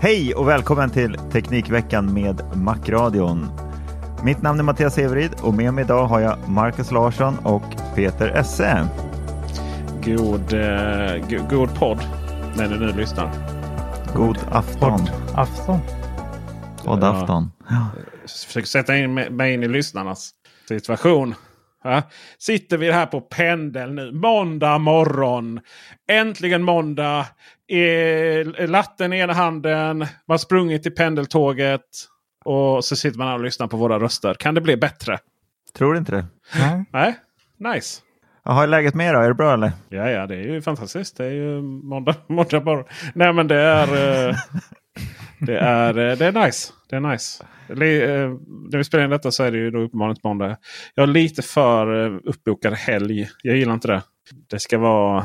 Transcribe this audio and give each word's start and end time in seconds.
Hej 0.00 0.34
och 0.34 0.48
välkommen 0.48 0.90
till 0.90 1.14
Teknikveckan 1.32 2.14
med 2.14 2.42
Macradion. 2.56 3.46
Mitt 4.24 4.42
namn 4.42 4.58
är 4.60 4.64
Mattias 4.64 4.98
Everid 4.98 5.30
och 5.42 5.54
med 5.54 5.74
mig 5.74 5.84
idag 5.84 6.06
har 6.06 6.20
jag 6.20 6.48
Marcus 6.48 6.90
Larsson 6.90 7.38
och 7.38 7.62
Peter 7.94 8.28
Esse. 8.28 8.88
God, 10.04 10.52
eh, 10.52 11.28
go- 11.30 11.46
god 11.50 11.74
podd 11.78 11.98
när 12.56 12.68
ni 12.68 12.78
nu 12.78 12.92
lyssnar. 12.92 13.30
God 14.14 14.38
afton. 14.52 15.00
Afton. 15.34 15.78
Poddafton. 16.84 17.52
Ja. 17.70 17.86
Försöker 18.46 18.66
sätta 18.68 18.96
in 18.96 19.14
mig- 19.14 19.30
mig 19.30 19.54
in 19.54 19.62
i 19.62 19.68
lyssnarnas 19.68 20.30
situation. 20.68 21.34
Ja. 21.84 22.02
Sitter 22.38 22.78
vi 22.78 22.92
här 22.92 23.06
på 23.06 23.20
pendel 23.20 23.92
nu. 23.94 24.12
Måndag 24.12 24.78
morgon. 24.78 25.60
Äntligen 26.10 26.62
måndag. 26.62 27.26
Latten 28.68 29.12
i 29.12 29.18
ena 29.18 29.32
handen. 29.32 29.98
Man 29.98 30.08
har 30.28 30.38
sprungit 30.38 30.82
till 30.82 30.94
pendeltåget. 30.94 31.80
Och 32.44 32.84
så 32.84 32.96
sitter 32.96 33.18
man 33.18 33.26
här 33.28 33.34
och 33.34 33.44
lyssnar 33.44 33.66
på 33.66 33.76
våra 33.76 33.98
röster. 33.98 34.34
Kan 34.34 34.54
det 34.54 34.60
bli 34.60 34.76
bättre? 34.76 35.18
Tror 35.76 35.92
du 35.92 35.98
inte 35.98 36.12
det? 36.12 36.24
Nej. 36.58 36.84
Nej? 36.92 37.14
Nice. 37.74 38.00
Jaha, 38.44 38.62
är 38.62 38.66
läget 38.66 38.94
med 38.94 39.08
er 39.08 39.14
då? 39.14 39.20
Är 39.20 39.28
det 39.28 39.34
bra 39.34 39.52
eller? 39.54 39.72
Ja, 39.88 40.10
ja, 40.10 40.26
det 40.26 40.34
är 40.34 40.42
ju 40.42 40.62
fantastiskt. 40.62 41.16
Det 41.16 41.24
är 41.24 41.30
ju 41.30 41.62
måndag, 41.62 42.14
måndag 42.26 42.60
morgon. 42.64 42.84
Nej, 43.14 43.32
men 43.32 43.48
det 43.48 43.56
är, 43.60 44.28
eh, 44.28 44.36
det 45.40 45.58
är, 45.58 45.98
eh, 45.98 46.16
det 46.16 46.26
är 46.26 46.44
nice. 46.46 46.72
Det 46.90 46.96
är 46.96 47.00
nice. 47.00 47.44
Eh, 47.68 47.76
När 48.70 48.78
vi 48.78 48.84
spelar 48.84 49.04
in 49.04 49.10
detta 49.10 49.30
så 49.30 49.42
är 49.44 49.50
det 49.50 49.58
ju 49.58 49.70
då 49.70 49.78
uppenbarligen 49.78 50.20
måndag. 50.24 50.56
Jag 50.94 51.02
har 51.02 51.06
lite 51.06 51.42
för 51.42 51.88
uppbokad 52.28 52.72
helg. 52.74 53.28
Jag 53.42 53.56
gillar 53.56 53.74
inte 53.74 53.88
det. 53.88 54.02
Det 54.50 54.58
ska 54.60 54.78
vara... 54.78 55.24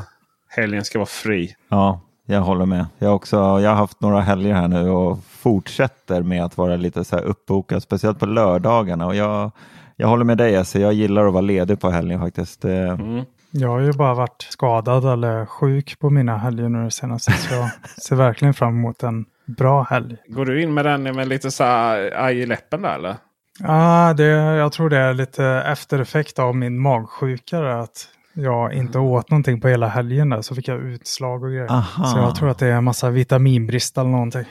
Helgen 0.49 0.85
ska 0.85 0.99
vara 0.99 1.05
fri. 1.05 1.55
Ja, 1.69 2.01
jag 2.35 2.41
håller 2.41 2.65
med. 2.65 2.85
Jag, 2.97 3.07
har 3.07 3.15
också, 3.15 3.35
jag 3.35 3.69
har 3.69 3.75
haft 3.75 4.01
några 4.01 4.21
helger 4.21 4.53
här 4.53 4.67
nu 4.67 4.89
och 4.89 5.19
fortsätter 5.23 6.23
med 6.23 6.43
att 6.43 6.57
vara 6.57 6.75
lite 6.75 7.03
så 7.03 7.15
här 7.15 7.23
uppbokad, 7.23 7.83
speciellt 7.83 8.19
på 8.19 8.25
lördagarna. 8.25 9.05
Och 9.05 9.15
jag, 9.15 9.51
jag 9.95 10.07
håller 10.07 10.25
med 10.25 10.37
dig, 10.37 10.57
alltså, 10.57 10.79
jag 10.79 10.93
gillar 10.93 11.27
att 11.27 11.33
vara 11.33 11.41
ledig 11.41 11.79
på 11.79 11.89
helgen 11.89 12.19
faktiskt. 12.19 12.66
Mm. 12.66 13.25
Jag 13.51 13.69
har 13.69 13.79
ju 13.79 13.93
bara 13.93 14.13
varit 14.13 14.47
skadad 14.49 15.05
eller 15.05 15.45
sjuk 15.45 15.99
på 15.99 16.09
mina 16.09 16.37
helger 16.37 16.69
nu 16.69 16.83
det 16.83 16.91
senaste. 16.91 17.31
Så 17.31 17.53
jag 17.53 17.69
ser 18.03 18.16
verkligen 18.16 18.53
fram 18.53 18.77
emot 18.77 19.03
en 19.03 19.25
bra 19.45 19.83
helg. 19.83 20.17
Går 20.27 20.45
du 20.45 20.63
in 20.63 20.73
med 20.73 20.85
den 20.85 21.03
med 21.03 21.27
lite 21.27 21.51
så 21.51 21.63
här 21.63 22.13
aj 22.16 22.39
i 22.39 22.45
läppen 22.45 22.81
där 22.81 22.95
eller? 22.95 23.16
Ah, 23.63 24.13
det, 24.13 24.25
jag 24.33 24.71
tror 24.71 24.89
det 24.89 24.97
är 24.97 25.13
lite 25.13 25.45
eftereffekt 25.45 26.39
av 26.39 26.55
min 26.55 26.79
magsjuka. 26.79 27.79
Att 27.79 28.07
jag 28.43 28.73
inte 28.73 28.99
åt 28.99 29.31
någonting 29.31 29.61
på 29.61 29.67
hela 29.67 29.87
helgen 29.87 30.29
där. 30.29 30.41
Så 30.41 30.55
fick 30.55 30.67
jag 30.67 30.79
utslag 30.79 31.43
och 31.43 31.49
grejer. 31.49 31.71
Aha. 31.71 32.05
Så 32.05 32.17
jag 32.17 32.35
tror 32.35 32.49
att 32.49 32.59
det 32.59 32.67
är 32.67 32.71
en 32.71 32.83
massa 32.83 33.09
vitaminbrist 33.09 33.97
eller 33.97 34.09
någonting. 34.09 34.45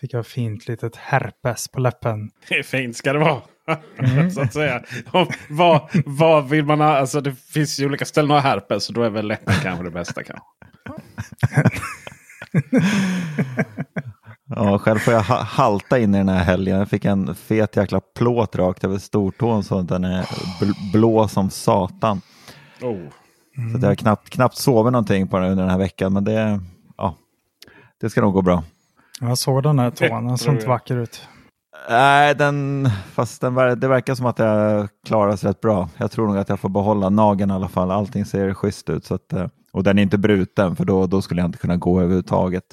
Fick 0.00 0.14
jag 0.14 0.26
fint 0.26 0.68
litet 0.68 0.96
herpes 0.96 1.68
på 1.68 1.80
läppen. 1.80 2.30
Det 2.48 2.54
är 2.54 2.62
fint 2.62 2.96
ska 2.96 3.12
det 3.12 3.18
vara. 3.18 3.40
så 4.34 4.40
att 4.40 4.52
säga. 4.52 4.82
Och 5.10 5.28
vad, 5.48 5.80
vad 6.06 6.48
vill 6.48 6.64
man 6.64 6.80
ha? 6.80 6.98
Alltså 6.98 7.20
det 7.20 7.34
finns 7.34 7.80
ju 7.80 7.86
olika 7.86 8.04
ställen 8.04 8.30
att 8.30 8.42
ha 8.42 8.50
herpes. 8.50 8.84
Så 8.84 8.92
då 8.92 9.02
är 9.02 9.10
väl 9.10 9.26
läppen 9.28 9.54
kanske 9.62 9.84
det 9.84 9.90
bästa. 9.90 10.22
Kanske. 10.22 10.44
Ja, 14.56 14.78
själv 14.78 14.98
får 14.98 15.14
jag 15.14 15.22
ha 15.22 15.42
halta 15.42 15.98
in 15.98 16.14
i 16.14 16.18
den 16.18 16.28
här 16.28 16.44
helgen. 16.44 16.78
Jag 16.78 16.88
fick 16.88 17.04
en 17.04 17.34
fet 17.34 17.76
jäkla 17.76 18.00
plåt 18.00 18.56
rakt 18.56 18.84
över 18.84 18.98
stortån 18.98 19.64
så 19.64 19.78
att 19.78 19.88
den 19.88 20.04
är 20.04 20.22
bl- 20.60 20.92
blå 20.92 21.28
som 21.28 21.50
satan. 21.50 22.20
Oh. 22.82 23.08
Så 23.70 23.76
att 23.76 23.82
jag 23.82 23.90
har 23.90 23.94
knappt, 23.94 24.30
knappt 24.30 24.56
sovit 24.56 24.92
någonting 24.92 25.28
på 25.28 25.38
den 25.38 25.50
under 25.50 25.62
den 25.62 25.70
här 25.70 25.78
veckan. 25.78 26.12
Men 26.12 26.24
det, 26.24 26.60
ja, 26.96 27.14
det 28.00 28.10
ska 28.10 28.20
nog 28.20 28.32
gå 28.32 28.42
bra. 28.42 28.62
Jag 29.20 29.38
såg 29.38 29.62
den 29.62 29.78
här 29.78 29.90
tån. 29.90 30.26
Den 30.26 30.38
såg 30.38 30.44
tror 30.44 30.54
inte 30.54 30.68
vacker 30.68 30.96
ut. 30.96 31.28
Nej, 31.88 32.34
den, 32.34 32.88
fast 33.12 33.40
den, 33.40 33.54
det 33.54 33.88
verkar 33.88 34.14
som 34.14 34.26
att 34.26 34.38
jag 34.38 34.88
klarar 35.06 35.36
sig 35.36 35.50
rätt 35.50 35.60
bra. 35.60 35.88
Jag 35.96 36.10
tror 36.10 36.26
nog 36.26 36.36
att 36.36 36.48
jag 36.48 36.60
får 36.60 36.68
behålla 36.68 37.08
nageln 37.08 37.50
i 37.50 37.54
alla 37.54 37.68
fall. 37.68 37.90
Allting 37.90 38.24
ser 38.24 38.54
schysst 38.54 38.90
ut. 38.90 39.04
Så 39.04 39.14
att, 39.14 39.32
eh, 39.32 39.46
och 39.72 39.82
den 39.82 39.98
är 39.98 40.02
inte 40.02 40.18
bruten 40.18 40.76
för 40.76 40.84
då, 40.84 41.06
då 41.06 41.22
skulle 41.22 41.40
jag 41.40 41.48
inte 41.48 41.58
kunna 41.58 41.76
gå 41.76 42.00
överhuvudtaget. 42.00 42.64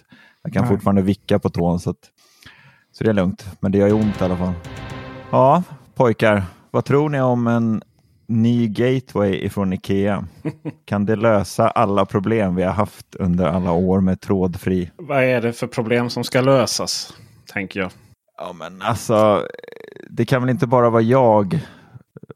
Jag 0.44 0.54
kan 0.54 0.62
Nej. 0.62 0.70
fortfarande 0.70 1.02
vicka 1.02 1.40
på 1.40 1.50
tån 1.50 1.80
så, 1.80 1.90
att, 1.90 2.10
så 2.92 3.04
det 3.04 3.10
är 3.10 3.14
lugnt. 3.14 3.48
Men 3.60 3.72
det 3.72 3.78
gör 3.78 3.88
ju 3.88 3.94
ont 3.94 4.22
i 4.22 4.24
alla 4.24 4.38
fall. 4.38 4.54
Ja, 5.32 5.64
pojkar. 5.96 6.44
Vad 6.72 6.86
tror 6.86 7.10
ni 7.10 7.22
om 7.22 7.48
en 7.48 7.82
ny 8.28 8.68
gateway 8.68 9.36
ifrån 9.36 9.74
Ikea? 9.74 10.28
Kan 10.86 11.06
det 11.06 11.16
lösa 11.16 11.70
alla 11.70 12.06
problem 12.06 12.56
vi 12.56 12.64
har 12.64 12.72
haft 12.72 13.16
under 13.16 13.46
alla 13.46 13.72
år 13.72 14.02
med 14.02 14.22
trådfri? 14.22 14.92
Vad 14.98 15.24
är 15.24 15.42
det 15.42 15.54
för 15.54 15.68
problem 15.68 16.10
som 16.10 16.24
ska 16.24 16.42
lösas? 16.42 17.14
Tänker 17.54 17.80
jag. 17.80 17.92
Ja, 18.38 18.54
men 18.54 18.82
alltså, 18.82 19.48
det 20.10 20.26
kan 20.26 20.42
väl 20.42 20.50
inte 20.50 20.68
bara 20.68 20.90
vara 20.90 21.02
jag 21.02 21.60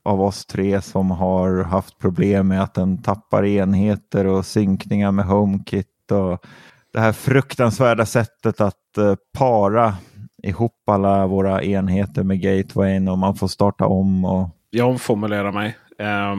av 0.04 0.22
oss 0.22 0.46
tre 0.46 0.82
som 0.82 1.12
har 1.12 1.64
haft 1.64 1.98
problem 1.98 2.48
med 2.48 2.64
att 2.64 2.74
den 2.74 3.02
tappar 3.02 3.46
enheter 3.46 4.26
och 4.26 4.46
synkningar 4.46 5.12
med 5.12 5.26
HomeKit 5.26 6.12
och 6.12 6.46
det 6.94 7.00
här 7.00 7.12
fruktansvärda 7.12 8.06
sättet 8.06 8.62
att 8.62 8.98
eh, 8.98 9.16
para 9.38 9.96
ihop 10.44 10.90
alla 10.90 11.28
våra 11.28 11.64
enheter 11.64 12.24
med 12.24 12.42
gatewayn 12.42 13.08
och 13.08 13.18
man 13.18 13.36
får 13.36 13.48
starta 13.48 13.86
om. 13.86 14.26
Och... 14.26 14.50
Jag 14.70 14.90
omformulerar 14.90 15.52
mig. 15.52 15.78
Eh, 16.00 16.36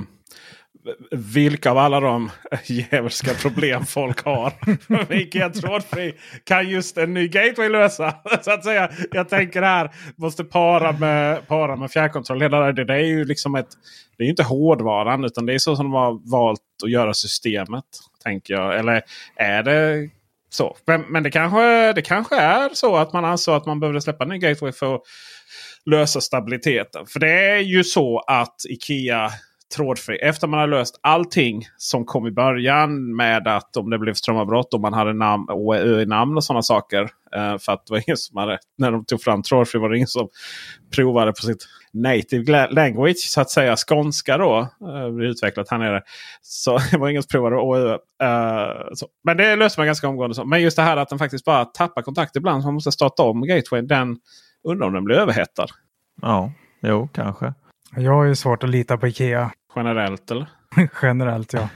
vilka 1.10 1.70
av 1.70 1.78
alla 1.78 2.00
de 2.00 2.30
djävulska 2.64 3.34
problem 3.34 3.86
folk 3.86 4.24
har 4.24 4.52
Vilken 5.08 5.52
trådfri 5.52 6.14
kan 6.44 6.68
just 6.68 6.98
en 6.98 7.14
ny 7.14 7.28
gateway 7.28 7.68
lösa? 7.68 8.14
Så 8.42 8.50
att 8.50 8.64
säga. 8.64 8.90
Jag 9.12 9.28
tänker 9.28 9.62
här, 9.62 9.90
måste 10.16 10.44
para 10.44 10.92
med, 10.92 11.46
para 11.48 11.76
med 11.76 11.90
fjärrkontroll. 11.90 12.42
Hela 12.42 12.72
det, 12.72 12.84
det 12.84 12.94
är 12.94 13.06
ju 13.06 13.24
liksom 13.24 13.54
ett, 13.54 13.68
det 14.16 14.22
är 14.22 14.24
ju 14.24 14.30
inte 14.30 14.42
hårdvaran 14.42 15.24
utan 15.24 15.46
det 15.46 15.54
är 15.54 15.58
så 15.58 15.76
som 15.76 15.84
de 15.84 15.92
har 15.92 16.30
valt 16.30 16.60
att 16.84 16.90
göra 16.90 17.14
systemet. 17.14 17.84
Tänker 18.24 18.54
jag. 18.54 18.78
Eller 18.78 19.02
är 19.36 19.62
det 19.62 20.10
så? 20.50 20.76
Men, 20.86 21.00
men 21.00 21.22
det, 21.22 21.30
kanske, 21.30 21.92
det 21.92 22.02
kanske 22.02 22.36
är 22.36 22.70
så 22.72 22.96
att 22.96 23.12
man 23.12 23.24
ansåg 23.24 23.54
att 23.54 23.66
man 23.66 23.80
behövde 23.80 24.00
släppa 24.00 24.24
en 24.24 24.30
ny 24.30 24.38
gateway 24.38 24.72
för 24.72 24.94
att 24.94 25.02
lösa 25.86 26.20
stabiliteten. 26.20 27.06
För 27.06 27.20
det 27.20 27.50
är 27.50 27.58
ju 27.58 27.84
så 27.84 28.18
att 28.18 28.56
Ikea 28.68 29.30
trådfri. 29.76 30.16
Efter 30.16 30.46
man 30.46 30.60
har 30.60 30.66
löst 30.66 31.00
allting 31.02 31.66
som 31.76 32.04
kom 32.04 32.26
i 32.26 32.30
början 32.30 33.16
med 33.16 33.48
att 33.48 33.76
om 33.76 33.90
det 33.90 33.98
blev 33.98 34.14
strömavbrott 34.14 34.74
och 34.74 34.80
man 34.80 34.92
hade 34.92 35.12
namn, 35.12 35.46
OEU 35.48 36.00
i 36.00 36.06
namn 36.06 36.36
och 36.36 36.44
sådana 36.44 36.62
saker. 36.62 37.02
Eh, 37.36 37.58
för 37.58 37.72
att 37.72 37.86
det 37.86 37.92
var 37.92 38.02
ingen 38.06 38.16
som 38.16 38.36
hade, 38.36 38.58
när 38.78 38.92
de 38.92 39.04
tog 39.04 39.22
fram 39.22 39.42
trådfri 39.42 39.80
var 39.80 39.88
det 39.88 39.96
ingen 39.96 40.08
som 40.08 40.28
provade 40.94 41.32
på 41.32 41.42
sitt 41.42 41.66
native 41.92 42.68
language 42.70 43.16
så 43.16 43.40
att 43.40 43.50
säga. 43.50 43.76
Skånska 43.76 44.38
då. 44.38 44.68
Uh, 44.84 45.22
utvecklat 45.22 45.70
här 45.70 45.78
nere. 45.78 46.02
Så 46.42 46.78
det 46.90 46.98
var 46.98 47.08
ingen 47.08 47.22
som 47.22 47.28
provade 47.28 47.56
OEU. 47.56 47.90
Eh, 48.22 48.92
Men 49.24 49.36
det 49.36 49.56
löste 49.56 49.80
man 49.80 49.86
ganska 49.86 50.08
omgående. 50.08 50.44
Men 50.44 50.62
just 50.62 50.76
det 50.76 50.82
här 50.82 50.96
att 50.96 51.08
den 51.08 51.18
faktiskt 51.18 51.44
bara 51.44 51.64
tappar 51.64 52.02
kontakt 52.02 52.36
ibland. 52.36 52.62
Så 52.62 52.66
man 52.66 52.74
måste 52.74 52.92
starta 52.92 53.22
om 53.22 53.42
gateway. 53.42 53.82
Den 53.82 54.16
undrar 54.64 54.86
om 54.86 54.94
den 54.94 55.04
blir 55.04 55.16
överhettad. 55.16 55.66
Ja, 56.22 56.52
jo 56.82 57.08
kanske. 57.12 57.54
Jag 57.96 58.12
har 58.12 58.24
ju 58.24 58.34
svårt 58.34 58.64
att 58.64 58.70
lita 58.70 58.98
på 58.98 59.08
Ikea. 59.08 59.50
Generellt 59.76 60.30
eller? 60.30 60.48
Generellt 61.02 61.52
ja. 61.52 61.68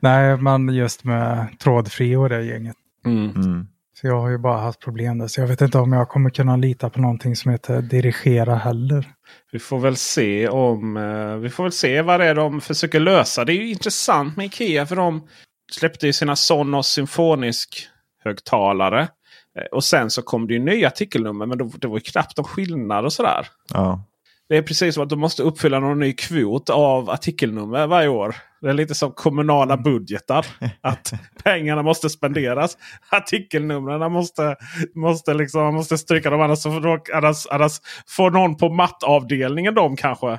Nej, 0.00 0.36
men 0.36 0.68
just 0.68 1.04
med 1.04 1.58
trådfri 1.58 2.16
och 2.16 2.28
det 2.28 2.44
gänget. 2.44 2.76
Mm. 3.06 3.30
Mm. 3.30 3.66
Så 4.00 4.06
jag 4.06 4.20
har 4.20 4.28
ju 4.28 4.38
bara 4.38 4.58
haft 4.58 4.80
problem 4.80 5.18
där. 5.18 5.26
Så 5.26 5.40
jag 5.40 5.48
vet 5.48 5.60
inte 5.60 5.78
om 5.78 5.92
jag 5.92 6.08
kommer 6.08 6.30
kunna 6.30 6.56
lita 6.56 6.90
på 6.90 7.00
någonting 7.00 7.36
som 7.36 7.50
heter 7.50 7.82
dirigera 7.82 8.54
heller. 8.54 9.06
Vi 9.52 9.58
får 9.58 9.78
väl 9.78 9.96
se 9.96 10.48
om 10.48 10.96
eh, 10.96 11.36
vi 11.36 11.50
får 11.50 11.62
väl 11.62 11.72
se 11.72 12.02
vad 12.02 12.20
det 12.20 12.26
är 12.26 12.34
de 12.34 12.60
försöker 12.60 13.00
lösa. 13.00 13.44
Det 13.44 13.52
är 13.52 13.54
ju 13.54 13.70
intressant 13.70 14.36
med 14.36 14.46
Ikea 14.46 14.86
för 14.86 14.96
de 14.96 15.28
släppte 15.72 16.06
ju 16.06 16.12
sina 16.12 16.36
Sonos 16.36 16.88
symfonisk 16.88 17.88
högtalare. 18.24 19.08
Eh, 19.58 19.66
och 19.72 19.84
sen 19.84 20.10
så 20.10 20.22
kom 20.22 20.46
det 20.46 20.54
ju 20.54 20.60
nya 20.60 20.86
artikelnummer 20.86 21.46
men 21.46 21.58
då, 21.58 21.70
det 21.78 21.88
var 21.88 21.96
ju 21.96 22.00
knappt 22.00 22.36
någon 22.36 22.44
skillnad 22.44 23.04
och 23.04 23.12
sådär. 23.12 23.46
Ja. 23.74 24.04
Det 24.48 24.56
är 24.56 24.62
precis 24.62 24.94
som 24.94 25.02
att 25.02 25.10
de 25.10 25.20
måste 25.20 25.42
uppfylla 25.42 25.80
någon 25.80 25.98
ny 25.98 26.12
kvot 26.12 26.70
av 26.70 27.10
artikelnummer 27.10 27.86
varje 27.86 28.08
år. 28.08 28.36
Det 28.60 28.68
är 28.68 28.72
lite 28.72 28.94
som 28.94 29.12
kommunala 29.12 29.76
budgetar. 29.76 30.46
Att 30.80 31.12
pengarna 31.44 31.82
måste 31.82 32.10
spenderas. 32.10 32.78
Artikelnumren 33.10 34.12
måste, 34.12 34.56
måste, 34.94 35.34
liksom, 35.34 35.62
man 35.62 35.74
måste 35.74 35.98
stryka 35.98 36.30
dem. 36.30 36.40
Annars, 36.40 36.66
annars, 37.12 37.46
annars 37.50 37.72
får 38.08 38.30
någon 38.30 38.56
på 38.56 38.68
mattavdelningen 38.68 39.74
dem 39.74 39.96
kanske. 39.96 40.30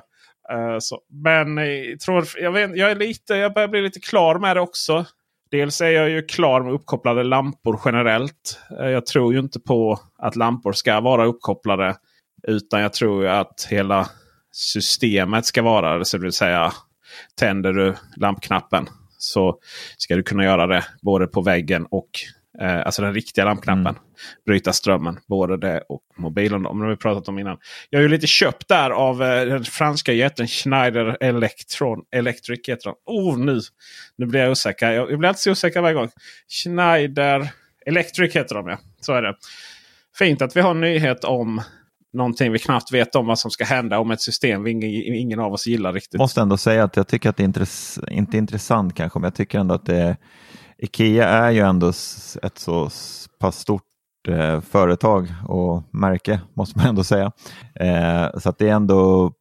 Uh, 0.53 0.79
så. 0.79 0.99
Men 1.23 1.57
jag, 1.57 1.99
tror, 1.99 2.25
jag, 2.37 2.51
vet, 2.51 2.75
jag, 2.75 2.91
är 2.91 2.95
lite, 2.95 3.33
jag 3.33 3.53
börjar 3.53 3.67
bli 3.67 3.81
lite 3.81 3.99
klar 3.99 4.39
med 4.39 4.55
det 4.55 4.61
också. 4.61 5.05
Dels 5.51 5.81
är 5.81 5.89
jag 5.89 6.09
ju 6.09 6.21
klar 6.21 6.61
med 6.61 6.73
uppkopplade 6.73 7.23
lampor 7.23 7.79
generellt. 7.85 8.59
Eh, 8.79 8.89
jag 8.89 9.05
tror 9.05 9.33
ju 9.33 9.39
inte 9.39 9.59
på 9.59 9.99
att 10.17 10.35
lampor 10.35 10.73
ska 10.73 10.99
vara 10.99 11.25
uppkopplade. 11.25 11.95
Utan 12.47 12.81
jag 12.81 12.93
tror 12.93 13.27
att 13.27 13.67
hela 13.69 14.09
systemet 14.51 15.45
ska 15.45 15.61
vara 15.61 15.97
det. 15.97 16.05
Så 16.05 16.17
det 16.17 16.23
vill 16.23 16.33
säga 16.33 16.73
tänder 17.35 17.73
du 17.73 17.95
lampknappen 18.17 18.87
så 19.17 19.59
ska 19.97 20.15
du 20.15 20.23
kunna 20.23 20.43
göra 20.43 20.67
det 20.67 20.85
både 21.01 21.27
på 21.27 21.41
väggen 21.41 21.85
och 21.85 22.09
eh, 22.61 22.79
alltså 22.85 23.01
den 23.01 23.13
riktiga 23.13 23.45
lampknappen. 23.45 23.87
Mm. 23.87 24.01
Bryta 24.45 24.73
strömmen. 24.73 25.19
Både 25.27 25.57
det 25.57 25.83
och 25.89 26.01
mobilen. 26.17 26.65
Om 26.65 26.89
vi 26.89 26.95
pratat 26.95 27.27
om 27.27 27.39
innan. 27.39 27.57
Jag 27.89 27.99
är 27.99 28.03
ju 28.03 28.09
lite 28.09 28.27
köpt 28.27 28.67
där 28.67 28.89
av 28.89 29.23
eh, 29.23 29.45
den 29.45 29.63
franska 29.63 30.13
jätten 30.13 30.47
Schneider 30.47 31.17
Electron. 31.19 31.99
Electric 32.11 32.69
heter 32.69 32.93
Oh, 33.05 33.37
nu, 33.37 33.59
nu 34.17 34.25
blir 34.25 34.39
jag 34.39 34.51
osäker. 34.51 34.91
Jag, 34.91 35.11
jag 35.11 35.19
blir 35.19 35.29
alltid 35.29 35.41
så 35.41 35.51
osäker 35.51 35.81
varje 35.81 35.95
gång. 35.95 36.09
Schneider 36.63 37.49
Electric 37.85 38.35
heter 38.35 38.55
de 38.55 38.67
ja. 38.67 38.77
Så 39.01 39.13
är 39.13 39.21
det. 39.21 39.35
Fint 40.17 40.41
att 40.41 40.55
vi 40.55 40.61
har 40.61 40.71
en 40.71 40.81
nyhet 40.81 41.23
om 41.23 41.61
någonting 42.13 42.51
vi 42.51 42.59
knappt 42.59 42.91
vet 42.91 43.15
om 43.15 43.27
vad 43.27 43.39
som 43.39 43.51
ska 43.51 43.65
hända 43.65 43.99
om 43.99 44.11
ett 44.11 44.21
system 44.21 44.63
vi 44.63 44.71
ingen, 44.71 45.15
ingen 45.15 45.39
av 45.39 45.53
oss 45.53 45.67
gillar 45.67 45.93
riktigt. 45.93 46.19
Måste 46.19 46.41
ändå 46.41 46.57
säga 46.57 46.83
att 46.83 46.95
jag 46.95 47.07
tycker 47.07 47.29
att 47.29 47.37
det 47.37 47.43
är 47.43 47.45
intress 47.45 47.99
inte 48.11 48.37
intressant 48.37 48.95
kanske, 48.95 49.19
men 49.19 49.23
jag 49.23 49.35
tycker 49.35 49.59
ändå 49.59 49.75
att 49.75 49.85
det 49.85 49.97
är, 49.97 50.17
Ikea 50.77 51.27
är 51.27 51.51
ju 51.51 51.59
ändå 51.59 51.89
ett 52.43 52.57
så 52.57 52.89
pass 53.39 53.59
stort 53.59 53.83
eh, 54.27 54.61
företag 54.61 55.27
och 55.47 55.83
märke 55.91 56.41
måste 56.53 56.77
man 56.77 56.87
ändå 56.87 57.03
säga. 57.03 57.31
Eh, 57.75 58.39
så 58.39 58.49
att 58.49 58.57
det 58.57 58.69
är 58.69 58.73
ändå 58.73 59.31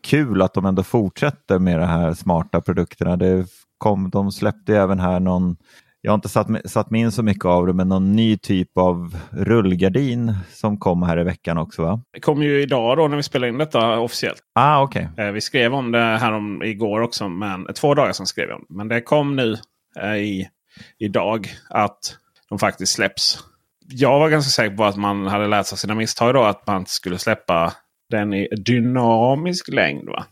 kul 0.00 0.42
att 0.42 0.54
de 0.54 0.66
ändå 0.66 0.82
fortsätter 0.82 1.58
med 1.58 1.80
de 1.80 1.86
här 1.86 2.14
smarta 2.14 2.60
produkterna. 2.60 3.16
Det 3.16 3.46
kom, 3.78 4.10
de 4.10 4.32
släppte 4.32 4.76
även 4.76 5.00
här 5.00 5.20
någon 5.20 5.56
jag 6.04 6.12
har 6.12 6.14
inte 6.14 6.28
satt, 6.28 6.70
satt 6.70 6.90
mig 6.90 7.00
in 7.00 7.12
så 7.12 7.22
mycket 7.22 7.44
av 7.44 7.66
det, 7.66 7.72
men 7.72 7.88
någon 7.88 8.12
ny 8.12 8.36
typ 8.36 8.78
av 8.78 9.16
rullgardin 9.30 10.34
som 10.50 10.78
kom 10.78 11.02
här 11.02 11.20
i 11.20 11.24
veckan 11.24 11.58
också 11.58 11.82
va? 11.82 12.00
Det 12.12 12.20
kom 12.20 12.42
ju 12.42 12.62
idag 12.62 12.96
då 12.96 13.08
när 13.08 13.16
vi 13.16 13.22
spelar 13.22 13.48
in 13.48 13.58
detta 13.58 13.98
officiellt. 13.98 14.42
Ah, 14.54 14.82
okay. 14.82 15.06
Eh, 15.16 15.30
vi 15.30 15.40
skrev 15.40 15.74
om 15.74 15.92
det 15.92 15.98
här 15.98 16.32
om 16.32 16.62
igår 16.62 17.00
också, 17.00 17.28
men 17.28 17.66
två 17.74 17.94
dagar 17.94 18.12
sedan 18.12 18.26
skrev 18.26 18.48
vi 18.48 18.54
om 18.54 18.66
Men 18.68 18.88
det 18.88 19.00
kom 19.00 19.36
nu 19.36 19.56
eh, 20.00 20.14
i, 20.14 20.48
idag 20.98 21.48
att 21.70 22.18
de 22.48 22.58
faktiskt 22.58 22.92
släpps. 22.92 23.38
Jag 23.88 24.18
var 24.18 24.30
ganska 24.30 24.50
säker 24.50 24.76
på 24.76 24.84
att 24.84 24.96
man 24.96 25.26
hade 25.26 25.46
lärt 25.46 25.66
sig 25.66 25.78
sina 25.78 25.94
misstag 25.94 26.34
då. 26.34 26.42
Att 26.42 26.66
man 26.66 26.86
skulle 26.86 27.18
släppa 27.18 27.72
den 28.10 28.34
i 28.34 28.48
dynamisk 28.56 29.68
längd. 29.68 30.08
va? 30.08 30.24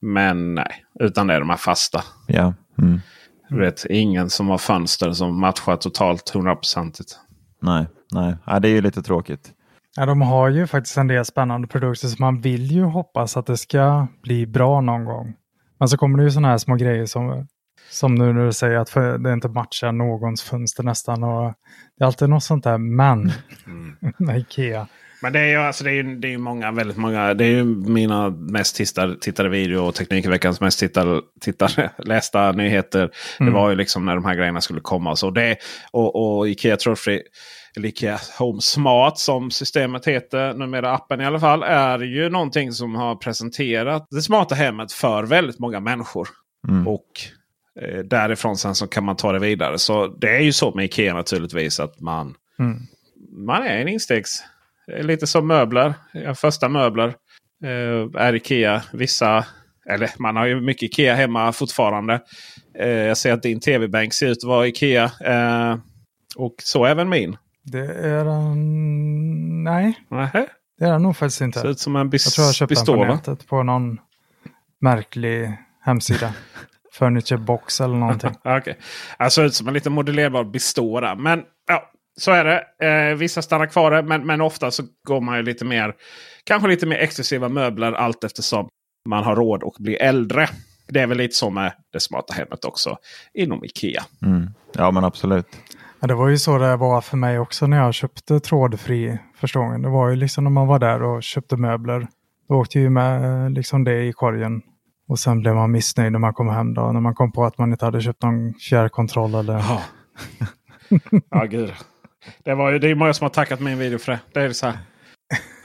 Men 0.00 0.54
nej, 0.54 0.84
utan 1.00 1.26
det 1.26 1.34
är 1.34 1.40
de 1.40 1.50
här 1.50 1.56
fasta. 1.56 2.04
Ja. 2.26 2.54
Mm. 2.78 3.00
Du 3.48 3.60
vet, 3.60 3.86
ingen 3.90 4.30
som 4.30 4.48
har 4.48 4.58
fönster 4.58 5.12
som 5.12 5.40
matchar 5.40 5.76
totalt 5.76 6.30
hundraprocentigt. 6.30 7.18
Nej, 7.62 7.86
nej. 8.12 8.36
Ja, 8.46 8.60
det 8.60 8.68
är 8.68 8.72
ju 8.72 8.80
lite 8.80 9.02
tråkigt. 9.02 9.52
Ja, 9.96 10.06
de 10.06 10.22
har 10.22 10.48
ju 10.48 10.66
faktiskt 10.66 10.96
en 10.96 11.06
del 11.06 11.24
spännande 11.24 11.68
produkter 11.68 12.08
så 12.08 12.16
man 12.22 12.40
vill 12.40 12.70
ju 12.72 12.82
hoppas 12.82 13.36
att 13.36 13.46
det 13.46 13.56
ska 13.56 14.06
bli 14.22 14.46
bra 14.46 14.80
någon 14.80 15.04
gång. 15.04 15.34
Men 15.78 15.88
så 15.88 15.96
kommer 15.96 16.18
det 16.18 16.24
ju 16.24 16.30
sådana 16.30 16.48
här 16.48 16.58
små 16.58 16.76
grejer 16.76 17.06
som, 17.06 17.46
som 17.90 18.14
nu 18.14 18.32
när 18.32 18.46
du 18.46 18.52
säger 18.52 18.76
att 18.78 19.22
det 19.22 19.32
inte 19.32 19.48
matchar 19.48 19.92
någons 19.92 20.42
fönster 20.42 20.82
nästan. 20.82 21.24
Och 21.24 21.54
det 21.98 22.04
är 22.04 22.06
alltid 22.06 22.28
något 22.28 22.44
sånt 22.44 22.64
där 22.64 22.78
men 22.78 23.32
mm. 23.66 23.96
med 24.18 24.38
Ikea. 24.38 24.86
Men 25.22 25.32
det 25.32 25.40
är 25.40 25.46
ju 25.46 25.56
alltså, 25.56 25.84
det 25.84 25.92
är, 25.92 26.02
det 26.02 26.34
är 26.34 26.38
många, 26.38 26.72
väldigt 26.72 26.96
många. 26.96 27.34
Det 27.34 27.44
är 27.44 27.48
ju 27.48 27.64
mina 27.64 28.30
mest 28.30 28.76
tittade, 28.76 29.16
tittade 29.20 29.48
video 29.48 29.80
och 29.80 29.94
Teknikveckans 29.94 30.60
mest 30.60 30.78
tittade, 30.78 31.20
tittade, 31.40 31.90
lästa 31.98 32.52
nyheter. 32.52 33.10
Mm. 33.40 33.52
Det 33.52 33.60
var 33.60 33.70
ju 33.70 33.76
liksom 33.76 34.06
när 34.06 34.14
de 34.14 34.24
här 34.24 34.34
grejerna 34.34 34.60
skulle 34.60 34.80
komma. 34.80 35.16
Så 35.16 35.30
det, 35.30 35.56
och, 35.92 36.38
och 36.38 36.48
Ikea 36.48 36.76
Trådfri, 36.76 37.22
eller 37.76 37.88
Ikea 37.88 38.18
Home 38.38 38.60
Smart 38.60 39.18
som 39.18 39.50
systemet 39.50 40.06
heter, 40.06 40.54
numera 40.54 40.92
appen 40.94 41.20
i 41.20 41.24
alla 41.24 41.40
fall, 41.40 41.62
är 41.62 41.98
ju 41.98 42.30
någonting 42.30 42.72
som 42.72 42.94
har 42.94 43.16
presenterat 43.16 44.06
det 44.10 44.22
smarta 44.22 44.54
hemmet 44.54 44.92
för 44.92 45.22
väldigt 45.22 45.58
många 45.58 45.80
människor. 45.80 46.28
Mm. 46.68 46.88
Och 46.88 47.06
därifrån 48.04 48.56
sen 48.56 48.74
så 48.74 48.86
kan 48.86 49.04
man 49.04 49.16
ta 49.16 49.32
det 49.32 49.38
vidare. 49.38 49.78
Så 49.78 50.06
det 50.06 50.36
är 50.36 50.40
ju 50.40 50.52
så 50.52 50.74
med 50.74 50.84
Ikea 50.84 51.14
naturligtvis 51.14 51.80
att 51.80 52.00
man, 52.00 52.34
mm. 52.58 52.78
man 53.46 53.62
är 53.62 53.76
en 53.76 53.88
instegs 53.88 54.42
lite 54.98 55.26
som 55.26 55.46
möbler. 55.46 55.94
Första 56.34 56.68
möbler 56.68 57.14
eh, 57.64 58.22
är 58.22 58.34
Ikea. 58.34 58.82
Vissa, 58.92 59.44
eller 59.90 60.10
man 60.18 60.36
har 60.36 60.46
ju 60.46 60.60
mycket 60.60 60.82
Ikea 60.82 61.14
hemma 61.14 61.52
fortfarande. 61.52 62.20
Eh, 62.78 62.88
jag 62.88 63.16
ser 63.16 63.32
att 63.32 63.42
din 63.42 63.60
tv-bänk 63.60 64.12
ser 64.14 64.26
ut 64.26 64.38
att 64.38 64.48
vara 64.48 64.66
Ikea. 64.66 65.10
Eh, 65.24 65.78
och 66.36 66.54
så 66.62 66.84
även 66.84 67.08
min. 67.08 67.36
Det 67.62 67.86
är 67.94 68.24
en... 68.24 69.64
Nej. 69.64 69.94
Nähä. 70.10 70.46
Det 70.78 70.84
är 70.84 70.92
den 70.92 71.02
nog 71.02 71.16
faktiskt 71.16 71.40
inte. 71.40 71.60
Ser 71.60 71.68
ut 71.68 71.78
som 71.78 71.96
en 71.96 72.10
bis 72.10 72.26
Jag 72.26 72.32
tror 72.32 72.46
jag 72.46 72.54
köpte 72.54 72.74
den 72.74 72.84
på 72.86 73.04
nätet 73.04 73.46
på 73.46 73.62
någon 73.62 73.98
märklig 74.80 75.52
hemsida. 75.80 76.34
Furniture 76.92 77.38
box 77.38 77.80
eller 77.80 77.96
någonting. 77.96 78.30
okay. 78.58 78.74
Det 79.18 79.30
ser 79.30 79.44
ut 79.44 79.54
som 79.54 79.68
en 79.68 79.74
lite 79.74 79.90
modellerbar 79.90 80.44
Bistora. 80.44 81.14
Men 81.14 81.42
ja, 81.68 81.90
så 82.20 82.30
är 82.32 82.44
det. 82.44 82.86
Eh, 82.86 83.16
vissa 83.16 83.42
stannar 83.42 83.66
kvar 83.66 84.02
men, 84.02 84.26
men 84.26 84.40
ofta 84.40 84.70
så 84.70 84.82
går 85.08 85.20
man 85.20 85.36
ju 85.36 85.42
lite 85.42 85.64
mer 85.64 85.94
kanske 86.44 86.68
lite 86.68 86.86
mer 86.86 86.96
exklusiva 86.96 87.48
möbler 87.48 87.92
allt 87.92 88.24
eftersom 88.24 88.68
man 89.08 89.24
har 89.24 89.36
råd 89.36 89.64
att 89.64 89.78
bli 89.78 89.94
äldre. 89.94 90.48
Det 90.88 91.00
är 91.00 91.06
väl 91.06 91.18
lite 91.18 91.36
så 91.36 91.50
med 91.50 91.72
det 91.92 92.00
smarta 92.00 92.34
hemmet 92.34 92.64
också 92.64 92.96
inom 93.34 93.64
Ikea. 93.64 94.02
Mm. 94.22 94.50
Ja 94.72 94.90
men 94.90 95.04
absolut. 95.04 95.46
Ja, 96.00 96.06
det 96.06 96.14
var 96.14 96.28
ju 96.28 96.38
så 96.38 96.58
det 96.58 96.76
var 96.76 97.00
för 97.00 97.16
mig 97.16 97.38
också 97.38 97.66
när 97.66 97.76
jag 97.76 97.94
köpte 97.94 98.40
trådfri 98.40 99.18
första 99.34 99.58
gången. 99.58 99.82
Det 99.82 99.88
var 99.88 100.08
ju 100.08 100.16
liksom 100.16 100.44
när 100.44 100.50
man 100.50 100.66
var 100.66 100.78
där 100.78 101.02
och 101.02 101.22
köpte 101.22 101.56
möbler. 101.56 102.06
Då 102.48 102.54
åkte 102.54 102.78
ju 102.78 102.90
med 102.90 103.52
liksom 103.52 103.84
det 103.84 104.02
i 104.02 104.12
korgen. 104.12 104.62
Och 105.10 105.18
sen 105.18 105.40
blev 105.40 105.54
man 105.54 105.70
missnöjd 105.70 106.12
när 106.12 106.18
man 106.18 106.34
kom 106.34 106.48
hem 106.48 106.74
då. 106.74 106.92
När 106.92 107.00
man 107.00 107.14
kom 107.14 107.32
på 107.32 107.44
att 107.44 107.58
man 107.58 107.72
inte 107.72 107.84
hade 107.84 108.00
köpt 108.00 108.22
någon 108.22 108.54
fjärrkontroll 108.54 109.34
eller... 109.34 109.54
Ja, 109.54 109.82
ja 111.30 111.44
gud. 111.44 111.72
Det, 112.44 112.54
var 112.54 112.70
ju, 112.70 112.78
det 112.78 112.88
är 112.90 112.94
många 112.94 113.14
som 113.14 113.24
har 113.24 113.30
tackat 113.30 113.60
min 113.60 113.78
video 113.78 113.98
för 113.98 114.12
det. 114.12 114.20
Det 114.32 114.40
är 114.40 114.52
så 114.52 114.66
här. 114.66 114.78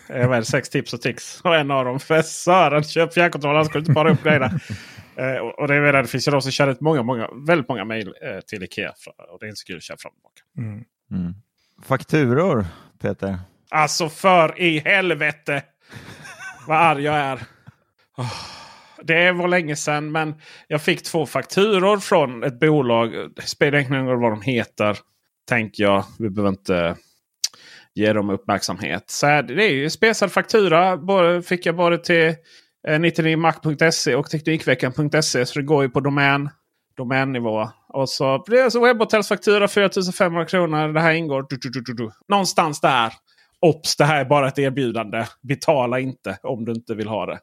Jag 0.07 0.29
vet, 0.29 0.47
sex 0.47 0.69
tips 0.69 0.93
och 0.93 1.01
tricks. 1.01 1.41
Och 1.41 1.55
en 1.55 1.71
av 1.71 1.85
dem 1.85 1.99
för 1.99 2.21
Sören 2.21 2.83
köp 2.83 3.13
fjärrkontroll. 3.13 3.55
Han 3.55 3.65
skulle 3.65 3.79
inte 3.79 3.91
bara 3.91 4.11
upp 4.11 4.23
grejerna. 4.23 4.51
Eh, 5.17 5.37
och 5.37 5.67
det, 5.67 5.75
är, 5.75 5.93
det 5.93 6.07
finns 6.07 6.27
ju 6.27 6.31
de 6.31 6.41
som 6.41 6.51
kör 6.51 6.67
ut 6.67 6.81
många, 6.81 7.03
många, 7.03 7.29
väldigt 7.47 7.69
många 7.69 7.85
mejl 7.85 8.07
eh, 8.07 8.39
till 8.39 8.63
Ikea. 8.63 8.93
Och 9.31 9.39
det 9.39 9.45
är 9.45 9.47
inte 9.47 9.59
så 9.59 9.65
kul 9.65 9.77
att 9.77 9.83
köra 9.83 9.97
fram 9.97 10.11
och 10.23 10.35
tillbaka. 10.35 10.69
Mm. 10.69 10.83
Mm. 11.11 11.33
Fakturor, 11.83 12.65
Peter? 13.01 13.39
Alltså 13.69 14.09
för 14.09 14.61
i 14.61 14.79
helvete 14.79 15.63
vad 16.67 16.77
arg 16.77 17.03
jag 17.03 17.15
är. 17.15 17.39
Oh 18.17 18.64
det 19.07 19.31
var 19.31 19.47
länge 19.47 19.75
sedan 19.75 20.11
men 20.11 20.35
jag 20.67 20.81
fick 20.81 21.03
två 21.03 21.25
fakturor 21.25 21.97
från 21.97 22.43
ett 22.43 22.59
bolag. 22.59 23.11
Det 23.35 23.41
spelar 23.41 23.79
ingen 23.79 24.07
roll 24.07 24.21
vad 24.21 24.31
de 24.31 24.41
heter. 24.41 24.97
Tänker 25.49 25.83
jag. 25.83 26.03
Vi 26.19 26.29
behöver 26.29 26.49
inte 26.49 26.95
ge 27.95 28.13
dem 28.13 28.29
uppmärksamhet. 28.29 29.03
Så 29.07 29.27
här, 29.27 29.43
det 29.43 29.63
är 29.63 29.73
ju 29.73 29.89
spesad 29.89 30.31
faktura. 30.31 30.97
Både, 30.97 31.41
fick 31.41 31.65
jag 31.65 31.75
både 31.75 31.97
till 31.97 32.27
eh, 32.87 32.99
99mac.se 32.99 34.15
och 34.15 34.29
Teknikveckan.se. 34.29 35.45
Så 35.45 35.59
det 35.59 35.65
går 35.65 35.83
ju 35.83 35.89
på 35.89 35.99
domän, 35.99 36.49
domännivå. 36.97 37.69
Och 37.87 38.09
så 38.09 38.43
det 38.47 38.59
är 38.59 38.63
alltså 38.63 38.79
webbhotellsfaktura 38.79 39.67
4500 39.67 40.45
kronor. 40.45 40.93
Det 40.93 41.01
här 41.01 41.13
ingår. 41.13 41.45
Du, 41.49 41.57
du, 41.61 41.81
du, 41.81 41.93
du. 41.93 42.11
Någonstans 42.27 42.81
där. 42.81 43.13
Ops, 43.61 43.95
det 43.95 44.05
här 44.05 44.21
är 44.21 44.25
bara 44.25 44.47
ett 44.47 44.59
erbjudande. 44.59 45.25
Betala 45.41 45.99
inte 45.99 46.37
om 46.43 46.65
du 46.65 46.71
inte 46.71 46.95
vill 46.95 47.07
ha 47.07 47.25
det 47.25 47.39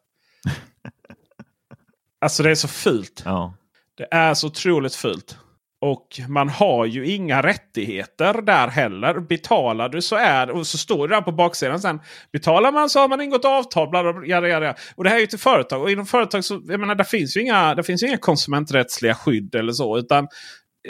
alltså 2.22 2.42
det 2.42 2.50
är 2.50 2.54
så 2.54 2.68
fult. 2.68 3.22
Ja. 3.24 3.54
Det 3.96 4.08
är 4.10 4.34
så 4.34 4.46
otroligt 4.46 4.94
fult. 4.94 5.38
Och 5.80 6.06
man 6.28 6.48
har 6.48 6.86
ju 6.86 7.06
inga 7.06 7.42
rättigheter 7.42 8.42
där 8.42 8.68
heller. 8.68 9.20
Betalar 9.20 9.88
du 9.88 10.02
så 10.02 10.16
är 10.16 10.50
och 10.50 10.66
så 10.66 10.78
står 10.78 11.08
det 11.08 11.14
där 11.14 11.22
på 11.22 11.32
baksidan 11.32 11.80
sen. 11.80 12.00
Betalar 12.32 12.72
man 12.72 12.90
så 12.90 13.00
har 13.00 13.08
man 13.08 13.20
ingått 13.20 13.44
avtal. 13.44 13.88
Bla, 13.88 14.02
bla, 14.02 14.12
bla, 14.12 14.48
jada. 14.48 14.74
Och 14.94 15.04
det 15.04 15.10
här 15.10 15.16
är 15.16 15.20
ju 15.20 15.26
till 15.26 15.38
företag. 15.38 15.82
Och 15.82 15.90
inom 15.90 16.06
företag 16.06 16.44
så 16.44 16.62
jag 16.64 16.80
menar, 16.80 16.94
det 16.94 17.04
finns 17.04 17.36
ju 17.36 17.40
inga, 17.40 17.74
det 17.74 17.82
finns 17.82 18.02
inga 18.02 18.16
konsumenträttsliga 18.16 19.14
skydd 19.14 19.54
eller 19.54 19.72
så. 19.72 19.98
Utan 19.98 20.28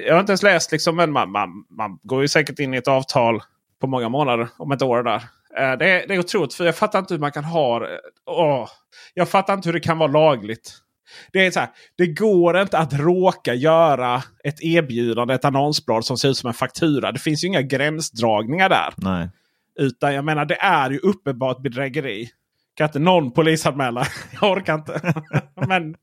jag 0.06 0.14
har 0.14 0.20
inte 0.20 0.32
ens 0.32 0.42
läst 0.42 0.72
liksom, 0.72 0.96
men 0.96 1.12
man, 1.12 1.30
man, 1.30 1.48
man 1.78 1.98
går 2.02 2.22
ju 2.22 2.28
säkert 2.28 2.58
in 2.58 2.74
i 2.74 2.76
ett 2.76 2.88
avtal 2.88 3.40
på 3.80 3.86
många 3.86 4.08
månader 4.08 4.48
om 4.58 4.72
ett 4.72 4.82
år 4.82 5.02
där. 5.02 5.22
Eh, 5.58 5.78
Det 5.78 5.90
är, 5.90 6.08
det 6.08 6.14
är 6.14 6.18
otroligt. 6.18 6.54
För 6.54 6.64
jag 6.64 6.76
fattar 6.76 6.98
inte 6.98 7.14
hur 7.14 7.20
man 7.20 7.32
kan 7.32 7.44
ha... 7.44 7.86
Åh, 8.26 8.68
jag 9.14 9.28
fattar 9.28 9.54
inte 9.54 9.68
hur 9.68 9.74
det 9.74 9.80
kan 9.80 9.98
vara 9.98 10.10
lagligt. 10.10 10.72
Det 11.32 11.46
är 11.46 11.50
så 11.50 11.60
här, 11.60 11.68
det 11.96 12.06
går 12.06 12.60
inte 12.60 12.78
att 12.78 12.92
råka 12.92 13.54
göra 13.54 14.22
ett 14.44 14.62
erbjudande, 14.62 15.34
ett 15.34 15.44
annonsblad 15.44 16.04
som 16.04 16.18
ser 16.18 16.28
ut 16.28 16.36
som 16.36 16.48
en 16.48 16.54
faktura. 16.54 17.12
Det 17.12 17.18
finns 17.18 17.44
ju 17.44 17.48
inga 17.48 17.62
gränsdragningar 17.62 18.68
där. 18.68 18.94
Nej. 18.96 19.28
Utan 19.78 20.14
jag 20.14 20.24
menar 20.24 20.44
det 20.44 20.60
är 20.60 20.90
ju 20.90 20.98
uppenbart 20.98 21.62
bedrägeri. 21.62 22.28
Kan 22.74 22.86
inte 22.86 22.98
någon 22.98 23.32
polisanmäla? 23.32 24.06
Jag 24.40 24.52
orkar 24.52 24.74
inte. 24.74 25.14
men, 25.68 25.94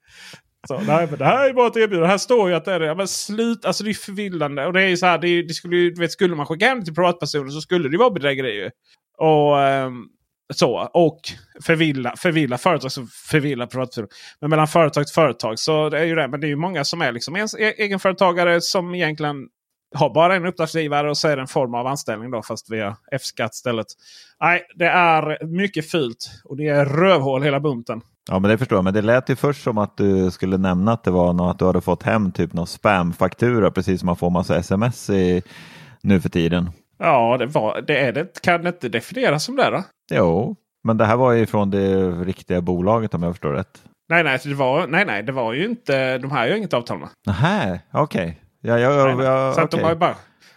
så, 0.67 0.79
nej, 0.79 1.07
men 1.09 1.19
det 1.19 1.25
här 1.25 1.49
är 1.49 1.53
bara 1.53 1.67
ett 1.67 1.77
erbjudande. 1.77 2.07
Här 2.07 2.17
står 2.17 2.49
ju 2.49 2.55
att 2.55 2.65
det 2.65 2.73
är 2.73 2.79
det. 2.79 2.95
Men 2.95 3.07
slut, 3.07 3.65
alltså 3.65 3.83
det 3.83 3.89
är 3.89 3.93
förvillande. 3.93 4.65
Och 4.65 4.73
det 4.73 4.81
är 4.81 4.95
så 4.95 5.05
här, 5.05 5.17
det, 5.17 5.27
är, 5.27 5.43
det 5.43 5.53
skulle 5.53 5.75
ju, 5.77 5.91
du 5.91 6.01
vet, 6.01 6.11
skulle 6.11 6.35
man 6.35 6.45
skicka 6.45 6.67
hem 6.67 6.83
till 6.83 6.95
privatpersoner 6.95 7.49
så 7.49 7.61
skulle 7.61 7.89
det 7.89 7.91
ju 7.91 7.97
vara 7.97 8.09
bedrägeri. 8.09 8.55
Ju. 8.55 8.69
Och 9.17 9.61
ehm, 9.61 10.05
så. 10.53 10.89
Och 10.94 11.20
förvilla, 11.62 12.13
förvilla 12.18 12.58
företag 12.58 12.91
som 12.91 13.08
förvillar 13.08 13.65
privatpersoner. 13.65 14.10
Men 14.41 14.50
mellan 14.50 14.68
företag 14.68 15.08
till 15.08 15.13
företag 15.13 15.60
så 15.60 15.89
det 15.89 16.00
är 16.00 16.06
ju 16.06 16.15
det. 16.15 16.27
Men 16.27 16.39
det 16.41 16.48
är 16.48 16.50
ju 16.50 16.56
många 16.56 16.84
som 16.84 17.01
är 17.01 17.12
liksom 17.12 17.36
e- 17.36 17.46
egenföretagare 17.58 18.62
som 18.62 18.96
egentligen 18.96 19.48
har 19.96 20.13
bara 20.13 20.36
en 20.36 20.46
uppdragsgivare 20.46 21.10
och 21.10 21.18
så 21.18 21.27
är 21.27 21.36
det 21.36 21.41
en 21.41 21.48
form 21.48 21.75
av 21.75 21.88
anställning 21.88 22.32
då 22.32 22.41
fast 22.41 22.72
via 22.72 22.98
F-skatt 23.12 23.53
istället. 23.53 23.88
Nej, 24.41 24.65
det 24.75 24.86
är 24.88 25.46
mycket 25.46 25.91
fult. 25.91 26.29
Och 26.44 26.58
det 26.58 26.68
är 26.68 26.86
rövhål 26.86 27.44
hela 27.44 27.60
bunten. 27.60 28.01
Ja, 28.29 28.39
men 28.39 28.51
det 28.51 28.58
förstår 28.58 28.77
jag. 28.77 28.84
Men 28.84 28.94
det 28.94 29.01
lät 29.01 29.29
ju 29.29 29.36
först 29.36 29.63
som 29.63 29.77
att 29.77 29.98
du 29.98 30.32
skulle 30.32 30.58
nämna 30.58 30.94
att 30.94 31.03
det 31.03 31.12
var 31.12 31.34
något, 31.34 31.51
att 31.53 31.60
du 31.60 31.65
hade 31.65 31.82
fått 31.82 32.03
hem 32.03 32.32
typ 32.32 32.53
någon 32.53 32.68
spamfaktura 32.68 33.72
precis 33.72 34.00
som 34.00 34.06
man 34.06 34.15
får 34.15 34.29
massa 34.29 34.58
sms 34.58 35.10
i, 35.10 35.41
nu 36.01 36.22
för 36.22 36.29
tiden. 36.29 36.72
Ja, 36.98 37.38
det, 37.38 37.46
var, 37.46 37.82
det 37.82 37.98
är 37.98 38.12
det. 38.12 38.41
Kan 38.41 38.63
det 38.63 38.70
inte 38.70 38.89
definieras 38.89 39.44
som 39.44 39.56
det 39.56 39.70
då? 39.70 39.84
Jo, 40.09 40.55
men 40.83 40.97
det 40.97 41.05
här 41.05 41.15
var 41.15 41.31
ju 41.31 41.45
från 41.45 41.69
det 41.69 42.11
riktiga 42.11 42.61
bolaget 42.61 43.13
om 43.13 43.23
jag 43.23 43.33
förstår 43.33 43.51
rätt. 43.53 43.81
Nej, 44.09 44.23
nej, 44.23 44.39
det 44.43 44.53
var, 44.53 44.87
nej, 44.87 45.05
nej, 45.05 45.23
det 45.23 45.31
var 45.31 45.53
ju 45.53 45.65
inte. 45.65 46.17
De 46.17 46.31
här 46.31 46.39
har 46.39 46.47
ju 46.47 46.57
inget 46.57 46.73
avtal 46.73 46.99
med. 46.99 47.09
Nähä, 47.25 47.79
okej. 47.93 48.41
Ja, 48.61 48.79
ja, 48.79 48.93
ja, 48.93 49.15
nej. 49.15 49.25
ja, 49.25 49.53
Så 49.55 49.61
att 49.61 49.71
de 49.71 49.83
har 49.83 49.89
ju 49.89 49.95
bara... 49.95 50.15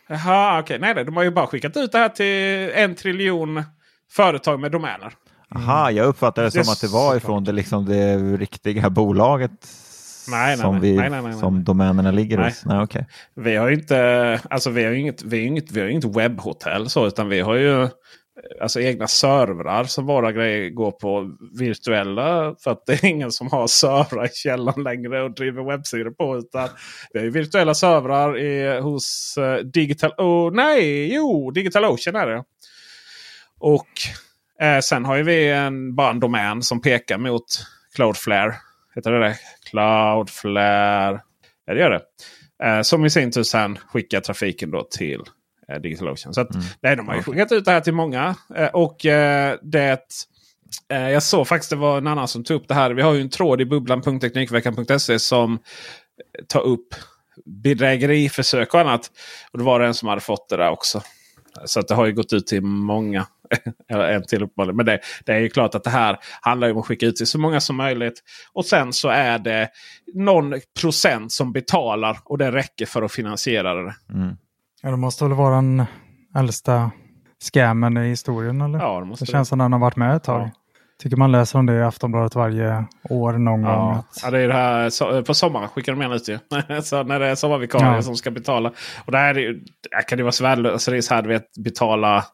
Jaha, 0.08 0.60
okej. 0.60 0.78
Nej, 0.78 0.94
nej, 0.94 1.04
de 1.04 1.16
har 1.16 1.22
ju 1.22 1.30
bara 1.30 1.46
skickat 1.46 1.76
ut 1.76 1.92
det 1.92 1.98
här 1.98 2.08
till 2.08 2.70
en 2.74 2.94
triljon 2.94 3.62
företag 4.12 4.60
med 4.60 4.72
domäner. 4.72 5.12
Aha, 5.54 5.90
jag 5.90 6.06
uppfattade 6.06 6.46
det 6.46 6.50
som 6.50 6.62
Det 6.62 6.72
att 6.72 6.80
det 6.80 6.92
var 6.92 7.16
ifrån 7.16 7.44
det, 7.44 7.52
liksom 7.52 7.86
det 7.86 8.16
riktiga 8.16 8.90
bolaget 8.90 9.50
Nej, 10.28 10.46
nej, 10.46 10.56
som, 10.56 10.80
vi, 10.80 10.96
Nej, 10.96 11.10
nej, 11.10 11.22
nej, 11.22 11.30
nej. 11.30 11.40
som 11.40 11.64
domänerna 11.64 12.10
ligger 12.10 12.38
Nej. 12.38 12.46
hos. 12.46 12.64
Nej, 12.64 12.82
okej. 12.82 13.06
Vi 13.34 13.56
har 13.56 13.68
ju 13.68 13.74
inte, 13.74 14.40
alltså 14.50 14.70
vi 14.70 14.84
har 14.84 14.92
inget, 14.92 15.22
vi 15.22 15.40
har 15.40 15.46
inget, 15.46 15.72
vi 15.72 15.80
har 15.80 15.88
inget 15.88 16.16
webbhotell 16.16 16.88
så, 16.90 17.06
utan 17.06 17.28
vi 17.28 17.40
har 17.40 17.54
ju 17.54 17.88
alltså 18.60 18.80
egna 18.80 19.06
servrar 19.06 19.84
som 19.84 20.06
våra 20.06 20.32
grejer 20.32 20.70
går 20.70 20.90
på 20.90 21.36
virtuella. 21.58 22.54
För 22.60 22.70
att 22.70 22.86
det 22.86 22.92
är 22.92 23.04
ingen 23.04 23.32
som 23.32 23.50
har 23.50 23.66
servrar 23.66 24.24
i 24.24 24.28
källaren 24.34 24.82
längre 24.82 25.22
och 25.22 25.34
driver 25.34 25.64
webbsidor 25.70 26.10
på. 26.10 26.38
Utan 26.38 26.68
vi 27.12 27.18
har 27.18 27.24
ju 27.24 27.30
virtuella 27.30 27.74
servrar 27.74 28.38
i, 28.38 28.80
hos 28.80 29.38
eh, 29.38 29.56
Digital... 29.56 30.12
Oh, 30.18 30.52
nej, 30.52 31.14
jo, 31.14 31.50
Digital 31.50 31.84
Ocean 31.84 32.16
är 32.16 32.26
det. 32.26 32.44
Och 33.58 33.88
eh, 34.60 34.80
sen 34.80 35.04
har 35.04 35.16
ju 35.16 35.22
vi 35.22 35.48
en, 35.48 35.94
bara 35.94 36.10
en 36.10 36.20
domän 36.20 36.62
som 36.62 36.80
pekar 36.80 37.18
mot 37.18 37.44
Cloudflare. 37.94 38.54
Heter 38.94 39.12
det 39.12 39.18
det? 39.18 39.36
Cloudflare. 39.70 41.20
Ja, 41.66 41.74
det 41.74 41.80
gör 41.80 41.90
det. 41.90 42.02
Eh, 42.66 42.82
som 42.82 43.04
i 43.04 43.10
sin 43.10 43.32
tur 43.32 43.42
sen 43.42 43.78
skickar 43.78 44.20
trafiken 44.20 44.70
då 44.70 44.82
till 44.90 45.20
eh, 45.72 45.80
DigitalOcean. 45.80 46.34
Så 46.34 46.40
att, 46.40 46.48
nej, 46.80 46.96
de 46.96 47.08
har 47.08 47.16
ju 47.16 47.22
skickat 47.22 47.52
ut 47.52 47.64
det 47.64 47.70
här 47.70 47.80
till 47.80 47.94
många. 47.94 48.34
Eh, 48.56 48.68
och 48.68 49.06
eh, 49.06 49.56
det... 49.62 50.00
Eh, 50.88 51.10
jag 51.10 51.22
såg 51.22 51.48
faktiskt 51.48 51.70
det 51.70 51.76
var 51.76 51.98
en 51.98 52.06
annan 52.06 52.28
som 52.28 52.44
tog 52.44 52.56
upp 52.56 52.68
det 52.68 52.74
här. 52.74 52.90
Vi 52.90 53.02
har 53.02 53.14
ju 53.14 53.20
en 53.20 53.30
tråd 53.30 53.60
i 53.60 53.64
bubblan.teknikveckan.se 53.64 55.18
som 55.18 55.58
tar 56.48 56.60
upp 56.60 56.94
bedrägeriförsök 57.44 58.74
och 58.74 58.80
annat. 58.80 59.10
Och 59.52 59.58
då 59.58 59.64
var 59.64 59.80
det 59.80 59.86
en 59.86 59.94
som 59.94 60.08
hade 60.08 60.20
fått 60.20 60.48
det 60.48 60.56
där 60.56 60.70
också. 60.70 61.02
Så 61.64 61.80
att 61.80 61.88
det 61.88 61.94
har 61.94 62.06
ju 62.06 62.12
gått 62.12 62.32
ut 62.32 62.46
till 62.46 62.62
många. 62.62 63.26
Eller 63.88 64.08
en 64.08 64.26
till 64.26 64.42
uppenbarligen. 64.42 64.76
Men 64.76 64.86
det, 64.86 65.00
det 65.24 65.32
är 65.32 65.38
ju 65.38 65.48
klart 65.48 65.74
att 65.74 65.84
det 65.84 65.90
här 65.90 66.18
handlar 66.40 66.70
om 66.70 66.78
att 66.78 66.86
skicka 66.86 67.06
ut 67.06 67.16
till 67.16 67.26
så 67.26 67.38
många 67.38 67.60
som 67.60 67.76
möjligt. 67.76 68.22
Och 68.52 68.64
sen 68.64 68.92
så 68.92 69.08
är 69.08 69.38
det 69.38 69.68
någon 70.14 70.54
procent 70.80 71.32
som 71.32 71.52
betalar 71.52 72.18
och 72.24 72.38
det 72.38 72.52
räcker 72.52 72.86
för 72.86 73.02
att 73.02 73.12
finansiera 73.12 73.74
det. 73.74 73.94
Ja, 74.82 74.90
det 74.90 74.96
måste 74.96 75.24
väl 75.24 75.32
vara 75.34 75.54
den 75.56 75.84
äldsta 76.36 76.90
scammen 77.44 77.96
i 77.96 78.08
historien 78.08 78.60
eller? 78.60 78.78
Ja, 78.78 79.00
det 79.00 79.06
måste 79.06 79.24
det 79.24 79.30
känns 79.32 79.48
som 79.48 79.58
den 79.58 79.72
har 79.72 79.80
varit 79.80 79.96
med 79.96 80.16
ett 80.16 80.24
tag. 80.24 80.40
Ja. 80.42 80.50
Tycker 81.02 81.16
man 81.16 81.32
läser 81.32 81.58
om 81.58 81.66
det 81.66 81.74
i 81.78 81.82
Aftonbladet 81.82 82.34
varje 82.34 82.84
år 83.10 83.32
någon 83.32 83.62
gång. 83.62 83.70
Ja. 83.72 83.92
Att, 84.10 84.20
ja, 84.22 84.30
det 84.30 84.38
är 84.38 84.48
det 84.48 84.54
här 84.54 84.90
så, 84.90 85.22
på 85.22 85.34
sommaren 85.34 85.68
skickar 85.68 85.92
de 85.92 86.00
gärna 86.02 86.14
ut 86.14 86.26
det. 86.26 86.82
så 86.82 87.02
när 87.02 87.20
det 87.20 87.26
är 87.26 87.34
sommarvikarier 87.34 87.94
Ja. 87.94 88.02
som 88.02 88.16
ska 88.16 88.30
betala. 88.30 88.72
Och 89.04 89.12
där, 89.12 89.24
är 89.24 89.34
det, 89.34 89.40
ju- 89.40 89.64
där 89.90 90.08
kan 90.08 90.18
det 90.18 90.24
vara 90.24 90.32
så 90.32 90.44
värdelöst. 90.44 90.72
Alltså 90.72 90.90
det 90.90 90.96
är 90.96 91.00
så 91.00 91.14
här, 91.14 91.22
du 91.22 91.28
vet, 91.28 91.44
betala 91.64 92.24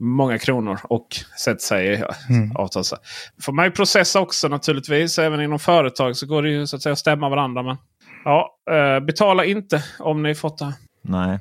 många 0.00 0.38
kronor 0.38 0.78
och 0.84 1.06
sätta 1.44 1.58
sig 1.58 1.86
i 1.86 2.02
Mm. 2.28 2.56
avtal. 2.56 2.84
Så 2.84 2.96
får 3.42 3.52
man 3.52 3.64
ju 3.64 3.70
processa 3.70 4.20
också 4.20 4.48
naturligtvis. 4.48 5.18
Även 5.18 5.40
inom 5.40 5.58
företag 5.58 6.16
så 6.16 6.26
går 6.26 6.42
det 6.42 6.50
ju 6.50 6.66
så 6.66 6.76
att 6.76 6.82
säga 6.82 6.92
att 6.92 6.98
stämma 6.98 7.28
varandra. 7.28 7.62
Men 7.62 7.76
ja, 8.24 8.50
eh, 8.70 9.00
betala 9.04 9.44
inte 9.44 9.84
om 9.98 10.22
ni 10.22 10.34
fått 10.34 10.58
det. 10.58 10.74
Nej. 11.02 11.38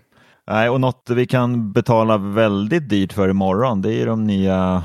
Nej, 0.48 0.70
och 0.70 0.82
något 0.82 1.10
vi 1.10 1.26
kan 1.26 1.72
betala 1.72 2.18
väldigt 2.18 2.90
dyrt 2.90 3.14
för 3.14 3.30
imorgon 3.30 3.82
det 3.82 3.94
är 3.94 4.06
de 4.06 4.24
nya 4.24 4.84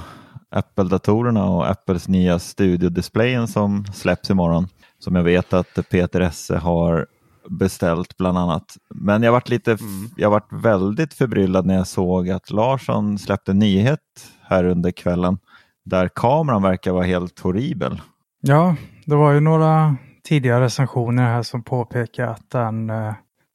Apple-datorerna 0.51 1.45
och 1.45 1.71
Apples 1.71 2.09
nya 2.09 2.39
studiodisplayen 2.39 3.49
som 3.49 3.85
släpps 3.85 4.31
imorgon. 4.31 4.69
Som 4.99 5.17
jag 5.17 5.23
vet 5.23 5.53
att 5.53 5.79
Peter 5.91 6.21
Esse 6.21 6.57
har 6.57 7.07
beställt 7.49 8.17
bland 8.17 8.39
annat. 8.39 8.77
Men 8.95 9.23
jag 9.23 9.33
varit 9.33 9.49
lite, 9.49 9.79
jag 10.17 10.31
varit 10.31 10.53
väldigt 10.53 11.15
förbryllad 11.15 11.67
när 11.67 11.75
jag 11.75 11.87
såg 11.87 12.31
att 12.31 12.51
Larsson 12.51 13.19
släppte 13.19 13.53
nyhet 13.53 14.01
här 14.43 14.65
under 14.65 14.91
kvällen 14.91 15.39
där 15.85 16.09
kameran 16.09 16.63
verkar 16.63 16.93
vara 16.93 17.05
helt 17.05 17.41
horribel. 17.41 18.01
ja, 18.41 18.77
det 19.05 19.15
var 19.15 19.33
ju 19.33 19.41
några 19.41 19.97
tidigare 20.25 20.65
recensioner 20.65 21.23
här 21.23 21.43
som 21.43 21.63
påpekar 21.63 22.27
att 22.27 22.51
den, 22.51 22.91
eh, 22.91 23.15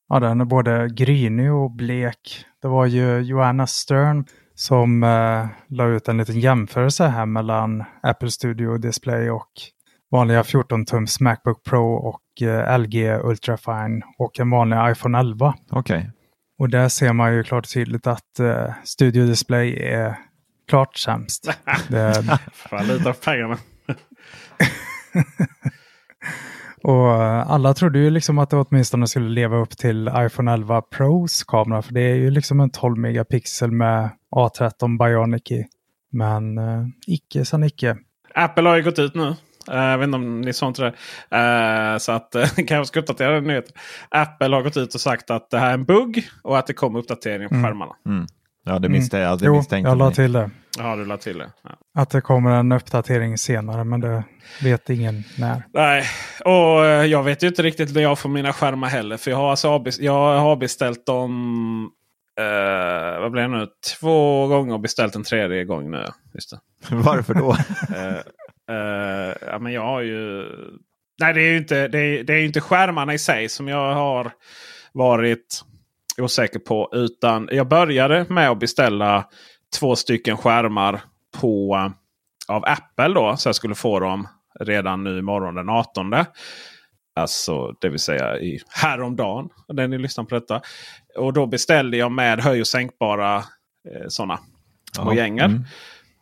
ja, 0.10 0.20
den 0.20 0.42
är 0.42 0.46
både 0.46 0.90
grynig 0.90 1.54
och 1.54 1.72
blek. 1.72 2.46
Det 2.62 2.68
var 2.68 2.86
ju 2.86 3.20
Joanna 3.20 3.68
Stern 3.68 4.26
som 4.56 5.04
eh, 5.04 5.48
la 5.70 5.86
ut 5.88 6.08
en 6.08 6.18
liten 6.18 6.40
jämförelse 6.40 7.08
här 7.08 7.26
mellan 7.26 7.84
Apple 8.04 8.32
Studio 8.32 8.78
Display 8.78 9.30
och 9.30 9.52
vanliga 10.12 10.42
14-tums 10.42 11.22
Macbook 11.22 11.64
Pro 11.64 11.94
och 11.94 12.42
eh, 12.42 12.80
LG 12.80 13.20
Ultrafine 13.24 14.02
och 14.18 14.40
en 14.40 14.50
vanlig 14.50 14.78
iPhone 14.92 15.20
11. 15.20 15.56
Okej. 15.72 16.12
Och 16.60 16.70
där 16.70 16.90
ser 16.90 17.14
man 17.14 17.34
ju 17.34 17.44
klart 17.44 17.66
och 17.66 17.70
tydligt 17.70 18.08
att 18.08 18.40
eh, 18.40 18.74
Studio 18.84 19.26
Display 19.26 19.84
är 19.84 20.16
klart 20.70 20.98
sämst. 20.98 21.50
Det, 21.88 22.40
Fan, 22.54 22.88
lite 22.88 23.10
av 23.10 23.14
pengarna. 23.14 23.58
och 26.86 27.24
eh, 27.24 27.52
alla 27.52 27.74
trodde 27.74 28.00
ju 28.00 28.10
liksom 28.10 28.38
att 28.38 28.50
det 28.50 28.58
åtminstone 28.58 29.08
skulle 29.08 29.30
leva 29.30 29.58
upp 29.58 29.78
till 29.78 30.12
iPhone 30.16 30.54
11 30.54 30.82
Pros 30.82 31.44
kamera. 31.44 31.82
För 31.82 31.94
det 31.94 32.02
är 32.02 32.16
ju 32.16 32.32
liksom 32.32 32.60
en 32.60 32.70
12 32.70 32.98
megapixel 32.98 33.72
med 33.72 34.10
A13 34.36 34.98
Bionic 35.00 35.52
i. 35.52 35.66
Men 36.12 36.58
eh, 36.58 36.86
icke 37.08 37.46
sa 37.46 37.66
icke. 37.66 37.98
Apple 38.36 38.70
har 38.70 38.76
ju 38.76 38.84
gått 38.84 39.00
ut 39.00 39.16
nu 39.16 39.36
Uh, 39.72 39.76
jag 39.76 39.98
vet 39.98 40.06
inte 40.06 40.16
om 40.16 40.42
ni 40.42 40.54
sånt 40.54 40.78
det. 40.78 40.88
Uh, 40.88 41.98
så 41.98 42.12
att 42.12 42.36
uh, 42.36 42.46
kanske 42.68 42.86
ska 42.86 43.00
uppdatera 43.00 43.32
den 43.32 43.44
nyheten. 43.44 43.72
Apple 44.10 44.56
har 44.56 44.62
gått 44.62 44.78
ut 44.78 44.96
och 44.96 45.02
sagt 45.02 45.32
att 45.32 45.50
det 45.50 45.58
här 45.58 45.70
är 45.70 45.74
en 45.74 45.86
bugg 45.86 46.28
och 46.44 46.58
att 46.58 46.68
det 46.68 46.74
kommer 46.74 47.00
uppdatering 47.00 47.50
på 47.50 47.56
Mm. 47.56 47.66
skärmarna. 47.66 47.96
Mm. 48.06 48.26
Ja, 48.68 48.80
det 48.80 48.90
misstänkte 48.90 49.18
jag. 49.18 49.40
Det 49.40 49.46
Jo, 49.46 49.56
misstänkte 49.56 49.90
jag 49.90 49.98
la 49.98 50.12
till 50.12 50.32
det. 50.32 50.50
Ja, 50.78 50.96
du 50.96 51.06
la 51.06 51.18
till 51.18 51.38
det. 51.38 51.50
Ja. 51.64 51.70
Att 51.98 52.10
det 52.10 52.22
kommer 52.22 52.52
en 52.52 52.72
uppdatering 52.72 53.38
senare, 53.38 53.84
men 53.84 54.00
det 54.00 54.24
vet 54.64 54.90
ingen 54.90 55.24
när. 55.38 55.64
Nej, 55.74 56.04
och 56.46 56.86
eh, 56.86 57.06
jag 57.06 57.24
vet 57.24 57.44
ju 57.44 57.48
inte 57.48 57.64
riktigt 57.64 57.94
när 57.94 58.02
jag 58.02 58.20
får 58.20 58.30
mina 58.30 58.54
skärmar 58.54 58.88
heller. 58.88 59.18
För 59.18 59.32
jag 59.32 59.38
har, 59.38 59.50
alltså 59.50 59.84
jag 60.00 60.40
har 60.40 60.56
beställt 60.56 61.06
dem 61.06 61.92
eh, 62.40 63.20
vad 63.20 63.32
blir 63.32 63.42
det 63.42 63.48
nu? 63.48 63.68
två 64.00 64.48
gånger 64.48 64.74
och 64.74 64.80
beställt 64.80 65.16
en 65.16 65.24
tredje 65.24 65.66
gång 65.66 65.92
nu. 65.92 66.06
Just 66.34 66.50
det. 66.50 66.60
Varför 66.96 67.34
då? 67.34 67.58
Eh, 68.68 68.76
eh, 68.76 69.34
ja, 69.48 69.60
men 69.60 69.74
jag 69.74 69.82
har 69.82 70.02
ju... 70.02 70.46
Nej, 71.20 71.34
det 71.34 71.42
är 71.42 71.52
ju 71.52 71.58
inte, 71.58 71.88
det 71.88 72.00
är, 72.00 72.24
det 72.24 72.34
är 72.34 72.46
inte 72.46 72.62
skärmarna 72.62 73.14
i 73.14 73.20
sig 73.20 73.50
som 73.50 73.68
jag 73.68 73.94
har 73.94 74.32
varit 74.94 75.62
osäker 76.18 76.60
på. 76.60 76.90
Utan 76.94 77.50
jag 77.52 77.68
började 77.68 78.26
med 78.30 78.50
att 78.50 78.60
beställa 78.60 79.26
två 79.80 79.96
stycken 79.96 80.38
skärmar 80.38 81.02
på, 81.42 81.76
av 82.48 82.64
Apple. 82.66 83.14
då 83.14 83.38
Så 83.38 83.50
jag 83.50 83.56
skulle 83.56 83.76
få 83.76 84.00
dem 84.00 84.28
redan 84.60 85.04
nu 85.04 85.20
imorgon 85.20 85.56
den 85.56 85.70
18. 85.70 86.14
Alltså 87.16 87.72
det 87.82 87.90
vill 87.90 88.00
säga 88.00 88.40
i 88.40 88.60
häromdagen. 88.70 89.50
När 89.68 89.88
ni 89.88 89.98
lyssnar 89.98 90.24
på 90.24 90.36
detta. 90.36 90.62
Och 91.18 91.34
då 91.34 91.46
beställde 91.46 91.98
jag 91.98 92.12
med 92.12 92.40
höj 92.40 92.62
och 92.62 92.68
sänkbara 92.68 93.36
eh, 93.90 94.08
sådana 94.08 94.40
gänger. 95.16 95.46
Mm. 95.46 95.64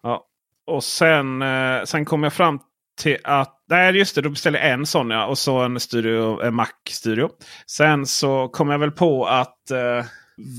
Ja. 0.03 0.25
Och 0.65 0.83
sen, 0.83 1.41
eh, 1.41 1.83
sen 1.83 2.05
kom 2.05 2.23
jag 2.23 2.33
fram 2.33 2.59
till 3.01 3.17
att... 3.23 3.62
Nej 3.73 3.97
just 3.97 4.15
det, 4.15 4.21
då 4.21 4.29
beställde 4.29 4.59
jag 4.59 4.69
en 4.69 4.85
sån 4.85 5.09
ja. 5.09 5.25
Och 5.25 5.37
så 5.37 5.59
en, 5.59 5.79
studio, 5.79 6.41
en 6.43 6.55
Mac-studio. 6.55 7.29
Sen 7.67 8.05
så 8.05 8.47
kom 8.47 8.69
jag 8.69 8.79
väl 8.79 8.91
på 8.91 9.25
att 9.25 9.71
eh, 9.71 10.05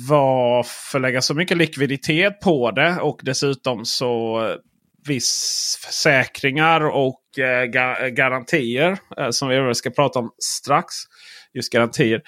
varför 0.09 1.00
lägga 1.00 1.23
så 1.23 1.35
mycket 1.35 1.56
likviditet 1.56 2.40
på 2.40 2.71
det? 2.71 2.97
Och 3.00 3.21
dessutom 3.23 3.85
så 3.85 4.44
eh, 4.47 4.56
viss 5.06 5.78
försäkringar 5.87 6.80
och 6.80 7.38
eh, 7.38 7.64
garantier. 8.11 8.99
Eh, 9.16 9.30
som 9.30 9.49
vi 9.49 9.75
ska 9.75 9.90
prata 9.90 10.18
om 10.18 10.30
strax. 10.38 10.94
Just 11.52 11.73
garantier 11.73 12.23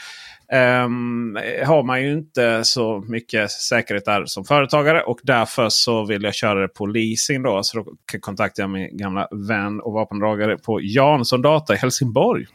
um, 0.52 1.38
har 1.66 1.82
man 1.82 2.02
ju 2.02 2.12
inte 2.12 2.64
så 2.64 3.04
mycket 3.08 3.50
säkerhet 3.50 4.04
där 4.04 4.24
som 4.26 4.44
företagare. 4.44 5.02
Och 5.02 5.20
därför 5.22 5.68
så 5.68 6.04
vill 6.04 6.22
jag 6.22 6.34
köra 6.34 6.60
det 6.60 6.68
på 6.68 6.86
leasing. 6.86 7.42
Då, 7.42 7.62
så 7.62 7.78
då 7.78 7.86
kontaktade 8.20 8.62
jag 8.62 8.70
min 8.70 8.96
gamla 8.96 9.28
vän 9.48 9.80
och 9.80 9.92
vapendragare 9.92 10.58
på 10.58 10.80
Jansson 10.82 11.42
Data 11.42 11.74
i 11.74 11.76
Helsingborg. 11.76 12.46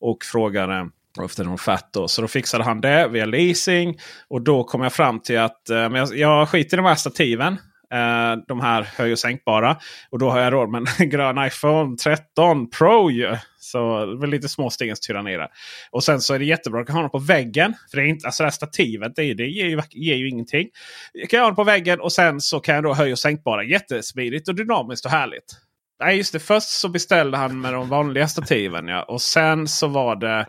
Och 0.00 0.24
frågade 0.24 0.74
eh, 1.18 1.24
efter 1.24 1.44
en 1.44 1.50
offert. 1.50 1.86
Då. 1.92 2.08
Så 2.08 2.22
då 2.22 2.28
fixade 2.28 2.64
han 2.64 2.80
det 2.80 3.08
via 3.08 3.26
leasing. 3.26 3.98
Och 4.28 4.42
då 4.42 4.64
kom 4.64 4.82
jag 4.82 4.92
fram 4.92 5.20
till 5.20 5.38
att 5.38 5.70
eh, 5.70 5.76
jag, 5.76 6.16
jag 6.16 6.48
skiter 6.48 6.76
i 6.76 6.80
de 6.80 6.86
här 6.86 6.94
stativen. 6.94 7.56
Eh, 7.92 8.36
de 8.48 8.60
här 8.60 8.82
höj 8.82 9.12
och 9.12 9.18
sänkbara. 9.18 9.76
Och 10.10 10.18
då 10.18 10.30
har 10.30 10.40
jag 10.40 10.52
råd 10.52 10.70
med 10.70 10.88
en 10.98 11.08
grön 11.10 11.46
iPhone 11.46 11.96
13 11.96 12.70
Pro. 12.70 13.10
ju. 13.10 13.36
Så 13.58 14.06
det 14.06 14.18
väl 14.18 14.30
lite 14.30 14.48
små 14.48 14.70
stegens 14.70 15.00
tyranni 15.00 15.36
där. 15.36 15.48
Och 15.90 16.04
sen 16.04 16.20
så 16.20 16.34
är 16.34 16.38
det 16.38 16.44
jättebra 16.44 16.80
att 16.80 16.88
ha 16.88 17.00
dem 17.00 17.10
på 17.10 17.18
väggen. 17.18 17.74
För 17.90 17.96
det 17.96 18.02
är 18.02 18.06
inte, 18.06 18.26
alltså 18.26 18.42
det 18.42 18.46
här 18.46 18.50
stativet 18.50 19.12
det, 19.16 19.34
det 19.34 19.46
ger, 19.46 19.66
ju, 19.66 19.80
ger 19.90 20.16
ju 20.16 20.28
ingenting. 20.28 20.68
Jag 21.12 21.30
kan 21.30 21.40
ha 21.40 21.46
dem 21.46 21.56
på 21.56 21.64
väggen 21.64 22.00
och 22.00 22.12
sen 22.12 22.40
så 22.40 22.60
kan 22.60 22.74
jag 22.74 22.84
då 22.84 22.94
höj 22.94 23.12
och 23.12 23.18
sänkbara. 23.18 23.64
Jättesmidigt 23.64 24.48
och 24.48 24.54
dynamiskt 24.54 25.04
och 25.04 25.10
härligt. 25.10 25.56
Nej 26.00 26.16
just 26.16 26.32
det, 26.32 26.40
först 26.40 26.68
så 26.68 26.88
beställde 26.88 27.36
han 27.36 27.60
med 27.60 27.72
de 27.72 27.88
vanliga 27.88 28.28
stativen. 28.28 28.88
Ja. 28.88 29.02
Och 29.02 29.22
sen 29.22 29.68
så 29.68 29.86
var 29.86 30.16
det... 30.16 30.46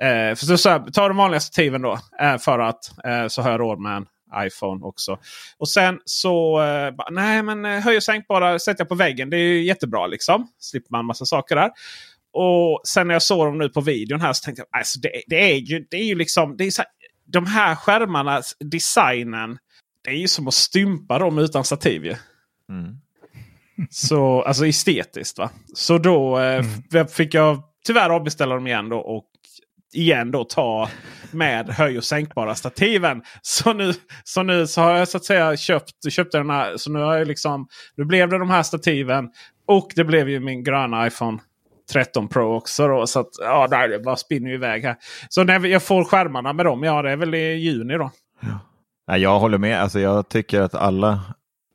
Eh, 0.00 0.34
för 0.34 0.46
så, 0.46 0.58
så 0.58 0.68
här, 0.68 0.78
ta 0.78 1.08
de 1.08 1.16
vanliga 1.16 1.40
stativen 1.40 1.82
då. 1.82 1.98
Eh, 2.20 2.38
för 2.38 2.58
att 2.58 3.04
eh, 3.04 3.26
så 3.26 3.42
har 3.42 3.50
jag 3.50 3.60
råd 3.60 3.80
med 3.80 3.96
en 3.96 4.06
iPhone 4.46 4.84
också. 4.84 5.18
Och 5.58 5.68
sen 5.68 5.98
så... 6.04 6.62
Eh, 6.62 6.90
bara, 6.90 7.10
nej 7.10 7.42
men 7.42 7.64
eh, 7.64 7.80
höj 7.80 7.96
och 7.96 8.02
sänkbara 8.02 8.58
sätter 8.58 8.80
jag 8.80 8.88
på 8.88 8.94
väggen. 8.94 9.30
Det 9.30 9.36
är 9.36 9.40
ju 9.40 9.64
jättebra 9.64 10.06
liksom. 10.06 10.48
Slipper 10.58 10.88
man 10.90 11.04
massa 11.06 11.24
saker 11.24 11.56
där. 11.56 11.70
Och 12.32 12.80
sen 12.84 13.06
när 13.08 13.14
jag 13.14 13.22
såg 13.22 13.46
dem 13.46 13.58
nu 13.58 13.68
på 13.68 13.80
videon 13.80 14.20
här 14.20 14.32
så 14.32 14.44
tänkte 14.44 14.64
jag 14.70 14.78
alltså 14.80 15.00
det, 15.00 15.22
det 15.26 15.52
är 15.52 15.56
ju 15.56 15.86
det 15.90 15.96
är 15.96 16.04
ju 16.04 16.14
liksom 16.14 16.56
det 16.56 16.64
är 16.64 16.70
så 16.70 16.82
här, 16.82 16.90
de 17.26 17.46
här 17.46 17.74
skärmarnas 17.74 18.56
designen. 18.60 19.58
Det 20.04 20.10
är 20.10 20.14
ju 20.14 20.28
som 20.28 20.48
att 20.48 20.54
stympa 20.54 21.18
dem 21.18 21.38
utan 21.38 21.64
stativ 21.64 22.04
ju. 22.04 22.14
Mm. 22.68 22.94
Så, 23.90 24.42
alltså 24.42 24.66
estetiskt 24.66 25.38
va. 25.38 25.50
Så 25.74 25.98
då 25.98 26.38
eh, 26.38 26.64
Mm. 26.92 27.08
fick 27.08 27.34
jag 27.34 27.62
tyvärr 27.86 28.10
avbeställa 28.10 28.54
dem 28.54 28.66
igen 28.66 28.88
då. 28.88 28.98
Och 28.98 29.24
igen 29.96 30.30
då 30.30 30.44
ta 30.44 30.88
med 31.30 31.68
höj 31.68 31.98
och 31.98 32.04
sänkbara 32.04 32.54
stativen. 32.54 33.22
Så 33.42 33.72
nu, 33.72 33.92
så 34.24 34.42
nu 34.42 34.66
så 34.66 34.80
har 34.80 34.96
jag 34.96 35.08
så 35.08 35.16
att 35.16 35.24
säga 35.24 35.56
köpt, 35.56 36.12
köpt 36.12 36.32
den 36.32 36.50
här. 36.50 36.76
Så 36.76 36.92
nu 36.92 36.98
har 36.98 37.16
jag 37.16 37.28
liksom. 37.28 37.68
Nu 37.96 38.04
blev 38.04 38.28
det 38.28 38.38
de 38.38 38.50
här 38.50 38.62
stativen. 38.62 39.30
Och 39.66 39.92
det 39.96 40.04
blev 40.04 40.28
ju 40.28 40.40
min 40.40 40.64
gröna 40.64 41.06
iPhone 41.06 41.38
13 41.92 42.28
Pro 42.28 42.56
också. 42.56 42.88
Då, 42.88 43.06
så 43.06 43.20
att 43.20 43.30
ja, 43.40 43.66
det 43.68 43.98
bara 44.04 44.16
spinner 44.16 44.48
ju 44.48 44.54
iväg 44.54 44.84
här. 44.84 44.96
Så 45.28 45.44
när 45.44 45.66
jag 45.66 45.82
får 45.82 46.04
skärmarna 46.04 46.52
med 46.52 46.66
dem. 46.66 46.82
Ja, 46.82 47.02
det 47.02 47.10
är 47.10 47.16
väl 47.16 47.34
i 47.34 47.54
juni 47.54 47.94
då. 47.94 48.10
Ja. 49.06 49.16
jag 49.16 49.38
håller 49.38 49.58
med. 49.58 49.82
Alltså, 49.82 50.00
jag 50.00 50.28
tycker 50.28 50.60
att 50.60 50.74
alla 50.74 51.20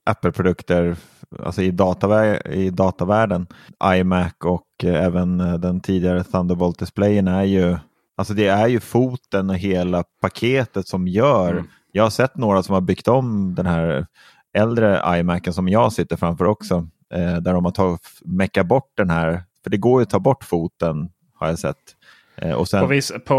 Apple-produkter 0.05 0.95
alltså 1.43 1.61
i, 1.61 1.71
datavär 1.71 2.51
i 2.51 2.69
datavärlden, 2.69 3.47
iMac 3.83 4.33
och 4.43 4.67
eh, 4.83 5.03
även 5.03 5.39
eh, 5.39 5.53
den 5.53 5.79
tidigare 5.79 6.23
Thunderbolt-displayen 6.23 7.27
är 7.27 7.43
ju 7.43 7.77
Alltså 8.19 8.33
det 8.33 8.47
är 8.47 8.67
ju 8.67 8.79
foten 8.79 9.49
och 9.49 9.55
hela 9.57 10.03
paketet 10.21 10.87
som 10.87 11.07
gör. 11.07 11.51
Mm. 11.51 11.67
Jag 11.91 12.03
har 12.03 12.09
sett 12.09 12.37
några 12.37 12.63
som 12.63 12.73
har 12.73 12.81
byggt 12.81 13.07
om 13.07 13.55
den 13.55 13.65
här 13.65 14.05
äldre 14.57 15.19
iMacen 15.19 15.53
som 15.53 15.69
jag 15.69 15.93
sitter 15.93 16.15
framför 16.15 16.45
också. 16.45 16.87
Eh, 17.13 17.35
där 17.35 17.53
de 17.53 17.65
har 17.65 17.71
tagit, 17.71 18.01
meckat 18.25 18.67
bort 18.67 18.91
den 18.97 19.09
här, 19.09 19.43
för 19.63 19.69
det 19.69 19.77
går 19.77 20.01
ju 20.01 20.03
att 20.03 20.09
ta 20.09 20.19
bort 20.19 20.43
foten 20.43 21.09
har 21.35 21.47
jag 21.47 21.59
sett. 21.59 21.75
Eh, 22.35 22.51
och 22.51 22.67
sen, 22.67 22.81
På, 22.81 22.87
vis, 22.87 23.11
på, 23.25 23.35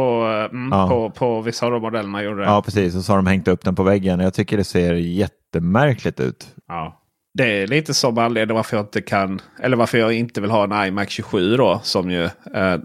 mm, 0.53 0.69
Ja. 0.73 0.89
på, 0.89 1.11
på 1.11 1.41
vissa 1.41 1.67
av 1.67 1.73
de 1.73 1.83
modellerna 1.83 2.23
gjorde 2.23 2.41
det. 2.41 2.47
Ja, 2.47 2.63
precis. 2.63 2.97
Och 2.97 3.03
så 3.03 3.13
har 3.13 3.17
de 3.17 3.27
hängt 3.27 3.49
upp 3.49 3.65
den 3.65 3.75
på 3.75 3.83
väggen. 3.83 4.21
Jag 4.21 4.35
tycker 4.35 4.57
det 4.57 4.65
ser 4.65 4.95
jättemärkligt 4.95 6.21
ut. 6.21 6.55
Ja. 6.69 7.01
Det 7.35 7.63
är 7.63 7.67
lite 7.67 7.95
som 7.95 8.19
anledningen 8.19 8.57
varför 8.57 8.77
jag 8.77 8.87
inte 8.87 9.03
kan. 9.03 9.41
Eller 9.63 9.77
varför 9.77 9.99
jag 9.99 10.13
inte 10.13 10.41
vill 10.41 10.51
ha 10.51 10.65
en 10.65 10.87
iMac 10.87 11.11
27 11.11 11.57
då. 11.57 11.81
Som 11.83 12.11
ju 12.11 12.25
eh, 12.25 12.79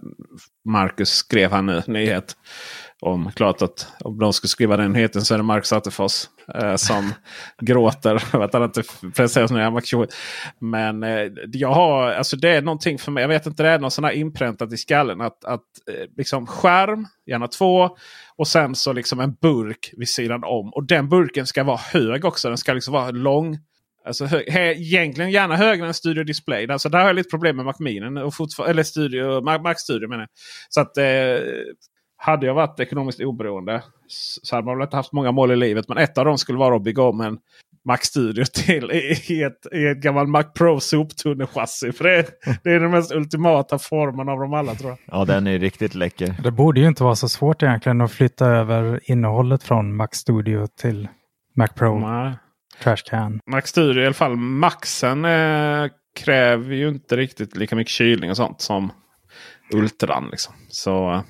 Marcus 0.65 1.09
skrev 1.09 1.51
här 1.51 1.61
nu. 1.61 1.81
Nyhet. 1.87 2.35
Om 3.01 3.31
klart 3.31 3.61
att 3.61 3.87
om 3.99 4.19
de 4.19 4.33
skulle 4.33 4.49
skriva 4.49 4.77
den 4.77 4.91
nyheten 4.91 5.21
så 5.21 5.33
är 5.33 5.37
det 5.37 5.43
Marcus 5.43 5.73
Attefors 5.73 6.25
eh, 6.55 6.75
som 6.75 7.13
gråter 7.61 8.23
över 8.33 8.45
att 8.45 8.53
han 8.53 8.63
inte 8.63 8.83
presenterar 9.15 9.47
sin 9.47 9.57
iMac 9.57 9.85
27. 9.85 10.07
Men 10.59 11.03
eh, 11.03 11.31
jag 11.51 11.73
har, 11.73 12.11
alltså 12.11 12.37
det 12.37 12.49
är 12.49 12.61
någonting 12.61 12.97
för 12.97 13.11
mig. 13.11 13.21
Jag 13.21 13.27
vet 13.27 13.45
inte, 13.45 13.63
det 13.63 13.69
är 13.69 13.79
något 13.79 13.93
sån 13.93 14.03
här 14.03 14.11
inpräntat 14.11 14.73
i 14.73 14.77
skallen. 14.77 15.21
Att, 15.21 15.45
att 15.45 15.61
eh, 15.91 16.05
liksom 16.17 16.47
skärm, 16.47 17.05
gärna 17.25 17.47
två. 17.47 17.89
Och 18.37 18.47
sen 18.47 18.75
så 18.75 18.93
liksom 18.93 19.19
en 19.19 19.33
burk 19.33 19.93
vid 19.97 20.09
sidan 20.09 20.43
om. 20.43 20.73
Och 20.73 20.87
den 20.87 21.09
burken 21.09 21.47
ska 21.47 21.63
vara 21.63 21.79
hög 21.93 22.25
också. 22.25 22.47
Den 22.47 22.57
ska 22.57 22.73
liksom 22.73 22.93
vara 22.93 23.11
lång. 23.11 23.57
Alltså 24.05 24.25
hö 24.25 24.41
he 24.47 24.73
egentligen 24.73 25.31
gärna 25.31 25.55
högre 25.55 25.87
än 25.87 25.93
Studio 25.93 26.23
Display. 26.23 26.67
Alltså 26.67 26.89
där 26.89 26.99
har 26.99 27.07
jag 27.07 27.15
lite 27.15 27.29
problem 27.29 27.55
med 27.55 27.65
Mac 27.65 27.75
Mini. 27.79 28.21
Och 28.21 28.33
fortfar- 28.33 28.67
eller 28.67 28.83
Studio, 28.83 29.41
Mac, 29.41 29.75
Studio 29.77 30.09
menar 30.09 30.21
jag. 30.21 30.29
Så 30.69 30.81
att 30.81 30.97
eh, 30.97 31.05
hade 32.17 32.45
jag 32.45 32.53
varit 32.53 32.79
ekonomiskt 32.79 33.19
oberoende 33.19 33.83
så 34.07 34.55
hade 34.55 34.65
man 34.65 34.77
väl 34.77 34.85
inte 34.85 34.95
haft 34.95 35.11
många 35.13 35.31
mål 35.31 35.51
i 35.51 35.55
livet. 35.55 35.87
Men 35.87 35.97
ett 35.97 36.17
av 36.17 36.25
dem 36.25 36.37
skulle 36.37 36.57
vara 36.57 36.75
att 36.75 36.83
bygga 36.83 37.03
om 37.03 37.21
en 37.21 37.37
Mac 37.85 37.97
Studio 38.01 38.45
till 38.45 38.91
i, 38.91 39.33
i, 39.33 39.43
ett, 39.43 39.73
i 39.73 39.85
ett 39.85 39.97
gammalt 39.97 40.29
Mac 40.29 40.43
Pro 40.43 40.79
soptunnelchassi. 40.79 41.91
För 41.91 42.03
det, 42.03 42.25
det 42.63 42.71
är 42.71 42.79
den 42.79 42.91
mest 42.91 43.11
ultimata 43.11 43.79
formen 43.79 44.29
av 44.29 44.39
dem 44.39 44.53
alla 44.53 44.75
tror 44.75 44.89
jag. 44.89 44.99
Ja, 45.05 45.25
den 45.25 45.47
är 45.47 45.59
riktigt 45.59 45.95
läcker. 45.95 46.35
Det 46.43 46.51
borde 46.51 46.79
ju 46.79 46.87
inte 46.87 47.03
vara 47.03 47.15
så 47.15 47.29
svårt 47.29 47.63
egentligen 47.63 48.01
att 48.01 48.11
flytta 48.11 48.45
över 48.45 48.99
innehållet 49.11 49.63
från 49.63 49.95
Mac 49.95 50.07
Studio 50.11 50.67
till 50.67 51.07
Mac 51.55 51.67
Pro 51.67 51.99
Nej. 51.99 52.33
Trashcan. 52.83 53.39
Mac 53.51 53.61
Studio, 53.61 54.03
i 54.03 54.05
alla 54.05 54.13
fall 54.13 54.35
Maxen, 54.35 55.25
eh, 55.25 55.85
kräver 56.19 56.75
ju 56.75 56.87
inte 56.89 57.17
riktigt 57.17 57.55
lika 57.55 57.75
mycket 57.75 57.91
kylning 57.91 58.29
och 58.29 58.37
sånt 58.37 58.61
som 58.61 58.91
Ultran. 59.73 60.27
Liksom. 60.31 60.53
Så 60.69 61.11
eh, 61.13 61.21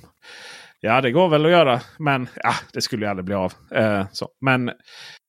ja, 0.79 1.01
det 1.01 1.11
går 1.11 1.29
väl 1.29 1.45
att 1.45 1.51
göra. 1.51 1.81
Men 1.99 2.27
ja, 2.35 2.53
det 2.73 2.81
skulle 2.81 3.05
ju 3.05 3.09
aldrig 3.09 3.25
bli 3.25 3.35
av. 3.35 3.53
Eh, 3.75 4.05
så. 4.11 4.27
Men 4.41 4.71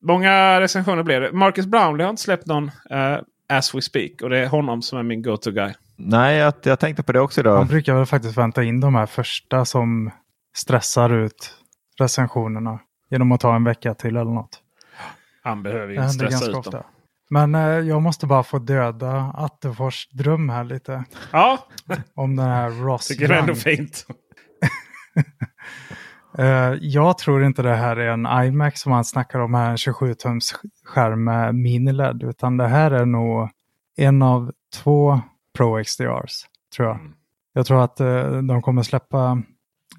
många 0.06 0.60
recensioner 0.60 1.02
blev 1.02 1.20
det. 1.20 1.32
Marcus 1.32 1.66
Brownlee 1.66 2.04
har 2.04 2.10
inte 2.10 2.22
släppt 2.22 2.46
någon 2.46 2.70
eh, 2.90 3.18
as 3.48 3.74
we 3.74 3.82
speak. 3.82 4.22
Och 4.22 4.30
det 4.30 4.38
är 4.38 4.46
honom 4.46 4.82
som 4.82 4.98
är 4.98 5.02
min 5.02 5.22
go-to 5.22 5.50
guy. 5.50 5.72
Nej, 5.98 6.36
jag, 6.36 6.54
jag 6.62 6.80
tänkte 6.80 7.02
på 7.02 7.12
det 7.12 7.20
också 7.20 7.42
Man 7.42 7.52
idag. 7.52 7.66
brukar 7.66 7.94
väl 7.94 8.06
faktiskt 8.06 8.38
vänta 8.38 8.64
in 8.64 8.80
de 8.80 8.94
här 8.94 9.06
första 9.06 9.64
som 9.64 10.10
stressar 10.56 11.10
ut 11.24 11.54
recensionerna 12.00 12.80
genom 13.10 13.32
att 13.32 13.40
ta 13.40 13.56
en 13.56 13.64
vecka 13.64 13.94
till 13.94 14.16
eller 14.16 14.30
något. 14.30 14.60
Han 15.46 15.62
behöver 15.62 15.88
ju 15.88 15.94
Det 15.94 16.02
inte 16.02 16.14
stressa 16.14 16.30
ganska 16.30 16.46
ut 16.48 16.52
dem. 16.52 16.60
ofta. 16.60 16.84
Men 17.30 17.54
eh, 17.54 17.60
jag 17.60 18.02
måste 18.02 18.26
bara 18.26 18.42
få 18.42 18.58
döda 18.58 19.32
Attefors 19.34 20.08
dröm 20.10 20.48
här 20.48 20.64
lite. 20.64 21.04
Ja, 21.32 21.58
Om 22.14 22.36
den 22.36 22.46
här 22.48 22.70
Ross 22.70 23.06
tycker 23.06 23.28
det 23.28 23.34
är 23.34 23.38
ändå 23.40 23.54
fint. 23.54 24.06
Eh, 26.38 26.74
jag 26.80 27.18
tror 27.18 27.44
inte 27.44 27.62
det 27.62 27.74
här 27.76 27.96
är 27.96 28.08
en 28.08 28.26
iMac 28.46 28.80
som 28.80 28.92
han 28.92 29.04
snackar 29.04 29.38
om 29.38 29.54
här, 29.54 29.70
en 29.70 29.76
27-tums 29.76 30.54
skärm 30.84 31.24
med 31.24 31.54
mini-LED. 31.54 32.22
Utan 32.28 32.56
det 32.56 32.68
här 32.68 32.90
är 32.90 33.06
nog 33.06 33.48
en 33.96 34.22
av 34.22 34.52
två 34.74 35.20
Pro 35.56 35.84
XDRs, 35.84 36.44
tror 36.76 36.88
jag. 36.88 36.96
Mm. 37.00 37.12
Jag 37.52 37.66
tror 37.66 37.84
att 37.84 38.00
eh, 38.00 38.30
de 38.42 38.62
kommer 38.62 38.82
släppa, 38.82 39.42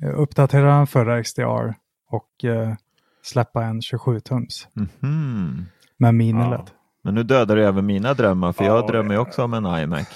eh, 0.01 0.19
uppdatera 0.19 0.77
den 0.77 0.87
förra 0.87 1.23
XDR 1.23 1.73
och 2.09 2.45
eh, 2.45 2.73
släppa 3.27 3.63
en 3.63 3.81
27-tums 3.81 4.67
Mhm. 4.73 5.65
med 5.97 6.13
mini-LED. 6.15 6.69
Men 7.03 7.15
nu 7.15 7.23
dödar 7.23 7.55
du 7.55 7.65
även 7.65 7.85
mina 7.85 8.13
drömmar 8.13 8.53
för 8.53 8.63
jag 8.65 8.77
Ja, 8.83 8.87
drömmer 8.87 9.09
ju 9.09 9.15
ja. 9.15 9.21
också 9.21 9.43
om 9.43 9.53
en 9.53 9.65
iMac. 9.83 10.07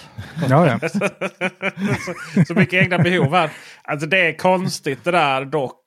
Ja, 0.50 0.68
ja. 0.68 0.90
så, 0.90 1.00
så 2.48 2.54
mycket 2.54 2.74
egna 2.84 2.98
behov 2.98 3.32
här. 3.34 3.52
Alltså 3.84 4.08
det 4.08 4.20
är 4.28 4.38
konstigt 4.38 5.04
det 5.04 5.12
där 5.12 5.46
dock. 5.46 5.84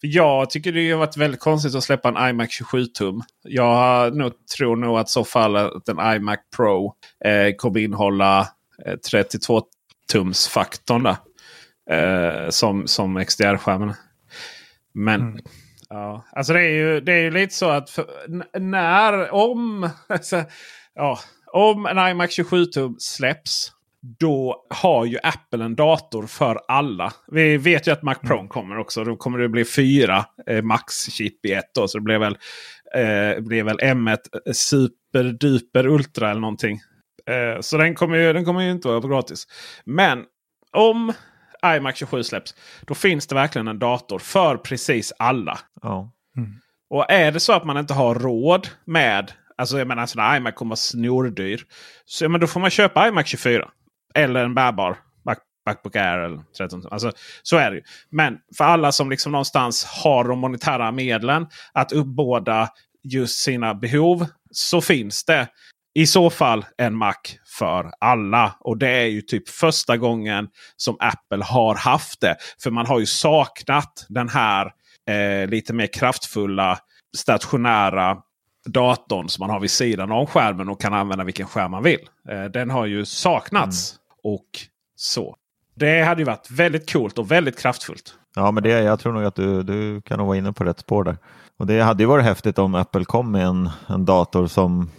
För 0.00 0.08
Jag 0.08 0.50
tycker 0.50 0.72
det 0.72 0.90
har 0.90 0.98
varit 0.98 1.16
väldigt 1.16 1.40
konstigt 1.40 1.74
att 1.74 1.84
släppa 1.84 2.08
en 2.08 2.28
iMac 2.30 2.48
27-tum. 2.62 3.22
Jag 3.42 3.74
har 3.74 4.10
nog, 4.10 4.32
tror 4.56 4.76
nog 4.76 4.98
att 4.98 5.08
så 5.08 5.24
fall 5.24 5.56
att 5.56 5.88
en 5.88 5.98
iMac 6.16 6.38
Pro 6.56 6.94
eh, 7.24 7.54
kommer 7.56 7.80
innehålla 7.80 8.40
eh, 8.86 8.94
32-tums-faktorn 9.12 11.02
där. 11.02 11.16
Eh, 11.90 12.48
som, 12.50 12.86
som 12.86 13.24
XDR-skärmen. 13.24 13.94
Men 14.94 15.20
Mm. 15.20 15.40
Ja, 15.88 16.24
alltså 16.32 16.52
det 16.52 16.60
är, 16.60 16.70
ju, 16.70 17.00
det 17.00 17.12
är 17.12 17.22
ju 17.22 17.30
lite 17.30 17.54
så 17.54 17.68
att 17.68 17.90
för, 17.90 18.06
när, 18.58 19.34
om, 19.34 19.90
alltså, 20.08 20.44
ja, 20.94 21.18
om 21.52 21.86
en 21.86 22.08
iMac 22.08 22.38
27-tum 22.38 22.94
släpps. 22.98 23.70
Då 24.18 24.66
har 24.70 25.04
ju 25.04 25.18
Apple 25.22 25.64
en 25.64 25.74
dator 25.74 26.26
för 26.26 26.60
alla. 26.68 27.12
Vi 27.26 27.56
vet 27.56 27.88
ju 27.88 27.92
att 27.92 28.02
Mac 28.02 28.14
Pro 28.14 28.48
kommer 28.48 28.78
också. 28.78 29.04
Då 29.04 29.16
kommer 29.16 29.38
det 29.38 29.48
bli 29.48 29.64
fyra 29.64 30.24
eh, 30.46 30.62
Max-chip 30.62 31.46
i 31.46 31.52
ett. 31.52 31.74
Då, 31.74 31.88
så 31.88 31.98
det 31.98 32.04
blir 32.04 32.18
väl, 32.18 32.36
eh, 32.94 33.40
blir 33.40 33.62
väl 33.62 33.78
M1 33.78 34.18
Superduper 34.52 35.86
Ultra 35.86 36.30
eller 36.30 36.40
någonting. 36.40 36.80
Eh, 37.26 37.60
så 37.60 37.76
den 37.76 37.94
kommer, 37.94 38.16
ju, 38.16 38.32
den 38.32 38.44
kommer 38.44 38.60
ju 38.60 38.70
inte 38.70 38.88
vara 38.88 39.00
gratis. 39.00 39.46
Men 39.84 40.24
om 40.72 41.12
iMac 41.64 41.96
27 41.96 42.22
släpps. 42.22 42.54
Då 42.80 42.94
finns 42.94 43.26
det 43.26 43.34
verkligen 43.34 43.68
en 43.68 43.78
dator 43.78 44.18
för 44.18 44.56
precis 44.56 45.12
alla. 45.18 45.58
Ja. 45.82 46.10
Och 46.90 47.10
är 47.10 47.32
det 47.32 47.40
så 47.40 47.52
att 47.52 47.64
man 47.64 47.76
inte 47.76 47.94
har 47.94 48.14
råd 48.14 48.68
med 48.84 49.32
Alltså 49.56 49.78
jag 49.78 49.88
menar 49.88 50.02
en 50.02 50.08
sån 50.08 50.22
här 50.22 50.36
iMac 50.36 50.54
kommer 50.54 50.70
vara 50.70 50.76
snordyr. 50.76 51.64
Så 52.04 52.24
ja, 52.24 52.28
men 52.28 52.40
då 52.40 52.46
får 52.46 52.60
man 52.60 52.70
köpa 52.70 53.08
iMac 53.08 53.26
24. 53.26 53.70
Eller 54.14 54.44
en 54.44 54.54
bärbar 54.54 54.96
Mac, 55.24 55.36
Macbook 55.66 55.96
Air. 55.96 56.18
Eller 56.18 56.40
13. 56.58 56.82
Alltså, 56.90 57.12
så 57.42 57.56
är 57.56 57.70
det 57.70 57.76
ju. 57.76 57.82
Men 58.10 58.38
för 58.56 58.64
alla 58.64 58.92
som 58.92 59.10
liksom 59.10 59.32
någonstans 59.32 59.84
har 59.84 60.24
de 60.24 60.38
monetära 60.38 60.92
medlen 60.92 61.46
att 61.72 61.92
uppbåda 61.92 62.68
just 63.02 63.38
sina 63.38 63.74
behov. 63.74 64.26
Så 64.50 64.80
finns 64.80 65.24
det 65.24 65.48
i 65.94 66.06
så 66.06 66.30
fall 66.30 66.64
en 66.76 66.94
Mac 66.94 67.14
för 67.58 67.90
alla. 67.98 68.54
Och 68.60 68.78
det 68.78 68.88
är 68.88 69.06
ju 69.06 69.20
typ 69.20 69.48
första 69.48 69.96
gången 69.96 70.48
som 70.76 70.96
Apple 71.00 71.44
har 71.44 71.74
haft 71.74 72.20
det. 72.20 72.36
För 72.62 72.70
man 72.70 72.86
har 72.86 73.00
ju 73.00 73.06
saknat 73.06 74.06
den 74.08 74.28
här 74.28 74.72
eh, 75.08 75.48
lite 75.48 75.72
mer 75.72 75.86
kraftfulla 75.86 76.78
stationära 77.16 78.16
datorn 78.66 79.28
som 79.28 79.42
man 79.42 79.50
har 79.50 79.60
vid 79.60 79.70
sidan 79.70 80.12
av 80.12 80.26
skärmen 80.26 80.68
och 80.68 80.80
kan 80.80 80.94
använda 80.94 81.24
vilken 81.24 81.46
skärm 81.46 81.70
man 81.70 81.82
vill. 81.82 82.08
Eh, 82.28 82.44
den 82.44 82.70
har 82.70 82.86
ju 82.86 83.04
saknats. 83.04 83.96
Och 84.22 84.48
så. 84.96 85.36
Det 85.74 86.02
hade 86.02 86.20
ju 86.20 86.24
varit 86.24 86.50
väldigt 86.50 86.92
coolt 86.92 87.18
och 87.18 87.30
väldigt 87.30 87.58
kraftfullt. 87.58 88.14
Ja, 88.36 88.50
men 88.50 88.62
det, 88.62 88.68
jag 88.68 89.00
tror 89.00 89.12
nog 89.12 89.24
att 89.24 89.34
du, 89.34 89.62
du 89.62 90.00
kan 90.00 90.18
nog 90.18 90.26
vara 90.26 90.36
inne 90.36 90.52
på 90.52 90.64
rätt 90.64 90.78
spår 90.78 91.04
där. 91.04 91.16
Och 91.56 91.66
det 91.66 91.80
hade 91.80 92.02
ju 92.02 92.06
varit 92.06 92.24
häftigt 92.24 92.58
om 92.58 92.74
Apple 92.74 93.04
kom 93.04 93.30
med 93.30 93.46
en, 93.46 93.70
en 93.86 94.04
dator 94.04 94.46
som 94.46 94.90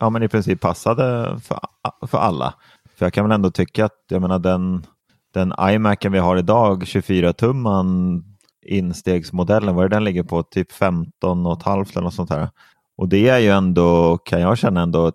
ja, 0.00 0.10
men 0.10 0.22
i 0.22 0.28
princip 0.28 0.60
passade 0.60 1.38
för, 1.40 1.60
för 2.06 2.18
alla. 2.18 2.54
För 2.96 3.06
jag 3.06 3.12
kan 3.12 3.24
väl 3.24 3.34
ändå 3.34 3.50
tycka 3.50 3.84
att 3.84 4.04
jag 4.08 4.22
menar, 4.22 4.38
den, 4.38 4.86
den 5.34 5.54
iMacen 5.60 6.12
vi 6.12 6.18
har 6.18 6.36
idag, 6.36 6.82
24-tumman 6.82 8.22
instegsmodellen, 8.66 9.74
vad 9.74 9.84
är 9.84 9.88
det 9.88 9.96
den 9.96 10.04
ligger 10.04 10.22
på? 10.22 10.42
Typ 10.42 10.72
15 10.72 11.46
och 11.46 11.58
ett 11.58 11.62
halvt 11.62 11.90
eller 11.90 12.02
något 12.02 12.14
sånt 12.14 12.30
här. 12.30 12.48
Och 12.96 13.08
det 13.08 13.28
är 13.28 13.38
ju 13.38 13.50
ändå, 13.50 14.18
kan 14.18 14.40
jag 14.40 14.58
känna, 14.58 14.82
ändå 14.82 15.06
ett 15.06 15.14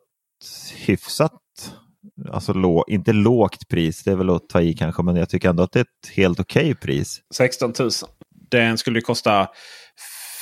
hyfsat, 0.85 1.31
alltså 2.31 2.53
lå, 2.53 2.85
inte 2.87 3.13
lågt 3.13 3.67
pris, 3.67 4.03
det 4.03 4.11
är 4.11 4.15
väl 4.15 4.29
att 4.29 4.49
ta 4.49 4.61
i 4.61 4.73
kanske, 4.73 5.03
men 5.03 5.15
jag 5.15 5.29
tycker 5.29 5.49
ändå 5.49 5.63
att 5.63 5.71
det 5.71 5.79
är 5.79 5.83
ett 5.83 6.15
helt 6.15 6.39
okej 6.39 6.75
pris. 6.75 7.21
16 7.33 7.73
000. 7.79 7.89
Den 8.51 8.77
skulle 8.77 8.99
ju 8.99 9.03
kosta 9.03 9.47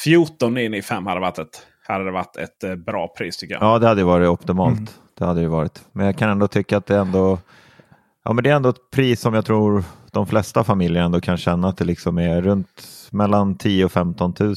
14 0.04 0.58
in 0.58 0.74
i 0.74 0.82
5 0.82 1.06
hade 1.06 1.20
varit 1.20 1.40
ett, 1.40 1.68
hade 1.94 2.06
det 2.06 2.12
varit 2.12 2.38
ett 2.38 2.64
eh, 2.64 2.76
bra 2.76 3.08
pris 3.08 3.38
tycker 3.38 3.54
jag. 3.56 3.64
Ja, 3.64 3.80
det 3.80 3.88
hade 3.88 4.04
varit 4.04 4.28
optimalt. 4.30 4.78
Mm. 4.80 4.90
Det 5.18 5.26
hade 5.26 5.42
det 5.42 5.48
varit. 5.48 5.82
Men 5.92 6.06
jag 6.06 6.18
kan 6.18 6.30
ändå 6.30 6.48
tycka 6.48 6.78
att 6.78 6.86
det 6.86 6.96
är 6.96 7.00
ändå, 7.02 7.40
ja, 8.24 8.34
men 8.34 8.44
det 8.44 8.50
är 8.50 8.56
ändå 8.56 8.70
ett 8.70 8.92
pris 8.92 9.22
som 9.22 9.34
jag 9.34 9.46
tror 9.46 9.84
de 10.12 10.28
flesta 10.28 10.64
familjer 10.64 11.04
ändå 11.04 11.22
kan 11.22 11.38
känna 11.38 11.68
att 11.68 11.78
det 11.78 11.86
liksom 11.86 12.18
är 12.18 12.42
runt 12.42 12.84
mellan 13.12 13.58
10 13.58 13.86
och 13.86 13.92
15 13.92 14.34
000. 14.40 14.56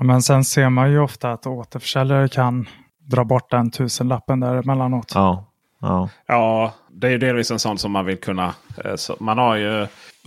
Men 0.00 0.22
sen 0.22 0.44
ser 0.44 0.68
man 0.70 0.90
ju 0.90 0.98
ofta 0.98 1.32
att 1.32 1.46
återförsäljare 1.46 2.28
kan 2.28 2.66
dra 3.10 3.24
bort 3.24 3.50
den 3.50 3.70
tusenlappen 3.70 4.40
där 4.40 4.54
emellanåt. 4.56 5.12
Ja, 5.14 5.44
ja, 5.80 6.08
Ja, 6.26 6.72
det 6.90 7.06
är 7.06 7.10
ju 7.10 7.18
delvis 7.18 7.50
en 7.50 7.58
sån 7.58 7.78
som 7.78 7.92
man 7.92 8.04
vill 8.06 8.20
kunna. 8.20 8.54
eh, 8.84 8.94
Så 8.96 9.16
man 9.20 9.38
har 9.38 9.56
ju 9.56 9.86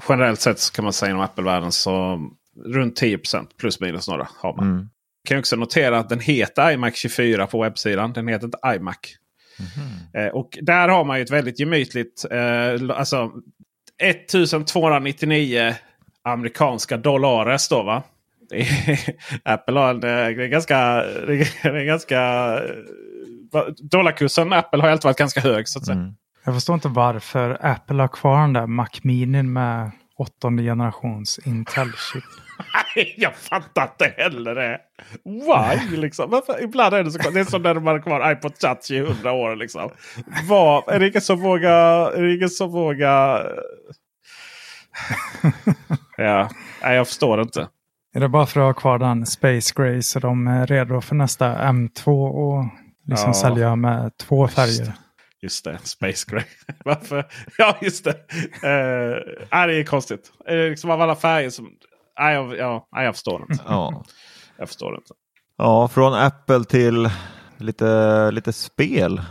generellt 0.09 0.41
sett 0.41 0.73
kan 0.75 0.83
man 0.83 0.93
säga 0.93 1.09
inom 1.09 1.21
Apple-världen 1.23 1.71
så 1.71 2.19
runt 2.65 3.01
10% 3.01 3.45
plus 3.59 3.79
minus 3.81 4.07
några 4.07 4.27
har 4.41 4.53
man. 4.55 4.65
mm. 4.71 4.89
Kan 5.27 5.39
också 5.39 5.55
notera 5.55 5.99
att 5.99 6.09
den 6.09 6.19
heter 6.19 6.71
iMac 6.71 6.95
24 6.95 7.47
på 7.47 7.61
webbsidan. 7.61 8.13
Den 8.13 8.27
heter 8.27 8.45
inte 8.45 8.59
iMac. 8.75 8.97
Eh, 10.13 10.27
och 10.27 10.57
där 10.61 10.89
har 10.89 11.05
man 11.05 11.17
ju 11.17 11.23
ett 11.23 11.31
väldigt 11.31 11.59
gemytligt, 11.59 12.25
eh, 12.31 12.97
alltså 12.97 13.31
1299 13.97 15.75
amerikanska 16.23 16.97
dollares 16.97 17.69
då 17.69 17.83
va. 17.83 18.03
Apple 19.43 19.79
har 19.79 19.89
en, 19.89 19.99
det 19.99 20.09
är 20.09 20.47
ganska, 20.47 20.77
det 21.03 21.63
är 21.63 21.85
ganska 21.85 22.19
eh, 23.53 23.61
dollarkursen 23.91 24.53
Apple 24.53 24.81
har 24.81 24.89
alltid 24.89 25.03
varit 25.05 25.17
ganska 25.17 25.41
hög 25.41 25.67
så 25.67 25.79
att 25.79 25.85
säga. 25.85 25.97
Mm. 25.97 26.13
Jag 26.45 26.53
förstår 26.53 26.73
inte 26.73 26.87
varför 26.87 27.57
Apple 27.61 28.01
har 28.01 28.07
kvar 28.07 28.41
den 28.41 28.53
där 28.53 28.67
Mac 28.67 28.89
Mini 29.01 29.43
med 29.43 29.91
åttonde 30.17 30.63
generations 30.63 31.39
Intel-chip. 31.45 32.23
Nej, 32.95 33.15
jag 33.17 33.35
fattar 33.35 33.83
inte 33.83 34.13
heller 34.21 34.55
det. 34.55 34.79
Why? 35.25 35.97
Liksom. 35.97 36.29
Varför? 36.29 36.63
Ibland 36.63 36.93
är 36.93 37.03
det 37.03 37.11
så 37.11 37.29
Det 37.29 37.39
är 37.39 37.43
som 37.43 37.61
när 37.61 37.73
de 37.73 37.87
har 37.87 37.99
kvar 37.99 38.31
iPod 38.31 38.55
Touch 38.55 38.91
i 38.91 38.99
hundra 38.99 39.31
år. 39.31 39.55
Liksom. 39.55 39.89
Vad, 40.49 40.89
är 40.89 40.99
det 40.99 41.07
ingen 41.07 41.21
som 41.21 41.39
vågar... 41.41 42.11
Är 42.11 42.21
det 42.21 42.35
ingen 42.35 42.49
som 42.49 42.71
vågar... 42.71 43.47
ja, 46.17 46.49
nej, 46.83 46.95
jag 46.95 47.07
förstår 47.07 47.41
inte. 47.41 47.67
Är 48.13 48.19
det 48.19 48.29
bara 48.29 48.45
för 48.45 48.59
att 48.59 48.65
ha 48.65 48.73
kvar 48.81 48.99
den 48.99 49.25
Space 49.25 49.73
Gray 49.75 50.01
så 50.01 50.19
de 50.19 50.47
är 50.47 50.67
redo 50.67 51.01
för 51.01 51.15
nästa 51.15 51.55
M2 51.57 52.29
och 52.29 52.65
liksom 53.05 53.29
Ja. 53.29 53.33
sälja 53.33 53.75
med 53.75 54.17
två 54.17 54.47
färger? 54.47 54.93
Just 55.47 55.63
det, 55.65 55.79
Space 55.83 56.25
Gray. 56.31 56.43
Varför? 56.85 57.25
Ja, 57.57 57.77
just 57.81 58.03
det. 58.03 58.11
Uh, 58.11 59.21
nej, 59.51 59.67
det 59.67 59.75
är 59.79 59.83
konstigt. 59.83 60.31
Uh, 60.51 60.69
liksom 60.69 60.89
av 60.89 61.01
alla 61.01 61.15
färger 61.15 61.49
som... 61.49 61.69
Nej, 62.19 62.33
jag, 62.33 62.57
ja, 62.57 62.87
nej, 62.91 63.05
jag 63.05 63.15
förstår 63.15 63.41
inte. 63.51 63.63
ja. 63.67 64.03
Jag 64.59 64.67
förstår 64.67 64.95
inte. 64.95 65.13
ja, 65.57 65.87
från 65.87 66.13
Apple 66.13 66.63
till 66.63 67.09
lite, 67.57 68.31
lite 68.31 68.53
spel. 68.53 69.21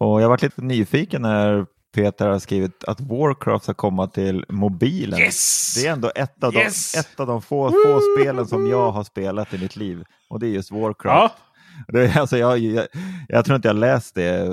Och 0.00 0.22
jag 0.22 0.28
varit 0.28 0.42
lite 0.42 0.62
nyfiken 0.62 1.22
när 1.22 1.66
Peter 1.94 2.28
har 2.28 2.38
skrivit 2.38 2.84
att 2.84 3.00
Warcraft 3.00 3.64
ska 3.64 3.74
komma 3.74 4.06
till 4.06 4.44
mobilen. 4.48 5.20
Yes! 5.20 5.74
Det 5.74 5.86
är 5.86 5.92
ändå 5.92 6.10
ett 6.14 6.44
av, 6.44 6.54
Yes! 6.54 6.92
de, 6.92 6.98
ett 6.98 7.20
av 7.20 7.26
de 7.26 7.42
få, 7.42 7.70
få 7.70 8.00
spelen 8.16 8.46
som 8.46 8.70
jag 8.70 8.90
har 8.90 9.04
spelat 9.04 9.54
i 9.54 9.58
mitt 9.58 9.76
liv. 9.76 10.04
Och 10.30 10.40
det 10.40 10.46
är 10.46 10.50
just 10.50 10.70
Warcraft. 10.72 11.34
Ja, 11.34 11.92
Det, 11.92 12.16
alltså 12.16 12.38
jag, 12.38 12.58
jag, 12.58 12.86
jag 13.28 13.44
tror 13.44 13.56
inte 13.56 13.68
jag 13.68 13.76
läst 13.76 14.14
det 14.14 14.48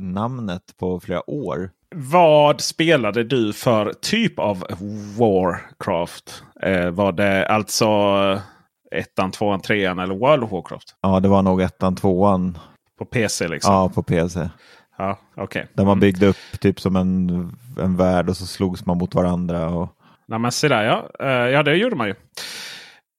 namnet 0.00 0.62
på 0.78 1.00
flera 1.00 1.30
år. 1.30 1.70
Vad 1.94 2.60
spelade 2.60 3.24
du 3.24 3.52
för 3.52 3.92
typ 3.92 4.38
av 4.38 4.64
Warcraft? 5.18 6.42
Eh, 6.62 6.90
var 6.90 7.12
det 7.12 7.46
alltså 7.46 7.86
eh, 8.92 8.98
ettan, 9.00 9.30
tvåan, 9.30 9.60
trean 9.60 9.98
eller 9.98 10.14
World 10.14 10.44
of 10.44 10.52
Warcraft? 10.52 10.94
Ja, 11.00 11.20
det 11.20 11.28
var 11.28 11.42
nog 11.42 11.62
ettan, 11.62 11.96
tvåan 11.96 12.58
På 12.98 13.04
PC 13.04 13.48
liksom? 13.48 13.74
ja, 13.74 13.88
på 13.88 14.02
PC. 14.02 14.48
Ja, 14.98 15.18
okej. 15.36 15.66
Där 15.74 15.84
man 15.84 16.00
byggde 16.00 16.26
upp 16.26 16.60
typ 16.60 16.80
som 16.80 16.96
en, 16.96 17.30
en 17.80 17.96
värld 17.96 18.28
och 18.28 18.36
så 18.36 18.46
slogs 18.46 18.86
man 18.86 18.98
mot 18.98 19.14
varandra. 19.14 19.68
Och, 19.68 19.88
Nej, 20.28 20.38
men 20.38 20.52
se 20.52 20.68
där 20.68 20.84
ja. 20.84 21.10
Eh, 21.20 21.50
ja, 21.50 21.62
det 21.62 21.76
gjorde 21.76 21.96
man 21.96 22.08
ju. 22.08 22.14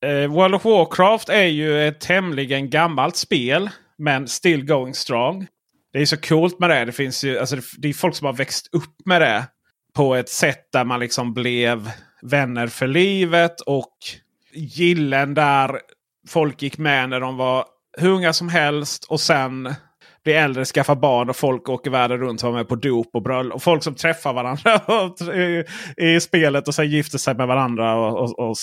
Eh, 0.06 0.32
World 0.32 0.56
of 0.56 0.66
Warcraft 0.66 1.30
är 1.30 1.46
ju 1.46 1.88
ett 1.88 2.00
tämligen 2.00 2.70
gammalt 2.70 3.16
spel. 3.16 3.70
Men 3.98 4.28
still 4.28 4.66
going 4.66 4.94
strong 4.94 5.48
det 5.94 6.02
är 6.02 6.06
så 6.06 6.18
coolt 6.18 6.60
med 6.60 6.70
det. 6.70 6.86
Det 6.86 6.92
finns 6.92 7.24
ju 7.24 7.40
alltså, 7.40 7.58
det 7.78 7.90
är 7.90 7.94
folk 7.94 8.16
som 8.16 8.26
har 8.26 8.34
växt 8.34 8.70
upp 8.72 8.96
med 9.06 9.22
det. 9.22 9.48
På 9.96 10.16
ett 10.16 10.30
sätt 10.30 10.72
där 10.72 10.86
man 10.86 11.00
liksom 11.00 11.34
blev 11.34 11.92
vänner 12.22 12.68
för 12.68 12.88
livet. 12.88 13.62
Och 13.62 13.98
gillen 14.54 15.34
där 15.34 15.80
folk 16.28 16.62
gick 16.62 16.78
med 16.78 17.10
när 17.10 17.20
de 17.20 17.38
var 17.38 17.66
hur 17.98 18.10
unga 18.10 18.34
som 18.34 18.50
helst. 18.50 19.06
Och 19.10 19.20
sen 19.20 19.76
blir 20.24 20.36
äldre, 20.36 20.66
skaffar 20.66 20.96
barn 20.96 21.30
och 21.30 21.36
folk 21.36 21.70
åker 21.70 21.92
världen 21.92 22.18
runt 22.18 22.44
och 22.44 22.50
var 22.50 22.58
med 22.58 22.68
på 22.68 22.76
dop 22.76 23.10
och 23.14 23.24
bröllop. 23.24 23.56
Och 23.56 23.64
folk 23.64 23.84
som 23.84 23.96
träffar 23.96 24.34
varandra 24.34 24.82
i, 25.44 25.64
i 25.98 26.20
spelet 26.20 26.68
och 26.68 26.76
sen 26.76 26.90
gifter 26.90 27.18
sig 27.18 27.36
med 27.36 27.48
varandra 27.48 27.96
och, 27.96 28.20
och, 28.20 28.50
och 28.50 28.56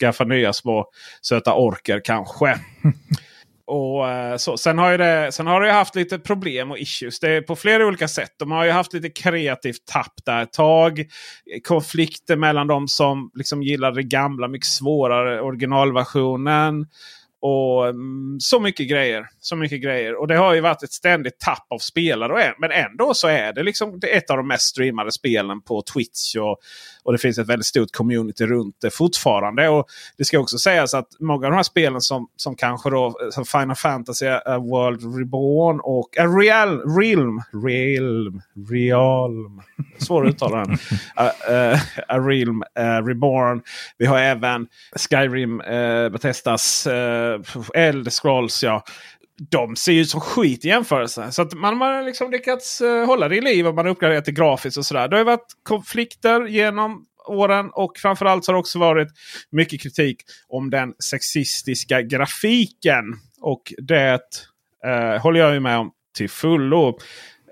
skaffar 0.00 0.24
nya 0.24 0.52
små 0.52 0.86
söta 1.22 1.54
orker 1.54 2.00
kanske. 2.04 2.58
Och, 3.66 4.08
eh, 4.08 4.36
så. 4.36 4.56
Sen, 4.56 4.78
har 4.78 4.90
ju 4.90 4.96
det, 4.96 5.32
sen 5.32 5.46
har 5.46 5.60
det 5.60 5.72
haft 5.72 5.94
lite 5.94 6.18
problem 6.18 6.70
och 6.70 6.78
issues. 6.78 7.20
Det 7.20 7.30
är 7.30 7.42
på 7.42 7.56
flera 7.56 7.86
olika 7.86 8.08
sätt. 8.08 8.30
De 8.38 8.50
har 8.50 8.64
ju 8.64 8.70
haft 8.70 8.92
lite 8.92 9.10
kreativt 9.10 9.86
tapp 9.92 10.14
där 10.26 10.42
ett 10.42 10.52
tag. 10.52 11.04
Konflikter 11.68 12.36
mellan 12.36 12.66
de 12.66 12.88
som 12.88 13.30
liksom 13.34 13.62
gillar 13.62 13.92
det 13.92 14.02
gamla, 14.02 14.48
mycket 14.48 14.66
svårare 14.66 15.40
originalversionen. 15.40 16.86
Och 17.46 17.88
mm, 17.88 18.40
så 18.40 18.60
mycket 18.60 18.88
grejer. 18.88 19.26
Så 19.40 19.56
mycket 19.56 19.82
grejer. 19.82 20.20
Och 20.20 20.28
det 20.28 20.36
har 20.36 20.54
ju 20.54 20.60
varit 20.60 20.82
ett 20.82 20.92
ständigt 20.92 21.40
tapp 21.40 21.66
av 21.68 21.78
spelare. 21.78 22.54
Men 22.58 22.70
ändå 22.70 23.14
så 23.14 23.28
är 23.28 23.52
det 23.52 23.62
liksom 23.62 24.00
ett 24.10 24.30
av 24.30 24.36
de 24.36 24.48
mest 24.48 24.68
streamade 24.68 25.12
spelen 25.12 25.62
på 25.62 25.82
Twitch. 25.82 26.36
Och, 26.36 26.58
och 27.02 27.12
det 27.12 27.18
finns 27.18 27.38
ett 27.38 27.48
väldigt 27.48 27.66
stort 27.66 27.92
community 27.92 28.46
runt 28.46 28.76
det 28.80 28.90
fortfarande. 28.90 29.68
Och 29.68 29.86
Det 30.18 30.24
ska 30.24 30.38
också 30.38 30.58
sägas 30.58 30.94
att 30.94 31.08
många 31.20 31.46
av 31.46 31.50
de 31.50 31.56
här 31.56 31.62
spelen 31.62 32.00
som, 32.00 32.28
som 32.36 32.56
kanske 32.56 32.90
då 32.90 33.14
som 33.30 33.44
Final 33.44 33.76
Fantasy, 33.76 34.26
A 34.26 34.58
World 34.58 35.18
Reborn 35.18 35.80
och 35.80 36.18
A 36.18 36.26
Real, 36.26 36.96
Realm. 36.98 37.42
Realm. 37.66 38.42
Realm. 38.70 39.62
Svår 39.98 40.26
att 40.26 40.34
uttala 40.34 40.64
den. 40.64 40.78
A, 41.14 41.30
uh, 41.50 41.80
A 42.08 42.18
Realm 42.18 42.62
uh, 42.78 43.06
Reborn. 43.06 43.62
Vi 43.98 44.06
har 44.06 44.18
även 44.18 44.66
Skyrim, 44.96 45.60
uh, 45.60 46.08
Bethesdas 46.08 46.86
uh, 46.86 47.33
Eh, 47.34 47.82
Elder 47.88 48.10
Scrolls. 48.10 48.62
Ja 48.62 48.84
de 49.50 49.76
ser 49.76 49.92
ut 49.92 50.10
som 50.10 50.20
skit 50.20 50.64
i 50.64 50.68
jämförelse. 50.68 51.32
Så 51.32 51.42
att 51.42 51.52
man 51.52 51.80
har 51.80 52.02
liksom 52.02 52.30
lyckats 52.30 52.80
eh, 52.80 53.06
hålla 53.06 53.28
det 53.28 53.36
i 53.36 53.40
liv 53.40 53.66
och 53.66 53.74
man 53.74 53.84
har 53.84 53.92
uppgraderat 53.92 54.24
det 54.24 54.32
grafiskt 54.32 54.78
och 54.78 54.86
sådär. 54.86 55.08
Det 55.08 55.16
har 55.16 55.24
varit 55.24 55.52
konflikter 55.62 56.46
genom 56.46 57.04
åren 57.26 57.70
och 57.72 57.92
framförallt 57.96 58.46
har 58.46 58.54
det 58.54 58.60
också 58.60 58.78
varit 58.78 59.08
mycket 59.50 59.82
kritik 59.82 60.16
om 60.48 60.70
den 60.70 60.94
sexistiska 60.98 62.02
grafiken. 62.02 63.04
Och 63.40 63.72
det 63.78 64.20
eh, 64.84 65.22
håller 65.22 65.40
jag 65.40 65.54
ju 65.54 65.60
med 65.60 65.78
om 65.78 65.90
till 66.16 66.30
fullo. 66.30 66.98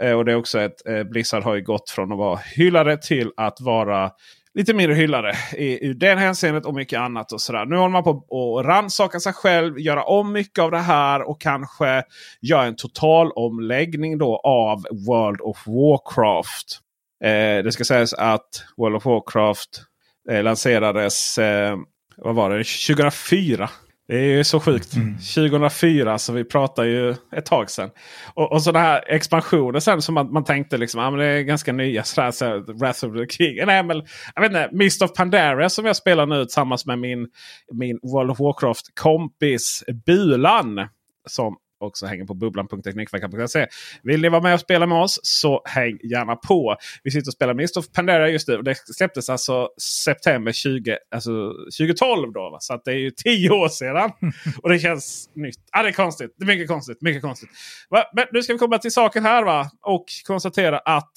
Eh, 0.00 0.12
och 0.12 0.24
det 0.24 0.32
är 0.32 0.36
också 0.36 0.60
ett 0.60 0.86
eh, 0.86 1.02
Blizzard 1.02 1.42
har 1.42 1.54
ju 1.54 1.62
gått 1.62 1.90
från 1.90 2.12
att 2.12 2.18
vara 2.18 2.36
hyllade 2.36 2.96
till 2.96 3.30
att 3.36 3.60
vara 3.60 4.10
lite 4.54 4.74
mindre 4.74 4.94
hyllade 4.94 5.36
i, 5.56 5.88
i 5.88 5.92
det 5.92 6.14
hänseendet 6.14 6.66
och 6.66 6.74
mycket 6.74 7.00
annat. 7.00 7.32
och 7.32 7.40
sådär. 7.40 7.66
Nu 7.66 7.76
håller 7.76 7.92
man 7.92 8.04
på 8.04 8.58
att 8.58 8.66
rannsaka 8.66 9.20
sig 9.20 9.32
själv, 9.32 9.78
göra 9.78 10.04
om 10.04 10.32
mycket 10.32 10.58
av 10.58 10.70
det 10.70 10.78
här 10.78 11.28
och 11.28 11.40
kanske 11.40 12.02
göra 12.40 12.64
en 12.64 12.76
total 12.76 13.32
omläggning 13.32 14.18
då 14.18 14.40
av 14.44 14.86
World 15.06 15.40
of 15.40 15.66
Warcraft. 15.66 16.80
Eh, 17.24 17.64
det 17.64 17.72
ska 17.72 17.84
sägas 17.84 18.12
att 18.12 18.64
World 18.76 18.96
of 18.96 19.04
Warcraft 19.04 19.82
eh, 20.30 20.42
lanserades 20.42 21.38
eh, 21.38 21.76
vad 22.16 22.34
var 22.34 22.50
det, 22.50 22.64
2004. 22.64 23.70
Det 24.12 24.18
är 24.18 24.37
ju 24.37 24.44
så 24.44 24.61
sjukt. 24.61 24.94
Mm. 24.94 25.14
2004, 25.14 26.18
så 26.18 26.33
vi 26.33 26.44
pratar 26.44 26.85
ju 26.85 27.14
ett 27.37 27.46
tag 27.46 27.70
sedan. 27.70 27.90
Och, 28.35 28.53
och 28.53 28.62
sådana 28.62 28.79
här 28.79 29.05
expansioner 29.09 29.81
sen 29.81 30.03
som 30.03 30.14
man, 30.14 30.33
man 30.33 30.44
tänkte 30.44 30.79
liksom, 30.79 31.01
ah, 31.01 31.11
men 31.11 31.20
det 31.20 31.27
är 31.27 31.42
ganska 31.42 31.72
nya. 31.72 32.05
Sådär, 32.05 32.31
så 32.31 32.59
Wrath 32.61 33.05
of 33.05 33.16
the 33.16 33.27
King. 33.29 33.66
Nej, 33.66 33.83
men, 33.83 34.03
jag 34.35 34.42
vet 34.42 34.51
inte, 34.51 34.68
Mist 34.72 35.03
of 35.03 35.12
Pandaria 35.12 35.68
som 35.68 35.85
jag 35.85 35.96
spelar 35.96 36.27
nu 36.27 36.44
tillsammans 36.44 36.87
med 36.87 36.98
min, 36.98 37.29
min 37.72 37.98
World 38.03 38.31
of 38.31 38.40
Warcraft 38.40 38.94
kompis 38.94 39.85
Bulan. 40.07 40.88
Som 41.27 41.57
också 41.82 42.06
hänger 42.06 42.24
på 42.24 42.34
bubblan.teknikveckan.se. 42.34 43.66
Vill 44.02 44.20
ni 44.20 44.28
vara 44.28 44.42
med 44.42 44.54
och 44.54 44.60
spela 44.60 44.86
med 44.86 44.98
oss 44.98 45.20
så 45.22 45.62
häng 45.64 45.98
gärna 46.02 46.36
på. 46.36 46.76
Vi 47.02 47.10
sitter 47.10 47.28
och 47.28 47.34
spelar 47.34 47.54
Mist 47.54 47.76
of 47.76 47.92
Pandaria 47.92 48.28
just 48.28 48.48
nu. 48.48 48.62
Det 48.62 48.74
släpptes 48.74 49.30
alltså 49.30 49.68
september 50.04 50.52
20, 50.52 50.98
alltså 51.14 51.52
2012. 51.78 52.32
Då, 52.32 52.50
va? 52.50 52.58
Så 52.60 52.74
att 52.74 52.84
det 52.84 52.90
är 52.92 52.98
ju 52.98 53.10
tio 53.10 53.50
år 53.50 53.68
sedan. 53.68 54.10
och 54.62 54.68
det 54.68 54.78
känns 54.78 55.30
nytt. 55.34 55.58
Ah, 55.72 55.82
det 55.82 55.88
är 55.88 55.92
konstigt. 55.92 56.34
Det 56.38 56.44
är 56.44 56.46
mycket 56.46 56.68
konstigt. 56.68 57.02
Mycket 57.02 57.22
konstigt. 57.22 57.50
Va? 57.90 58.04
Men 58.14 58.26
nu 58.32 58.42
ska 58.42 58.52
vi 58.52 58.58
komma 58.58 58.78
till 58.78 58.92
saken 58.92 59.24
här 59.24 59.42
va? 59.42 59.70
och 59.82 60.04
konstatera 60.26 60.78
att 60.78 61.12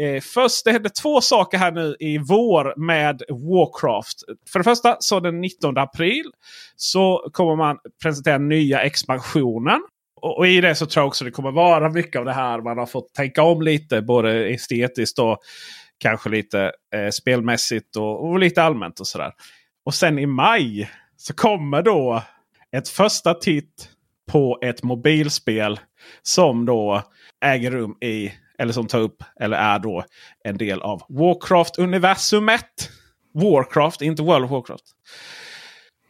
Eh, 0.00 0.20
först, 0.20 0.64
det 0.64 0.72
hände 0.72 0.90
två 0.90 1.20
saker 1.20 1.58
här 1.58 1.72
nu 1.72 1.96
i 2.00 2.18
vår 2.18 2.74
med 2.76 3.22
Warcraft. 3.28 4.18
För 4.52 4.58
det 4.58 4.64
första 4.64 4.96
så 5.00 5.20
den 5.20 5.40
19 5.40 5.78
april 5.78 6.24
så 6.76 7.30
kommer 7.32 7.56
man 7.56 7.78
presentera 8.02 8.38
nya 8.38 8.80
expansionen. 8.80 9.80
Och, 10.22 10.38
och, 10.38 10.46
i 10.46 10.60
det 10.60 10.74
så 10.74 10.86
tror 10.86 11.02
jag 11.02 11.08
också 11.08 11.24
det 11.24 11.30
kommer 11.30 11.50
vara 11.50 11.90
mycket 11.90 12.18
av 12.18 12.24
det 12.24 12.32
här 12.32 12.60
man 12.60 12.78
har 12.78 12.86
fått 12.86 13.14
tänka 13.14 13.42
om 13.42 13.62
lite. 13.62 14.02
Både 14.02 14.48
estetiskt 14.48 15.18
och 15.18 15.38
kanske 15.98 16.28
lite 16.28 16.72
eh, 16.94 17.10
spelmässigt 17.10 17.96
och, 17.96 18.28
och, 18.28 18.38
lite 18.38 18.62
allmänt 18.62 19.00
och 19.00 19.06
sådär. 19.06 19.32
Och 19.84 19.94
sen 19.94 20.18
i 20.18 20.26
maj 20.26 20.90
så 21.16 21.34
kommer 21.34 21.82
då 21.82 22.22
ett 22.76 22.88
första 22.88 23.34
titt 23.34 23.88
på 24.32 24.58
ett 24.62 24.82
mobilspel 24.82 25.80
som 26.22 26.66
då 26.66 27.02
äger 27.44 27.70
rum 27.70 27.96
i 28.00 28.32
eller 28.58 28.72
som 28.72 28.86
tar 28.86 28.98
upp 28.98 29.22
eller 29.40 29.56
är 29.56 29.78
då 29.78 30.04
en 30.44 30.56
del 30.56 30.82
av 30.82 31.02
Warcraft-universumet. 31.08 32.90
Warcraft, 33.34 34.02
inte 34.02 34.22
World 34.22 34.44
of 34.44 34.50
Warcraft. 34.50 34.84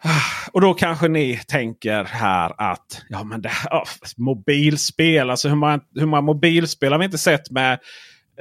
Ah, 0.02 0.50
och 0.52 0.60
då 0.60 0.74
kanske 0.74 1.08
ni 1.08 1.40
tänker 1.48 2.04
här 2.04 2.52
att 2.58 3.02
ja, 3.08 3.24
men 3.24 3.42
det, 3.42 3.52
oh, 3.70 3.84
mobilspel, 4.16 5.30
alltså 5.30 5.48
hur 5.48 5.56
många, 5.56 5.80
hur 5.94 6.06
många 6.06 6.20
mobilspel 6.20 6.92
har 6.92 6.98
vi 6.98 7.04
inte 7.04 7.18
sett 7.18 7.50
med 7.50 7.78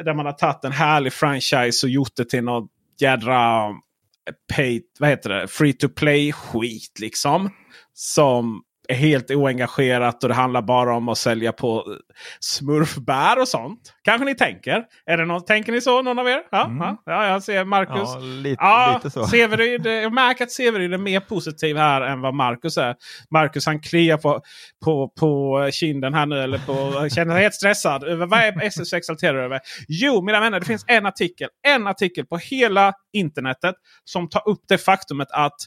där 0.05 0.13
man 0.13 0.25
har 0.25 0.33
tagit 0.33 0.63
en 0.63 0.71
härlig 0.71 1.13
franchise 1.13 1.85
och 1.85 1.89
gjort 1.89 2.15
det 2.15 2.25
till 2.25 2.43
något 2.43 2.71
jädra 2.99 3.65
eh, 3.65 4.55
pay, 4.55 4.81
vad 4.99 5.09
heter 5.09 5.29
det, 5.29 5.47
free 5.47 5.73
to 5.73 5.89
play 5.89 6.31
skit 6.31 6.99
liksom. 6.99 7.49
Som 7.93 8.63
är 8.89 8.95
helt 8.95 9.31
oengagerat 9.31 10.23
och 10.23 10.29
det 10.29 10.35
handlar 10.35 10.61
bara 10.61 10.95
om 10.95 11.09
att 11.09 11.17
sälja 11.17 11.51
på 11.51 11.97
smurfbär 12.39 13.39
och 13.41 13.47
sånt. 13.47 13.93
Kanske 14.03 14.25
ni 14.25 14.35
tänker? 14.35 14.85
Är 15.05 15.17
det 15.17 15.25
något, 15.25 15.47
tänker 15.47 15.71
ni 15.71 15.81
så 15.81 16.01
någon 16.01 16.19
av 16.19 16.27
er? 16.27 16.41
Ja, 16.51 16.65
mm. 16.65 16.95
ja, 17.05 17.27
jag 17.27 17.43
ser 17.43 17.65
Marcus. 17.65 17.95
Ja, 17.95 18.19
lite, 18.19 18.63
ja, 18.63 18.93
lite 19.03 19.09
så. 19.09 19.27
Severyd, 19.27 19.85
jag 19.85 20.13
märker 20.13 20.43
att 20.43 20.51
Severyd 20.51 20.93
är 20.93 20.97
mer 20.97 21.19
positiv 21.19 21.77
här 21.77 22.01
än 22.01 22.21
vad 22.21 22.33
Marcus 22.33 22.77
är. 22.77 22.95
Marcus 23.31 23.65
han 23.65 23.81
kliar 23.81 24.17
på, 24.17 24.41
på, 24.85 25.09
på 25.19 25.69
kinden 25.71 26.13
här 26.13 26.25
nu. 26.25 26.39
Eller 26.39 26.57
på, 26.57 27.09
känner 27.09 27.33
sig 27.33 27.41
helt 27.41 27.55
stressad. 27.55 28.17
Vad 28.17 28.33
är 28.33 28.63
SS 28.63 28.93
exalterad 28.93 29.45
över? 29.45 29.59
Jo, 29.87 30.21
mina 30.21 30.39
vänner, 30.39 30.59
det 30.59 30.65
finns 30.65 30.85
en 30.87 31.05
artikel. 31.05 31.49
En 31.67 31.87
artikel 31.87 32.25
på 32.25 32.37
hela 32.37 32.93
internetet 33.13 33.75
som 34.03 34.29
tar 34.29 34.49
upp 34.49 34.61
det 34.67 34.77
faktumet 34.77 35.27
att 35.31 35.57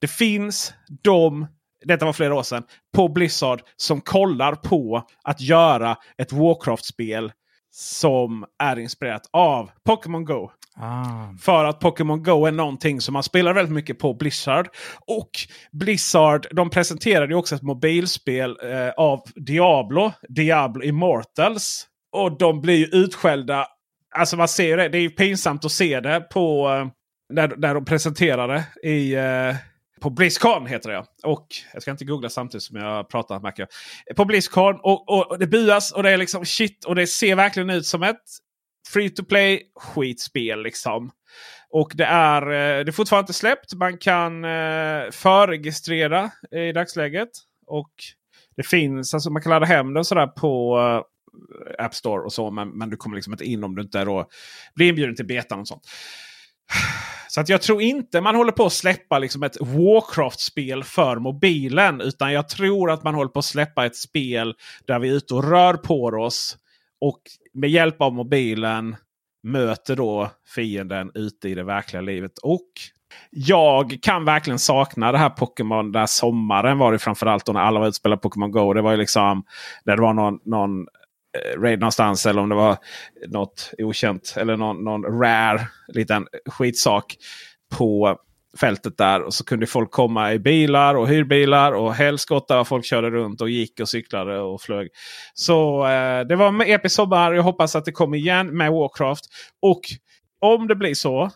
det 0.00 0.08
finns 0.08 0.72
de 1.02 1.46
detta 1.84 2.04
var 2.04 2.12
flera 2.12 2.34
år 2.34 2.42
sedan, 2.42 2.62
på 2.94 3.08
Blizzard 3.08 3.62
som 3.76 4.00
kollar 4.00 4.54
på 4.54 5.06
att 5.24 5.40
göra 5.40 5.96
ett 6.18 6.32
Warcraft-spel 6.32 7.32
som 7.70 8.44
är 8.62 8.78
inspirerat 8.78 9.22
av 9.32 9.70
Pokémon 9.84 10.24
Go. 10.24 10.50
Ah. 10.76 11.34
För 11.40 11.64
att 11.64 11.80
Pokémon 11.80 12.22
Go 12.22 12.46
är 12.46 12.52
någonting 12.52 13.00
som 13.00 13.12
man 13.12 13.22
spelar 13.22 13.54
väldigt 13.54 13.74
mycket 13.74 13.98
på 13.98 14.14
Blizzard. 14.14 14.68
Och 15.06 15.30
Blizzard 15.72 16.46
de 16.50 16.70
presenterade 16.70 17.34
också 17.34 17.54
ett 17.54 17.62
mobilspel 17.62 18.56
eh, 18.62 18.90
av 18.96 19.22
Diablo, 19.34 20.12
Diablo 20.28 20.82
Immortals. 20.84 21.86
Och 22.12 22.38
de 22.38 22.60
blir 22.60 22.76
ju 22.76 22.84
utskällda. 22.84 23.66
Alltså 24.16 24.36
man 24.36 24.48
ser 24.48 24.76
det, 24.76 24.88
det 24.88 24.98
är 24.98 25.08
pinsamt 25.08 25.64
att 25.64 25.72
se 25.72 26.00
det 26.00 26.20
på 26.20 26.68
eh, 26.68 26.86
när, 27.34 27.56
när 27.56 27.74
de 27.74 27.84
presenterar 27.84 28.48
det 28.48 28.88
i, 28.88 29.14
eh, 29.14 29.56
på 30.00 30.10
Blizzcon 30.10 30.66
heter 30.66 30.90
det. 30.90 31.04
Och 31.22 31.46
jag 31.72 31.82
ska 31.82 31.90
inte 31.90 32.04
googla 32.04 32.28
samtidigt 32.28 32.62
som 32.62 32.76
jag 32.76 33.08
pratar 33.08 33.40
märker 33.40 33.66
jag. 34.06 34.16
På 34.16 34.24
Blizzcon 34.24 34.74
och, 34.74 35.08
och, 35.08 35.30
och 35.30 35.38
det 35.38 35.46
buas 35.46 35.92
och 35.92 36.02
det 36.02 36.10
är 36.10 36.16
liksom 36.16 36.44
shit. 36.44 36.84
Och 36.84 36.94
det 36.94 37.06
ser 37.06 37.34
verkligen 37.34 37.70
ut 37.70 37.86
som 37.86 38.02
ett 38.02 38.22
free 38.88 39.10
to 39.10 39.24
play 39.24 39.62
skitspel 39.74 40.62
liksom. 40.62 41.10
Och 41.70 41.92
det 41.94 42.04
är, 42.04 42.42
eh, 42.42 42.84
det 42.84 42.90
är 42.90 42.92
fortfarande 42.92 43.22
inte 43.22 43.32
släppt. 43.32 43.74
Man 43.74 43.98
kan 43.98 44.44
eh, 44.44 45.10
förregistrera 45.10 46.30
i 46.50 46.72
dagsläget. 46.72 47.30
Och 47.66 47.92
det 48.56 48.62
finns, 48.62 49.14
alltså 49.14 49.30
man 49.30 49.42
kan 49.42 49.50
ladda 49.50 49.66
hem 49.66 49.94
det 49.94 50.04
sådär 50.04 50.26
på 50.26 50.78
eh, 50.78 51.84
App 51.84 51.94
Store 51.94 52.22
och 52.22 52.32
så. 52.32 52.50
Men, 52.50 52.68
men 52.68 52.90
du 52.90 52.96
kommer 52.96 53.16
liksom 53.16 53.32
inte 53.32 53.44
in 53.44 53.64
om 53.64 53.74
du 53.74 53.82
inte 53.82 54.04
då 54.04 54.28
blir 54.74 54.88
inbjuden 54.88 55.16
till 55.16 55.26
betan 55.26 55.60
och 55.60 55.68
sånt. 55.68 55.82
Så 57.28 57.40
att 57.40 57.48
jag 57.48 57.62
tror 57.62 57.82
inte 57.82 58.20
man 58.20 58.34
håller 58.34 58.52
på 58.52 58.66
att 58.66 58.72
släppa 58.72 59.18
liksom 59.18 59.42
ett 59.42 59.60
Warcraft-spel 59.60 60.84
för 60.84 61.16
mobilen. 61.16 62.00
Utan 62.00 62.32
jag 62.32 62.48
tror 62.48 62.90
att 62.90 63.04
man 63.04 63.14
håller 63.14 63.30
på 63.30 63.38
att 63.38 63.44
släppa 63.44 63.86
ett 63.86 63.96
spel 63.96 64.54
där 64.86 64.98
vi 64.98 65.08
är 65.08 65.12
ute 65.12 65.34
och 65.34 65.50
rör 65.50 65.74
på 65.74 66.04
oss. 66.04 66.56
Och 67.00 67.20
med 67.54 67.70
hjälp 67.70 68.00
av 68.02 68.12
mobilen 68.12 68.96
möter 69.42 69.96
då 69.96 70.30
fienden 70.54 71.10
ute 71.14 71.48
i 71.48 71.54
det 71.54 71.64
verkliga 71.64 72.00
livet. 72.00 72.38
Och 72.42 72.68
jag 73.30 73.98
kan 74.02 74.24
verkligen 74.24 74.58
sakna 74.58 75.12
det 75.12 75.18
här 75.18 75.30
Pokémon. 75.30 75.92
Den 75.92 76.00
här 76.00 76.06
sommaren 76.06 76.78
var 76.78 76.92
det 76.92 76.98
framförallt 76.98 77.46
då 77.46 77.52
när 77.52 77.60
alla 77.60 77.80
var 77.80 77.86
ute 77.86 77.90
och 77.90 77.94
spelade 77.94 78.20
Pokémon 78.20 78.50
Go. 78.50 78.72
Det 78.72 78.82
var 78.82 78.90
ju 78.90 78.96
liksom 78.96 79.44
när 79.84 79.96
det 79.96 80.02
var 80.02 80.14
någon, 80.14 80.38
någon 80.44 80.86
Eh, 81.36 81.60
raid 81.60 81.80
någonstans 81.80 82.26
eller 82.26 82.42
om 82.42 82.48
det 82.48 82.54
var 82.54 82.76
något 83.28 83.72
okänt 83.78 84.34
eller 84.36 84.56
någon, 84.56 84.84
någon 84.84 85.04
rare 85.04 85.68
liten 85.88 86.26
skitsak 86.46 87.16
på 87.76 88.18
fältet 88.60 88.98
där. 88.98 89.22
Och 89.22 89.34
så 89.34 89.44
kunde 89.44 89.66
folk 89.66 89.90
komma 89.90 90.32
i 90.32 90.38
bilar 90.38 90.94
och 90.94 91.08
hyrbilar 91.08 91.72
och 91.72 91.94
helskotta. 91.94 92.64
Folk 92.64 92.84
körde 92.84 93.10
runt 93.10 93.40
och 93.40 93.50
gick 93.50 93.80
och 93.80 93.88
cyklade 93.88 94.40
och 94.40 94.60
flög. 94.60 94.88
Så 95.34 95.86
eh, 95.86 96.20
det 96.20 96.36
var 96.36 96.48
en 96.48 96.60
episk 96.60 96.94
sommar. 96.94 97.32
Jag 97.32 97.42
hoppas 97.42 97.76
att 97.76 97.84
det 97.84 97.92
kommer 97.92 98.16
igen 98.16 98.56
med 98.56 98.72
Warcraft. 98.72 99.24
Och 99.62 99.80
om 100.40 100.68
det 100.68 100.76
blir 100.76 100.94
så. 100.94 101.30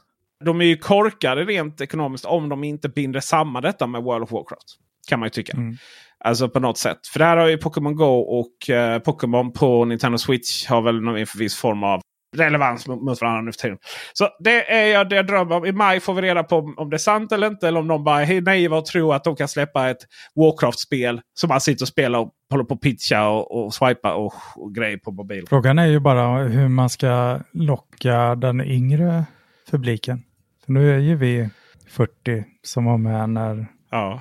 De 0.44 0.60
är 0.60 0.64
ju 0.64 0.76
korkade 0.76 1.44
rent 1.44 1.80
ekonomiskt 1.80 2.24
om 2.24 2.48
de 2.48 2.64
inte 2.64 2.88
binder 2.88 3.20
samman 3.20 3.62
detta 3.62 3.86
med 3.86 4.02
World 4.02 4.22
of 4.22 4.32
Warcraft. 4.32 4.78
Kan 5.08 5.20
man 5.20 5.26
ju 5.26 5.30
tycka. 5.30 5.52
Mm. 5.56 5.76
Alltså 6.24 6.48
på 6.48 6.60
något 6.60 6.78
sätt. 6.78 7.06
För 7.12 7.18
där 7.18 7.36
har 7.36 7.48
ju 7.48 7.58
Pokémon 7.58 7.96
Go 7.96 8.18
och 8.20 8.70
eh, 8.70 8.98
Pokémon 8.98 9.52
på 9.52 9.84
Nintendo 9.84 10.18
Switch 10.18 10.66
har 10.66 10.82
väl 10.82 11.00
någon 11.00 11.26
viss 11.38 11.56
form 11.56 11.84
av 11.84 12.00
relevans 12.36 12.88
mot 12.88 13.20
varandra 13.20 13.40
nu 13.40 13.52
för 13.52 13.58
tiden. 13.58 13.78
Så 14.12 14.28
det 14.38 14.72
är 14.72 14.86
jag 14.86 15.08
det 15.08 15.16
jag 15.16 15.26
drömmer 15.26 15.56
om. 15.56 15.66
I 15.66 15.72
maj 15.72 16.00
får 16.00 16.14
vi 16.14 16.22
reda 16.22 16.42
på 16.42 16.74
om 16.76 16.90
det 16.90 16.96
är 16.96 16.98
sant 16.98 17.32
eller 17.32 17.46
inte. 17.46 17.68
Eller 17.68 17.80
om 17.80 17.88
de 17.88 18.04
bara 18.04 18.22
är 18.22 18.40
naiva 18.40 18.76
och 18.76 18.86
tror 18.86 19.14
att 19.14 19.24
de 19.24 19.36
kan 19.36 19.48
släppa 19.48 19.90
ett 19.90 19.98
Warcraft-spel. 20.34 21.20
Som 21.34 21.48
man 21.48 21.60
sitter 21.60 21.84
och 21.84 21.88
spelar 21.88 22.18
och 22.18 22.30
håller 22.50 22.64
på 22.64 22.74
att 22.74 22.80
pitcha 22.80 23.28
och, 23.28 23.64
och 23.64 23.74
swipa 23.74 24.14
och, 24.14 24.34
och 24.56 24.74
grejer 24.74 24.96
på 24.96 25.10
mobil. 25.10 25.44
Frågan 25.48 25.78
är 25.78 25.86
ju 25.86 26.00
bara 26.00 26.38
hur 26.38 26.68
man 26.68 26.90
ska 26.90 27.40
locka 27.52 28.34
den 28.34 28.60
yngre 28.60 29.24
publiken. 29.70 30.22
För 30.64 30.72
nu 30.72 30.94
är 30.94 30.98
ju 30.98 31.16
vi 31.16 31.48
40 31.88 32.44
som 32.62 32.84
var 32.84 32.98
med 32.98 33.30
när 33.30 33.66
Ja. 33.92 34.20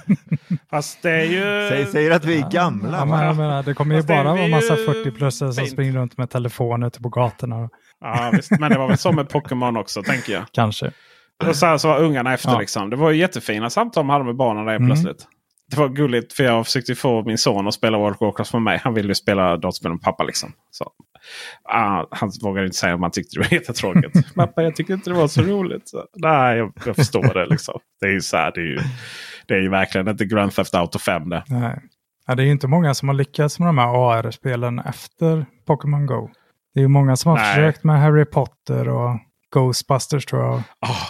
Fast 0.70 1.02
det 1.02 1.10
är 1.10 1.24
ju... 1.24 1.68
Säg, 1.68 1.86
säger 1.86 2.10
att 2.10 2.24
vi 2.24 2.38
är 2.38 2.50
gamla. 2.50 2.98
Ja, 2.98 3.04
men 3.04 3.36
menar, 3.36 3.62
det 3.62 3.74
kommer 3.74 3.94
ju 3.94 4.02
bara 4.02 4.24
vara 4.24 4.40
en 4.40 4.50
massa 4.50 4.74
40-plussare 4.74 5.52
som 5.52 5.66
springer 5.66 5.92
runt 5.92 6.18
med 6.18 6.30
telefoner 6.30 6.86
ute 6.86 7.00
på 7.00 7.08
gatorna. 7.08 7.68
Ja, 8.00 8.30
visst. 8.32 8.50
Men 8.50 8.70
det 8.70 8.78
var 8.78 8.88
väl 8.88 8.98
så 8.98 9.12
med 9.12 9.28
Pokémon 9.28 9.76
också, 9.76 10.02
tänker 10.02 10.32
jag. 10.32 10.44
Kanske. 10.52 10.90
Och 11.44 11.56
så, 11.56 11.66
här, 11.66 11.78
så 11.78 11.88
var 11.88 11.98
ungarna 11.98 12.34
efter. 12.34 12.50
Ja. 12.50 12.60
Liksom. 12.60 12.90
Det 12.90 12.96
var 12.96 13.10
ju 13.10 13.18
jättefina 13.18 13.70
samtal 13.70 14.04
man 14.04 14.14
hade 14.14 14.24
med 14.24 14.36
barnen 14.36 14.66
där 14.66 14.74
mm. 14.74 14.88
plötsligt. 14.88 15.26
Det 15.70 15.76
var 15.76 15.88
gulligt 15.88 16.32
för 16.32 16.44
jag 16.44 16.66
försökte 16.66 16.94
få 16.94 17.24
min 17.24 17.38
son 17.38 17.68
att 17.68 17.74
spela 17.74 17.98
World 17.98 18.14
of 18.14 18.20
Warcraft 18.20 18.52
med 18.52 18.62
mig. 18.62 18.80
Han 18.82 18.94
ville 18.94 19.08
ju 19.08 19.14
spela 19.14 19.56
dataspel 19.56 19.92
med 19.92 20.02
pappa. 20.02 20.24
Liksom. 20.24 20.52
Så, 20.70 20.84
uh, 21.74 22.06
han 22.10 22.30
vågade 22.42 22.66
inte 22.66 22.76
säga 22.76 22.94
om 22.94 23.02
han 23.02 23.10
tyckte 23.10 23.38
det 23.38 23.48
var 23.48 23.54
jättetråkigt. 23.58 24.34
pappa 24.34 24.62
jag 24.62 24.76
tyckte 24.76 24.92
inte 24.92 25.10
det 25.10 25.16
var 25.16 25.28
så 25.28 25.42
roligt. 25.42 25.88
Så, 25.88 26.04
nej, 26.16 26.58
jag, 26.58 26.72
jag 26.86 26.96
förstår 26.96 27.34
det. 27.34 27.46
Liksom. 27.46 27.80
Det 28.00 28.06
är 28.06 28.12
ju 28.12 28.20
så 28.20 28.36
här, 28.36 28.52
det 28.54 28.60
är 28.60 28.64
ju, 28.64 28.78
det 29.46 29.54
är 29.54 29.60
ju 29.60 29.68
verkligen 29.68 30.08
inte 30.08 30.24
Grand 30.24 30.54
Theft 30.54 30.74
Auto 30.74 30.98
5 30.98 31.28
det. 31.28 31.44
Nej. 31.46 31.78
Ja, 32.26 32.34
det 32.34 32.42
är 32.42 32.44
ju 32.44 32.52
inte 32.52 32.68
många 32.68 32.94
som 32.94 33.08
har 33.08 33.14
lyckats 33.14 33.58
med 33.58 33.68
de 33.68 33.78
här 33.78 34.18
AR-spelen 34.18 34.78
efter 34.78 35.46
Pokémon 35.66 36.06
Go. 36.06 36.30
Det 36.74 36.80
är 36.80 36.82
ju 36.82 36.88
många 36.88 37.16
som 37.16 37.30
har 37.30 37.38
nej. 37.38 37.54
försökt 37.54 37.84
med 37.84 38.00
Harry 38.00 38.24
Potter 38.24 38.88
och 38.88 39.18
Ghostbusters 39.54 40.26
tror 40.26 40.42
jag. 40.42 40.54
Oh, 40.54 41.06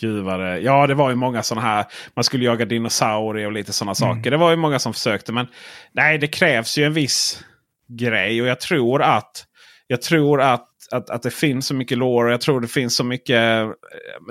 Gud 0.00 0.24
vad 0.24 0.40
det, 0.40 0.58
ja, 0.58 0.86
det 0.86 0.94
var 0.94 1.10
ju 1.10 1.16
många 1.16 1.42
sådana 1.42 1.66
här. 1.66 1.84
Man 2.14 2.24
skulle 2.24 2.44
jaga 2.44 2.64
dinosaurier 2.64 3.46
och 3.46 3.52
lite 3.52 3.72
sådana 3.72 3.90
mm. 3.90 3.94
saker. 3.94 4.30
Det 4.30 4.36
var 4.36 4.50
ju 4.50 4.56
många 4.56 4.78
som 4.78 4.92
försökte. 4.92 5.32
Men 5.32 5.46
nej, 5.92 6.18
det 6.18 6.26
krävs 6.26 6.78
ju 6.78 6.84
en 6.84 6.92
viss 6.92 7.44
grej. 7.88 8.42
Och 8.42 8.48
jag 8.48 8.60
tror 8.60 9.02
att, 9.02 9.44
jag 9.86 10.02
tror 10.02 10.40
att, 10.40 10.68
att, 10.90 11.10
att 11.10 11.22
det 11.22 11.30
finns 11.30 11.66
så 11.66 11.74
mycket 11.74 11.98
lore. 11.98 12.30
Jag 12.30 12.40
tror 12.40 12.60
det 12.60 12.68
finns 12.68 12.96
så 12.96 13.04
mycket. 13.04 13.68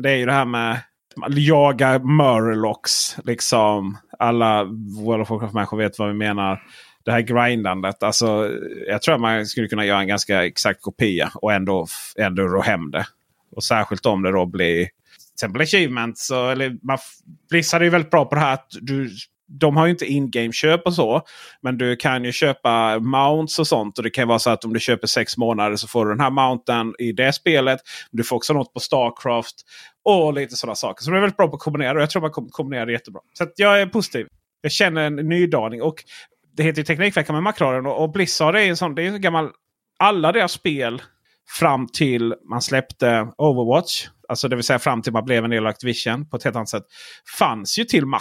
Det 0.02 0.10
är 0.10 0.15
ju 0.15 0.26
det 0.26 0.34
här 0.34 0.45
med 0.45 0.80
jaga 1.30 1.99
murlocs. 1.99 3.17
Liksom. 3.23 3.97
Alla 4.19 4.63
World 5.06 5.21
of 5.21 5.30
Warcraft-människor 5.30 5.78
vet 5.78 5.99
vad 5.99 6.08
vi 6.08 6.13
menar. 6.13 6.63
Det 7.06 7.12
här 7.12 7.21
grindandet. 7.21 8.04
Alltså, 8.04 8.52
jag 8.88 9.02
tror 9.02 9.15
att 9.15 9.21
man 9.21 9.45
skulle 9.45 9.67
kunna 9.67 9.86
göra 9.86 9.99
en 9.99 10.08
ganska 10.08 10.45
exakt 10.45 10.82
kopia 10.82 11.32
och 11.36 11.54
ändå, 11.54 11.88
ändå 12.17 12.43
ro 12.43 12.62
hem 12.62 12.91
det. 12.91 13.06
Och 13.56 13.63
särskilt 13.63 14.06
om 14.06 14.23
det 14.23 14.32
då 14.32 14.45
blir 14.45 14.88
exempel 15.34 15.62
achievements. 15.62 16.28
Så, 16.28 16.50
eller, 16.50 16.78
man, 16.84 16.98
Blizzard 17.50 17.82
är 17.82 17.86
ju 17.86 17.91
väldigt 17.91 18.12
bra 18.12 18.26
på 18.26 18.36
det 18.36 18.41
här 18.41 18.54
att 18.54 18.67
du 18.82 19.10
de 19.60 19.78
har 19.78 19.86
ju 19.86 19.91
inte 19.91 20.06
in-game-köp 20.06 20.82
och 20.86 20.93
så. 20.93 21.22
Men 21.62 21.78
du 21.78 21.96
kan 21.96 22.24
ju 22.24 22.32
köpa 22.32 23.00
mounts 23.00 23.60
och 23.60 23.67
sånt. 23.67 23.98
Och 23.98 24.04
det 24.04 24.10
kan 24.10 24.28
vara 24.28 24.39
så 24.39 24.50
att 24.50 24.65
om 24.65 24.74
du 24.74 24.80
köper 24.80 25.08
sex 25.08 25.38
månader 25.38 25.76
så 25.76 25.88
får 25.88 26.06
du 26.06 26.12
den 26.12 26.19
här 26.19 26.30
mounten 26.30 26.93
i 27.00 27.12
det 27.12 27.34
spelet. 27.34 27.80
Du 28.12 28.24
får 28.24 28.36
också 28.36 28.54
något 28.54 28.74
på 28.74 28.80
Starcraft. 28.80 29.56
Och 30.06 30.34
lite 30.34 30.56
sådana 30.56 30.76
saker. 30.76 31.04
Så 31.04 31.10
de 31.12 31.17
är 31.17 31.22
väldigt 31.22 31.38
bra 31.38 31.48
på 31.48 31.56
att 31.56 31.62
kombinera. 31.62 31.93
Och 31.93 32.02
jag 32.02 32.10
tror 32.10 32.22
man 32.22 32.32
kommer 32.32 32.50
kombinera 32.50 32.86
det 32.86 32.91
jättebra. 32.91 33.22
Så 33.34 33.48
jag 33.56 33.82
är 33.82 33.86
positiv. 33.86 34.28
Jag 34.62 34.72
känner 34.72 35.02
en 35.02 35.15
nydaning. 35.15 35.82
Och 35.82 36.04
det 36.58 36.63
heter 36.63 36.78
ju 36.78 36.86
Teknikveckan 36.86 37.36
med 37.36 37.43
Macradion. 37.43 37.86
Och, 37.86 38.12
Blizzard 38.12 38.56
är 38.56 38.60
en 38.60 38.78
sån. 38.78 38.96
Det 38.96 39.04
är 39.04 39.08
en 39.08 39.22
gammal. 39.22 39.50
Alla 40.00 40.32
deras 40.32 40.52
spel 40.52 41.02
fram 41.49 41.88
till 41.88 42.36
man 42.49 42.62
släppte 42.62 43.27
Overwatch. 43.38 44.08
Alltså 44.27 44.47
det 44.47 44.56
vill 44.56 44.65
säga 44.65 44.79
fram 44.79 45.01
till 45.01 45.13
man 45.13 45.25
blev 45.25 45.43
en 45.43 45.49
del 45.49 45.65
av 45.65 45.69
Activision 45.69 46.29
på 46.29 46.38
ett 46.38 46.43
helt 46.43 46.56
annat 46.56 46.69
sätt. 46.69 46.84
Fanns 47.39 47.79
ju 47.79 47.84
till 47.84 48.06
Mac. 48.06 48.19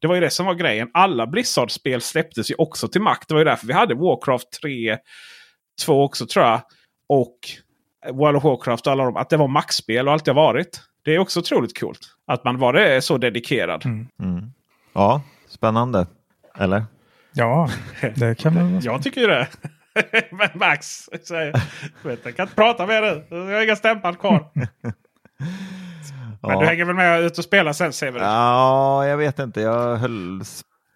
Det 0.00 0.06
var 0.06 0.14
ju 0.14 0.20
det 0.20 0.30
som 0.30 0.46
var 0.46 0.54
grejen. 0.54 0.90
Alla 0.94 1.26
Blizzard-spel 1.26 2.00
släpptes 2.00 2.50
ju 2.50 2.54
också 2.58 2.88
till 2.88 3.00
Mac. 3.00 3.16
Det 3.28 3.34
var 3.34 3.40
ju 3.40 3.44
därför 3.44 3.66
vi 3.66 3.72
hade 3.72 3.94
Warcraft 3.94 4.50
3, 4.62 4.98
2 5.84 6.04
också 6.04 6.26
tror 6.26 6.44
jag. 6.44 6.60
Och 7.08 7.38
World 8.12 8.36
of 8.36 8.44
Warcraft 8.44 8.86
och 8.86 8.92
alla 8.92 9.04
de. 9.04 9.16
Att 9.16 9.30
det 9.30 9.36
var 9.36 9.48
Mac-spel 9.48 10.06
och 10.08 10.12
alltid 10.12 10.34
har 10.34 10.42
varit. 10.42 10.80
Det 11.04 11.14
är 11.14 11.18
också 11.18 11.40
otroligt 11.40 11.80
coolt. 11.80 12.00
Att 12.26 12.44
man 12.44 12.58
var 12.58 12.72
det 12.72 13.02
så 13.02 13.18
dedikerad. 13.18 13.86
Mm. 13.86 14.06
Mm. 14.20 14.52
Ja, 14.92 15.22
spännande. 15.48 16.06
Eller? 16.58 16.84
Ja, 17.32 17.70
det 18.16 18.38
kan 18.38 18.54
man. 18.54 18.80
jag 18.82 19.02
tycker 19.02 19.20
ju 19.20 19.26
det. 19.26 19.48
Men 20.30 20.48
Max 20.54 21.08
säger 21.22 21.62
jag, 22.02 22.36
kan 22.36 22.44
inte 22.44 22.54
prata 22.54 22.86
med 22.86 23.02
dig. 23.02 23.26
Jag 23.30 23.36
har 23.36 23.64
inga 23.64 23.76
stämplar 23.76 24.12
kvar. 24.12 24.50
Men 26.42 26.50
ja. 26.54 26.60
du 26.60 26.66
hänger 26.66 26.84
väl 26.84 26.96
med 26.96 27.20
ut 27.20 27.38
och 27.38 27.44
spelar 27.44 27.72
sen 27.72 27.92
ser 27.92 28.12
vi? 28.12 28.20
Ja, 28.20 29.06
jag 29.06 29.16
vet 29.16 29.38
inte. 29.38 29.60
Jag 29.60 29.96
höll, 29.96 30.42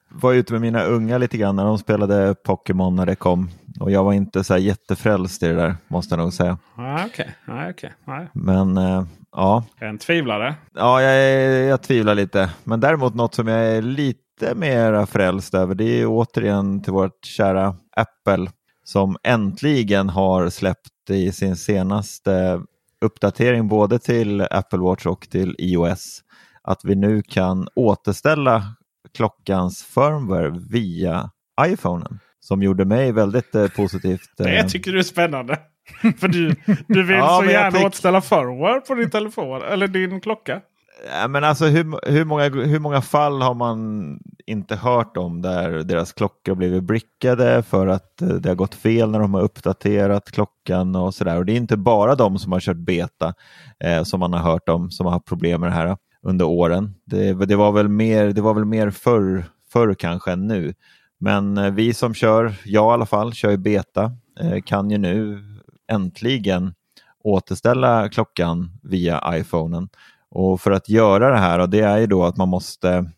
var 0.08 0.32
ute 0.32 0.52
med 0.52 0.62
mina 0.62 0.84
unga 0.84 1.18
lite 1.18 1.36
grann 1.36 1.56
när 1.56 1.64
de 1.64 1.78
spelade 1.78 2.34
Pokémon 2.34 2.96
när 2.96 3.06
det 3.06 3.14
kom. 3.14 3.50
Och 3.80 3.90
jag 3.90 4.04
var 4.04 4.12
inte 4.12 4.44
så 4.44 4.54
här 4.54 4.60
jättefrälst 4.60 5.42
i 5.42 5.46
det 5.46 5.54
där 5.54 5.76
måste 5.88 6.14
jag 6.14 6.22
nog 6.22 6.32
säga. 6.32 6.58
Ah, 6.76 7.06
okay. 7.06 7.26
Ah, 7.46 7.70
okay. 7.70 7.90
Ah. 8.04 8.20
Men 8.32 8.76
äh, 8.76 9.04
ja. 9.32 9.64
En 9.80 9.98
tvivlare? 9.98 10.54
Ja, 10.74 11.02
jag, 11.02 11.44
jag 11.64 11.82
tvivlar 11.82 12.14
lite. 12.14 12.50
Men 12.64 12.80
däremot 12.80 13.14
något 13.14 13.34
som 13.34 13.48
jag 13.48 13.66
är 13.66 13.82
lite 13.82 14.54
mer 14.54 15.06
frälst 15.06 15.54
över 15.54 15.74
det 15.74 16.00
är 16.00 16.06
återigen 16.06 16.82
till 16.82 16.92
vårt 16.92 17.24
kära 17.24 17.76
Apple 17.96 18.50
som 18.90 19.16
äntligen 19.22 20.08
har 20.08 20.50
släppt 20.50 21.10
i 21.10 21.32
sin 21.32 21.56
senaste 21.56 22.60
uppdatering 23.04 23.68
både 23.68 23.98
till 23.98 24.40
Apple 24.50 24.78
Watch 24.78 25.06
och 25.06 25.28
till 25.30 25.56
iOS 25.58 26.20
att 26.62 26.84
vi 26.84 26.94
nu 26.94 27.22
kan 27.22 27.68
återställa 27.74 28.62
klockans 29.16 29.84
firmware 29.84 30.60
via 30.70 31.30
iPhonen 31.66 32.18
som 32.40 32.62
gjorde 32.62 32.84
mig 32.84 33.12
väldigt 33.12 33.54
eh, 33.54 33.68
positivt. 33.68 34.30
Det 34.36 34.58
eh... 34.58 34.66
tycker 34.66 34.92
du 34.92 34.98
är 34.98 35.02
spännande. 35.02 35.58
För 36.18 36.28
du, 36.28 36.54
du 36.88 37.02
vill 37.02 37.16
ja, 37.16 37.42
så 37.44 37.50
gärna 37.50 37.70
fick... 37.70 37.86
återställa 37.86 38.20
firmware 38.20 38.80
på 38.80 38.94
din 38.94 39.10
telefon 39.10 39.62
eller 39.62 39.88
din 39.88 40.20
klocka. 40.20 40.60
Ja, 41.08 41.28
men 41.28 41.44
alltså 41.44 41.66
hur, 41.66 42.10
hur, 42.10 42.24
många, 42.24 42.48
hur 42.48 42.78
många 42.78 43.00
fall 43.00 43.42
har 43.42 43.54
man 43.54 44.18
inte 44.46 44.76
hört 44.76 45.16
om 45.16 45.42
där 45.42 45.70
deras 45.70 46.12
klockor 46.12 46.54
blivit 46.54 46.82
brickade 46.82 47.62
för 47.62 47.86
att 47.86 48.22
eh, 48.22 48.28
det 48.28 48.48
har 48.48 48.56
gått 48.56 48.74
fel 48.74 49.10
när 49.10 49.20
de 49.20 49.34
har 49.34 49.42
uppdaterat 49.42 50.30
klockan 50.30 50.96
och 50.96 51.14
sådär. 51.14 51.36
Och 51.36 51.46
det 51.46 51.52
är 51.52 51.56
inte 51.56 51.76
bara 51.76 52.14
de 52.14 52.38
som 52.38 52.52
har 52.52 52.60
kört 52.60 52.76
beta 52.76 53.34
eh, 53.84 54.02
som 54.02 54.20
man 54.20 54.32
har 54.32 54.40
hört 54.40 54.68
om 54.68 54.90
som 54.90 55.06
har 55.06 55.12
haft 55.12 55.26
problem 55.26 55.60
med 55.60 55.70
det 55.70 55.74
här 55.74 55.96
under 56.22 56.44
åren. 56.44 56.94
Det, 57.04 57.32
det, 57.32 57.56
var 57.56 57.72
väl 57.72 57.88
mer, 57.88 58.26
det 58.26 58.40
var 58.40 58.54
väl 58.54 58.64
mer 58.64 58.90
förr, 58.90 59.44
förr 59.72 59.94
kanske 59.94 60.32
än 60.32 60.46
nu. 60.46 60.74
Men 61.20 61.58
eh, 61.58 61.70
vi 61.70 61.94
som 61.94 62.14
kör, 62.14 62.54
jag 62.64 62.90
i 62.90 62.94
alla 62.94 63.06
fall, 63.06 63.32
kör 63.32 63.50
i 63.50 63.58
beta, 63.58 64.12
eh, 64.40 64.60
kan 64.62 64.90
ju 64.90 64.98
nu 64.98 65.38
äntligen 65.92 66.74
återställa 67.24 68.08
klockan 68.08 68.78
via 68.82 69.38
iPhonen. 69.38 69.88
Och 70.30 70.60
för 70.60 70.70
att 70.70 70.88
göra 70.88 71.30
det 71.30 71.38
här, 71.38 71.58
och 71.58 71.70
det 71.70 71.80
är 71.80 71.98
ju 71.98 72.06
då 72.06 72.24
att 72.24 72.36
man 72.36 72.48
måste 72.48 73.10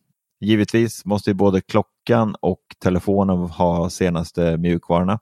Givetvis 0.43 1.05
måste 1.05 1.35
både 1.35 1.61
klockan 1.61 2.37
och 2.41 2.61
telefonen 2.79 3.39
ha 3.39 3.91
senaste 3.91 4.57
mjukvarorna. 4.57 5.19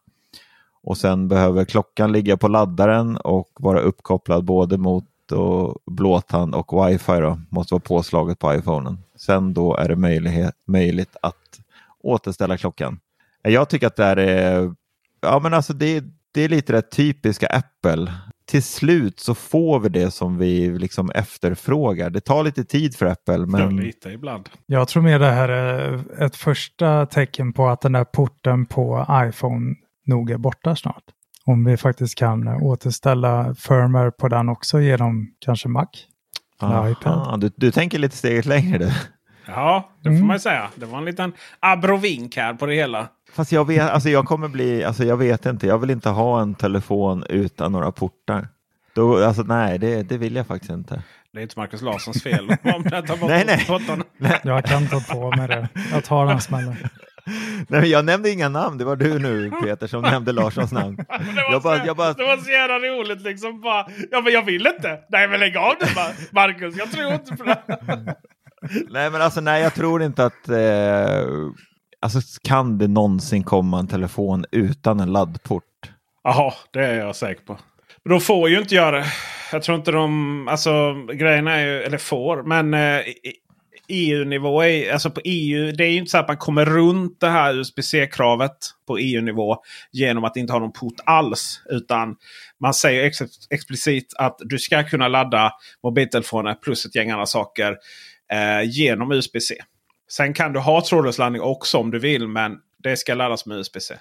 Och 0.83 0.99
sen 0.99 1.29
behöver 1.29 1.65
klockan 1.65 2.13
ligga 2.13 2.37
på 2.37 2.49
laddaren 2.49 3.17
och 3.17 3.51
vara 3.59 3.81
uppkopplad 3.81 4.45
både 4.45 4.79
mot 4.79 5.33
och 5.33 5.79
blåtand 5.87 6.55
och 6.55 6.87
wifi 6.87 7.13
då, 7.13 7.41
måste 7.49 7.75
vara 7.75 7.81
påslaget 7.81 8.39
på 8.39 8.55
iPhonen. 8.55 8.99
Sen 9.17 9.55
då 9.55 9.77
är 9.77 9.89
det 9.89 9.97
möjlighet, 9.97 10.55
möjligt 10.67 11.17
att 11.23 11.61
återställa 12.03 12.57
klockan. 12.57 13.01
Jag 13.43 13.69
tycker 13.69 13.87
att 13.87 13.97
det 13.97 14.05
är, 14.05 14.75
ja 15.21 15.39
men 15.43 15.55
alltså 15.55 15.73
det, 15.73 16.05
det 16.33 16.43
är 16.43 16.49
lite 16.49 16.73
det 16.73 16.83
typiska 16.83 17.47
Apple. 17.47 18.13
Till 18.51 18.63
slut 18.63 19.21
så 19.21 19.35
får 19.35 19.81
vi 19.81 19.89
det 19.89 20.11
som 20.11 20.39
vi 20.39 20.79
liksom 20.79 21.11
efterfrågar. 21.11 22.11
Det 22.11 22.21
tar 22.21 22.45
lite 22.45 22.65
tid 22.65 22.97
för 22.97 23.07
Apple. 23.07 23.39
Men... 23.39 23.77
lite 23.77 24.09
ibland. 24.11 24.49
Jag 24.67 24.89
tror 24.89 25.03
mer 25.03 25.19
det 25.19 25.31
här 25.31 25.49
är 25.49 26.03
ett 26.23 26.37
första 26.37 27.07
tecken 27.07 27.53
på 27.53 27.69
att 27.69 27.81
den 27.81 27.93
där 27.93 28.05
porten 28.05 28.67
på 28.67 29.07
iPhone 29.29 29.75
nog 30.07 30.31
är 30.31 30.39
borta 30.39 30.77
snart. 30.77 31.03
Om 31.45 31.65
vi 31.65 31.77
faktiskt 31.77 32.15
kan 32.19 32.49
återställa 32.49 33.55
firmware 33.55 34.11
på 34.11 34.29
den 34.29 34.49
också 34.49 34.81
genom 34.81 35.29
kanske 35.39 35.69
Mac. 35.69 35.87
Aha, 36.61 37.37
du, 37.37 37.51
du 37.57 37.71
tänker 37.71 37.99
lite 37.99 38.17
steget 38.17 38.47
längre 38.47 38.79
du. 38.79 38.93
Ja, 39.47 39.91
det 39.99 40.09
får 40.09 40.11
Mm. 40.15 40.27
man 40.27 40.37
ju 40.37 40.41
säga. 40.41 40.71
Det 40.75 40.87
var 40.87 40.99
en 40.99 41.05
liten 41.05 41.33
abrovink 41.61 42.37
här 42.37 42.55
på 42.55 42.67
det 42.67 42.75
hela. 42.75 43.09
Fast 43.33 43.53
jag 43.53 43.67
vet, 43.67 43.91
alltså 43.91 44.09
jag 44.09 44.25
kommer 44.27 44.49
bli, 44.49 44.85
alltså 44.85 45.05
jag 45.05 45.17
vet 45.17 45.47
inte, 45.47 45.67
jag 45.67 45.79
vill 45.79 45.91
inte 45.91 46.09
ha 46.09 46.41
en 46.43 46.55
telefon 46.55 47.25
utan 47.29 47.73
några 47.73 47.93
portar. 47.93 48.49
Då, 48.95 49.25
alltså 49.25 49.43
nej, 49.43 49.79
det, 49.79 50.03
det 50.03 50.19
vill 50.19 50.37
jag 50.37 50.47
faktiskt 50.47 50.73
inte. 50.73 51.03
Det 51.33 51.39
är 51.39 51.43
inte 51.43 51.59
Marcus 51.59 51.83
Larssons 51.83 52.23
fel 52.23 52.51
om 52.63 52.85
jag 52.91 53.07
tar 53.07 53.17
bort 53.17 53.31
Nej, 53.31 53.45
nej. 53.47 53.65
portarna. 53.67 54.05
Jag 54.43 54.65
kan 54.65 54.87
ta 54.89 55.01
på 55.01 55.31
mig 55.37 55.49
det. 55.49 55.69
Jag 55.93 56.05
tar 56.05 56.27
den 56.27 56.41
smällen. 56.41 56.77
Nej, 57.69 57.91
jag 57.91 58.05
nämnde 58.05 58.31
inga 58.31 58.49
namn, 58.49 58.79
det 58.79 58.85
var 58.85 58.97
du 58.97 59.19
nu 59.19 59.51
Peter 59.63 59.87
som 59.87 60.03
nämnde 60.03 60.33
Larssons 60.33 60.73
namn. 60.73 60.97
Det 60.97 61.05
var, 61.37 61.53
Jag 61.53 61.63
så, 61.63 61.69
bara, 61.69 61.87
jag 61.87 61.97
bara, 61.97 62.13
det 62.13 62.25
var 62.25 62.37
så 62.37 62.51
jävla 62.51 62.79
roligt 62.79 63.21
liksom. 63.23 63.61
Bara, 63.61 63.87
ja 64.11 64.21
men 64.21 64.33
jag 64.33 64.43
vill 64.43 64.67
inte. 64.67 64.99
Nej 65.09 65.29
men 65.29 65.41
lägg 65.41 65.57
av 65.57 65.75
nu 65.81 65.87
bara. 65.95 66.11
Marcus, 66.33 66.77
jag 66.77 66.93
tror 66.93 67.13
inte 67.13 67.37
på 67.37 67.45
det. 67.45 67.63
nej 68.91 69.11
men 69.11 69.23
alltså 69.23 69.41
nej, 69.41 69.63
jag 69.63 69.75
tror 69.75 70.03
inte 70.03 70.25
att, 70.25 70.49
eh, 70.49 70.57
alltså 72.01 72.21
kan 72.43 72.79
det 72.79 72.89
någonsin 72.89 73.43
komma 73.43 73.79
en 73.79 73.89
telefon 73.89 74.45
utan 74.53 75.01
en 75.01 75.13
laddport? 75.13 75.65
Ja, 76.23 76.55
det 76.73 76.87
är 76.87 76.95
jag 76.95 77.17
säker 77.17 77.43
på. 77.43 77.59
Men 78.05 78.11
de 78.11 78.21
får 78.21 78.49
ju 78.49 78.59
inte 78.59 78.75
göra 78.75 78.99
det. 78.99 79.07
Jag 79.53 79.63
tror 79.63 79.79
inte 79.79 79.91
de... 79.91 80.49
Alltså 80.49 80.95
grejen 81.15 81.47
är 81.49 81.67
ju... 81.67 81.83
Eller 81.83 81.99
får. 81.99 82.43
Men 82.43 82.75
eh, 82.75 83.05
EU-nivå 83.89 84.63
är... 84.63 84.93
Alltså 84.93 85.11
på 85.11 85.21
EU. 85.25 85.73
Det 85.73 85.85
är 85.85 85.91
ju 85.91 85.99
inte 85.99 86.11
så 86.11 86.19
att 86.19 86.29
man 86.29 86.37
kommer 86.37 86.65
runt 86.65 87.21
det 87.21 87.29
här 87.29 87.55
USB-C-kravet 87.55 88.57
på 88.87 88.99
EU-nivå. 88.99 89.57
Genom 89.93 90.25
att 90.25 90.37
inte 90.37 90.53
ha 90.53 90.61
någon 90.61 90.73
port 90.73 91.01
alls. 91.05 91.63
Utan 91.71 92.17
man 92.61 92.75
säger 92.75 93.05
ex 93.05 93.19
explicit 93.51 94.15
att 94.19 94.37
du 94.41 94.59
ska 94.59 94.83
kunna 94.83 95.09
ladda 95.09 95.53
mobiltelefoner 95.83 96.55
plus 96.55 96.87
ett 96.87 96.95
gäng 96.95 97.11
andra 97.11 97.27
saker. 97.27 97.77
Eh, 98.33 98.71
genom 98.71 99.13
USB-C. 99.13 99.55
Sen 100.13 100.35
kan 100.35 100.53
du 100.53 100.61
ha 100.61 100.85
trådlös 100.85 101.19
laddning 101.19 101.43
också 101.43 101.79
om 101.79 101.91
du 101.91 101.99
vill. 101.99 102.29
Men 102.29 102.59
det 102.79 102.97
ska 102.97 103.15
laddas 103.15 103.47
med 103.47 103.59
USB-C. 103.59 103.95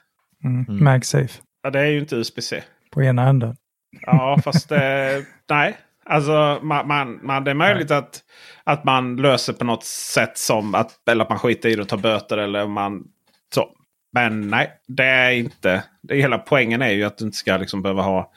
Mm. 0.44 0.84
MagSafe 0.84 1.42
Ja, 1.62 1.70
det 1.70 1.80
är 1.80 1.86
ju 1.86 2.00
inte 2.00 2.16
USB-C. 2.16 2.64
på 2.92 3.04
ena 3.04 3.30
änden. 3.30 3.56
Ja, 4.02 4.40
fast 4.44 4.72
eh, 4.72 4.80
nej. 5.50 5.78
Alltså 6.06 6.60
man, 6.62 6.88
man, 6.88 7.20
man, 7.26 7.44
det 7.44 7.52
är 7.52 7.56
möjligt 7.56 7.92
att, 7.92 8.20
att 8.64 8.84
man 8.84 9.16
löser 9.16 9.54
på 9.54 9.64
något 9.64 9.84
sätt 9.86 10.38
som 10.38 10.76
att, 10.76 11.10
eller 11.10 11.24
att 11.24 11.30
man 11.30 11.40
skiter 11.40 11.70
i 11.70 11.76
det 11.76 11.82
och 11.82 11.88
tar 11.88 11.98
böter. 11.98 12.38
Eller 12.38 12.68
man, 12.68 13.04
så. 13.54 13.70
Men 14.14 14.48
nej, 14.48 14.72
det 14.88 15.04
är 15.06 15.32
inte. 15.32 15.84
Det 16.02 16.16
hela 16.16 16.38
poängen 16.38 16.82
är 16.82 16.90
ju 16.90 17.04
att 17.04 17.18
du 17.18 17.26
inte 17.26 17.38
ska 17.38 17.58
liksom 17.58 17.82
behöva 17.82 18.02
ha 18.02 18.32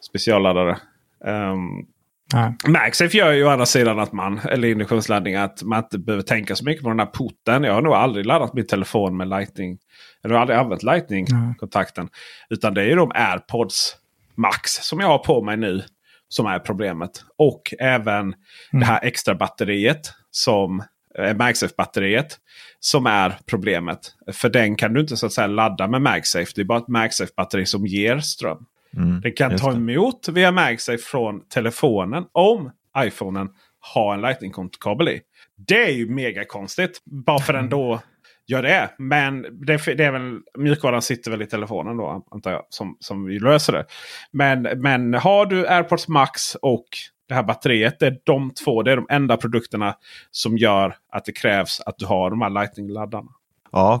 specialladdare. 0.00 0.78
Um, 1.24 1.86
Nej. 2.34 2.54
MagSafe 2.66 3.16
gör 3.16 3.32
ju 3.32 3.44
å 3.44 3.48
andra 3.48 3.66
sidan 3.66 3.98
att 3.98 4.12
man, 4.12 4.38
eller 4.38 4.68
induktionsladdning, 4.68 5.34
att 5.34 5.62
man 5.62 5.78
inte 5.78 5.98
behöver 5.98 6.22
tänka 6.22 6.56
så 6.56 6.64
mycket 6.64 6.82
på 6.82 6.88
den 6.88 6.98
här 6.98 7.06
porten. 7.06 7.64
Jag 7.64 7.74
har 7.74 7.82
nog 7.82 7.94
aldrig 7.94 8.26
laddat 8.26 8.54
min 8.54 8.66
telefon 8.66 9.16
med 9.16 9.28
Lightning. 9.28 9.78
Eller 10.24 10.34
har 10.34 10.40
aldrig 10.40 10.58
använt 10.58 10.82
Lightning-kontakten. 10.82 12.08
Utan 12.50 12.74
det 12.74 12.82
är 12.82 12.86
ju 12.86 12.94
de 12.94 13.12
AirPods 13.14 13.96
Max 14.34 14.70
som 14.70 15.00
jag 15.00 15.06
har 15.06 15.18
på 15.18 15.42
mig 15.42 15.56
nu 15.56 15.82
som 16.28 16.46
är 16.46 16.58
problemet. 16.58 17.10
Och 17.38 17.74
även 17.78 18.34
det 18.72 18.84
här 18.84 19.04
extra 19.04 19.34
batteriet 19.34 20.12
som 20.30 20.82
eh, 21.18 21.34
MagSafe-batteriet 21.34 22.38
som 22.80 23.06
är 23.06 23.38
problemet. 23.46 23.98
För 24.32 24.48
den 24.48 24.76
kan 24.76 24.92
du 24.92 25.00
inte 25.00 25.16
så 25.16 25.26
att 25.26 25.32
säga 25.32 25.46
ladda 25.46 25.88
med 25.88 26.02
MagSafe. 26.02 26.52
Det 26.54 26.60
är 26.60 26.64
bara 26.64 26.78
ett 26.78 26.88
MagSafe-batteri 26.88 27.66
som 27.66 27.86
ger 27.86 28.18
ström. 28.18 28.66
Mm, 28.98 29.20
Den 29.20 29.32
kan 29.32 29.56
ta 29.56 29.70
det. 29.70 29.76
emot 29.76 30.28
via 30.28 30.52
MagSafe 30.52 30.98
från 30.98 31.48
telefonen 31.48 32.24
om 32.32 32.70
iPhonen 32.98 33.48
har 33.80 34.14
en 34.14 34.20
Lightning-kabel 34.20 35.08
i. 35.08 35.20
Det 35.56 35.84
är 35.84 35.92
ju 35.92 36.10
mega 36.10 36.44
konstigt. 36.44 37.02
Bara 37.04 37.38
för 37.38 37.52
den 37.52 37.68
då 37.68 38.00
gör 38.46 38.62
det. 38.62 38.90
Men 38.98 39.42
det, 39.42 39.76
det 39.96 40.04
är 40.04 40.12
väl 40.12 40.40
mjukvaran 40.58 41.02
sitter 41.02 41.30
väl 41.30 41.42
i 41.42 41.46
telefonen 41.46 41.96
då 41.96 42.26
antar 42.30 42.50
jag. 42.50 42.62
Som, 42.68 42.96
som 43.00 43.24
vi 43.24 43.38
löser 43.38 43.72
det. 43.72 43.84
Men, 44.30 44.62
men 44.62 45.14
har 45.14 45.46
du 45.46 45.68
AirPods 45.68 46.08
Max 46.08 46.54
och 46.54 46.86
det 47.28 47.34
här 47.34 47.42
batteriet. 47.42 47.98
Det 47.98 48.06
är 48.06 48.16
de 48.24 48.50
två. 48.64 48.82
Det 48.82 48.92
är 48.92 48.96
de 48.96 49.06
enda 49.10 49.36
produkterna 49.36 49.94
som 50.30 50.58
gör 50.58 50.96
att 51.12 51.24
det 51.24 51.32
krävs 51.32 51.80
att 51.86 51.98
du 51.98 52.06
har 52.06 52.30
de 52.30 52.42
här 52.42 52.50
Lightning-laddarna. 52.50 53.30
Ja, 53.72 54.00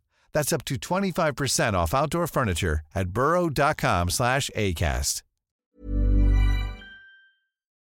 That's 0.33 0.53
up 0.53 0.65
to 0.65 0.75
25% 0.75 1.73
off 1.73 1.93
outdoor 1.93 2.27
furniture 2.27 2.81
at 2.95 3.07
burrow.com 3.07 4.09
slash 4.09 4.49
ACAST. 4.55 5.23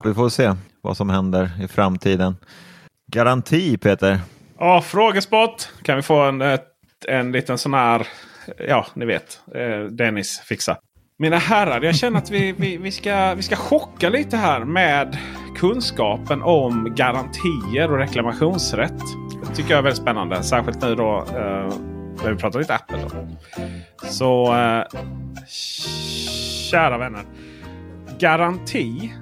Vi 0.03 0.13
får 0.13 0.29
se 0.29 0.53
vad 0.81 0.97
som 0.97 1.09
händer 1.09 1.51
i 1.61 1.67
framtiden. 1.67 2.35
Garanti 3.11 3.77
Peter. 3.77 4.19
Ja, 4.59 4.81
frågesport. 4.81 5.69
Kan 5.81 5.95
vi 5.95 6.01
få 6.01 6.21
en, 6.21 6.41
en 7.07 7.31
liten 7.31 7.57
sån 7.57 7.73
här, 7.73 8.07
ja 8.67 8.85
ni 8.93 9.05
vet, 9.05 9.41
eh, 9.55 9.79
Dennis 9.91 10.39
fixa. 10.39 10.77
Mina 11.19 11.37
herrar, 11.37 11.81
jag 11.81 11.95
känner 11.95 12.17
att 12.17 12.31
vi, 12.31 12.51
vi, 12.51 12.77
vi, 12.77 12.91
ska, 12.91 13.33
vi 13.33 13.43
ska 13.43 13.55
chocka 13.55 14.09
lite 14.09 14.37
här 14.37 14.65
med 14.65 15.17
kunskapen 15.55 16.41
om 16.41 16.93
garantier 16.95 17.91
och 17.91 17.97
reklamationsrätt. 17.97 19.01
Det 19.47 19.55
tycker 19.55 19.69
jag 19.71 19.77
är 19.77 19.83
väldigt 19.83 20.01
spännande. 20.01 20.43
Särskilt 20.43 20.81
nu 20.81 20.95
då 20.95 21.25
eh, 21.35 21.96
när 22.23 22.31
vi 22.31 22.37
pratar 22.37 22.59
lite 22.59 22.75
Apple. 22.75 22.97
Då. 22.97 23.27
Så 24.07 24.55
eh, 24.55 24.83
kära 26.71 26.97
vänner. 26.97 27.23
Garanti. 28.19 29.13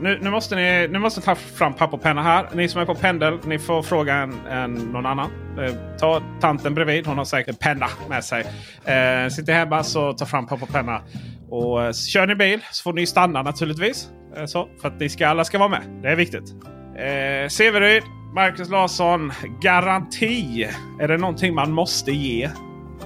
Nu, 0.00 0.18
nu, 0.22 0.30
måste 0.30 0.56
ni 0.56 0.88
nu 0.88 0.98
måste 0.98 1.20
ta 1.20 1.34
fram 1.34 1.74
papper 1.74 1.96
och 1.96 2.02
penna 2.02 2.22
här. 2.22 2.48
Ni 2.54 2.68
som 2.68 2.80
är 2.80 2.86
på 2.86 2.94
pendel, 2.94 3.38
ni 3.44 3.58
får 3.58 3.82
fråga 3.82 4.14
en, 4.14 4.46
en, 4.46 4.74
någon 4.74 5.06
annan. 5.06 5.30
Eh, 5.58 5.74
ta 5.98 6.22
tanten 6.40 6.74
bredvid, 6.74 7.06
hon 7.06 7.18
har 7.18 7.24
säkert 7.24 7.58
penna 7.58 7.86
med 8.08 8.24
sig. 8.24 8.40
Eh, 8.84 9.28
sitter 9.28 9.52
hemma 9.52 9.82
så 9.82 10.12
ta 10.12 10.26
fram 10.26 10.46
papper 10.46 10.62
och 10.62 10.72
penna. 10.72 11.02
Och 11.50 11.84
eh, 11.84 11.92
kör 11.92 12.26
ni 12.26 12.34
bil 12.34 12.60
så 12.70 12.82
får 12.82 12.92
ni 12.92 13.06
stanna 13.06 13.42
naturligtvis. 13.42 14.08
Eh, 14.36 14.44
så, 14.44 14.68
för 14.80 14.88
att 14.88 15.00
ni 15.00 15.08
ska, 15.08 15.28
alla 15.28 15.44
ska 15.44 15.58
vara 15.58 15.68
med. 15.68 15.82
Det 16.02 16.08
är 16.08 16.16
viktigt. 16.16 16.54
Eh, 16.96 17.48
Severyd, 17.48 18.02
Marcus 18.34 18.68
Larsson, 18.68 19.32
garanti. 19.60 20.68
Är 21.00 21.08
det 21.08 21.16
någonting 21.16 21.54
man 21.54 21.72
måste 21.72 22.12
ge? 22.12 22.50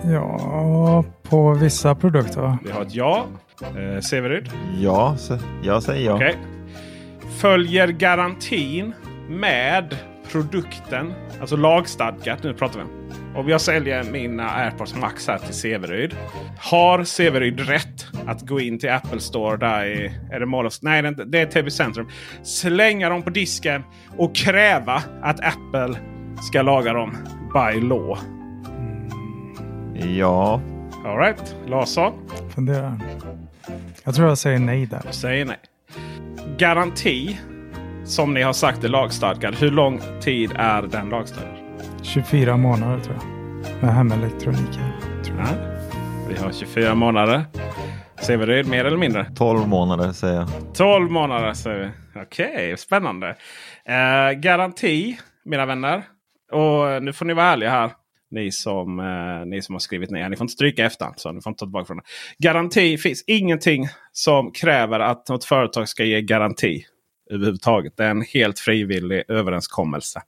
Ja, 0.05 1.05
på 1.22 1.55
vissa 1.55 1.95
produkter 1.95 2.41
va? 2.41 2.59
Vi 2.64 2.70
har 2.70 2.83
ett 2.83 2.95
ja. 2.95 3.27
Eh, 3.61 4.01
Severyd? 4.01 4.51
Ja, 4.81 5.16
jag 5.62 5.83
säger 5.83 6.07
ja. 6.07 6.14
Okej. 6.14 6.37
Följer 7.41 7.89
garantin 7.89 8.93
med 9.29 9.97
produkten, 10.33 11.12
alltså 11.41 11.57
lagstadgat, 11.57 12.43
nu 12.43 12.55
pratar 12.55 12.79
vi 12.79 12.85
om. 12.85 12.91
Om 13.37 13.49
jag 13.49 13.61
säljer 13.61 14.05
mina 14.05 14.51
AirPods 14.51 14.95
Max 14.97 15.29
här 15.29 15.39
till 15.39 15.55
Severyd. 15.55 16.16
Har 16.59 17.05
Severyd 17.05 17.61
rätt 17.61 18.07
att 18.27 18.43
gå 18.43 18.61
in 18.61 18.79
till 18.79 18.91
Apple 18.91 19.20
Store 19.20 19.57
där 19.57 19.85
i... 19.87 20.12
Är 20.33 20.41
det 20.41 20.47
Mall 20.47 20.70
Nej, 20.83 21.03
det 21.03 21.09
är 21.09 21.11
inte- 21.11 21.25
det 21.25 21.41
är 21.41 21.47
TB 21.47 21.70
Centrum. 21.70 22.09
Slänga 22.43 23.09
dem 23.09 23.22
på 23.22 23.31
disken 23.31 23.83
och 24.16 24.35
kräva 24.35 25.03
att 25.22 25.41
Apple 25.41 25.97
ska 26.49 26.62
laga 26.62 26.93
dem 26.93 27.16
by 27.55 27.81
law. 27.81 28.18
Ja, 30.18 30.61
Alright, 31.07 31.57
Larsson? 31.66 32.12
Fundera. 32.55 33.01
Jag 34.05 34.14
tror 34.14 34.29
jag 34.29 34.39
säger 34.39 34.59
nej 34.59 34.87
där. 34.87 35.03
Säger 35.11 35.45
nej. 35.45 35.57
Garanti, 36.59 37.39
som 38.05 38.35
ni 38.35 38.43
har 38.43 38.53
sagt 38.53 38.85
är 38.85 38.89
lagstadgad. 38.89 39.55
Hur 39.55 39.71
lång 39.71 40.01
tid 40.21 40.51
är 40.57 40.83
den 40.83 41.09
lagstadgad? 41.09 41.57
24 42.03 42.57
månader 42.57 43.01
tror 43.01 43.17
jag. 43.17 43.25
Med 43.83 43.95
hemelektronik. 43.95 44.77
här, 44.79 45.23
Tror 45.25 45.39
jag. 45.39 45.47
Ja. 45.49 45.79
Vi 46.29 46.37
har 46.37 46.53
24 46.53 46.95
månader. 46.95 47.45
Severyd, 48.21 48.69
mer 48.69 48.85
eller 48.85 48.97
mindre? 48.97 49.27
12 49.37 49.69
månader 49.69 50.13
säger 50.13 50.35
jag. 50.35 50.49
12 50.75 51.11
månader 51.11 51.53
säger 51.53 51.79
vi. 52.15 52.21
Okej, 52.23 52.77
spännande. 52.77 53.29
Eh, 53.85 54.33
garanti, 54.39 55.19
mina 55.45 55.67
vänner. 55.67 56.03
Och 56.53 57.03
nu 57.03 57.13
får 57.13 57.25
ni 57.25 57.35
vara 57.35 57.47
ärliga 57.47 57.71
här. 57.71 57.91
Ni 58.31 58.51
som, 58.53 59.01
eh, 59.01 59.47
ni 59.47 59.63
som 59.63 59.75
har 59.75 59.81
skrivit 59.81 60.11
ner. 60.11 60.29
Ni 60.29 60.37
får 60.37 60.45
inte 60.45 60.53
stryka 60.53 60.85
efter. 60.85 61.09
Så 61.17 61.33
ni 61.33 61.41
får 61.41 61.51
inte 61.51 61.59
ta 61.59 61.67
tillbaka 61.67 61.85
från 61.87 61.97
det. 61.97 62.03
Garanti 62.39 62.99
finns 62.99 63.25
ingenting 63.27 63.89
som 64.13 64.51
kräver 64.53 65.01
att 65.01 65.29
något 65.29 65.45
företag 65.45 65.89
ska 65.89 66.05
ge 66.05 66.21
garanti. 66.21 66.85
Överhuvudtaget. 67.35 67.97
Det 67.97 68.05
är 68.05 68.11
en 68.11 68.22
helt 68.22 68.59
frivillig 68.59 69.24
överenskommelse. 69.28 70.22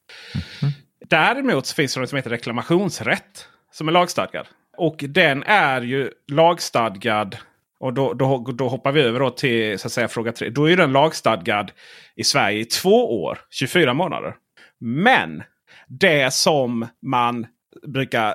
Däremot 1.09 1.67
så 1.67 1.75
finns 1.75 1.95
det 1.95 2.01
något 2.01 2.09
som 2.09 2.17
heter 2.17 2.31
reklamationsrätt. 2.31 3.49
Som 3.73 3.89
är 3.89 3.93
lagstadgad. 3.93 4.47
Och 4.77 5.05
den 5.09 5.43
är 5.43 5.81
ju 5.81 6.11
lagstadgad. 6.33 7.37
Och 7.81 7.93
då, 7.95 8.15
då, 8.15 8.39
då 8.39 8.69
hoppar 8.69 8.93
vi 8.93 9.01
över 9.01 9.31
till 9.31 9.79
så 9.79 9.89
att 9.89 9.93
säga, 9.93 10.09
fråga 10.09 10.33
tre. 10.33 10.49
Då 10.49 10.71
är 10.71 10.77
den 10.77 10.93
lagstadgad 10.93 11.73
i 12.17 12.25
Sverige 12.25 12.59
i 12.59 12.65
två 12.65 13.23
år, 13.23 13.39
24 13.51 13.95
månader. 13.95 14.35
Men 14.81 15.43
det 15.89 16.33
som 16.33 16.87
man 17.03 17.47
brukar 17.87 18.35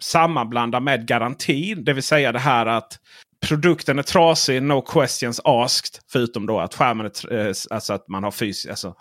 sammanblanda 0.00 0.80
med 0.80 1.06
garantin. 1.06 1.84
Det 1.84 1.92
vill 1.92 2.02
säga 2.02 2.32
det 2.32 2.38
här 2.38 2.66
att 2.66 2.98
produkten 3.46 3.98
är 3.98 4.02
trasig, 4.02 4.62
no 4.62 4.80
questions 4.80 5.40
asked. 5.44 6.00
Förutom 6.12 6.46
då 6.46 6.60
att 6.60 6.74
skärmen 6.74 7.06
är, 7.06 7.32
eh, 7.32 7.54
alltså 7.70 7.92
att 7.92 8.08
man 8.08 8.24
har 8.24 8.30
fysiskt, 8.30 8.70
alltså, 8.70 8.94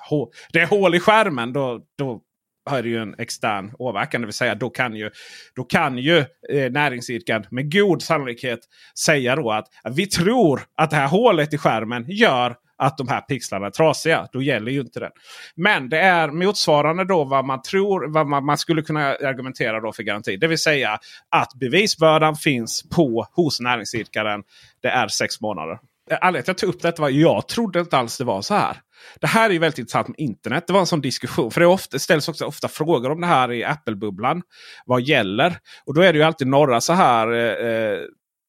det 0.53 0.59
är 0.59 0.67
hål 0.67 0.95
i 0.95 0.99
skärmen. 0.99 1.53
Då, 1.53 1.79
då 1.97 2.21
har 2.69 2.81
det 2.81 2.89
ju 2.89 3.01
en 3.01 3.15
extern 3.17 3.71
åverkan. 3.79 4.21
Det 4.21 4.27
vill 4.27 4.33
säga 4.33 4.55
då 4.55 4.69
kan 4.69 4.95
ju, 4.95 5.11
då 5.55 5.63
kan 5.63 5.97
ju 5.97 6.17
eh, 6.49 6.71
näringsidkaren 6.71 7.45
med 7.51 7.73
god 7.73 8.01
sannolikhet 8.01 8.59
säga 8.99 9.35
då 9.35 9.51
att 9.51 9.67
vi 9.95 10.05
tror 10.05 10.61
att 10.77 10.89
det 10.89 10.95
här 10.95 11.07
hålet 11.07 11.53
i 11.53 11.57
skärmen 11.57 12.05
gör 12.07 12.55
att 12.77 12.97
de 12.97 13.07
här 13.07 13.21
pixlarna 13.21 13.65
är 13.65 13.71
trasiga. 13.71 14.27
Då 14.31 14.41
gäller 14.41 14.71
ju 14.71 14.79
inte 14.79 14.99
den. 14.99 15.11
Men 15.55 15.89
det 15.89 15.99
är 15.99 16.27
motsvarande 16.27 17.05
då 17.05 17.23
vad 17.23 17.45
man 17.45 17.61
tror, 17.61 18.13
vad 18.13 18.27
man, 18.27 18.45
man 18.45 18.57
skulle 18.57 18.81
kunna 18.81 19.05
argumentera 19.05 19.79
då 19.79 19.93
för 19.93 20.03
garanti. 20.03 20.37
Det 20.37 20.47
vill 20.47 20.57
säga 20.57 20.99
att 21.29 21.53
bevisbördan 21.53 22.35
finns 22.35 22.89
på 22.89 23.27
hos 23.31 23.59
näringsidkaren. 23.59 24.43
Det 24.81 24.87
är 24.87 25.07
sex 25.07 25.41
månader. 25.41 25.79
Eh, 26.11 26.17
anledningen 26.21 26.43
till 26.43 26.51
att 26.51 26.61
jag 26.61 26.69
tog 26.69 26.75
upp 26.75 26.81
detta 26.81 27.01
var 27.01 27.09
jag 27.09 27.47
trodde 27.47 27.79
inte 27.79 27.97
alls 27.97 28.17
det 28.17 28.23
var 28.23 28.41
så 28.41 28.53
här. 28.53 28.77
Det 29.21 29.27
här 29.27 29.49
är 29.49 29.53
ju 29.53 29.59
väldigt 29.59 29.79
intressant 29.79 30.07
med 30.07 30.19
internet. 30.19 30.67
Det 30.67 30.73
var 30.73 30.79
en 30.79 30.85
sån 30.85 31.01
diskussion. 31.01 31.51
För 31.51 31.61
det 31.61 31.67
ofta, 31.67 31.99
ställs 31.99 32.29
också 32.29 32.45
ofta 32.45 32.67
frågor 32.67 33.11
om 33.11 33.21
det 33.21 33.27
här 33.27 33.51
i 33.51 33.63
Apple-bubblan. 33.63 34.41
Vad 34.85 35.01
gäller? 35.01 35.57
Och 35.85 35.93
då 35.93 36.01
är 36.01 36.13
det 36.13 36.19
ju 36.19 36.25
alltid 36.25 36.47
några 36.47 36.81
så 36.81 36.93
här 36.93 37.31
eh, 37.33 37.67
eh 37.67 37.99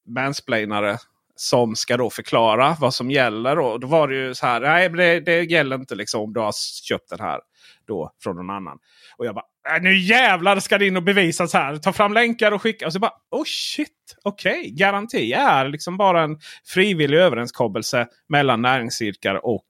mansplainare 0.09 0.99
som 1.41 1.77
ska 1.77 1.97
då 1.97 2.11
förklara 2.11 2.77
vad 2.81 2.95
som 2.95 3.11
gäller. 3.11 3.59
Och 3.59 3.81
då 3.81 3.87
var 3.87 4.09
det 4.09 4.15
ju 4.15 4.35
så 4.35 4.47
här. 4.47 4.61
Nej, 4.61 4.89
det, 4.89 5.21
det 5.21 5.43
gäller 5.43 5.77
inte 5.77 5.95
liksom 5.95 6.21
om 6.21 6.33
du 6.33 6.41
har 6.41 6.53
köpt 6.83 7.11
den 7.11 7.21
här 7.21 7.41
då 7.87 8.13
från 8.23 8.37
någon 8.37 8.51
annan. 8.51 8.79
Och 9.17 9.27
jag 9.27 9.35
bara. 9.35 9.77
Äh, 9.77 9.83
nu 9.83 9.99
jävlar 9.99 10.61
ska 10.61 10.79
det 10.79 10.87
in 10.87 10.97
och 10.97 11.03
bevisas 11.03 11.53
här. 11.53 11.77
Ta 11.77 11.93
fram 11.93 12.13
länkar 12.13 12.53
och 12.53 12.63
skicka. 12.63 12.87
Och 12.87 12.93
så 12.93 12.99
bara. 12.99 13.13
Oh 13.31 13.45
shit. 13.45 13.89
Okej. 14.23 14.61
Okay. 14.61 14.71
Garanti 14.71 15.33
är 15.33 15.69
liksom 15.69 15.97
bara 15.97 16.23
en 16.23 16.39
frivillig 16.67 17.19
överenskommelse 17.19 18.07
mellan 18.29 18.63
näringsidkare 18.63 19.39
och 19.39 19.67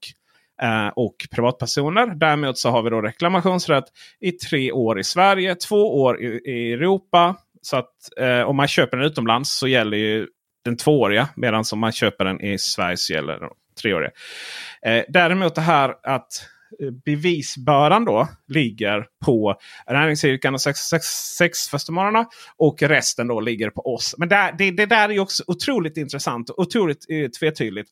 eh, 0.63 0.89
och 0.89 1.17
privatpersoner. 1.31 2.07
Däremot 2.07 2.59
så 2.59 2.71
har 2.71 2.83
vi 2.83 2.91
då 2.91 3.01
reklamationsrätt 3.01 3.85
i 4.21 4.33
tre 4.33 4.73
år 4.73 5.01
i 5.01 5.05
Sverige, 5.05 5.55
två 5.55 6.03
år 6.03 6.23
i, 6.23 6.27
i 6.27 6.73
Europa. 6.73 7.37
Så 7.63 7.77
att 7.77 8.19
eh, 8.21 8.41
om 8.41 8.57
man 8.57 8.69
köper 8.69 8.97
den 8.97 9.07
utomlands 9.07 9.59
så 9.59 9.69
gäller 9.69 9.97
ju 9.97 10.27
den 10.69 10.77
tvååriga. 10.77 11.29
Medan 11.37 11.65
om 11.73 11.79
man 11.79 11.93
köper 11.93 12.25
den 12.25 12.41
i 12.41 12.59
Sverige 12.59 12.97
så 12.97 13.13
gäller 13.13 13.41
den 13.41 13.51
treåriga. 13.83 14.11
Eh, 14.83 15.05
däremot 15.09 15.55
det 15.55 15.61
här 15.61 15.95
att 16.03 16.47
eh, 16.81 16.91
bevisbördan 17.05 18.05
då 18.05 18.29
ligger 18.49 19.07
på 19.25 19.55
näringsidkarna 19.91 20.55
och 20.55 20.61
sex, 20.61 20.79
sex, 20.79 21.05
sex. 21.39 21.59
Och 22.57 22.83
resten 22.83 23.27
då 23.27 23.41
ligger 23.41 23.71
på 23.71 23.95
oss. 23.95 24.15
Men 24.19 24.29
där, 24.29 24.55
det, 24.59 24.71
det 24.71 24.87
där 24.87 25.09
är 25.09 25.13
ju 25.13 25.21
också 25.21 25.45
otroligt 25.47 25.97
intressant 25.97 26.51
och 26.51 26.59
otroligt 26.59 27.07
eh, 27.09 27.29
tvetydigt. 27.31 27.91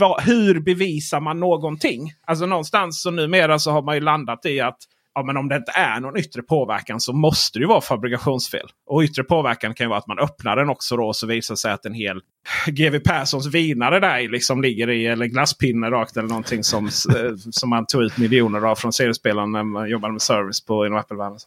Va, 0.00 0.20
hur 0.26 0.60
bevisar 0.60 1.20
man 1.20 1.40
någonting? 1.40 2.12
Alltså 2.26 2.46
någonstans 2.46 3.02
så 3.02 3.10
numera 3.10 3.58
så 3.58 3.70
har 3.70 3.82
man 3.82 3.94
ju 3.94 4.00
landat 4.00 4.46
i 4.46 4.60
att 4.60 4.78
ja, 5.14 5.22
men 5.22 5.36
om 5.36 5.48
det 5.48 5.56
inte 5.56 5.72
är 5.72 6.00
någon 6.00 6.16
yttre 6.16 6.42
påverkan 6.42 7.00
så 7.00 7.12
måste 7.12 7.58
det 7.58 7.62
ju 7.62 7.68
vara 7.68 7.80
fabrikationsfel. 7.80 8.68
Och 8.86 9.02
yttre 9.02 9.24
påverkan 9.24 9.74
kan 9.74 9.84
ju 9.84 9.88
vara 9.88 9.98
att 9.98 10.06
man 10.06 10.18
öppnar 10.18 10.56
den 10.56 10.68
också 10.68 10.96
då 10.96 11.06
och 11.06 11.16
så 11.16 11.26
visar 11.26 11.54
sig 11.54 11.72
att 11.72 11.86
en 11.86 11.94
hel 11.94 12.20
GW 12.66 12.98
Perssons 12.98 13.46
vinare 13.46 14.00
där 14.00 14.28
liksom 14.28 14.62
ligger 14.62 14.90
i 14.90 15.06
eller 15.06 15.26
glasspinne 15.26 15.90
rakt 15.90 16.16
eller 16.16 16.28
någonting 16.28 16.64
som, 16.64 16.86
eh, 16.86 17.36
som 17.50 17.70
man 17.70 17.86
tog 17.86 18.02
ut 18.02 18.18
miljoner 18.18 18.60
av 18.60 18.74
från 18.74 18.92
seriespelaren 18.92 19.52
när 19.52 19.62
man 19.62 19.88
jobbade 19.88 20.12
med 20.12 20.22
service 20.22 20.64
på 20.64 20.86
inom 20.86 20.98
Apple-världen. 20.98 21.38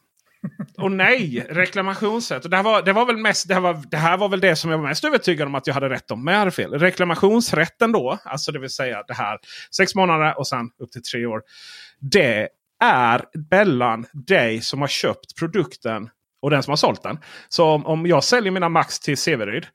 Och 0.77 0.91
nej, 0.91 1.45
reklamationsrätt. 1.49 2.43
Och 2.43 2.49
det, 2.49 2.57
här 2.57 2.63
var, 2.63 2.81
det, 2.81 2.93
var 2.93 3.05
väl 3.05 3.17
mest, 3.17 3.47
det, 3.47 3.53
här 3.53 3.61
var, 3.61 3.83
det 3.91 3.97
här 3.97 4.17
var 4.17 4.29
väl 4.29 4.39
det 4.39 4.55
som 4.55 4.71
jag 4.71 4.77
var 4.77 4.87
mest 4.87 5.03
övertygad 5.03 5.47
om 5.47 5.55
att 5.55 5.67
jag 5.67 5.73
hade 5.73 5.89
rätt 5.89 6.11
om. 6.11 6.23
Men 6.23 6.33
jag 6.33 6.39
hade 6.39 6.51
fel. 6.51 6.73
Reklamationsrätten 6.73 7.91
då, 7.91 8.17
alltså 8.23 8.51
det 8.51 8.59
vill 8.59 8.69
säga 8.69 9.03
det 9.07 9.13
här 9.13 9.37
sex 9.71 9.95
månader 9.95 10.39
och 10.39 10.47
sen 10.47 10.69
upp 10.79 10.91
till 10.91 11.03
tre 11.03 11.25
år. 11.25 11.41
Det 11.99 12.49
är 12.83 13.25
mellan 13.51 14.05
dig 14.13 14.61
som 14.61 14.81
har 14.81 14.87
köpt 14.87 15.39
produkten 15.39 16.09
och 16.41 16.49
den 16.49 16.63
som 16.63 16.71
har 16.71 16.77
sålt 16.77 17.03
den. 17.03 17.19
Så 17.49 17.65
om, 17.65 17.85
om 17.85 18.05
jag 18.05 18.23
säljer 18.23 18.51
mina 18.51 18.69
Max 18.69 18.99
till 18.99 19.17
Severyd. 19.17 19.67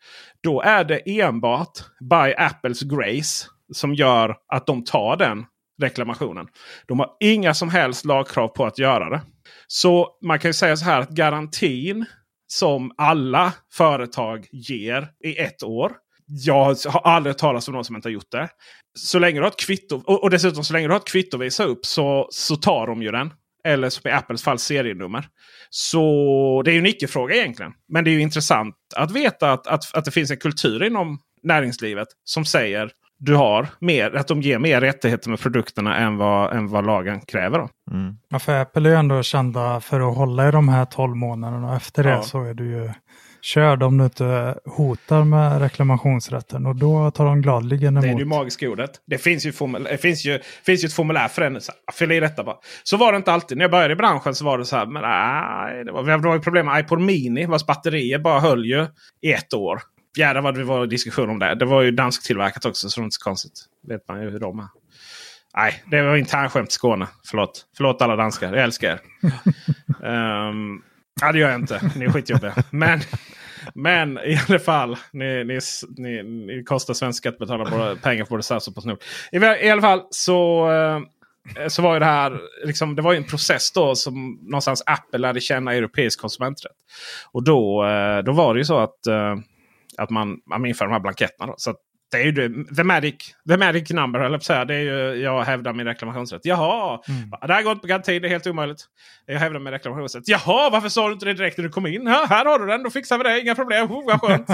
Då 0.42 0.62
är 0.62 0.84
det 0.84 1.20
enbart 1.20 1.78
by 2.00 2.34
Apples 2.36 2.82
Grace 2.82 3.46
som 3.72 3.94
gör 3.94 4.36
att 4.48 4.66
de 4.66 4.84
tar 4.84 5.16
den 5.16 5.44
reklamationen. 5.82 6.46
De 6.86 6.98
har 6.98 7.10
inga 7.20 7.54
som 7.54 7.68
helst 7.68 8.04
lagkrav 8.04 8.48
på 8.48 8.66
att 8.66 8.78
göra 8.78 9.10
det. 9.10 9.20
Så 9.66 10.08
man 10.22 10.38
kan 10.38 10.48
ju 10.48 10.52
säga 10.52 10.76
så 10.76 10.84
här 10.84 11.00
att 11.00 11.10
garantin 11.10 12.04
som 12.46 12.92
alla 12.96 13.52
företag 13.72 14.46
ger 14.52 15.08
i 15.24 15.36
ett 15.36 15.62
år. 15.62 15.92
Jag 16.34 16.76
har 16.86 17.00
aldrig 17.04 17.38
talat 17.38 17.68
om 17.68 17.74
någon 17.74 17.84
som 17.84 17.96
inte 17.96 18.08
har 18.08 18.12
gjort 18.12 18.30
det. 18.30 18.48
Så 18.98 19.18
länge 19.18 19.38
du 19.38 19.42
har 19.42 19.48
ett 19.48 19.60
kvitto 19.60 20.02
och, 20.06 20.22
och 20.22 20.30
dessutom 20.30 20.64
så 20.64 20.72
länge 20.72 20.86
du 20.86 20.92
har 20.92 21.00
ett 21.00 21.06
kvitto 21.06 21.36
att 21.36 21.42
visa 21.42 21.64
upp 21.64 21.86
så, 21.86 22.28
så 22.30 22.56
tar 22.56 22.86
de 22.86 23.02
ju 23.02 23.10
den. 23.10 23.32
Eller 23.64 23.90
som 23.90 24.08
i 24.08 24.12
Apples 24.12 24.42
fall 24.42 24.58
serienummer. 24.58 25.28
Så 25.70 26.62
det 26.64 26.70
är 26.70 26.72
ju 26.72 26.78
en 26.78 26.86
icke-fråga 26.86 27.34
egentligen. 27.34 27.72
Men 27.88 28.04
det 28.04 28.10
är 28.10 28.12
ju 28.12 28.20
intressant 28.20 28.74
att 28.96 29.10
veta 29.10 29.52
att, 29.52 29.66
att, 29.66 29.94
att 29.94 30.04
det 30.04 30.10
finns 30.10 30.30
en 30.30 30.36
kultur 30.36 30.82
inom 30.82 31.18
näringslivet 31.42 32.08
som 32.24 32.44
säger 32.44 32.90
du 33.24 33.34
har 33.34 33.68
mer, 33.78 34.16
att 34.16 34.28
de 34.28 34.42
ger 34.42 34.58
mer 34.58 34.80
rättigheter 34.80 35.30
med 35.30 35.40
produkterna 35.40 35.96
än 35.96 36.16
vad, 36.16 36.56
än 36.56 36.68
vad 36.68 36.86
lagen 36.86 37.20
kräver. 37.20 37.58
Då. 37.58 37.68
Mm. 37.90 38.16
Ja, 38.28 38.38
för 38.38 38.60
Apple 38.60 38.88
är 38.88 38.92
ju 38.92 38.98
ändå 38.98 39.22
kända 39.22 39.80
för 39.80 40.10
att 40.10 40.16
hålla 40.16 40.48
i 40.48 40.50
de 40.50 40.68
här 40.68 40.84
12 40.84 41.16
månaderna 41.16 41.68
och 41.68 41.76
efter 41.76 42.04
ja. 42.04 42.16
det 42.16 42.22
så 42.22 42.44
är 42.44 42.54
du 42.54 42.70
ju 42.70 42.90
körd 43.42 43.82
om 43.82 43.98
du 43.98 44.04
inte 44.04 44.58
hotar 44.64 45.24
med 45.24 45.60
reklamationsrätten 45.60 46.66
och 46.66 46.76
då 46.76 47.10
tar 47.10 47.24
de 47.24 47.42
gladligen 47.42 47.96
emot. 47.96 48.02
Det 48.02 48.08
är 48.10 48.18
det 48.18 48.24
magiska 48.24 48.70
ordet. 48.70 48.90
Det 49.06 49.18
finns 49.18 49.46
ju, 49.46 49.52
formul 49.52 49.84
det 49.84 49.98
finns 49.98 50.24
ju, 50.24 50.38
finns 50.66 50.84
ju 50.84 50.86
ett 50.86 50.92
formulär 50.92 51.28
för 51.28 51.42
den. 51.42 51.60
Fyll 51.92 52.12
i 52.12 52.20
detta 52.20 52.44
bara. 52.44 52.56
Så 52.82 52.96
var 52.96 53.12
det 53.12 53.16
inte 53.16 53.32
alltid. 53.32 53.58
När 53.58 53.64
jag 53.64 53.70
började 53.70 53.92
i 53.92 53.96
branschen 53.96 54.34
så 54.34 54.44
var 54.44 54.58
det 54.58 54.64
så 54.64 54.76
här. 54.76 54.86
Men 54.86 55.02
nej, 55.02 55.84
det 55.84 55.92
var, 55.92 56.18
var 56.18 56.34
ju 56.34 56.40
problem 56.40 56.66
med 56.66 56.84
iPod 56.84 57.00
Mini 57.00 57.46
vars 57.46 57.66
batterier 57.66 58.18
bara 58.18 58.40
höll 58.40 58.64
ju 58.64 58.86
i 59.20 59.32
ett 59.32 59.54
år 59.54 59.80
jädrar 60.16 60.40
vad 60.40 60.54
det 60.54 60.64
var 60.64 60.86
diskussion 60.86 61.30
om 61.30 61.38
det. 61.38 61.54
Det 61.54 61.64
var 61.64 61.82
ju 61.82 61.90
dansktillverkat 61.90 62.64
också 62.64 62.90
så 62.90 63.00
det 63.00 63.02
är 63.02 63.04
inte 63.04 63.14
så 63.14 63.24
konstigt. 63.24 63.52
vet 63.88 64.08
man 64.08 64.22
ju 64.22 64.30
hur 64.30 64.40
de 64.40 64.58
är. 64.58 64.68
Nej, 65.56 65.82
det 65.86 66.02
var 66.02 66.16
internskämt 66.16 66.68
i 66.68 66.72
Skåne. 66.72 67.08
Förlåt. 67.26 67.66
Förlåt 67.76 68.02
alla 68.02 68.16
danskar. 68.16 68.52
Jag 68.52 68.64
älskar 68.64 69.00
er. 70.00 70.48
um, 70.48 70.82
ja, 71.22 71.32
det 71.32 71.38
gör 71.38 71.50
jag 71.50 71.60
inte. 71.60 71.80
Ni 71.96 72.04
är 72.04 72.10
skitjobbiga. 72.10 72.54
Men, 72.70 73.00
men 73.74 74.18
i 74.18 74.40
alla 74.48 74.58
fall. 74.58 74.96
Ni, 75.12 75.44
ni, 75.44 75.58
ni, 75.96 76.22
ni 76.22 76.64
kostar 76.64 76.94
svenska 76.94 77.30
skattebetalare 77.30 77.96
pengar 77.96 78.24
på 78.24 78.30
både 78.30 78.42
SAS 78.42 78.68
och 78.68 78.74
Postnord. 78.74 79.02
I, 79.32 79.36
I 79.36 79.70
alla 79.70 79.82
fall 79.82 80.02
så, 80.10 80.70
eh, 80.70 81.68
så 81.68 81.82
var 81.82 81.94
ju 81.94 82.00
det 82.00 82.06
här. 82.06 82.40
Liksom, 82.64 82.96
det 82.96 83.02
var 83.02 83.14
en 83.14 83.24
process 83.24 83.72
då 83.72 83.94
som 83.94 84.38
någonstans 84.42 84.82
Apple 84.86 85.18
lärde 85.18 85.40
känna 85.40 85.74
europeisk 85.74 86.20
konsumenträtt. 86.20 86.72
Och 87.32 87.44
då, 87.44 87.86
eh, 87.86 88.18
då 88.18 88.32
var 88.32 88.54
det 88.54 88.60
ju 88.60 88.64
så 88.64 88.78
att 88.78 89.06
eh, 89.06 89.36
att 89.96 90.10
man, 90.10 90.38
man 90.46 90.66
inför 90.66 90.84
de 90.84 90.92
här 90.92 91.00
blanketterna. 91.00 91.46
Då. 91.46 91.54
Så 91.56 91.74
det 92.12 92.18
är 92.18 92.24
ju 92.24 92.32
det, 92.32 92.74
the, 92.76 92.84
magic, 92.84 93.14
the 93.48 93.56
magic 93.56 93.90
number, 93.90 94.20
eller. 94.20 94.64
Det 94.64 94.74
är 94.74 94.80
ju, 94.80 95.22
jag 95.22 95.42
hävdar 95.42 95.72
min 95.72 95.86
reklamationsrätt. 95.86 96.40
Jaha, 96.44 97.00
mm. 97.08 97.30
det 97.46 97.54
här 97.54 97.62
går 97.62 97.72
inte 97.72 97.80
på 97.80 97.86
garanti. 97.86 98.18
Det 98.18 98.28
är 98.28 98.30
helt 98.30 98.46
omöjligt. 98.46 98.84
Jag 99.26 99.38
hävdar 99.38 99.60
min 99.60 99.72
reklamationsrätt. 99.72 100.28
Jaha, 100.28 100.70
varför 100.70 100.88
sa 100.88 101.06
du 101.06 101.12
inte 101.12 101.26
det 101.26 101.34
direkt 101.34 101.58
när 101.58 101.64
du 101.64 101.70
kom 101.70 101.86
in? 101.86 102.06
Ja, 102.06 102.26
här 102.28 102.44
har 102.44 102.58
du 102.58 102.66
den, 102.66 102.82
då 102.82 102.90
fixar 102.90 103.18
vi 103.18 103.24
det. 103.24 103.40
Inga 103.40 103.54
problem. 103.54 103.92
Oh, 103.92 104.06
vad 104.06 104.20
skönt. 104.20 104.48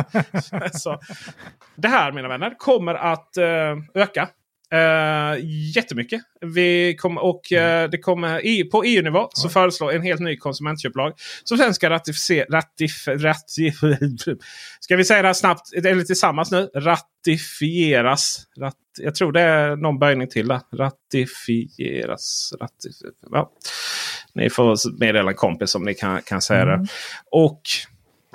så, 0.72 1.00
det 1.76 1.88
här 1.88 2.12
mina 2.12 2.28
vänner 2.28 2.54
kommer 2.58 2.94
att 2.94 3.34
uh, 3.38 4.02
öka 4.02 4.28
Uh, 4.74 5.44
jättemycket. 5.76 6.20
Vi 6.40 6.96
kom, 6.98 7.18
och 7.18 7.40
uh, 7.52 7.90
det 7.90 7.98
kommer 8.02 8.46
i, 8.46 8.64
på 8.64 8.84
EU-nivå 8.84 9.18
mm. 9.18 9.28
så 9.32 9.48
föreslår 9.48 9.92
en 9.92 10.02
helt 10.02 10.20
ny 10.20 10.36
konsumentköplag. 10.36 11.12
Som 11.44 11.58
sen 11.58 11.74
ska 11.74 11.90
ratificeras. 11.90 12.48
Ratif, 12.50 13.08
ratif, 13.08 13.74
ska 14.80 14.96
vi 14.96 15.04
säga 15.04 15.22
det 15.22 15.28
här 15.28 15.34
snabbt? 15.34 15.72
Eller 15.72 16.04
tillsammans 16.04 16.50
nu. 16.50 16.70
Ratifieras. 16.74 18.46
Rat, 18.60 18.74
jag 18.98 19.14
tror 19.14 19.32
det 19.32 19.40
är 19.40 19.76
någon 19.76 19.98
böjning 19.98 20.28
till 20.28 20.48
där. 20.48 20.60
Ratifieras. 20.76 22.52
Ratif, 22.60 22.94
ja. 23.30 23.52
Ni 24.34 24.50
får 24.50 24.98
meddela 25.00 25.30
en 25.30 25.36
kompis 25.36 25.74
om 25.74 25.84
ni 25.84 25.94
kan, 25.94 26.22
kan 26.22 26.42
säga 26.42 26.62
mm. 26.62 26.82
det. 26.82 26.88
Och 27.30 27.62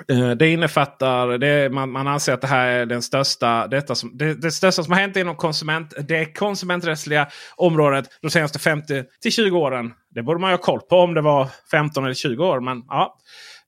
Eh, 0.08 0.30
det 0.30 0.48
innefattar, 0.48 1.38
det, 1.38 1.72
man, 1.72 1.90
man 1.90 2.06
anser 2.06 2.32
att 2.32 2.40
det 2.40 2.46
här 2.46 2.66
är 2.66 2.86
den 2.86 3.02
största, 3.02 3.66
detta 3.66 3.94
som, 3.94 4.18
det, 4.18 4.34
det 4.34 4.50
största 4.50 4.82
som 4.82 4.92
har 4.92 5.00
hänt 5.00 5.16
inom 5.16 5.36
konsument, 5.36 5.94
det 6.08 6.24
konsumenträttsliga 6.24 7.28
området 7.56 8.04
de 8.22 8.30
senaste 8.30 8.58
50 8.58 9.04
till 9.22 9.32
20 9.32 9.58
åren. 9.58 9.92
Det 10.14 10.22
borde 10.22 10.40
man 10.40 10.50
ha 10.50 10.58
koll 10.58 10.80
på 10.80 10.96
om 10.96 11.14
det 11.14 11.20
var 11.20 11.48
15 11.70 12.04
eller 12.04 12.14
20 12.14 12.46
år. 12.46 12.60
Men, 12.60 12.82
ja. 12.88 13.16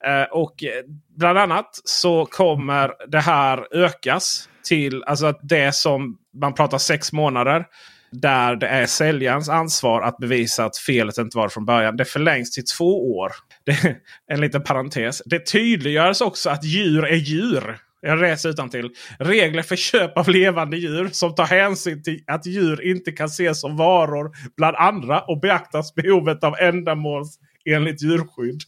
Eh, 0.04 0.32
och 0.32 0.64
eh, 0.64 0.70
bland 1.16 1.38
annat 1.38 1.70
så 1.84 2.26
kommer 2.26 2.92
det 3.08 3.20
här 3.20 3.76
ökas 3.76 4.48
till 4.64 5.04
alltså 5.04 5.26
att 5.26 5.40
det 5.42 5.74
som 5.74 6.18
man 6.40 6.54
pratar 6.54 6.78
sex 6.78 7.12
månader 7.12 7.64
där 8.10 8.56
det 8.56 8.66
är 8.66 8.86
säljarens 8.86 9.48
ansvar 9.48 10.02
att 10.02 10.18
bevisa 10.18 10.64
att 10.64 10.76
felet 10.76 11.18
inte 11.18 11.38
var 11.38 11.48
från 11.48 11.64
början. 11.64 11.96
Det 11.96 12.04
förlängs 12.04 12.50
till 12.50 12.64
två 12.64 13.16
år. 13.16 13.32
Det, 13.66 13.96
en 14.26 14.40
liten 14.40 14.62
parentes. 14.62 15.22
Det 15.24 15.46
tydliggörs 15.46 16.20
också 16.20 16.50
att 16.50 16.64
djur 16.64 17.04
är 17.04 17.16
djur. 17.16 17.78
Jag 18.00 18.18
läser 18.18 18.48
utan 18.48 18.70
till. 18.70 18.90
Regler 19.18 19.62
för 19.62 19.76
köp 19.76 20.18
av 20.18 20.28
levande 20.28 20.76
djur 20.76 21.08
som 21.12 21.34
tar 21.34 21.44
hänsyn 21.44 22.02
till 22.02 22.24
att 22.26 22.46
djur 22.46 22.82
inte 22.82 23.12
kan 23.12 23.26
ses 23.26 23.60
som 23.60 23.76
varor 23.76 24.30
bland 24.56 24.76
andra 24.76 25.20
och 25.20 25.40
beaktas 25.40 25.94
behovet 25.94 26.44
av 26.44 26.54
ändamåls 26.58 27.38
enligt 27.64 28.02
djurskydd. 28.02 28.60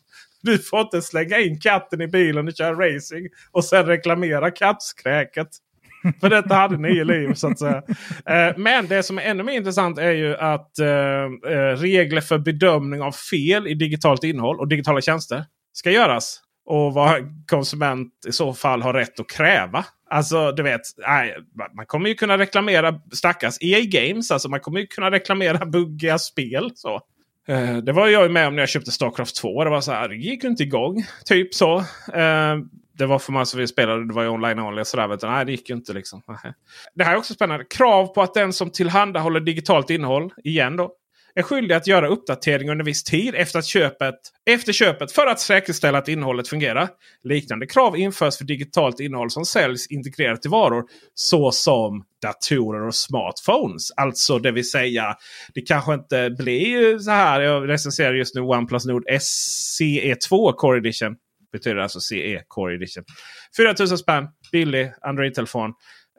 Du 0.42 0.58
får 0.58 0.80
inte 0.80 1.02
slänga 1.02 1.38
in 1.38 1.60
katten 1.60 2.00
i 2.00 2.08
bilen 2.08 2.48
och 2.48 2.54
köra 2.56 2.72
racing 2.72 3.28
och 3.52 3.64
sen 3.64 3.86
reklamera 3.86 4.50
kattskräket. 4.50 5.48
För 6.20 6.30
detta 6.30 6.54
hade 6.54 6.76
nio 6.76 7.04
liv 7.04 7.34
så 7.34 7.48
att 7.48 7.58
säga. 7.58 7.82
Eh, 8.26 8.56
men 8.56 8.86
det 8.86 9.02
som 9.02 9.18
är 9.18 9.22
ännu 9.22 9.42
mer 9.42 9.52
intressant 9.52 9.98
är 9.98 10.10
ju 10.10 10.36
att 10.36 10.78
eh, 10.78 10.88
eh, 11.52 11.76
regler 11.76 12.20
för 12.20 12.38
bedömning 12.38 13.02
av 13.02 13.12
fel 13.12 13.66
i 13.66 13.74
digitalt 13.74 14.24
innehåll 14.24 14.60
och 14.60 14.68
digitala 14.68 15.00
tjänster 15.00 15.44
ska 15.72 15.90
göras. 15.90 16.40
Och 16.66 16.94
vad 16.94 17.14
konsument 17.50 18.12
i 18.28 18.32
så 18.32 18.54
fall 18.54 18.82
har 18.82 18.94
rätt 18.94 19.20
att 19.20 19.28
kräva. 19.28 19.84
Alltså 20.10 20.52
du 20.52 20.62
vet, 20.62 20.80
man 21.76 21.86
kommer 21.86 22.08
ju 22.08 22.14
kunna 22.14 22.38
reklamera 22.38 23.00
stackars 23.12 23.54
EA 23.60 23.80
Games. 23.80 24.30
Alltså 24.30 24.48
man 24.48 24.60
kommer 24.60 24.80
ju 24.80 24.86
kunna 24.86 25.10
reklamera 25.10 25.66
buggiga 25.72 26.18
spel. 26.18 26.70
Så. 26.74 27.00
det 27.82 27.92
var 27.92 28.08
jag 28.08 28.30
med 28.30 28.46
om 28.46 28.54
när 28.54 28.62
jag 28.62 28.68
köpte 28.68 28.90
Starcraft 28.90 29.36
2. 29.36 29.64
Det 29.64 29.70
var 29.70 29.80
så 29.80 29.92
här, 29.92 30.08
det 30.08 30.16
gick 30.16 30.44
inte 30.44 30.62
igång. 30.62 31.04
Typ 31.24 31.54
så 31.54 31.84
det 32.98 33.06
var 33.06 33.18
för 33.18 33.32
många 33.32 33.44
som 33.44 33.60
vi 33.60 33.66
spelade. 33.66 34.06
Det 34.06 34.14
var 34.14 34.22
ju 34.22 34.28
online 34.28 34.58
only. 34.58 34.84
Sådär, 34.84 35.08
vet 35.08 35.20
du. 35.20 35.26
Nej, 35.26 35.44
det 35.44 35.52
gick 35.52 35.70
ju 35.70 35.76
inte. 35.76 35.92
Liksom. 35.92 36.22
Det 36.94 37.04
här 37.04 37.12
är 37.12 37.16
också 37.16 37.34
spännande. 37.34 37.64
Krav 37.64 38.06
på 38.06 38.22
att 38.22 38.34
den 38.34 38.52
som 38.52 38.70
tillhandahåller 38.70 39.40
digitalt 39.40 39.90
innehåll, 39.90 40.32
igen 40.44 40.76
då, 40.76 40.90
är 41.34 41.42
skyldig 41.42 41.74
att 41.74 41.86
göra 41.86 42.08
uppdatering 42.08 42.70
under 42.70 42.84
viss 42.84 43.04
tid 43.04 43.34
efter, 43.34 43.58
att 43.58 43.64
köpet, 43.64 44.14
efter 44.50 44.72
köpet 44.72 45.12
för 45.12 45.26
att 45.26 45.40
säkerställa 45.40 45.98
att 45.98 46.08
innehållet 46.08 46.48
fungerar. 46.48 46.88
Liknande 47.22 47.66
krav 47.66 47.96
införs 47.96 48.36
för 48.36 48.44
digitalt 48.44 49.00
innehåll 49.00 49.30
som 49.30 49.44
säljs 49.44 49.86
integrerat 49.86 50.46
i 50.46 50.48
varor 50.48 50.84
såsom 51.14 52.04
datorer 52.22 52.86
och 52.86 52.94
smartphones. 52.94 53.90
Alltså 53.96 54.38
det 54.38 54.52
vill 54.52 54.70
säga 54.70 55.16
det 55.54 55.60
kanske 55.60 55.94
inte 55.94 56.30
blir 56.38 56.98
så 56.98 57.10
här. 57.10 57.40
Jag 57.40 57.68
recenserar 57.68 58.14
just 58.14 58.34
nu 58.34 58.40
OnePlus 58.40 58.86
Nord 58.86 59.04
SCE2 59.10 60.52
Core 60.52 60.78
Edition 60.78 61.16
betyder 61.52 61.76
alltså 61.76 62.00
CE 62.00 62.42
Core 62.48 62.74
Edition. 62.74 63.04
4000 63.56 63.98
spänn, 63.98 64.28
billig 64.52 64.92
Android-telefon. 65.00 65.72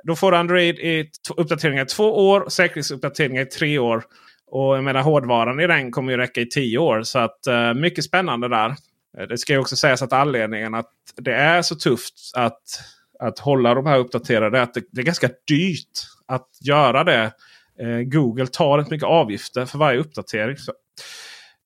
Då 0.04 0.16
får 0.16 0.32
du 0.32 0.38
Android 0.38 0.80
i 0.80 1.10
uppdateringar 1.38 1.84
i 1.84 1.86
två 1.86 2.30
år 2.30 2.42
och 2.42 2.54
säkerhetsuppdateringar 2.54 3.42
i 3.42 3.46
tre 3.46 3.80
år. 3.80 4.04
Och 4.48 4.78
jag 4.78 4.84
menar 4.84 5.02
hårdvaran 5.02 5.60
i 5.60 5.68
den 5.68 5.92
kommer 5.92 6.12
ju 6.12 6.18
räcka 6.18 6.42
i 6.42 6.46
tio 6.46 6.78
år. 6.78 7.04
Så 7.04 7.20
att 7.20 7.40
uh, 7.50 7.74
mycket 7.74 8.04
spännande 8.04 8.48
där. 8.48 8.76
Eh, 9.18 9.28
det 9.30 9.38
ska 9.38 9.54
ju 9.54 9.60
också 9.60 9.76
sägas 9.76 10.02
att 10.02 10.14
anledningen 10.14 10.76
att 10.76 10.92
det 11.16 11.34
är 11.34 11.62
så 11.62 11.76
tufft 11.76 12.14
att, 12.36 12.62
att 13.20 13.40
hålla 13.40 13.74
de 13.74 13.86
här 13.86 13.98
uppdaterade 13.98 14.58
är 14.58 14.62
att 14.62 14.74
det, 14.74 14.84
det 14.92 15.02
är 15.02 15.06
ganska 15.06 15.30
dyrt 15.48 16.00
att 16.28 16.48
göra 16.62 17.04
det. 17.04 17.32
Uh, 17.84 18.02
Google 18.02 18.48
tar 18.48 18.78
rätt 18.78 18.90
mycket 18.90 19.08
avgifter 19.08 19.66
för 19.66 19.78
varje 19.78 20.00
uppdatering. 20.00 20.58
Så 20.58 20.74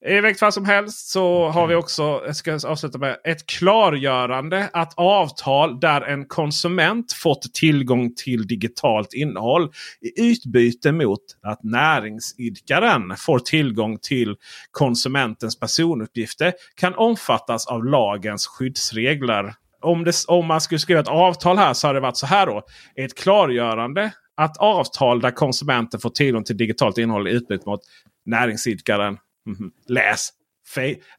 i 0.06 0.22
vilket 0.22 0.40
fall 0.40 0.52
som 0.52 0.66
helst 0.66 1.12
så 1.12 1.50
har 1.50 1.68
vi 1.68 1.76
också, 1.76 2.22
jag 2.26 2.36
ska 2.36 2.54
avsluta 2.68 2.98
med 2.98 3.18
ett 3.24 3.46
klargörande 3.46 4.70
att 4.74 4.94
avtal 4.98 5.80
där 5.80 6.02
en 6.02 6.26
konsument 6.26 7.14
fått 7.14 7.54
tillgång 7.54 8.16
till 8.16 8.48
digitalt 8.48 9.14
innehåll 9.14 9.72
i 10.02 10.32
utbyte 10.32 10.92
mot 10.92 11.20
att 11.44 11.64
näringsidkaren 11.64 13.16
får 13.18 13.40
tillgång 13.40 13.98
till 14.02 14.36
konsumentens 14.72 15.60
personuppgifter 15.60 16.54
kan 16.76 16.96
omfattas 16.96 17.68
av 17.68 17.86
lagens 17.86 18.48
skyddsregler. 18.48 19.54
Om, 19.82 20.04
det, 20.04 20.16
om 20.28 20.46
man 20.46 20.62
skulle 20.62 20.80
skriva 20.80 21.00
ett 21.00 21.08
avtal 21.08 21.58
här 21.58 21.74
så 21.74 21.88
hade 21.88 21.98
det 22.00 22.04
varit 22.04 22.18
så 22.18 22.26
här 22.26 22.46
då. 22.46 22.62
Ett 22.96 23.18
klargörande 23.18 24.12
att 24.36 24.58
avtal 24.58 25.22
där 25.22 25.32
konsumenten 25.32 26.00
får 26.00 26.10
tillgång 26.10 26.44
till 26.44 26.58
digitalt 26.58 26.98
innehåll 26.98 27.28
i 27.28 27.32
utbyte 27.32 27.70
mot 27.70 27.82
näringsidkaren 28.26 29.18
Mm. 29.48 29.72
Läs! 29.88 30.30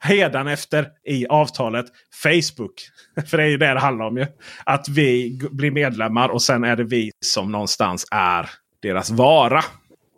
Hedan 0.01 0.49
efter 0.49 0.89
i 1.09 1.27
avtalet 1.27 1.87
Facebook. 2.22 2.75
För 3.31 3.37
det 3.37 3.43
är 3.43 3.49
ju 3.49 3.57
det 3.57 3.75
det 3.75 3.81
handlar 3.81 4.07
om. 4.07 4.16
ju. 4.16 4.27
Att 4.64 4.89
vi 4.89 5.39
blir 5.51 5.70
medlemmar 5.70 6.29
och 6.29 6.43
sen 6.43 6.64
är 6.64 6.77
det 6.77 6.85
vi 6.85 7.11
som 7.20 7.53
någonstans 7.53 8.07
är 8.11 8.51
deras 8.83 9.11
vara. 9.11 9.61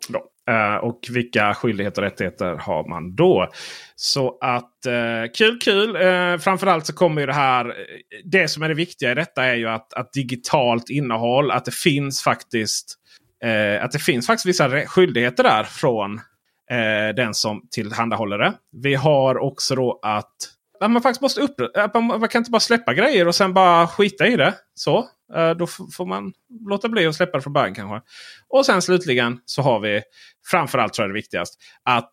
Då. 0.09 0.53
Eh, 0.53 0.75
och 0.75 0.99
vilka 1.09 1.53
skyldigheter 1.53 2.01
och 2.01 2.09
rättigheter 2.09 2.55
har 2.55 2.89
man 2.89 3.15
då? 3.15 3.49
Så 3.95 4.37
att 4.41 4.85
eh, 4.85 5.31
kul, 5.37 5.59
kul. 5.59 5.95
Eh, 5.95 6.37
framförallt 6.37 6.85
så 6.85 6.93
kommer 6.93 7.21
ju 7.21 7.27
det 7.27 7.33
här. 7.33 7.65
Eh, 7.65 7.73
det 8.25 8.47
som 8.47 8.63
är 8.63 8.69
det 8.69 8.75
viktiga 8.75 9.11
i 9.11 9.15
detta 9.15 9.43
är 9.43 9.55
ju 9.55 9.67
att, 9.67 9.93
att 9.93 10.13
digitalt 10.13 10.89
innehåll, 10.89 11.51
att 11.51 11.65
det 11.65 11.73
finns 11.73 12.23
faktiskt 12.23 12.95
eh, 13.43 13.83
att 13.83 13.91
det 13.91 13.99
finns 13.99 14.27
faktiskt 14.27 14.45
vissa 14.45 14.85
skyldigheter 14.85 15.43
där 15.43 15.63
från 15.63 16.19
eh, 16.71 17.15
den 17.15 17.33
som 17.33 17.67
tillhandahåller 17.71 18.37
det. 18.37 18.53
Vi 18.71 18.95
har 18.95 19.37
också 19.37 19.75
då 19.75 19.99
att 20.01 20.57
att 20.79 20.91
man 20.91 21.01
faktiskt 21.01 21.21
måste 21.21 21.41
upp, 21.41 21.59
eh, 21.59 21.89
man, 21.93 22.05
man, 22.05 22.29
kan 22.29 22.39
inte 22.39 22.51
bara 22.51 22.59
släppa 22.59 22.93
grejer 22.93 23.27
och 23.27 23.35
sen 23.35 23.53
bara 23.53 23.87
skita 23.87 24.27
i 24.27 24.35
det. 24.35 24.53
Så. 24.73 24.97
Eh, 25.35 25.49
då 25.49 25.67
får 25.67 26.05
man 26.05 26.33
låta 26.69 26.89
bli 26.89 27.07
att 27.07 27.15
släppa 27.15 27.37
det 27.37 27.41
från 27.43 27.53
början 27.53 27.75
kanske. 27.75 28.09
Och 28.49 28.65
sen 28.65 28.81
slutligen 28.81 29.39
så 29.45 29.61
har 29.61 29.79
vi 29.79 30.01
framförallt 30.51 30.93
tror 30.93 31.03
jag 31.03 31.09
det 31.09 31.19
viktigast. 31.19 31.59
Att 31.83 32.11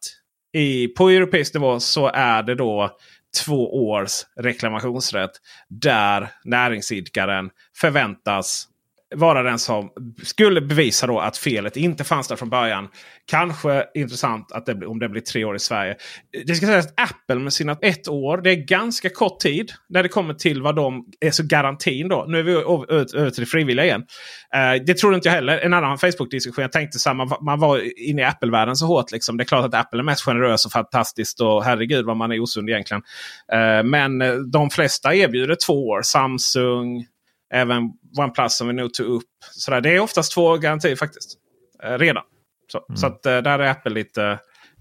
i, 0.52 0.88
på 0.88 1.08
europeisk 1.08 1.54
nivå 1.54 1.80
så 1.80 2.10
är 2.14 2.42
det 2.42 2.54
då 2.54 2.96
två 3.44 3.88
års 3.88 4.10
reklamationsrätt. 4.40 5.30
Där 5.68 6.30
näringsidkaren 6.44 7.50
förväntas 7.80 8.68
vara 9.14 9.42
den 9.42 9.58
som 9.58 9.90
skulle 10.22 10.60
bevisa 10.60 11.06
då 11.06 11.18
att 11.18 11.36
felet 11.36 11.76
inte 11.76 12.04
fanns 12.04 12.28
där 12.28 12.36
från 12.36 12.50
början. 12.50 12.88
Kanske 13.26 13.84
intressant 13.94 14.52
att 14.52 14.66
det, 14.66 14.86
om 14.86 14.98
det 14.98 15.08
blir 15.08 15.20
tre 15.20 15.44
år 15.44 15.56
i 15.56 15.58
Sverige. 15.58 15.96
Det 16.46 16.54
ska 16.54 16.66
sägas 16.66 16.86
att 16.86 17.00
Apple 17.00 17.36
med 17.36 17.52
sina 17.52 17.76
ett 17.82 18.08
år, 18.08 18.38
det 18.38 18.50
är 18.50 18.66
ganska 18.66 19.08
kort 19.08 19.40
tid 19.40 19.72
när 19.88 20.02
det 20.02 20.08
kommer 20.08 20.34
till 20.34 20.62
vad 20.62 20.76
de 20.76 21.04
är 21.20 21.30
så 21.30 21.42
garantin 21.42 22.08
då. 22.08 22.24
Nu 22.28 22.38
är 22.38 22.42
vi 22.42 22.52
över 22.52 23.30
till 23.30 23.42
det 23.42 23.46
frivilliga 23.46 23.86
igen. 23.86 24.04
Eh, 24.54 24.82
det 24.86 24.94
trodde 24.94 25.16
inte 25.16 25.28
jag 25.28 25.34
heller. 25.34 25.58
En 25.58 25.74
annan 25.74 25.98
Facebook-diskussion. 25.98 26.62
Jag 26.62 26.72
tänkte 26.72 26.98
samma, 26.98 27.38
man 27.40 27.60
var 27.60 27.80
inne 28.08 28.22
i 28.22 28.24
Apple-världen 28.24 28.76
så 28.76 28.86
hårt. 28.86 29.12
Liksom. 29.12 29.36
Det 29.36 29.42
är 29.42 29.46
klart 29.46 29.64
att 29.64 29.74
Apple 29.74 30.00
är 30.00 30.02
mest 30.02 30.24
generös 30.24 30.66
och 30.66 30.72
fantastiskt 30.72 31.40
och 31.40 31.64
herregud 31.64 32.04
vad 32.04 32.16
man 32.16 32.32
är 32.32 32.40
osund 32.40 32.70
egentligen. 32.70 33.02
Eh, 33.52 33.82
men 33.84 34.22
eh, 34.22 34.34
de 34.34 34.70
flesta 34.70 35.14
erbjuder 35.14 35.56
två 35.66 35.86
år. 35.88 36.02
Samsung, 36.02 37.06
Även 37.54 37.92
OnePlus 38.18 38.56
som 38.56 38.66
vi 38.66 38.72
nog 38.72 38.94
tog 38.94 39.06
upp. 39.06 39.22
Så 39.50 39.80
det 39.80 39.94
är 39.96 40.00
oftast 40.00 40.32
två 40.32 40.56
garantier 40.56 40.96
faktiskt. 40.96 41.38
Eh, 41.84 41.98
redan. 41.98 42.22
Så, 42.72 42.84
mm. 42.88 42.96
så 42.96 43.06
att, 43.06 43.26
eh, 43.26 43.36
där 43.36 43.58
är 43.58 43.70
Apple 43.70 43.92
lite 43.92 44.38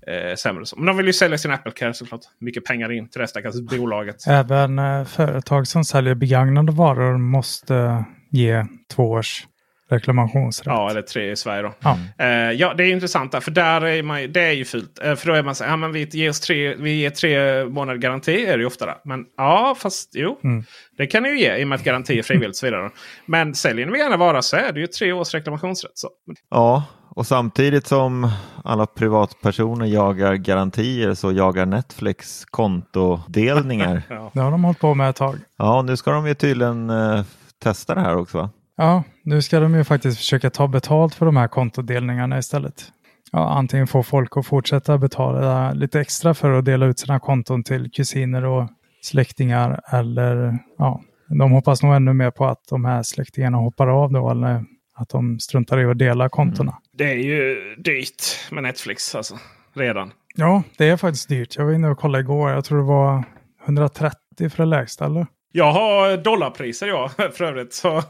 eh, 0.07 0.35
sämre. 0.35 0.63
Men 0.77 0.85
de 0.85 0.97
vill 0.97 1.07
ju 1.07 1.13
sälja 1.13 1.37
sin 1.37 1.51
Apple 1.51 1.71
Care 1.71 1.93
såklart. 1.93 2.21
Mycket 2.39 2.65
pengar 2.65 2.91
in 2.91 3.09
till 3.09 3.21
det 3.21 3.27
stackars 3.27 3.61
bolaget. 3.61 4.27
Även 4.27 4.79
eh, 4.79 5.05
företag 5.05 5.67
som 5.67 5.85
säljer 5.85 6.15
begagnade 6.15 6.71
varor 6.71 7.17
måste 7.17 8.05
ge 8.31 8.65
två 8.95 9.11
års 9.11 9.47
reklamationsrätt. 9.89 10.67
Ja, 10.67 10.89
eller 10.89 11.01
tre 11.01 11.31
i 11.31 11.35
Sverige 11.35 11.61
då. 11.61 11.73
Ja, 11.79 11.97
uh, 12.21 12.51
ja 12.51 12.73
det 12.73 12.83
är 12.83 12.91
intressant 12.91 13.31
där, 13.31 13.39
för 13.39 13.51
där 13.51 13.85
är 13.85 14.03
man, 14.03 14.31
det 14.31 14.41
är 14.41 14.51
ju 14.51 14.65
fult. 14.65 14.99
Uh, 15.05 15.15
för 15.15 15.27
då 15.27 15.33
är 15.33 15.43
man 15.43 15.55
så 15.55 15.63
här, 15.63 15.71
ja, 15.71 15.77
men 15.77 15.91
vi, 15.91 16.09
ger 16.11 16.31
tre, 16.31 16.75
vi 16.75 16.91
ger 16.91 17.09
tre 17.09 17.65
månader 17.65 17.99
garanti, 17.99 18.45
är 18.45 18.57
det 18.57 18.61
ju 18.61 18.65
ofta. 18.65 18.85
Där. 18.85 18.97
Men 19.05 19.25
ja, 19.37 19.75
fast 19.79 20.09
jo. 20.13 20.39
Mm. 20.43 20.63
Det 20.97 21.07
kan 21.07 21.23
ni 21.23 21.29
ju 21.29 21.39
ge 21.39 21.57
i 21.57 21.63
och 21.63 21.67
med 21.67 21.75
att 21.75 21.83
garanti 21.83 22.19
är 22.19 22.23
frivilligt 22.23 22.49
och 22.49 22.55
så 22.55 22.65
vidare. 22.65 22.89
Men 23.25 23.55
säljer 23.55 23.85
ni 23.85 23.99
gärna 23.99 24.17
vara 24.17 24.41
så 24.41 24.57
är 24.57 24.71
det 24.71 24.79
ju 24.79 24.87
tre 24.87 25.13
års 25.13 25.33
reklamationsrätt. 25.33 25.91
Så. 25.97 26.09
Ja, 26.49 26.83
och 27.15 27.27
samtidigt 27.27 27.87
som 27.87 28.31
alla 28.63 28.85
privatpersoner 28.85 29.85
jagar 29.85 30.33
garantier 30.33 31.13
så 31.13 31.31
jagar 31.31 31.65
Netflix 31.65 32.45
kontodelningar. 32.45 34.01
ja. 34.09 34.31
Det 34.33 34.39
har 34.39 34.51
de 34.51 34.63
hållit 34.63 34.79
på 34.79 34.93
med 34.93 35.09
ett 35.09 35.15
tag. 35.15 35.35
Ja, 35.57 35.81
nu 35.81 35.97
ska 35.97 36.11
de 36.11 36.27
ju 36.27 36.33
tydligen 36.33 36.89
uh, 36.89 37.23
testa 37.63 37.95
det 37.95 38.01
här 38.01 38.17
också 38.17 38.37
va? 38.37 38.49
Ja, 38.77 39.03
nu 39.23 39.41
ska 39.41 39.59
de 39.59 39.75
ju 39.75 39.83
faktiskt 39.83 40.17
försöka 40.17 40.49
ta 40.49 40.67
betalt 40.67 41.15
för 41.15 41.25
de 41.25 41.37
här 41.37 41.47
kontodelningarna 41.47 42.37
istället. 42.37 42.91
Ja, 43.31 43.49
antingen 43.49 43.87
få 43.87 44.03
folk 44.03 44.37
att 44.37 44.45
fortsätta 44.45 44.97
betala 44.97 45.73
lite 45.73 45.99
extra 45.99 46.33
för 46.33 46.51
att 46.51 46.65
dela 46.65 46.85
ut 46.85 46.99
sina 46.99 47.19
konton 47.19 47.63
till 47.63 47.91
kusiner 47.91 48.45
och 48.45 48.69
släktingar 49.01 49.81
eller 49.91 50.59
ja, 50.77 51.01
de 51.27 51.51
hoppas 51.51 51.83
nog 51.83 51.95
ännu 51.95 52.13
mer 52.13 52.31
på 52.31 52.45
att 52.45 52.67
de 52.69 52.85
här 52.85 53.03
släktingarna 53.03 53.57
hoppar 53.57 53.87
av 53.87 54.11
då 54.11 54.29
eller 54.29 54.65
att 54.95 55.09
de 55.09 55.39
struntar 55.39 55.79
i 55.79 55.85
att 55.85 55.97
dela 55.97 56.29
kontona. 56.29 56.71
Mm. 56.71 56.81
Det 56.97 57.11
är 57.11 57.17
ju 57.17 57.75
dyrt 57.77 58.23
med 58.51 58.63
Netflix 58.63 59.15
alltså, 59.15 59.37
redan. 59.73 60.11
Ja, 60.35 60.63
det 60.77 60.89
är 60.89 60.97
faktiskt 60.97 61.29
dyrt. 61.29 61.55
Jag 61.57 61.65
var 61.65 61.73
inne 61.73 61.89
och 61.89 61.97
kollade 61.97 62.21
igår. 62.21 62.49
Jag 62.51 62.65
tror 62.65 62.77
det 62.77 62.83
var 62.83 63.23
130 63.65 64.49
för 64.49 64.57
det 64.57 64.65
lägsta, 64.65 65.05
eller? 65.05 65.27
Jag 65.55 65.71
har 65.71 66.17
dollarpriser 66.17 66.87
jag 66.87 67.11
för 67.35 67.43
övrigt. 67.43 67.73
Så, 67.73 68.03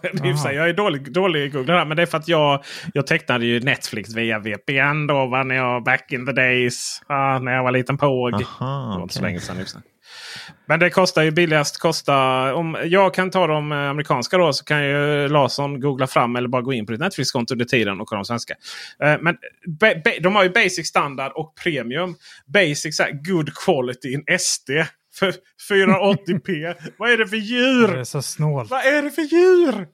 jag 0.43 0.69
är 0.69 0.73
dålig, 0.73 1.13
dålig 1.13 1.45
i 1.45 1.49
Google 1.49 1.73
här. 1.73 1.85
Men 1.85 1.97
det 1.97 2.03
är 2.03 2.05
för 2.05 2.17
att 2.17 2.27
jag, 2.27 2.63
jag 2.93 3.07
tecknade 3.07 3.45
ju 3.45 3.59
Netflix 3.59 4.15
via 4.15 4.39
VPN 4.39 5.07
då. 5.07 5.25
Va, 5.25 5.43
när 5.43 5.55
jag, 5.55 5.83
back 5.83 6.11
in 6.11 6.25
the 6.25 6.31
days. 6.31 7.01
Ah, 7.07 7.39
när 7.39 7.51
jag 7.51 7.63
var 7.63 7.71
liten 7.71 7.97
påg. 7.97 8.33
Aha, 8.33 8.91
det 8.91 8.95
var 8.95 9.01
inte 9.01 9.15
så 9.15 9.21
länge 9.21 9.39
sedan. 9.39 9.65
Men 10.65 10.79
det 10.79 10.89
kostar 10.89 11.23
ju 11.23 11.31
billigast. 11.31 11.79
Kostar, 11.79 12.53
om 12.53 12.77
jag 12.85 13.13
kan 13.13 13.31
ta 13.31 13.47
de 13.47 13.71
amerikanska 13.71 14.37
då 14.37 14.53
så 14.53 14.65
kan 14.65 14.83
ju 14.83 15.27
Larsson 15.27 15.79
googla 15.79 16.07
fram 16.07 16.35
eller 16.35 16.47
bara 16.47 16.61
gå 16.61 16.73
in 16.73 16.85
på 16.85 16.91
ditt 16.91 17.01
Netflix-konto 17.01 17.53
under 17.53 17.65
tiden 17.65 18.01
och 18.01 18.07
kolla 18.07 18.19
de 18.19 18.25
svenska. 18.25 18.53
Eh, 19.03 19.17
men 19.21 19.37
de 20.21 20.35
har 20.35 20.43
ju 20.43 20.49
basic 20.49 20.87
standard 20.87 21.31
och 21.31 21.55
premium. 21.63 22.15
Basic 22.45 22.97
så 22.97 23.03
här, 23.03 23.11
good 23.11 23.55
quality 23.55 24.13
in 24.13 24.23
SD 24.39 24.69
för 25.19 25.33
480p. 25.69 26.75
Vad 26.97 27.11
är 27.11 27.17
det 27.17 27.27
för 27.27 27.37
djur? 27.37 27.87
Det 27.87 27.99
är 27.99 28.03
så 28.03 28.21
snålt. 28.21 28.69
Vad 28.69 28.85
är 28.85 29.01
det 29.01 29.11
för 29.11 29.21
djur? 29.21 29.87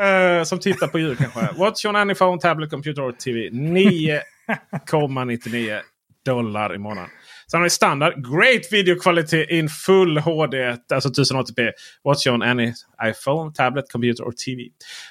Uh, 0.00 0.44
som 0.44 0.58
tittar 0.58 0.86
på 0.86 0.98
djur 0.98 1.14
kanske. 1.14 1.48
Watch 1.58 1.84
on 1.84 1.96
any 1.96 2.14
phone, 2.14 2.40
tablet, 2.40 2.70
computer 2.70 3.02
or 3.02 3.12
TV. 3.12 3.50
9,99 3.50 5.80
dollar 6.24 6.74
i 6.74 6.78
månaden. 6.78 7.10
Sen 7.50 7.60
har 7.60 7.64
vi 7.64 7.70
standard. 7.70 8.14
Great 8.14 8.72
video 8.72 9.00
quality 9.00 9.46
in 9.48 9.68
full 9.68 10.18
HD. 10.18 10.76
Alltså 10.92 11.08
1080p. 11.08 11.70
Watch 12.04 12.26
on 12.26 12.42
any 12.42 12.72
iPhone, 13.04 13.52
tablet, 13.52 13.92
computer 13.92 14.24
or 14.24 14.32
TV. 14.32 14.62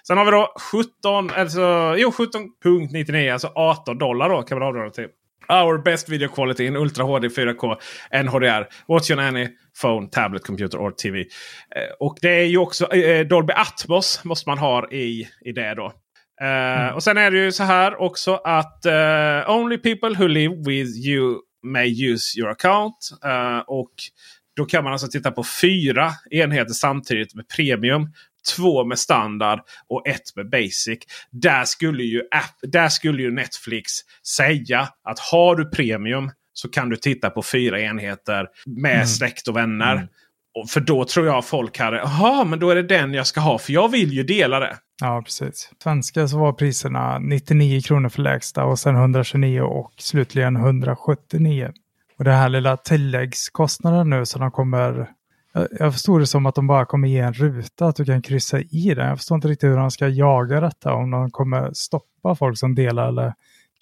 Sen 0.07 0.17
har 0.17 0.25
vi 0.25 0.31
då 0.31 0.53
17, 0.71 1.29
alltså, 1.29 1.95
jo 1.97 2.09
17.99. 2.09 3.33
Alltså 3.33 3.51
18 3.55 3.97
dollar 3.97 4.29
då 4.29 4.41
kan 4.41 4.59
man 4.59 4.67
avdraga 4.67 4.89
till. 4.89 5.07
Our 5.49 5.77
best 5.77 6.09
video 6.09 6.27
quality 6.27 6.65
in 6.65 6.75
Ultra 6.75 7.05
HD 7.05 7.27
4K 7.27 7.77
NHDR. 8.13 8.67
Watch 8.87 9.11
on 9.11 9.19
any 9.19 9.47
phone, 9.81 10.09
tablet, 10.09 10.43
computer 10.43 10.77
or 10.77 10.91
TV. 10.91 11.19
Eh, 11.19 11.25
och 11.99 12.17
det 12.21 12.29
är 12.29 12.45
ju 12.45 12.57
också 12.57 12.93
eh, 12.93 13.27
Dolby 13.27 13.53
Atmos 13.53 14.23
måste 14.23 14.49
man 14.49 14.57
ha 14.57 14.91
i, 14.91 15.27
i 15.41 15.51
det 15.51 15.73
då. 15.75 15.93
Uh, 16.41 16.47
mm. 16.47 16.95
Och 16.95 17.03
sen 17.03 17.17
är 17.17 17.31
det 17.31 17.37
ju 17.37 17.51
så 17.51 17.63
här 17.63 18.01
också 18.01 18.35
att 18.35 18.85
uh, 18.85 19.55
only 19.55 19.77
people 19.77 20.09
who 20.09 20.27
live 20.27 20.55
with 20.55 21.07
you 21.07 21.39
may 21.63 22.11
use 22.11 22.39
your 22.39 22.51
account. 22.51 22.95
Uh, 23.25 23.59
och 23.67 23.91
då 24.55 24.65
kan 24.65 24.83
man 24.83 24.93
alltså 24.93 25.07
titta 25.07 25.31
på 25.31 25.43
fyra 25.61 26.11
enheter 26.31 26.73
samtidigt 26.73 27.35
med 27.35 27.47
premium 27.47 28.09
två 28.55 28.85
med 28.85 28.99
standard 28.99 29.59
och 29.89 30.07
ett 30.07 30.35
med 30.35 30.49
basic. 30.49 30.99
Där 31.31 31.65
skulle 31.65 32.03
ju, 32.03 32.19
app, 32.19 32.59
där 32.61 32.89
skulle 32.89 33.21
ju 33.21 33.31
Netflix 33.31 33.91
säga 34.27 34.89
att 35.03 35.19
har 35.19 35.55
du 35.55 35.69
premium 35.69 36.31
så 36.53 36.69
kan 36.69 36.89
du 36.89 36.95
titta 36.95 37.29
på 37.29 37.43
fyra 37.43 37.81
enheter 37.81 38.47
med 38.65 38.95
mm. 38.95 39.07
släkt 39.07 39.47
och 39.47 39.55
vänner. 39.55 39.95
Mm. 39.95 40.07
Och 40.59 40.69
för 40.69 40.81
då 40.81 41.05
tror 41.05 41.25
jag 41.25 41.45
folk 41.45 41.79
hade, 41.79 41.97
jaha 41.97 42.43
men 42.43 42.59
då 42.59 42.69
är 42.69 42.75
det 42.75 42.83
den 42.83 43.13
jag 43.13 43.27
ska 43.27 43.39
ha 43.39 43.57
för 43.57 43.73
jag 43.73 43.91
vill 43.91 44.13
ju 44.13 44.23
dela 44.23 44.59
det. 44.59 44.77
Ja 45.01 45.21
precis. 45.25 45.71
Svenska 45.83 46.27
så 46.27 46.39
var 46.39 46.53
priserna 46.53 47.19
99 47.19 47.81
kronor 47.81 48.09
för 48.09 48.21
lägsta 48.21 48.63
och 48.63 48.79
sen 48.79 48.95
129 48.95 49.61
och 49.61 49.93
slutligen 49.97 50.55
179. 50.55 51.71
Och 52.17 52.23
det 52.23 52.31
här 52.31 52.49
lilla 52.49 52.77
tilläggskostnaden 52.77 54.09
nu 54.09 54.25
som 54.25 54.41
de 54.41 54.51
kommer 54.51 55.09
jag, 55.79 55.93
förstår 55.93 56.19
det 56.19 56.27
som 56.27 56.45
att 56.45 56.55
de 56.55 56.67
bara 56.67 56.85
kommer 56.85 57.07
ge 57.07 57.19
en 57.19 57.33
ruta 57.33 57.85
att 57.85 57.95
du 57.95 58.05
kan 58.05 58.21
kryssa 58.21 58.59
i 58.59 58.93
den. 58.95 59.07
Jag 59.07 59.17
förstår 59.17 59.35
inte 59.35 59.47
riktigt 59.47 59.69
hur 59.69 59.77
de 59.77 59.91
ska 59.91 60.07
jaga 60.07 60.59
detta. 60.59 60.93
Om 60.93 61.11
de 61.11 61.31
kommer 61.31 61.73
stoppa 61.73 62.35
folk 62.35 62.57
som 62.57 62.75
delar 62.75 63.07
eller 63.07 63.33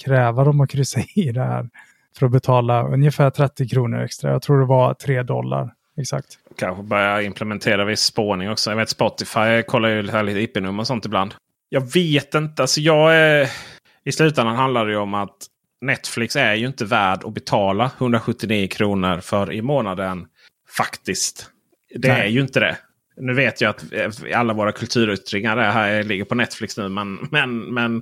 kräva 0.03 0.43
dem 0.43 0.61
att 0.61 0.69
kryssa 0.69 0.99
i 1.15 1.31
det 1.31 1.43
här. 1.43 1.69
För 2.17 2.25
att 2.25 2.31
betala 2.31 2.87
ungefär 2.87 3.29
30 3.29 3.69
kronor 3.69 3.99
extra. 3.99 4.31
Jag 4.31 4.41
tror 4.41 4.59
det 4.59 4.65
var 4.65 4.93
3 4.93 5.23
dollar. 5.23 5.73
Exakt. 5.97 6.37
Kanske 6.57 6.83
börja 6.83 7.21
implementera 7.21 7.85
viss 7.85 8.01
spårning 8.01 8.49
också. 8.49 8.69
Jag 8.69 8.77
vet 8.77 8.89
Spotify 8.89 9.63
kollar 9.67 9.89
ju 9.89 10.01
lite 10.01 10.39
IP-nummer 10.39 10.79
och 10.79 10.87
sånt 10.87 11.05
ibland. 11.05 11.35
Jag 11.69 11.93
vet 11.93 12.35
inte. 12.35 12.61
Alltså 12.63 12.81
jag 12.81 13.15
är... 13.15 13.49
I 14.05 14.11
slutändan 14.11 14.55
handlar 14.55 14.85
det 14.85 14.91
ju 14.91 14.97
om 14.97 15.13
att 15.13 15.37
Netflix 15.81 16.35
är 16.35 16.53
ju 16.53 16.67
inte 16.67 16.85
värd 16.85 17.23
att 17.23 17.33
betala 17.33 17.91
179 17.97 18.67
kronor 18.67 19.19
för 19.19 19.53
i 19.53 19.61
månaden. 19.61 20.27
Faktiskt. 20.77 21.52
Det 21.95 22.07
Nej. 22.07 22.21
är 22.21 22.27
ju 22.27 22.41
inte 22.41 22.59
det. 22.59 22.77
Nu 23.17 23.33
vet 23.33 23.61
jag 23.61 23.69
att 23.69 23.93
eh, 23.93 24.39
alla 24.39 24.53
våra 24.53 24.71
kulturyttringar 24.71 25.57
är 25.57 25.71
här, 25.71 26.03
ligger 26.03 26.25
på 26.25 26.35
Netflix 26.35 26.77
nu. 26.77 26.89
Men, 26.89 27.27
men, 27.31 27.59
men 27.59 27.95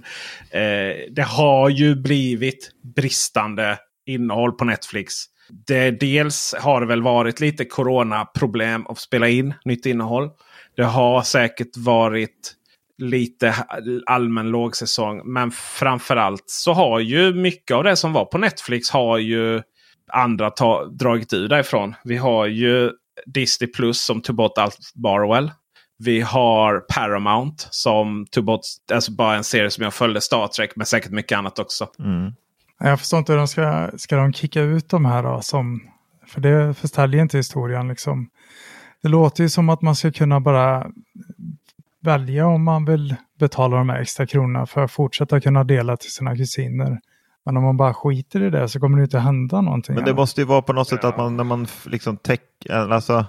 eh, 0.52 0.96
det 1.12 1.26
har 1.28 1.70
ju 1.70 1.96
blivit 1.96 2.72
bristande 2.96 3.78
innehåll 4.06 4.52
på 4.52 4.66
Netflix. 4.66 5.14
Det, 5.68 5.92
dels 5.92 6.56
har 6.60 6.82
det 6.82 6.88
väl 6.88 7.02
varit 7.02 7.40
lite 7.40 7.66
coronaproblem 7.66 8.88
att 8.88 9.00
spela 9.00 9.28
in 9.28 9.54
nytt 9.66 9.86
innehåll. 9.86 10.30
Det 10.76 10.84
har 10.84 11.22
säkert 11.22 11.78
varit 11.78 12.56
lite 12.98 13.56
allmän 14.06 14.50
lågsäsong. 14.50 15.22
Men 15.26 15.52
framförallt 15.52 16.44
så 16.46 16.74
har 16.74 17.00
ju 17.00 17.34
mycket 17.34 17.76
av 17.76 17.84
det 17.84 17.96
som 17.96 18.14
var 18.14 18.26
på 18.26 18.38
Netflix 18.38 18.90
har 18.90 19.18
ju 19.18 19.62
andra 20.14 20.50
ta, 20.50 20.86
dragit 20.86 21.34
ur 21.34 21.48
därifrån. 21.48 21.96
Vi 22.04 22.18
har 22.18 22.46
ju 22.46 22.92
Disney 23.26 23.72
Plus 23.72 24.02
som 24.02 24.22
tog 24.22 24.36
bort 24.36 24.58
allt 24.58 24.92
Barwell. 24.96 25.52
Vi 25.98 26.22
har 26.22 26.80
Paramount 26.80 27.68
som 27.70 28.26
tog 28.32 28.46
bort 28.46 28.62
alltså 28.94 29.12
bara 29.12 29.36
en 29.36 29.44
serie 29.44 29.70
som 29.72 29.84
jag 29.84 29.94
följde. 29.94 30.22
Star 30.22 30.48
Trek 30.48 30.72
men 30.76 30.86
säkert 30.86 31.12
mycket 31.12 31.38
annat 31.38 31.60
också. 31.60 31.88
Mm. 32.00 32.34
Jag 32.80 33.00
förstår 33.00 33.20
inte 33.20 33.32
hur 33.32 33.38
de 33.38 33.48
ska, 33.48 33.92
ska 33.98 34.16
de 34.16 34.34
kicka 34.34 34.62
ut 34.62 34.90
de 34.90 35.06
här 35.06 35.24
då? 35.24 35.42
Som, 35.42 35.82
för 36.28 36.42
det 36.42 36.74
förstäljer 36.74 37.22
inte 37.22 37.38
historien 37.38 37.88
liksom. 37.88 38.30
Det 39.02 39.10
låter 39.10 39.44
ju 39.44 39.50
som 39.50 39.70
att 39.70 39.82
man 39.82 39.96
ska 39.96 40.12
kunna 40.12 40.40
bara 40.40 40.92
välja 42.02 42.48
om 42.48 42.64
man 42.64 42.86
vill 42.86 43.16
betala 43.40 43.78
de 43.78 43.90
här 43.90 44.02
extra 44.02 44.28
kronorna 44.28 44.66
för 44.66 44.84
att 44.84 44.92
fortsätta 44.92 45.42
kunna 45.42 45.64
dela 45.64 45.98
till 45.98 46.12
sina 46.12 46.36
kusiner. 46.36 47.00
Men 47.46 47.58
om 47.58 47.64
man 47.64 47.78
bara 47.78 47.94
skiter 47.94 48.44
i 48.44 48.50
det 48.50 48.70
så 48.70 48.80
kommer 48.80 48.98
det 48.98 49.04
inte 49.04 49.20
hända 49.20 49.62
någonting. 49.62 49.96
Men 49.96 50.06
det 50.06 50.14
måste 50.14 50.42
ju 50.42 50.48
vara 50.48 50.62
på 50.62 50.74
något 50.74 50.88
sätt 50.88 51.04
att 51.04 51.18
man 51.18 51.38
när 51.38 51.44
man 51.44 51.68
liksom 51.86 52.18
tech, 52.18 52.40
alltså 52.70 53.26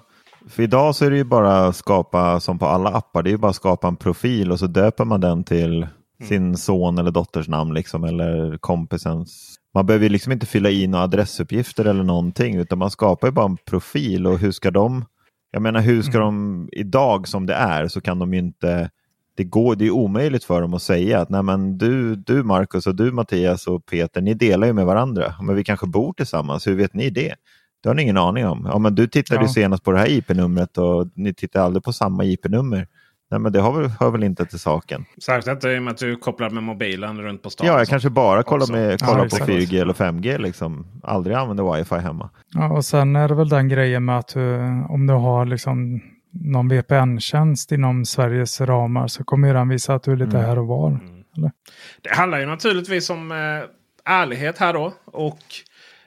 för 0.49 0.63
idag 0.63 0.95
så 0.95 1.05
är 1.05 1.11
det 1.11 1.17
ju 1.17 1.25
bara 1.25 1.73
skapa 1.73 2.41
som 2.41 2.59
på 2.59 2.67
alla 2.67 2.91
appar. 2.91 3.23
Det 3.23 3.31
är 3.31 3.33
ju 3.33 3.39
bara 3.39 3.53
skapa 3.53 3.89
en 3.89 3.97
profil 3.97 4.53
och 4.53 4.59
så 4.59 4.67
döper 4.67 5.05
man 5.05 5.21
den 5.21 5.45
till 5.45 5.83
mm. 5.83 5.89
sin 6.29 6.57
son 6.57 6.99
eller 6.99 7.11
dotters 7.11 7.49
namn 7.49 7.75
liksom 7.75 8.05
eller 8.05 8.59
kompisens. 8.59 9.57
Man 9.75 9.87
behöver 9.87 10.05
ju 10.05 10.09
liksom 10.09 10.33
inte 10.33 10.47
fylla 10.47 10.71
i 10.71 10.87
några 10.87 11.05
adressuppgifter 11.05 11.85
eller 11.85 12.03
någonting 12.03 12.57
utan 12.57 12.79
man 12.79 12.91
skapar 12.91 13.29
ju 13.29 13.33
bara 13.33 13.47
en 13.47 13.57
profil 13.57 14.27
och 14.27 14.39
hur 14.39 14.51
ska 14.53 14.71
de 14.71 15.05
jag 15.53 15.63
menar 15.63 15.81
hur 15.81 16.03
ska 16.03 16.19
mm. 16.19 16.27
de 16.27 16.69
idag 16.73 17.29
som 17.29 17.47
det 17.47 17.55
är 17.55 17.89
så 17.89 18.01
kan 18.01 18.19
de 18.19 18.33
ju 18.35 18.39
inte 18.39 18.91
det, 19.37 19.45
går, 19.45 19.77
det 19.77 19.87
är 19.87 19.91
omöjligt 19.91 20.45
för 20.45 20.61
dem 20.61 20.75
att 20.75 20.83
säga 20.83 21.21
att 21.21 21.29
Nej, 21.29 21.43
men 21.43 21.79
du, 21.79 22.17
du 22.17 22.43
Marcus 22.43 22.87
och 22.87 22.95
du 22.95 23.13
Mattias 23.13 23.67
och 23.67 23.87
Peter, 23.87 24.21
ni 24.21 24.35
delar 24.35 24.67
ju 24.67 24.73
med 24.73 24.87
varandra. 24.87 25.35
Men 25.43 25.57
vi 25.57 25.65
kanske 25.65 25.87
bor 25.87 26.13
tillsammans, 26.13 26.67
hur 26.67 26.75
vet 26.75 26.95
ni 26.95 27.11
det? 27.11 27.35
Det 27.83 27.89
har 27.89 27.95
ni 27.95 28.03
ingen 28.03 28.19
aning 28.19 28.47
om. 28.47 28.69
Ja, 28.73 28.79
men 28.79 28.95
du 28.95 29.07
tittade 29.07 29.41
ja. 29.41 29.49
senast 29.49 29.85
på 29.85 29.93
det 29.93 29.99
här 29.99 30.11
IP-numret 30.11 30.79
och 30.79 31.09
ni 31.15 31.35
tittar 31.35 31.61
aldrig 31.61 31.85
på 31.85 31.93
samma 31.93 32.25
IP-nummer. 32.25 32.87
Nej, 33.31 33.41
men 33.41 33.53
det 33.53 33.61
har 33.61 33.73
väl, 33.73 33.91
hör 34.01 34.11
väl 34.11 34.25
inte 34.25 34.45
till 34.45 34.59
saken. 34.59 35.05
Särskilt 35.25 35.57
inte 35.57 35.69
i 35.69 35.79
och 35.79 35.83
med 35.83 35.93
att 35.93 35.99
du 35.99 36.17
kopplar 36.17 36.51
med 36.51 36.63
mobilen 36.63 37.23
runt 37.23 37.43
på 37.43 37.51
stan. 37.51 37.67
Ja, 37.67 37.79
jag 37.79 37.89
kanske 37.89 38.11
bara 38.11 38.43
kollar, 38.43 38.73
med, 38.73 39.01
kollar 39.01 39.29
ja, 39.31 39.39
på 39.39 39.53
4G 39.53 39.81
eller 39.81 39.93
5G. 39.93 40.39
Liksom. 40.39 40.87
Aldrig 41.03 41.37
använder 41.37 41.77
wifi 41.77 41.95
hemma. 41.95 42.31
Ja, 42.55 42.73
och 42.73 42.85
sen 42.85 43.17
är 43.17 43.29
det 43.29 43.35
väl 43.35 43.49
den 43.49 43.69
grejen 43.69 44.05
med 44.05 44.19
att 44.19 44.29
du, 44.29 44.59
om 44.89 45.07
du 45.07 45.15
har 45.15 45.47
liksom 45.47 46.01
någon 46.33 46.69
VPN-tjänst 46.69 47.73
inom 47.73 48.05
Sveriges 48.05 48.61
ramar 48.61 49.09
så 49.09 49.25
kommer 49.25 49.55
den 49.55 49.69
visa 49.69 49.95
att 49.95 50.03
du 50.03 50.13
är 50.13 50.17
lite 50.17 50.37
mm. 50.37 50.49
här 50.49 50.59
och 50.59 50.67
var. 50.67 50.89
Mm. 50.89 51.23
Det 52.03 52.15
handlar 52.15 52.41
ju 52.41 52.47
naturligtvis 52.47 53.11
om 53.11 53.33
eh, 53.33 54.15
ärlighet 54.15 54.59
här 54.59 54.73
då. 54.73 54.95
Och 55.05 55.39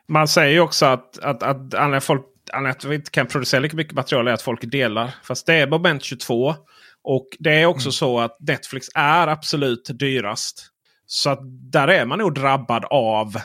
man 0.07 0.27
säger 0.27 0.53
ju 0.53 0.59
också 0.59 0.85
att, 0.85 1.17
att, 1.17 1.43
att 1.43 1.57
anledningen 1.57 2.01
folk 2.01 2.25
att 2.53 2.85
vi 2.85 2.95
inte 2.95 3.11
kan 3.11 3.27
producera 3.27 3.59
lika 3.59 3.77
mycket 3.77 3.93
material 3.93 4.27
är 4.27 4.33
att 4.33 4.41
folk 4.41 4.71
delar. 4.71 5.15
Fast 5.23 5.45
det 5.45 5.53
är 5.53 5.67
moment 5.67 6.03
22. 6.03 6.55
Och 7.03 7.27
det 7.39 7.53
är 7.53 7.65
också 7.65 7.87
mm. 7.87 7.91
så 7.91 8.19
att 8.19 8.37
Netflix 8.39 8.87
är 8.95 9.27
absolut 9.27 9.89
dyrast. 9.99 10.67
Så 11.05 11.29
att 11.29 11.39
där 11.43 11.87
är 11.87 12.05
man 12.05 12.19
nog 12.19 12.33
drabbad 12.33 12.85
av 12.89 13.35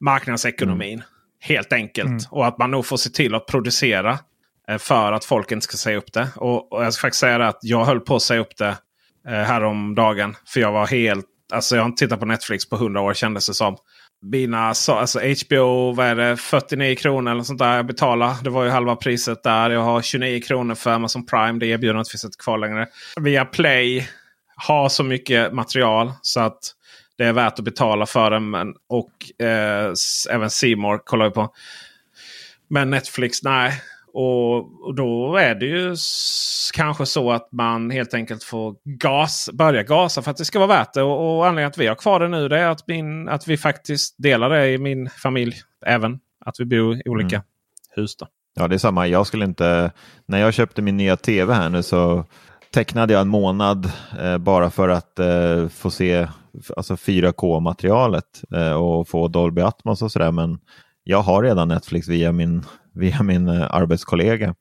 marknadsekonomin. 0.00 0.94
Mm. 0.94 1.04
Helt 1.40 1.72
enkelt. 1.72 2.08
Mm. 2.08 2.20
Och 2.30 2.46
att 2.46 2.58
man 2.58 2.70
nog 2.70 2.86
får 2.86 2.96
se 2.96 3.10
till 3.10 3.34
att 3.34 3.46
producera 3.46 4.18
Eh, 4.70 4.78
för 4.78 5.12
att 5.12 5.24
folk 5.24 5.52
inte 5.52 5.64
ska 5.64 5.76
säga 5.76 5.96
upp 5.96 6.12
det. 6.12 6.28
Och, 6.36 6.72
och 6.72 6.84
jag 6.84 6.94
ska 6.94 7.00
faktiskt 7.00 7.20
säga 7.20 7.46
att 7.46 7.58
jag 7.62 7.84
höll 7.84 8.00
på 8.00 8.16
att 8.16 8.22
säga 8.22 8.40
upp 8.40 8.56
det 8.56 8.76
eh, 9.28 9.32
häromdagen. 9.32 10.36
För 10.46 10.60
jag 10.60 10.72
var 10.72 10.86
helt... 10.86 11.26
Alltså 11.52 11.76
jag 11.76 11.82
har 11.82 11.86
inte 11.88 12.04
tittat 12.04 12.20
på 12.20 12.26
Netflix 12.26 12.68
på 12.68 12.76
hundra 12.76 13.00
år 13.00 13.14
kändes 13.14 13.46
det 13.46 13.54
som 13.54 13.76
mina 14.22 14.68
alltså 14.68 15.18
HBO, 15.18 15.92
vad 15.92 16.06
är 16.06 16.14
det, 16.14 16.36
49 16.36 16.96
kronor 16.96 17.32
eller 17.32 17.42
sånt 17.42 17.58
där 17.58 17.76
jag 17.76 17.86
betalar. 17.86 18.34
Det 18.42 18.50
var 18.50 18.64
ju 18.64 18.70
halva 18.70 18.96
priset 18.96 19.42
där. 19.42 19.70
Jag 19.70 19.80
har 19.80 20.02
29 20.02 20.40
kronor 20.40 20.74
för 20.74 20.90
Amazon 20.90 21.26
Prime. 21.26 21.58
Det 21.58 21.66
erbjudandet 21.66 22.10
finns 22.10 22.24
inte 22.24 22.38
kvar 22.38 22.58
längre. 22.58 22.86
Via 23.20 23.44
Play 23.44 24.08
har 24.56 24.88
så 24.88 25.02
mycket 25.04 25.52
material 25.52 26.12
så 26.22 26.40
att 26.40 26.58
det 27.18 27.24
är 27.24 27.32
värt 27.32 27.58
att 27.58 27.64
betala 27.64 28.06
för 28.06 28.30
den. 28.30 28.50
Men, 28.50 28.74
och 28.88 29.46
eh, 29.46 29.92
även 30.30 30.50
Seymour 30.50 30.98
kollar 31.04 31.24
vi 31.24 31.30
på. 31.30 31.54
Men 32.68 32.90
Netflix, 32.90 33.42
nej. 33.42 33.82
Och, 34.18 34.86
och, 34.86 34.94
då 34.94 35.36
är 35.36 35.54
det 35.54 35.66
ju 35.66 35.96
kanske 36.74 37.06
så 37.06 37.32
att 37.32 37.48
man 37.52 37.90
helt 37.90 38.14
enkelt 38.14 38.42
får 38.42 38.74
gas, 38.84 39.50
börja 39.52 39.82
gasa 39.82 40.22
för 40.22 40.30
att 40.30 40.36
det 40.36 40.44
ska 40.44 40.58
vara 40.58 40.68
värt 40.68 40.92
det. 40.92 41.02
Och, 41.02 41.36
och 41.36 41.46
anledningen 41.46 41.70
att 41.70 41.78
vi 41.78 41.86
har 41.86 41.94
kvar 41.94 42.20
det 42.20 42.28
nu 42.28 42.48
det 42.48 42.58
är 42.58 42.68
att, 42.68 42.86
min, 42.86 43.28
att 43.28 43.48
vi 43.48 43.56
faktiskt 43.56 44.14
delar 44.18 44.50
det 44.50 44.68
i 44.68 44.78
min 44.78 45.10
familj. 45.10 45.54
Även 45.86 46.18
att 46.44 46.60
vi 46.60 46.64
bor 46.64 46.96
i 46.96 47.02
olika 47.08 47.36
mm. 47.36 47.46
hus. 47.90 48.16
Då. 48.16 48.26
Ja, 48.54 48.68
det 48.68 48.74
är 48.74 48.78
samma. 48.78 49.06
Jag 49.06 49.26
skulle 49.26 49.44
inte... 49.44 49.92
När 50.26 50.38
jag 50.38 50.54
köpte 50.54 50.82
min 50.82 50.96
nya 50.96 51.16
tv 51.16 51.54
här 51.54 51.68
nu 51.68 51.82
så 51.82 52.24
tecknade 52.74 53.12
jag 53.12 53.20
en 53.20 53.28
månad 53.28 53.92
eh, 54.20 54.38
bara 54.38 54.70
för 54.70 54.88
att 54.88 55.18
eh, 55.18 55.68
få 55.68 55.90
se 55.90 56.28
alltså 56.76 56.94
4K-materialet 56.94 58.42
eh, 58.54 58.72
och 58.72 59.08
få 59.08 59.28
Dolby 59.28 59.62
Atmos 59.62 60.02
och 60.02 60.12
sådär. 60.12 60.32
Men 60.32 60.58
jag 61.08 61.22
har 61.22 61.42
redan 61.42 61.68
Netflix 61.68 62.08
via 62.08 62.32
min 62.32 62.64
via 62.92 63.22
min 63.22 63.48
eh, 63.48 63.66
arbetskollega. 63.70 64.54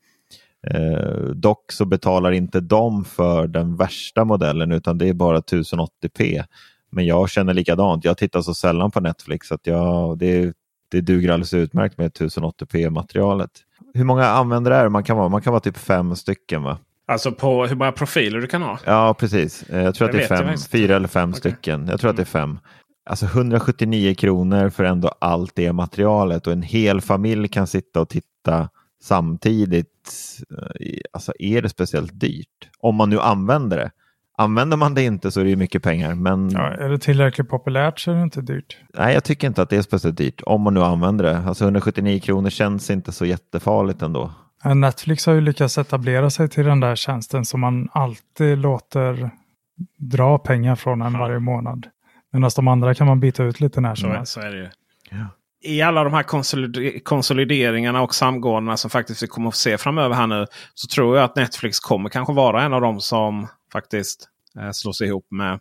Eh, 0.68 1.20
dock 1.36 1.72
så 1.72 1.86
betalar 1.86 2.32
inte 2.32 2.60
de 2.60 3.06
för 3.06 3.48
den 3.48 3.76
värsta 3.76 4.26
modellen 4.26 4.72
utan 4.72 4.98
det 4.98 5.10
är 5.10 5.14
bara 5.14 5.40
1080p. 5.40 6.44
Men 6.92 7.06
jag 7.06 7.30
känner 7.30 7.54
likadant. 7.54 8.06
Jag 8.06 8.18
tittar 8.18 8.42
så 8.42 8.54
sällan 8.54 8.92
på 8.92 9.00
Netflix 9.00 9.52
att 9.52 9.68
jag, 9.68 10.18
det, 10.18 10.54
det 10.92 11.02
duger 11.02 11.30
alldeles 11.30 11.54
utmärkt 11.54 11.98
med 11.98 12.12
1080p-materialet. 12.12 13.52
Hur 13.94 14.04
många 14.04 14.26
användare 14.26 14.76
är 14.76 14.84
det 14.84 14.90
man 14.90 15.04
kan 15.04 15.18
vara? 15.18 15.30
Man 15.30 15.42
kan 15.42 15.54
vara 15.54 15.62
typ 15.62 15.78
fem 15.78 16.16
stycken 16.16 16.64
va? 16.64 16.78
Alltså 17.08 17.32
på 17.32 17.66
hur 17.66 17.76
många 17.76 17.92
profiler 17.92 18.40
du 18.40 18.48
kan 18.48 18.62
ha? 18.62 18.80
Ja, 18.86 19.14
precis. 19.14 19.64
Eh, 19.64 19.84
jag 19.84 19.96
tror 19.96 20.08
det 20.08 20.24
att 20.24 20.30
det 20.30 20.36
är 20.36 20.46
fem, 20.46 20.58
fyra 20.72 20.96
eller 20.96 21.08
fem 21.08 21.30
okay. 21.30 21.40
stycken. 21.40 21.88
Jag 21.88 22.00
tror 22.00 22.10
mm. 22.10 22.22
att 22.22 22.32
det 22.34 22.38
är 22.38 22.42
mm. 22.42 22.58
fem. 22.58 22.60
Alltså 23.06 23.26
179 23.26 24.16
kronor 24.16 24.70
för 24.70 24.84
ändå 24.84 25.12
allt 25.20 25.56
det 25.56 25.74
materialet 25.74 26.48
och 26.48 26.54
en 26.54 26.62
hel 26.62 27.02
familj 27.02 27.48
kan 27.48 27.68
sitta 27.68 28.02
och 28.02 28.10
titta 28.10 28.70
samtidigt. 29.04 30.40
Eh, 30.52 30.98
alltså 31.14 31.34
är 31.40 31.62
det 31.62 31.70
speciellt 31.70 32.20
dyrt? 32.20 32.70
Om 32.80 32.96
man 32.96 33.10
nu 33.10 33.20
använder 33.20 33.78
det. 33.78 33.92
Använder 34.38 34.78
man 34.78 34.94
det 34.94 35.04
inte 35.04 35.32
så 35.32 35.42
är 35.42 35.46
det 35.46 35.56
mycket 35.56 35.84
pengar. 35.84 36.16
Men... 36.16 36.50
Ja, 36.50 36.68
är 36.68 36.90
det 36.90 36.98
tillräckligt 36.98 37.50
populärt 37.50 38.00
så 38.00 38.12
är 38.12 38.16
det 38.16 38.24
inte 38.24 38.42
dyrt. 38.42 38.78
Nej, 38.98 39.14
jag 39.14 39.24
tycker 39.24 39.48
inte 39.48 39.62
att 39.62 39.70
det 39.70 39.78
är 39.78 39.82
speciellt 39.82 40.18
dyrt. 40.18 40.42
Om 40.46 40.62
man 40.62 40.74
nu 40.74 40.82
använder 40.82 41.26
det. 41.26 41.38
Alltså 41.38 41.64
179 41.64 42.20
kronor 42.20 42.50
känns 42.50 42.90
inte 42.90 43.12
så 43.12 43.26
jättefarligt 43.26 44.02
ändå. 44.02 44.32
Netflix 44.76 45.26
har 45.26 45.34
ju 45.34 45.42
lyckats 45.42 45.78
etablera 45.78 46.30
sig 46.30 46.50
till 46.50 46.66
den 46.66 46.80
där 46.80 46.96
tjänsten 46.96 47.46
som 47.46 47.62
man 47.62 47.90
alltid 47.92 48.58
låter 48.58 49.30
dra 49.98 50.38
pengar 50.38 50.76
från 50.76 51.02
en 51.02 51.14
varje 51.14 51.40
månad. 51.40 51.88
Medan 52.36 52.52
de 52.56 52.68
andra 52.68 52.96
kan 52.96 53.08
man 53.08 53.20
byta 53.20 53.44
ut 53.44 53.60
lite 53.60 53.82
när 53.82 53.96
som 53.96 54.12
helst. 54.12 54.34
Så 54.34 54.40
är 54.40 54.52
det 54.52 54.58
ju. 54.58 54.70
Ja. 55.12 55.28
I 55.64 55.82
alla 55.82 56.04
de 56.04 56.14
här 56.14 56.24
konsolideringarna 57.00 58.02
och 58.02 58.16
samgåendena 58.16 58.78
som 58.78 58.90
faktiskt 58.90 59.24
vi 59.24 59.28
kommer 59.28 59.50
att 59.50 59.56
se 59.56 59.78
framöver 59.78 60.16
här 60.16 60.28
nu. 60.28 60.46
Så 60.74 60.88
tror 60.88 61.18
jag 61.18 61.26
att 61.26 61.36
Netflix 61.36 61.80
kommer 61.80 62.10
kanske 62.10 62.34
vara 62.34 62.64
en 62.64 62.74
av 62.74 62.82
dem 62.82 63.02
som 63.02 63.48
faktiskt 63.72 64.30
eh, 64.60 64.72
slås 64.72 65.02
ihop 65.02 65.28
med 65.32 65.60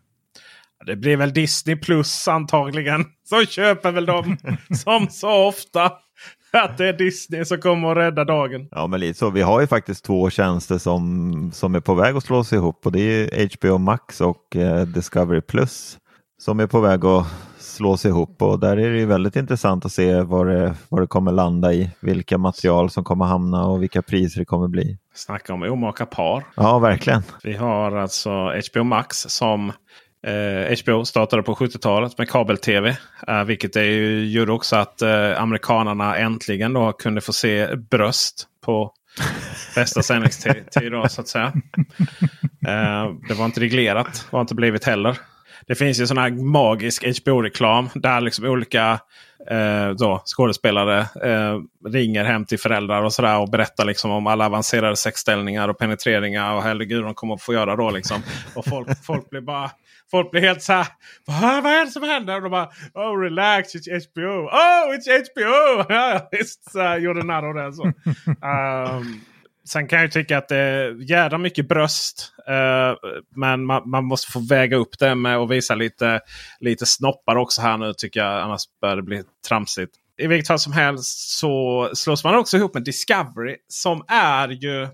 det 0.86 0.96
blir 0.96 1.16
väl 1.16 1.32
Disney 1.32 1.76
Plus 1.76 2.28
antagligen. 2.28 3.04
Så 3.24 3.44
köper 3.44 3.92
väl 3.92 4.06
de 4.06 4.36
som 4.84 5.08
så 5.10 5.48
ofta. 5.48 5.92
Att 6.52 6.78
det 6.78 6.88
är 6.88 6.92
Disney 6.92 7.44
som 7.44 7.58
kommer 7.60 7.90
att 7.90 7.96
rädda 7.96 8.24
dagen. 8.24 8.68
Ja 8.70 8.86
men 8.86 9.00
lite 9.00 9.18
så. 9.18 9.30
Vi 9.30 9.42
har 9.42 9.60
ju 9.60 9.66
faktiskt 9.66 10.04
två 10.04 10.30
tjänster 10.30 10.78
som, 10.78 11.52
som 11.54 11.74
är 11.74 11.80
på 11.80 11.94
väg 11.94 12.16
att 12.16 12.24
slås 12.24 12.52
ihop. 12.52 12.86
Och 12.86 12.92
det 12.92 13.00
är 13.00 13.56
HBO 13.56 13.78
Max 13.78 14.20
och 14.20 14.56
eh, 14.56 14.86
Discovery 14.86 15.40
Plus 15.40 15.98
som 16.44 16.60
är 16.60 16.66
på 16.66 16.80
väg 16.80 17.04
att 17.04 17.26
slås 17.58 18.04
ihop 18.04 18.42
och 18.42 18.60
där 18.60 18.76
är 18.76 18.90
det 18.90 19.06
väldigt 19.06 19.36
intressant 19.36 19.84
att 19.84 19.92
se 19.92 20.20
vad 20.20 20.46
det, 20.46 20.74
vad 20.88 21.02
det 21.02 21.06
kommer 21.06 21.32
landa 21.32 21.72
i. 21.72 21.90
Vilka 22.00 22.38
material 22.38 22.90
som 22.90 23.04
kommer 23.04 23.24
hamna 23.24 23.66
och 23.66 23.82
vilka 23.82 24.02
priser 24.02 24.38
det 24.38 24.44
kommer 24.44 24.68
bli. 24.68 24.98
Snacka 25.14 25.54
om 25.54 25.62
omaka 25.62 26.06
par. 26.06 26.44
Ja, 26.56 26.78
verkligen. 26.78 27.22
Vi 27.44 27.54
har 27.54 27.96
alltså 27.96 28.30
HBO 28.70 28.84
Max 28.84 29.16
som 29.16 29.72
eh, 30.26 30.78
HBO 30.82 31.04
startade 31.04 31.42
på 31.42 31.54
70-talet 31.54 32.18
med 32.18 32.30
kabel-tv. 32.30 32.96
Eh, 33.28 33.44
vilket 33.44 33.72
det 33.72 33.86
gjorde 34.24 34.52
också 34.52 34.76
att 34.76 35.02
eh, 35.02 35.42
amerikanerna 35.42 36.16
äntligen 36.16 36.72
då 36.72 36.92
kunde 36.92 37.20
få 37.20 37.32
se 37.32 37.76
bröst 37.76 38.48
på 38.64 38.92
bästa 39.74 40.02
sändningstid. 40.02 40.92
Då, 40.92 41.08
så 41.08 41.20
att 41.20 41.28
säga. 41.28 41.52
Eh, 42.68 43.12
det 43.28 43.34
var 43.34 43.44
inte 43.44 43.60
reglerat. 43.60 44.26
Det 44.30 44.36
har 44.36 44.40
inte 44.40 44.54
blivit 44.54 44.84
heller. 44.84 45.18
Det 45.66 45.74
finns 45.74 46.00
ju 46.00 46.06
sån 46.06 46.18
här 46.18 46.30
magisk 46.30 47.04
HBO-reklam 47.22 47.88
där 47.94 48.20
liksom 48.20 48.44
olika 48.44 49.00
eh, 49.50 49.88
då, 49.98 50.22
skådespelare 50.24 50.98
eh, 51.00 51.58
ringer 51.88 52.24
hem 52.24 52.44
till 52.44 52.58
föräldrar 52.58 53.02
och 53.02 53.12
sådär 53.12 53.38
och 53.38 53.50
berättar 53.50 53.84
liksom 53.84 54.10
om 54.10 54.26
alla 54.26 54.46
avancerade 54.46 54.96
sexställningar 54.96 55.68
och 55.68 55.78
penetreringar. 55.78 56.54
Och 56.54 56.62
herregud, 56.62 57.04
de 57.04 57.14
kommer 57.14 57.34
att 57.34 57.42
få 57.42 57.52
göra 57.52 57.76
då 57.76 57.90
liksom. 57.90 58.22
Och 58.54 58.64
folk, 58.64 58.88
folk 59.06 59.30
blir 59.30 59.40
bara 59.40 59.70
Folk 60.10 60.30
blir 60.30 60.40
helt 60.40 60.62
så 60.62 60.72
här. 60.72 60.86
Vad 61.24 61.66
är 61.66 61.84
det 61.84 61.90
som 61.90 62.02
händer? 62.02 62.36
Och 62.36 62.42
de 62.42 62.50
bara 62.50 62.68
Oh 62.94 63.20
relax, 63.20 63.74
it's 63.74 64.10
HBO. 64.10 64.46
Oh 64.46 64.94
it's 64.94 65.08
HBO! 65.08 65.84
Ja, 65.94 66.28
visst, 66.32 66.70
så 66.70 66.96
gjorde 67.00 67.22
narr 67.22 67.48
av 67.48 67.54
det. 67.54 67.72
Så. 67.72 67.82
Um, 67.82 69.20
sen 69.68 69.88
kan 69.88 70.00
jag 70.00 70.12
tycka 70.12 70.38
att 70.38 70.48
det 70.48 70.56
är 70.56 71.10
jädra 71.10 71.38
mycket 71.38 71.68
bröst. 71.68 72.32
Eh, 72.48 73.10
men 73.36 73.64
man, 73.64 73.90
man, 73.90 74.04
måste 74.04 74.32
få 74.32 74.38
väga 74.38 74.76
upp 74.76 74.98
det 74.98 75.14
med 75.14 75.36
att 75.36 75.50
visa 75.50 75.74
lite, 75.74 76.20
lite 76.60 76.86
snoppar 76.86 77.36
också 77.36 77.62
här 77.62 77.78
nu 77.78 77.92
tycker 77.96 78.20
jag. 78.20 78.42
Annars 78.42 78.62
börjar 78.80 78.96
det 78.96 79.02
bli 79.02 79.22
tramsigt. 79.48 79.94
I 80.18 80.26
vilket 80.26 80.46
fall 80.46 80.58
som 80.58 80.72
helst 80.72 81.38
så 81.38 81.90
slås 81.94 82.24
man 82.24 82.34
också 82.34 82.56
ihop 82.56 82.74
med 82.74 82.84
Discovery 82.84 83.56
som 83.68 84.04
är 84.08 84.48
ju 84.48 84.88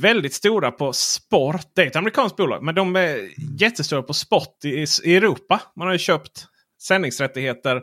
väldigt 0.00 0.34
stora 0.34 0.70
på 0.70 0.92
sport. 0.92 1.66
Det 1.74 1.82
är 1.82 1.86
ett 1.86 1.96
amerikanskt 1.96 2.36
bolag. 2.36 2.62
Men 2.62 2.74
de 2.74 2.96
är 2.96 3.28
jättestora 3.60 4.02
på 4.02 4.14
sport 4.14 4.64
i, 4.64 4.86
i 5.04 5.16
Europa. 5.16 5.60
Man 5.76 5.86
har 5.86 5.92
ju 5.92 5.98
köpt 5.98 6.46
sändningsrättigheter 6.82 7.82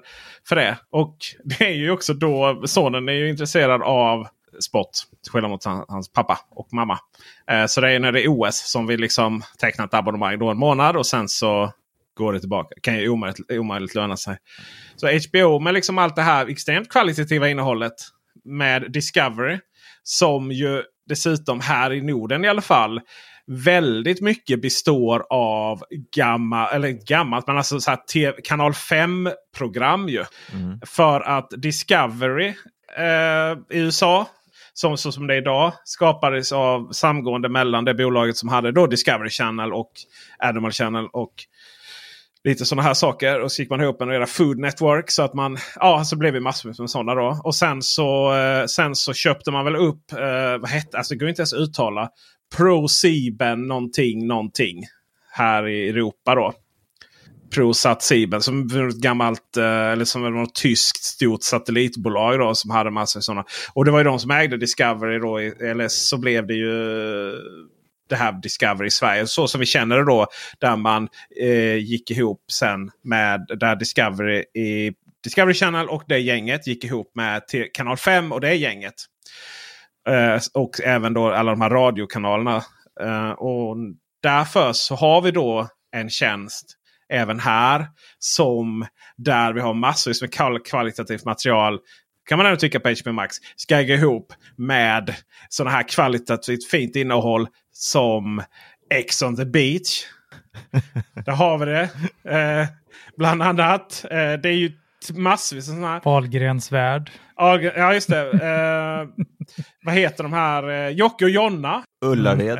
för 0.49 0.55
det. 0.55 0.77
Och 0.89 1.17
det 1.43 1.65
är 1.65 1.75
ju 1.75 1.91
också 1.91 2.13
då 2.13 2.63
sonen 2.65 3.09
är 3.09 3.13
ju 3.13 3.29
intresserad 3.29 3.81
av 3.81 4.27
sport. 4.59 4.89
Till 5.23 5.31
skillnad 5.31 5.51
mot 5.51 5.63
hans 5.65 6.13
pappa 6.13 6.39
och 6.49 6.73
mamma. 6.73 6.99
Eh, 7.51 7.65
så 7.65 7.81
det 7.81 7.91
är 7.91 7.99
när 7.99 8.11
det 8.11 8.23
är 8.23 8.27
OS 8.27 8.71
som 8.71 8.87
vi 8.87 8.97
liksom 8.97 9.41
tecknar 9.59 9.85
ett 9.85 9.93
abonnemang 9.93 10.39
då 10.39 10.49
en 10.49 10.57
månad. 10.57 10.97
Och 10.97 11.05
sen 11.05 11.27
så 11.27 11.71
går 12.17 12.33
det 12.33 12.39
tillbaka. 12.39 12.69
Det 12.75 12.81
kan 12.81 12.97
ju 12.97 13.09
omöjligt, 13.09 13.51
omöjligt 13.51 13.95
löna 13.95 14.17
sig. 14.17 14.37
Så 14.95 15.07
HBO 15.07 15.59
med 15.59 15.73
liksom 15.73 15.97
allt 15.97 16.15
det 16.15 16.21
här 16.21 16.47
extremt 16.47 16.89
kvalitativa 16.89 17.49
innehållet 17.49 17.93
med 18.43 18.91
Discovery. 18.91 19.59
Som 20.03 20.51
ju 20.51 20.83
dessutom 21.09 21.59
här 21.59 21.93
i 21.93 22.01
Norden 22.01 22.45
i 22.45 22.47
alla 22.47 22.61
fall 22.61 23.01
väldigt 23.47 24.21
mycket 24.21 24.61
består 24.61 25.25
av 25.29 25.83
gammal, 26.15 26.73
eller 26.73 26.89
gammalt, 26.89 27.47
men 27.47 27.57
alltså 27.57 27.79
så 27.79 27.95
TV, 28.13 28.41
kanal 28.43 28.73
5 28.73 29.29
program 29.57 30.09
ju. 30.09 30.25
Mm. 30.53 30.79
För 30.85 31.21
att 31.21 31.49
Discovery 31.57 32.47
eh, 32.97 33.77
i 33.77 33.79
USA 33.79 34.27
som, 34.79 34.97
så 34.97 35.11
som 35.11 35.27
det 35.27 35.33
är 35.33 35.37
idag 35.37 35.73
skapades 35.83 36.51
av 36.51 36.91
samgående 36.91 37.49
mellan 37.49 37.85
det 37.85 37.93
bolaget 37.93 38.37
som 38.37 38.49
hade 38.49 38.71
då 38.71 38.87
Discovery 38.87 39.29
Channel 39.29 39.73
och 39.73 39.91
Animal 40.39 40.71
Channel. 40.71 41.07
och 41.13 41.33
lite 42.43 42.65
sådana 42.65 42.83
här 42.83 42.93
saker. 42.93 43.41
Och 43.41 43.51
så 43.51 43.61
gick 43.61 43.69
man 43.69 43.81
ihop 43.81 43.99
med 43.99 44.15
era 44.15 44.25
Food 44.25 44.59
Network. 44.59 45.11
Så 45.11 45.23
att 45.23 45.33
man, 45.33 45.57
ja, 45.75 46.03
så 46.03 46.15
blev 46.15 46.33
vi 46.33 46.39
massor 46.39 46.69
med 46.79 46.89
sådana 46.89 47.15
då. 47.15 47.41
Och 47.43 47.55
sen 47.55 47.81
så, 47.81 48.35
eh, 48.35 48.65
sen 48.65 48.95
så 48.95 49.13
köpte 49.13 49.51
man 49.51 49.65
väl 49.65 49.75
upp, 49.75 50.11
eh, 50.11 50.57
vad 50.57 50.69
hette, 50.69 50.97
alltså 50.97 51.13
det 51.13 51.19
går 51.19 51.29
inte 51.29 51.41
ens 51.41 51.53
att 51.53 51.59
uttala. 51.59 52.09
ProSieben 52.57 53.67
någonting 53.67 54.27
någonting. 54.27 54.83
Här 55.31 55.67
i 55.67 55.89
Europa 55.89 56.35
då. 56.35 56.53
ProSat 57.49 58.03
Sieben 58.03 58.41
som 58.41 58.65
ett 58.89 58.95
gammalt, 58.95 59.57
eh, 59.57 59.63
eller 59.65 60.05
som 60.05 60.33
något 60.33 60.55
tyskt 60.55 61.03
stort 61.03 61.43
satellitbolag 61.43 62.39
då 62.39 62.55
som 62.55 62.71
hade 62.71 62.91
massor 62.91 63.19
sådana. 63.19 63.45
Och 63.73 63.85
det 63.85 63.91
var 63.91 63.97
ju 63.97 64.03
de 64.03 64.19
som 64.19 64.31
ägde 64.31 64.57
Discovery 64.57 65.19
då. 65.19 65.37
Eller 65.37 65.87
så 65.87 66.17
blev 66.17 66.47
det 66.47 66.53
ju 66.53 66.71
det 68.09 68.15
här 68.15 68.31
Discovery 68.31 68.87
i 68.87 68.91
Sverige. 68.91 69.27
Så 69.27 69.47
som 69.47 69.59
vi 69.59 69.65
känner 69.65 69.97
det 69.97 70.05
då. 70.05 70.27
Där 70.59 70.75
man 70.75 71.07
eh, 71.41 71.75
gick 71.75 72.11
ihop 72.11 72.41
sen 72.51 72.91
med 73.03 73.45
där 73.59 73.75
Discovery 73.75 74.39
i 74.39 74.93
Discovery 75.23 75.53
Channel 75.53 75.89
och 75.89 76.03
det 76.07 76.19
gänget 76.19 76.67
gick 76.67 76.83
ihop 76.83 77.11
med 77.15 77.41
kanal 77.73 77.97
5 77.97 78.31
och 78.31 78.41
det 78.41 78.53
gänget. 78.53 78.93
Eh, 80.09 80.41
och 80.53 80.81
även 80.83 81.13
då 81.13 81.31
alla 81.31 81.51
de 81.51 81.61
här 81.61 81.69
radiokanalerna. 81.69 82.63
Eh, 83.01 83.31
och 83.31 83.77
därför 84.23 84.73
så 84.73 84.95
har 84.95 85.21
vi 85.21 85.31
då 85.31 85.67
en 85.91 86.09
tjänst 86.09 86.76
även 87.09 87.39
här. 87.39 87.87
Som 88.19 88.85
där 89.17 89.53
vi 89.53 89.61
har 89.61 89.73
massor 89.73 90.13
med 90.21 90.65
kvalitativt 90.65 91.25
material 91.25 91.79
kan 92.27 92.37
man 92.37 92.45
ändå 92.45 92.57
tycka 92.59 92.79
på 92.79 92.93
HBO 93.03 93.11
Max 93.11 93.35
ska 93.55 93.81
gå 93.81 93.93
ihop 93.93 94.33
med 94.55 95.15
sådana 95.49 95.75
här 95.75 95.83
kvalitativt 95.83 96.67
fint 96.67 96.95
innehåll 96.95 97.47
som 97.71 98.43
X 98.89 99.21
on 99.21 99.35
the 99.35 99.45
beach. 99.45 100.03
Där 101.25 101.33
har 101.33 101.57
vi 101.57 101.65
det. 101.65 101.89
Eh, 102.37 102.67
bland 103.17 103.43
annat. 103.43 104.05
Eh, 104.11 104.33
det 104.33 104.49
är 104.49 104.57
ju 104.57 104.71
massvis 105.13 105.69
av 105.69 105.71
sådana 105.71 105.87
här. 105.87 106.01
Wahlgrens 106.05 106.71
värld. 106.71 107.11
Ja 107.37 107.93
just 107.93 108.09
det. 108.09 108.31
Eh, 108.31 109.25
vad 109.85 109.95
heter 109.95 110.23
de 110.23 110.33
här? 110.33 110.69
Eh, 110.69 110.89
Jocke 110.89 111.25
och 111.25 111.31
Jonna. 111.31 111.83
Ullared. 112.05 112.59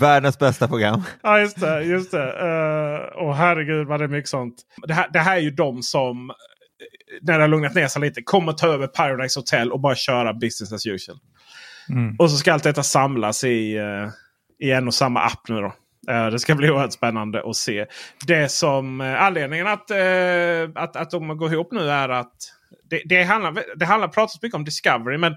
Världens 0.00 0.38
bästa 0.38 0.68
program. 0.68 1.02
Ja 1.22 1.40
just 1.40 1.60
det. 1.60 1.82
Just 1.82 2.10
det. 2.10 2.32
Uh, 2.32 3.22
och 3.22 3.36
herregud 3.36 3.86
vad 3.86 4.00
det 4.00 4.04
är 4.04 4.08
mycket 4.08 4.30
sånt. 4.30 4.54
Det 4.86 4.94
här, 4.94 5.08
det 5.12 5.18
här 5.18 5.36
är 5.36 5.40
ju 5.40 5.50
de 5.50 5.82
som 5.82 6.32
när 7.22 7.38
det 7.38 7.44
har 7.44 7.48
lugnat 7.48 7.74
ner 7.74 7.88
sig 7.88 8.02
lite 8.02 8.22
kommer 8.22 8.52
ta 8.52 8.66
över 8.66 8.86
Paradise 8.86 9.40
Hotel 9.40 9.72
och 9.72 9.80
bara 9.80 9.94
köra 9.94 10.32
business 10.32 10.72
as 10.72 10.86
usual. 10.86 11.18
Mm. 11.88 12.16
Och 12.18 12.30
så 12.30 12.36
ska 12.36 12.52
allt 12.52 12.62
detta 12.62 12.82
samlas 12.82 13.44
i, 13.44 13.78
i 14.60 14.70
en 14.70 14.86
och 14.86 14.94
samma 14.94 15.20
app 15.20 15.48
nu 15.48 15.60
då. 15.60 15.72
Eh, 16.08 16.26
det 16.26 16.38
ska 16.38 16.54
bli 16.54 16.70
oerhört 16.70 16.92
spännande 16.92 17.42
att 17.50 17.56
se. 17.56 17.86
Det 18.26 18.48
som 18.48 19.00
eh, 19.00 19.22
anledningen 19.22 19.66
att, 19.66 19.90
eh, 19.90 20.82
att, 20.82 20.96
att 20.96 21.10
de 21.10 21.36
går 21.38 21.52
ihop 21.52 21.72
nu 21.72 21.90
är 21.90 22.08
att 22.08 22.34
det, 22.90 23.02
det 23.04 23.22
handlar, 23.22 23.62
det 23.76 23.84
handlar 23.84 24.08
pratas 24.08 24.42
mycket 24.42 24.56
om 24.56 24.64
Discovery. 24.64 25.18
Men 25.18 25.36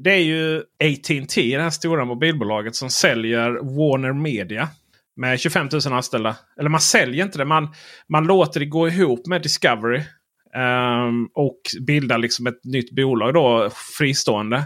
det 0.00 0.10
är 0.10 0.22
ju 0.22 0.58
AT&T, 0.58 1.56
det 1.56 1.62
här 1.62 1.70
stora 1.70 2.04
mobilbolaget 2.04 2.76
som 2.76 2.90
säljer 2.90 3.50
Warner 3.50 4.12
Media. 4.12 4.68
Med 5.16 5.40
25 5.40 5.68
000 5.72 5.92
anställda. 5.92 6.36
Eller 6.58 6.68
man 6.68 6.80
säljer 6.80 7.24
inte 7.24 7.38
det. 7.38 7.44
Man, 7.44 7.74
man 8.08 8.24
låter 8.24 8.60
det 8.60 8.66
gå 8.66 8.88
ihop 8.88 9.26
med 9.26 9.42
Discovery. 9.42 10.00
Um, 10.56 11.28
och 11.34 11.60
bildar 11.86 12.18
liksom 12.18 12.46
ett 12.46 12.64
nytt 12.64 12.90
bolag 12.90 13.34
då 13.34 13.70
fristående. 13.98 14.56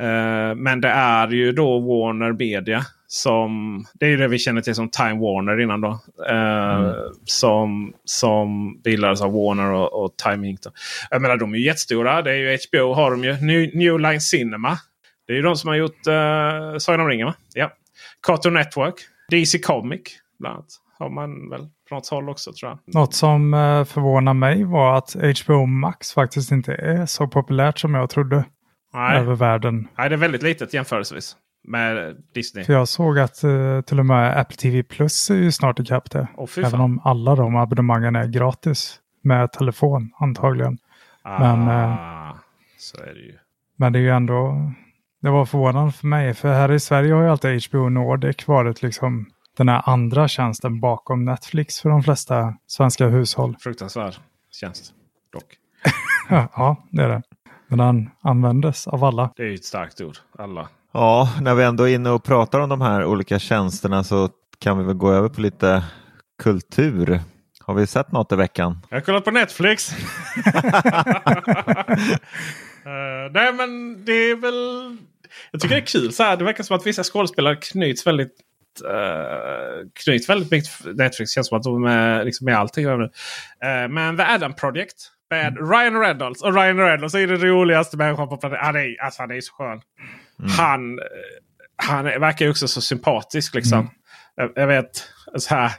Uh, 0.00 0.54
men 0.54 0.80
det 0.80 0.88
är 0.88 1.28
ju 1.28 1.52
då 1.52 1.80
Warner 1.80 2.32
Media. 2.32 2.84
Som, 3.08 3.84
det 3.94 4.06
är 4.06 4.10
ju 4.10 4.16
det 4.16 4.28
vi 4.28 4.38
känner 4.38 4.60
till 4.60 4.74
som 4.74 4.90
Time 4.90 5.14
Warner 5.14 5.60
innan 5.60 5.80
då. 5.80 5.88
Uh, 6.30 6.86
mm. 6.86 6.94
som, 7.24 7.92
som 8.04 8.80
bildades 8.82 9.22
av 9.22 9.32
Warner 9.32 9.70
och, 9.70 10.04
och 10.04 10.16
Time 10.16 10.48
Inc. 10.48 10.60
Då. 10.60 10.70
Jag 11.10 11.22
menar 11.22 11.36
de 11.36 11.52
är 11.52 11.58
ju 11.58 11.64
jättestora. 11.64 12.22
Det 12.22 12.30
är 12.30 12.36
ju 12.36 12.58
HBO 12.70 12.94
har 12.94 13.10
de 13.10 13.24
ju. 13.24 13.32
New, 13.32 13.76
New 13.76 14.00
Line 14.00 14.20
Cinema. 14.20 14.78
Det 15.26 15.32
är 15.32 15.36
ju 15.36 15.42
de 15.42 15.56
som 15.56 15.68
har 15.68 15.76
gjort 15.76 16.06
uh, 16.06 16.78
Sagan 16.78 17.00
om 17.00 17.08
ringen 17.08 17.26
va? 17.26 17.34
Ja. 17.54 17.72
Cartoon 18.26 18.54
Network. 18.54 18.94
DC 19.30 19.58
Comic 19.58 20.00
bland 20.38 20.54
annat. 20.54 20.68
Har 20.98 21.10
man 21.10 21.50
väl 21.50 21.68
på 21.88 21.94
något 21.94 22.08
håll 22.08 22.28
också 22.28 22.52
tror 22.52 22.70
jag. 22.70 22.94
Något 22.94 23.14
som 23.14 23.54
uh, 23.54 23.84
förvånar 23.84 24.34
mig 24.34 24.64
var 24.64 24.98
att 24.98 25.16
HBO 25.44 25.66
Max 25.66 26.12
faktiskt 26.12 26.50
inte 26.50 26.74
är 26.74 27.06
så 27.06 27.26
populärt 27.26 27.78
som 27.78 27.94
jag 27.94 28.10
trodde. 28.10 28.44
Nej. 28.94 29.18
Över 29.18 29.34
världen. 29.34 29.88
Nej, 29.98 30.08
det 30.08 30.14
är 30.14 30.18
väldigt 30.18 30.42
litet 30.42 30.74
jämförelsevis 30.74 31.36
med 31.66 32.16
Disney. 32.34 32.64
För 32.64 32.72
jag 32.72 32.88
såg 32.88 33.18
att 33.18 33.44
uh, 33.44 33.80
till 33.80 33.98
och 33.98 34.06
med 34.06 34.38
Apple 34.40 34.56
TV 34.56 34.82
Plus 34.82 35.30
är 35.30 35.34
ju 35.34 35.52
snart 35.52 35.80
ikapp 35.80 36.10
det. 36.10 36.28
Oh, 36.36 36.48
Även 36.56 36.80
om 36.80 37.00
alla 37.04 37.34
de 37.34 37.56
abonnemangen 37.56 38.16
är 38.16 38.26
gratis. 38.26 39.00
Med 39.22 39.52
telefon 39.52 40.12
antagligen. 40.18 40.78
Ah, 41.22 41.38
men, 41.38 41.68
uh, 41.68 42.36
så 42.78 43.02
är 43.02 43.14
det 43.14 43.20
ju. 43.20 43.34
Men 43.76 43.92
det 43.92 43.98
är 43.98 44.00
ju 44.00 44.10
ändå. 44.10 44.72
Det 45.22 45.30
var 45.30 45.46
förvånande 45.46 45.92
för 45.92 46.06
mig. 46.06 46.34
För 46.34 46.54
här 46.54 46.72
i 46.72 46.80
Sverige 46.80 47.14
har 47.14 47.22
ju 47.22 47.28
alltid 47.28 47.66
HBO 47.68 47.88
Nordic 47.88 48.48
varit 48.48 48.82
liksom 48.82 49.30
den 49.56 49.68
här 49.68 49.82
andra 49.86 50.28
tjänsten 50.28 50.80
bakom 50.80 51.24
Netflix 51.24 51.80
för 51.80 51.88
de 51.88 52.02
flesta 52.02 52.54
svenska 52.66 53.06
hushåll. 53.06 53.56
Fruktansvärd 53.60 54.14
tjänst 54.50 54.94
dock. 55.32 55.56
ja, 56.56 56.86
det 56.90 57.02
är 57.02 57.08
det. 57.08 57.22
Men 57.68 57.78
den 57.78 58.10
användes 58.20 58.86
av 58.86 59.04
alla. 59.04 59.32
Det 59.36 59.42
är 59.42 59.54
ett 59.54 59.64
starkt 59.64 60.00
ord, 60.00 60.16
alla. 60.38 60.68
Ja, 60.98 61.28
när 61.40 61.54
vi 61.54 61.64
ändå 61.64 61.88
är 61.88 61.94
inne 61.94 62.10
och 62.10 62.24
pratar 62.24 62.60
om 62.60 62.68
de 62.68 62.80
här 62.80 63.04
olika 63.04 63.38
tjänsterna 63.38 64.04
så 64.04 64.28
kan 64.58 64.78
vi 64.78 64.84
väl 64.84 64.94
gå 64.94 65.12
över 65.12 65.28
på 65.28 65.40
lite 65.40 65.84
kultur. 66.42 67.20
Har 67.60 67.74
vi 67.74 67.86
sett 67.86 68.12
något 68.12 68.32
i 68.32 68.36
veckan? 68.36 68.78
Jag 68.88 68.96
har 68.96 69.00
kollat 69.00 69.24
på 69.24 69.30
Netflix. 69.30 69.92
uh, 69.92 69.98
nej 73.32 73.52
men 73.52 74.04
det 74.04 74.12
är 74.12 74.36
väl... 74.36 74.96
Jag 75.50 75.60
tycker 75.60 75.74
det 75.74 75.82
är 75.82 75.86
kul 75.86 76.12
så 76.12 76.22
här. 76.22 76.36
Det 76.36 76.44
verkar 76.44 76.64
som 76.64 76.76
att 76.76 76.86
vissa 76.86 77.04
skådespelare 77.04 77.56
knyts 77.56 78.06
väldigt 78.06 78.34
uh, 78.84 79.88
knyts 80.04 80.28
väldigt 80.28 80.50
mycket 80.50 80.96
Netflix. 80.96 81.32
Känns 81.32 81.48
som 81.48 81.58
att 81.58 81.64
de 81.64 81.84
är 81.84 82.24
liksom 82.24 82.44
med 82.44 82.56
allting. 82.56 82.86
Uh, 82.86 83.08
men 83.88 84.16
The 84.16 84.22
Adam 84.22 84.54
Project 84.54 84.96
med 85.30 85.58
mm. 85.58 85.70
Ryan 85.70 86.00
Reynolds. 86.00 86.42
Och 86.42 86.54
Ryan 86.54 86.78
Reynolds 86.78 87.14
är 87.14 87.26
den 87.26 87.40
roligaste 87.40 87.96
människan 87.96 88.28
på 88.28 88.36
planeten. 88.36 88.64
Han 88.64 88.76
är, 88.76 89.02
alltså, 89.02 89.22
han 89.22 89.30
är 89.30 89.40
så 89.40 89.52
skön. 89.52 89.80
Mm. 90.38 90.50
Han, 90.50 90.98
han 91.76 92.04
verkar 92.04 92.44
ju 92.44 92.50
också 92.50 92.68
så 92.68 92.80
sympatisk. 92.80 93.54
liksom. 93.54 93.78
Mm. 93.78 93.90
Jag, 94.36 94.52
jag, 94.54 94.66
vet 94.66 95.04
så 95.36 95.54
här. 95.54 95.72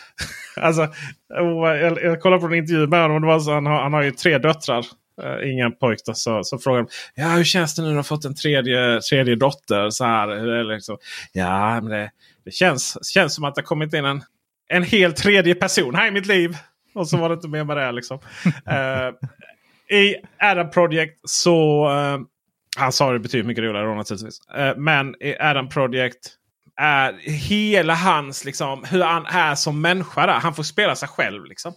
alltså, 0.56 0.88
jag, 1.28 2.02
jag 2.02 2.20
kollade 2.20 2.40
på 2.40 2.46
en 2.46 2.54
intervju 2.54 2.86
med 2.86 3.02
honom. 3.02 3.20
Det 3.20 3.26
var 3.26 3.40
så, 3.40 3.52
han, 3.52 3.66
har, 3.66 3.82
han 3.82 3.92
har 3.92 4.02
ju 4.02 4.10
tre 4.10 4.38
döttrar. 4.38 4.86
Uh, 5.22 5.52
ingen 5.52 5.72
pojk. 5.72 6.00
Då, 6.06 6.14
så, 6.14 6.44
så 6.44 6.58
frågade 6.58 6.88
de 7.14 7.20
ja, 7.22 7.28
hur 7.28 7.44
känns 7.44 7.74
det 7.74 7.82
nu 7.82 7.88
när 7.88 7.94
du 7.94 7.98
har 7.98 8.02
fått 8.02 8.24
en 8.24 8.34
tredje, 8.34 9.00
tredje 9.00 9.36
dotter? 9.36 9.90
Så 9.90 10.04
här, 10.04 10.28
eller 10.28 10.64
liksom, 10.64 10.98
ja, 11.32 11.80
men 11.80 11.90
det, 11.90 12.10
det 12.44 12.50
känns, 12.50 13.12
känns 13.12 13.34
som 13.34 13.44
att 13.44 13.54
det 13.54 13.62
kommit 13.62 13.94
in 13.94 14.04
en, 14.04 14.22
en 14.68 14.82
helt 14.82 15.16
tredje 15.16 15.54
person 15.54 15.94
här 15.94 16.08
i 16.08 16.10
mitt 16.10 16.26
liv. 16.26 16.56
Och 16.94 17.08
så 17.08 17.16
var 17.16 17.28
det 17.28 17.34
inte 17.34 17.48
mer 17.48 17.64
med 17.64 17.76
det. 17.76 17.92
Liksom. 17.92 18.18
uh, 18.46 19.28
I 19.98 20.16
Adam 20.38 20.70
Project 20.70 21.20
så... 21.24 21.88
Uh, 21.90 22.20
han 22.76 22.92
sa 22.92 23.12
det 23.12 23.18
betyder 23.18 23.44
mycket 23.44 23.64
roligare 23.64 23.86
då 23.86 23.94
naturligtvis. 23.94 24.40
Uh, 24.58 24.76
men 24.76 25.14
Adam 25.40 25.68
Project 25.68 26.36
är 26.76 27.12
hela 27.48 27.94
hans, 27.94 28.44
liksom, 28.44 28.84
hur 28.84 29.02
han 29.02 29.26
är 29.26 29.54
som 29.54 29.80
människa. 29.80 30.26
Där. 30.26 30.32
Han 30.32 30.54
får 30.54 30.62
spela 30.62 30.96
sig 30.96 31.08
själv. 31.08 31.44
Liksom. 31.44 31.72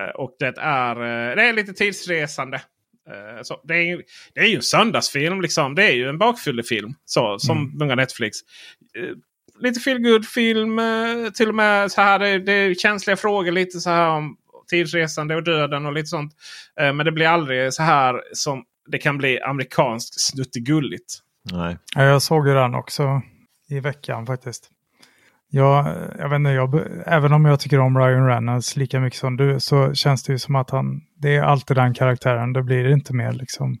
Uh, 0.00 0.20
och 0.20 0.36
det 0.38 0.54
är, 0.58 0.94
det 1.36 1.42
är 1.42 1.52
lite 1.52 1.72
tidsresande. 1.72 2.62
Så 3.42 3.60
det, 3.64 3.74
är, 3.74 4.02
det 4.34 4.40
är 4.40 4.46
ju 4.46 4.56
en 4.56 4.62
söndagsfilm. 4.62 5.40
Liksom. 5.40 5.74
Det 5.74 5.84
är 5.84 5.92
ju 5.92 6.08
en 6.08 6.18
bakfyllefilm. 6.18 6.94
Så, 7.04 7.38
som 7.38 7.58
mm. 7.58 7.78
många 7.78 7.94
Netflix 7.94 8.38
lite 9.58 9.80
feel 9.80 10.22
film 10.22 10.80
Till 11.34 11.48
och 11.48 11.54
med 11.54 11.92
så 11.92 12.00
här, 12.00 12.18
det, 12.18 12.38
det, 12.38 12.52
är 12.52 12.74
känsliga 12.74 13.16
frågor 13.16 13.52
lite 13.52 13.80
så 13.80 13.90
här 13.90 14.08
om 14.08 14.36
tidsresande 14.70 15.36
och 15.36 15.44
döden 15.44 15.86
och 15.86 15.92
lite 15.92 16.06
sånt. 16.06 16.32
Eh, 16.80 16.92
men 16.92 17.06
det 17.06 17.12
blir 17.12 17.26
aldrig 17.26 17.74
så 17.74 17.82
här 17.82 18.22
som 18.32 18.64
det 18.86 18.98
kan 18.98 19.18
bli 19.18 19.40
amerikanskt 19.40 20.20
snuttigulligt. 20.20 21.14
Nej. 21.52 21.78
Jag 21.94 22.22
såg 22.22 22.48
ju 22.48 22.54
den 22.54 22.74
också 22.74 23.22
i 23.68 23.80
veckan 23.80 24.26
faktiskt. 24.26 24.70
Jag, 25.50 25.86
jag 26.18 26.28
vet 26.28 26.36
inte, 26.36 26.50
jag, 26.50 26.80
även 27.06 27.32
om 27.32 27.44
jag 27.44 27.60
tycker 27.60 27.80
om 27.80 27.98
Ryan 27.98 28.26
Reynolds 28.26 28.76
lika 28.76 29.00
mycket 29.00 29.18
som 29.18 29.36
du 29.36 29.60
så 29.60 29.94
känns 29.94 30.22
det 30.22 30.32
ju 30.32 30.38
som 30.38 30.56
att 30.56 30.70
han, 30.70 31.00
det 31.22 31.36
är 31.36 31.42
alltid 31.42 31.76
den 31.76 31.94
karaktären, 31.94 32.52
det 32.52 32.62
blir 32.62 32.92
inte 32.92 33.14
mer 33.14 33.32
liksom. 33.32 33.78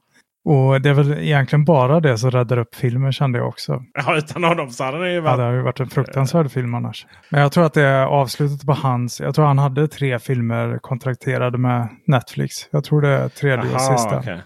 Och 0.48 0.80
det 0.80 0.88
är 0.88 0.94
väl 0.94 1.12
egentligen 1.12 1.64
bara 1.64 2.00
det 2.00 2.18
som 2.18 2.30
räddar 2.30 2.58
upp 2.58 2.74
filmen 2.74 3.12
kände 3.12 3.38
jag 3.38 3.48
också. 3.48 3.82
Ja, 3.94 4.16
utan 4.16 4.44
honom 4.44 4.70
så 4.70 4.84
hade 4.84 5.04
det 5.04 5.12
ju 5.12 5.20
varit... 5.20 5.32
Ja, 5.32 5.36
det 5.36 5.42
har 5.42 5.52
ju 5.52 5.62
varit 5.62 5.80
en 5.80 5.88
fruktansvärd 5.90 6.50
film 6.50 6.74
annars. 6.74 7.06
Men 7.30 7.40
jag 7.40 7.52
tror 7.52 7.66
att 7.66 7.74
det 7.74 7.82
är 7.82 8.06
avslutet 8.06 8.66
på 8.66 8.72
hans... 8.72 9.20
Jag 9.20 9.34
tror 9.34 9.44
han 9.44 9.58
hade 9.58 9.88
tre 9.88 10.18
filmer 10.18 10.78
kontrakterade 10.78 11.58
med 11.58 11.88
Netflix. 12.06 12.54
Jag 12.70 12.84
tror 12.84 13.02
det 13.02 13.08
är 13.08 13.28
tredje 13.28 13.64
Aha, 13.64 13.74
och 13.74 13.80
sista. 13.80 14.18
Okay. 14.18 14.38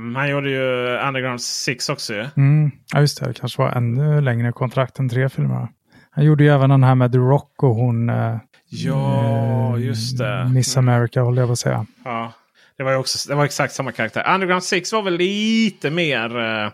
Mm, 0.00 0.14
han 0.14 0.30
gjorde 0.30 0.50
ju 0.50 0.98
Underground 1.08 1.40
Six 1.40 1.88
också 1.88 2.14
ju. 2.14 2.26
Mm, 2.36 2.70
ja, 2.92 3.00
just 3.00 3.20
det. 3.20 3.26
Det 3.26 3.34
kanske 3.34 3.62
var 3.62 3.70
ännu 3.70 4.20
längre 4.20 4.52
kontrakt 4.52 4.98
än 4.98 5.08
tre 5.08 5.28
filmer. 5.28 5.68
Han 6.10 6.24
gjorde 6.24 6.44
ju 6.44 6.50
även 6.50 6.70
den 6.70 6.84
här 6.84 6.94
med 6.94 7.12
The 7.12 7.18
Rock 7.18 7.62
och 7.62 7.74
hon... 7.74 8.10
Eh, 8.10 8.36
ja, 8.68 9.78
just 9.78 10.18
det. 10.18 10.50
Miss 10.54 10.76
America 10.76 11.20
håller 11.20 11.42
jag 11.42 11.48
på 11.48 11.52
att 11.52 11.58
säga. 11.58 11.86
Ja. 12.04 12.32
Det 12.76 12.84
var, 12.84 12.94
också, 12.94 13.28
det 13.28 13.34
var 13.34 13.44
exakt 13.44 13.74
samma 13.74 13.92
karaktär. 13.92 14.34
Underground 14.34 14.64
6 14.64 14.92
var 14.92 15.02
väl 15.02 15.16
lite 15.16 15.90
mer, 15.90 16.36
uh, 16.36 16.70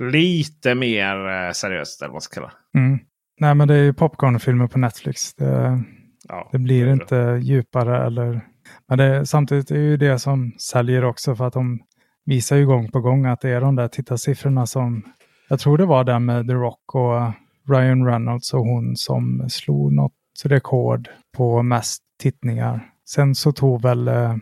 lite 0.00 0.74
mer 0.74 1.16
uh, 1.16 1.52
seriöst. 1.52 2.02
Eller 2.02 2.08
vad 2.08 2.14
man 2.14 2.20
ska 2.20 2.34
kalla 2.34 2.52
mm. 2.74 2.98
Nej 3.40 3.54
men 3.54 3.68
det 3.68 3.74
är 3.74 3.82
ju 3.82 3.92
popcornfilmer 3.92 4.66
på 4.66 4.78
Netflix. 4.78 5.34
Det, 5.34 5.82
ja, 6.28 6.48
det 6.52 6.58
blir 6.58 6.86
det 6.86 6.92
inte 6.92 7.40
djupare 7.42 8.06
eller... 8.06 8.40
Men 8.88 8.98
det, 8.98 9.26
samtidigt 9.26 9.70
är 9.70 9.74
det 9.74 9.80
ju 9.80 9.96
det 9.96 10.18
som 10.18 10.52
säljer 10.58 11.04
också 11.04 11.36
för 11.36 11.46
att 11.46 11.52
de 11.52 11.80
visar 12.26 12.56
ju 12.56 12.66
gång 12.66 12.90
på 12.90 13.00
gång 13.00 13.26
att 13.26 13.40
det 13.40 13.50
är 13.50 13.60
de 13.60 13.76
där 13.76 13.88
tittarsiffrorna 13.88 14.66
som... 14.66 15.02
Jag 15.48 15.60
tror 15.60 15.78
det 15.78 15.86
var 15.86 16.04
den 16.04 16.24
med 16.24 16.48
The 16.48 16.54
Rock 16.54 16.94
och 16.94 17.32
Ryan 17.68 18.06
Reynolds 18.06 18.54
och 18.54 18.60
hon 18.60 18.96
som 18.96 19.48
slog 19.50 19.92
något 19.92 20.12
rekord 20.44 21.08
på 21.36 21.62
mest 21.62 22.02
tittningar. 22.20 22.90
Sen 23.08 23.34
så 23.34 23.52
tog 23.52 23.82
väl 23.82 24.08
eh, 24.08 24.36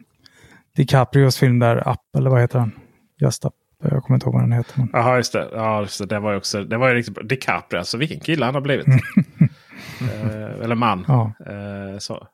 DiCaprios 0.76 1.38
film 1.38 1.58
där, 1.58 1.88
Up, 1.88 2.16
eller 2.16 2.30
vad 2.30 2.40
heter 2.40 2.58
den? 2.58 2.72
Just 3.20 3.44
Up. 3.44 3.52
Jag 3.82 4.02
kommer 4.02 4.14
inte 4.16 4.26
ihåg 4.26 4.34
vad 4.34 4.42
den 4.42 4.52
heter. 4.52 4.88
Jaha, 4.92 5.16
just 5.16 5.32
det. 5.32 5.48
Ja, 5.52 5.80
just 5.80 5.98
det. 5.98 6.06
det 6.06 6.18
var 6.18 6.30
ju 6.30 6.36
också, 6.36 6.64
det 6.64 6.76
var 6.76 6.88
ju 6.88 6.94
riktigt 6.94 7.14
bra. 7.14 7.24
DiCaprio, 7.24 7.78
alltså 7.78 7.98
vilken 7.98 8.20
kille 8.20 8.44
han 8.44 8.54
har 8.54 8.62
blivit. 8.62 8.86
eh, 10.00 10.62
eller 10.62 10.74
man. 10.74 11.04
Ja. 11.08 11.32
Eh, 11.46 11.98
så. 11.98 12.26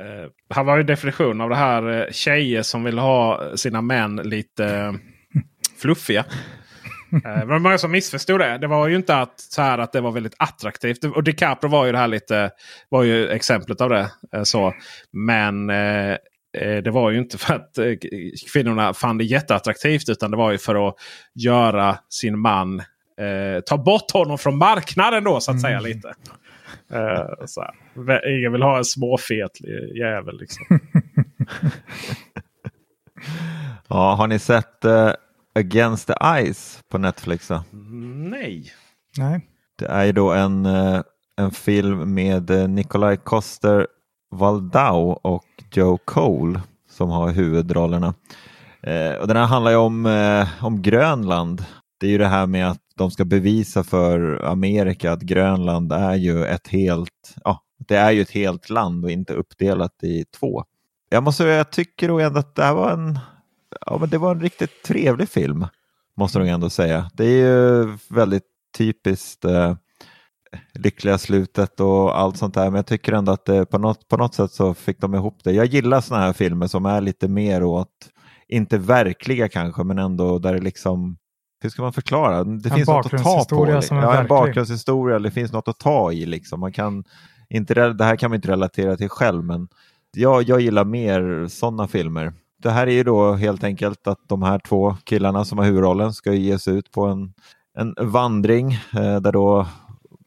Eh, 0.00 0.30
han 0.48 0.66
var 0.66 0.76
ju 0.76 0.82
definition 0.82 1.40
av 1.40 1.48
det 1.48 1.56
här 1.56 2.00
eh, 2.00 2.12
tjejer 2.12 2.62
som 2.62 2.84
vill 2.84 2.98
ha 2.98 3.56
sina 3.56 3.82
män 3.82 4.16
lite 4.16 4.66
eh, 4.66 4.92
fluffiga. 5.78 6.24
Eh, 7.24 7.38
det 7.38 7.46
var 7.46 7.58
många 7.58 7.78
som 7.78 7.92
missförstod 7.92 8.40
det. 8.40 8.58
Det 8.58 8.66
var 8.66 8.88
ju 8.88 8.96
inte 8.96 9.16
att, 9.16 9.40
så 9.40 9.62
här 9.62 9.78
att 9.78 9.92
det 9.92 10.00
var 10.00 10.10
väldigt 10.10 10.36
attraktivt. 10.38 11.04
Och 11.04 11.24
DiCaprio 11.24 11.70
var 11.70 11.86
ju 11.86 11.92
det 11.92 11.98
här 11.98 12.08
lite, 12.08 12.50
var 12.88 13.02
ju 13.02 13.28
exemplet 13.28 13.80
av 13.80 13.90
det. 13.90 14.10
Så. 14.44 14.74
Men 15.12 15.70
Eh, 16.54 16.76
det 16.76 16.90
var 16.90 17.10
ju 17.10 17.18
inte 17.18 17.38
för 17.38 17.54
att 17.54 17.78
eh, 17.78 17.92
kvinnorna 18.52 18.94
fann 18.94 19.18
det 19.18 19.24
jätteattraktivt. 19.24 20.08
Utan 20.08 20.30
det 20.30 20.36
var 20.36 20.52
ju 20.52 20.58
för 20.58 20.88
att 20.88 20.94
göra 21.34 21.98
sin 22.08 22.38
man 22.38 22.80
eh, 23.20 23.60
ta 23.66 23.76
bort 23.76 24.10
honom 24.10 24.38
från 24.38 24.58
marknaden 24.58 25.24
då 25.24 25.40
så 25.40 25.50
att 25.50 25.60
säga 25.60 25.78
mm. 25.78 25.90
lite. 25.90 26.14
Eh, 26.90 27.46
så 27.46 27.60
här. 27.60 28.38
Ingen 28.38 28.52
vill 28.52 28.62
ha 28.62 28.78
en 28.78 28.84
småfet 28.84 29.50
jävel 29.98 30.38
liksom. 30.38 30.64
ja, 33.88 34.14
har 34.14 34.26
ni 34.26 34.38
sett 34.38 34.84
uh, 34.84 35.10
Against 35.54 36.06
the 36.06 36.14
Ice 36.52 36.82
på 36.90 36.98
Netflix? 36.98 37.48
Då? 37.48 37.64
Nej. 38.30 38.72
Nej. 39.18 39.40
Det 39.78 39.86
är 39.86 40.04
ju 40.04 40.12
då 40.12 40.32
en, 40.32 40.66
uh, 40.66 41.00
en 41.36 41.50
film 41.50 42.14
med 42.14 42.70
Nikolaj 42.70 43.16
Koster 43.16 43.86
Waldau 44.30 45.18
och 45.22 45.44
Joe 45.72 45.98
Cole 46.04 46.60
som 46.90 47.10
har 47.10 47.30
huvudrollerna. 47.30 48.14
Och 49.20 49.28
den 49.28 49.36
här 49.36 49.46
handlar 49.46 49.70
ju 49.70 49.76
om, 49.76 50.06
om 50.60 50.82
Grönland. 50.82 51.64
Det 52.00 52.06
är 52.06 52.10
ju 52.10 52.18
det 52.18 52.26
här 52.26 52.46
med 52.46 52.70
att 52.70 52.83
de 52.96 53.10
ska 53.10 53.24
bevisa 53.24 53.84
för 53.84 54.44
Amerika 54.44 55.12
att 55.12 55.20
Grönland 55.20 55.92
är 55.92 56.14
ju 56.14 56.44
ett 56.44 56.68
helt, 56.68 57.34
ja, 57.44 57.60
det 57.88 57.96
är 57.96 58.10
ju 58.10 58.20
ett 58.20 58.30
helt 58.30 58.70
land 58.70 59.04
och 59.04 59.10
inte 59.10 59.34
uppdelat 59.34 60.02
i 60.02 60.24
två. 60.24 60.64
Jag 61.08 61.22
måste 61.22 61.42
säga, 61.42 61.56
jag 61.56 61.70
tycker 61.70 62.08
nog 62.08 62.20
ändå 62.20 62.38
att 62.38 62.54
det 62.54 62.62
här 62.62 62.74
var 62.74 62.92
en, 62.92 63.18
ja 63.86 63.98
men 64.00 64.08
det 64.08 64.18
var 64.18 64.30
en 64.30 64.40
riktigt 64.40 64.82
trevlig 64.84 65.28
film. 65.28 65.66
Måste 66.16 66.38
jag 66.38 66.48
ändå 66.48 66.70
säga. 66.70 67.10
Det 67.14 67.24
är 67.24 67.38
ju 67.38 67.98
väldigt 68.08 68.46
typiskt 68.78 69.44
eh, 69.44 69.74
lyckliga 70.74 71.18
slutet 71.18 71.80
och 71.80 72.18
allt 72.18 72.36
sånt 72.36 72.54
där. 72.54 72.64
Men 72.64 72.74
jag 72.74 72.86
tycker 72.86 73.12
ändå 73.12 73.32
att 73.32 73.44
det, 73.44 73.66
på, 73.66 73.78
något, 73.78 74.08
på 74.08 74.16
något 74.16 74.34
sätt 74.34 74.52
så 74.52 74.74
fick 74.74 75.00
de 75.00 75.14
ihop 75.14 75.44
det. 75.44 75.52
Jag 75.52 75.66
gillar 75.66 76.00
sådana 76.00 76.24
här 76.24 76.32
filmer 76.32 76.66
som 76.66 76.86
är 76.86 77.00
lite 77.00 77.28
mer 77.28 77.62
åt, 77.62 78.10
inte 78.48 78.78
verkliga 78.78 79.48
kanske, 79.48 79.84
men 79.84 79.98
ändå 79.98 80.38
där 80.38 80.54
det 80.54 80.60
liksom 80.60 81.16
hur 81.64 81.70
ska 81.70 81.82
man 81.82 81.92
förklara? 81.92 82.44
Det 82.44 82.68
en 82.68 82.76
finns 82.76 82.88
något 82.88 83.14
att 83.14 83.22
ta 83.22 83.44
på. 83.50 83.82
Som 83.82 83.96
ja, 83.96 84.16
en 84.20 84.26
bakgrundshistoria, 84.26 85.18
det 85.18 85.30
finns 85.30 85.52
något 85.52 85.68
att 85.68 85.78
ta 85.78 86.12
i. 86.12 86.26
Liksom. 86.26 86.60
Man 86.60 86.72
kan 86.72 87.04
inte, 87.48 87.92
det 87.92 88.04
här 88.04 88.16
kan 88.16 88.30
man 88.30 88.36
inte 88.36 88.48
relatera 88.48 88.96
till 88.96 89.08
själv, 89.08 89.44
men 89.44 89.68
jag, 90.16 90.42
jag 90.42 90.60
gillar 90.60 90.84
mer 90.84 91.46
sådana 91.48 91.88
filmer. 91.88 92.32
Det 92.62 92.70
här 92.70 92.86
är 92.86 92.92
ju 92.92 93.04
då 93.04 93.32
helt 93.32 93.64
enkelt 93.64 94.06
att 94.06 94.18
de 94.28 94.42
här 94.42 94.58
två 94.58 94.96
killarna 95.04 95.44
som 95.44 95.58
har 95.58 95.64
huvudrollen 95.64 96.12
ska 96.12 96.32
ge 96.32 96.58
sig 96.58 96.74
ut 96.74 96.90
på 96.90 97.06
en, 97.06 97.32
en 97.78 97.94
vandring 98.00 98.72
eh, 98.72 99.20
där 99.20 99.32
då 99.32 99.66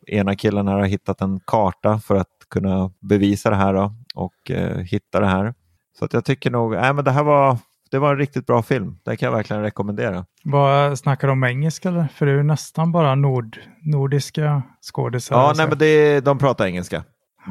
ena 0.08 0.36
killen 0.36 0.68
här 0.68 0.78
har 0.78 0.86
hittat 0.86 1.22
en 1.22 1.40
karta 1.40 2.00
för 2.00 2.16
att 2.16 2.28
kunna 2.50 2.92
bevisa 3.00 3.50
det 3.50 3.56
här 3.56 3.74
då, 3.74 3.94
och 4.16 4.52
eh, 4.52 4.78
hitta 4.78 5.20
det 5.20 5.28
här. 5.28 5.54
Så 6.00 6.06
att 6.06 6.14
jag 6.14 6.26
tycker 6.26 6.52
nog, 6.52 6.74
äh, 6.74 6.94
men 6.94 7.06
det 7.06 7.12
här 7.12 7.24
var, 7.24 7.58
det 7.92 8.00
var 8.00 8.12
en 8.12 8.18
riktigt 8.18 8.46
bra 8.46 8.64
film. 8.64 8.98
Det 9.06 9.18
kan 9.18 9.28
jag 9.28 9.36
verkligen 9.36 9.62
rekommendera. 9.62 10.26
Vad 10.44 11.00
Snackar 11.00 11.28
de 11.28 11.32
om 11.32 11.44
engelska 11.44 11.90
eller? 11.90 12.08
För 12.08 12.26
det 12.26 12.32
är 12.32 12.36
ju 12.36 12.44
nästan 12.44 12.92
bara 12.92 13.16
nord, 13.16 13.58
nordiska 13.82 14.64
skådisar. 14.82 15.36
Ja, 15.36 15.54
nej, 15.58 15.68
men 15.68 15.78
det, 15.78 16.20
de 16.20 16.38
pratar 16.38 16.66
engelska. 16.66 17.04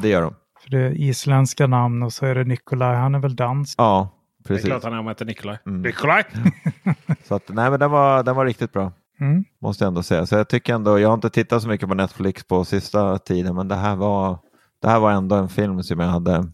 Det 0.03 0.09
gör 0.09 0.23
de. 0.23 0.35
För 0.63 0.71
det 0.71 0.79
är 0.79 0.91
isländska 0.91 1.67
namn 1.67 2.03
och 2.03 2.13
så 2.13 2.27
är 2.27 2.35
det 2.35 2.45
Nikolaj, 2.45 2.97
han 2.97 3.15
är 3.15 3.19
väl 3.19 3.37
dansk? 3.37 3.75
Ja, 3.79 4.09
precis. 4.47 4.65
Det 4.65 4.69
är 4.69 4.71
klart 4.71 4.85
han 4.85 4.93
är 4.93 4.99
om 4.99 5.09
heter 5.09 5.25
Nikolaj. 5.25 5.59
Mm. 5.67 5.83
Nikolaj! 5.83 6.25
så 7.25 7.35
att, 7.35 7.49
nej, 7.49 7.71
men 7.71 7.81
den 7.81 7.91
var, 7.91 8.23
den 8.23 8.37
var 8.37 8.47
riktigt 8.47 8.73
bra. 8.73 8.93
Mm. 9.21 9.45
Måste 9.61 9.85
jag 9.85 9.89
ändå 9.89 10.03
säga. 10.03 10.27
Så 10.27 10.35
jag 10.35 10.49
tycker 10.49 10.75
ändå, 10.75 10.99
jag 10.99 11.09
har 11.09 11.15
inte 11.15 11.31
tittat 11.31 11.63
så 11.63 11.69
mycket 11.69 11.89
på 11.89 11.95
Netflix 11.95 12.45
på 12.45 12.65
sista 12.65 13.19
tiden, 13.19 13.55
men 13.55 13.69
det 13.69 13.75
här 13.75 13.97
var, 13.97 14.39
det 14.83 14.89
här 14.89 15.01
var 15.01 15.13
ändå 15.13 15.37
en 15.37 15.49
film 15.49 15.83
som 15.83 16.01
jag 16.01 16.07
hade 16.07 16.45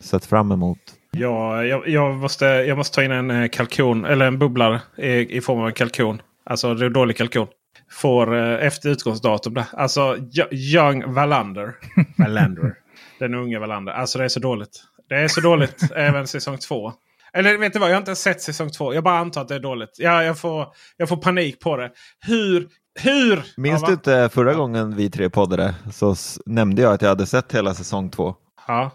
sett 0.00 0.26
fram 0.26 0.52
emot. 0.52 0.78
Ja, 1.16 1.64
jag, 1.64 1.88
jag 1.88 2.14
måste, 2.14 2.44
jag 2.44 2.78
måste 2.78 2.94
ta 2.94 3.02
in 3.02 3.10
en 3.10 3.30
eh, 3.30 3.48
kalkon, 3.48 4.04
eller 4.04 4.26
en 4.26 4.38
bubblare 4.38 4.80
i, 4.96 5.36
i 5.36 5.40
form 5.40 5.60
av 5.60 5.66
en 5.66 5.72
kalkon. 5.72 6.22
Alltså 6.44 6.74
det 6.74 6.86
är 6.86 6.90
dålig 6.90 7.16
kalkon. 7.16 7.46
Får 7.90 8.36
eh, 8.36 8.66
efter 8.66 8.88
utgångsdatum. 8.88 9.54
Där. 9.54 9.64
Alltså 9.72 10.16
Young 10.52 11.12
Wallander. 11.12 11.74
Wallander. 12.18 12.74
Den 13.18 13.34
unge 13.34 13.58
Wallander. 13.58 13.92
Alltså 13.92 14.18
det 14.18 14.24
är 14.24 14.28
så 14.28 14.40
dåligt. 14.40 14.82
Det 15.08 15.14
är 15.14 15.28
så 15.28 15.40
dåligt 15.40 15.82
även 15.96 16.26
säsong 16.26 16.58
två. 16.58 16.92
Eller 17.32 17.58
vet 17.58 17.72
du 17.72 17.78
vad, 17.78 17.90
jag 17.90 17.94
har 17.94 18.00
inte 18.00 18.16
sett 18.16 18.42
säsong 18.42 18.70
två. 18.70 18.94
Jag 18.94 19.04
bara 19.04 19.18
antar 19.18 19.40
att 19.40 19.48
det 19.48 19.54
är 19.54 19.60
dåligt. 19.60 19.96
Jag, 19.98 20.24
jag, 20.24 20.38
får, 20.38 20.66
jag 20.96 21.08
får 21.08 21.16
panik 21.16 21.60
på 21.60 21.76
det. 21.76 21.90
Hur? 22.26 22.68
Hur? 23.00 23.42
Minns 23.56 23.80
ja, 23.80 23.86
du 23.86 23.92
inte 23.92 24.28
förra 24.32 24.54
gången 24.54 24.96
vi 24.96 25.10
tre 25.10 25.30
poddade 25.30 25.74
så 25.92 26.14
nämnde 26.46 26.82
jag 26.82 26.92
att 26.92 27.02
jag 27.02 27.08
hade 27.08 27.26
sett 27.26 27.54
hela 27.54 27.74
säsong 27.74 28.10
två? 28.10 28.34
Ja. 28.66 28.90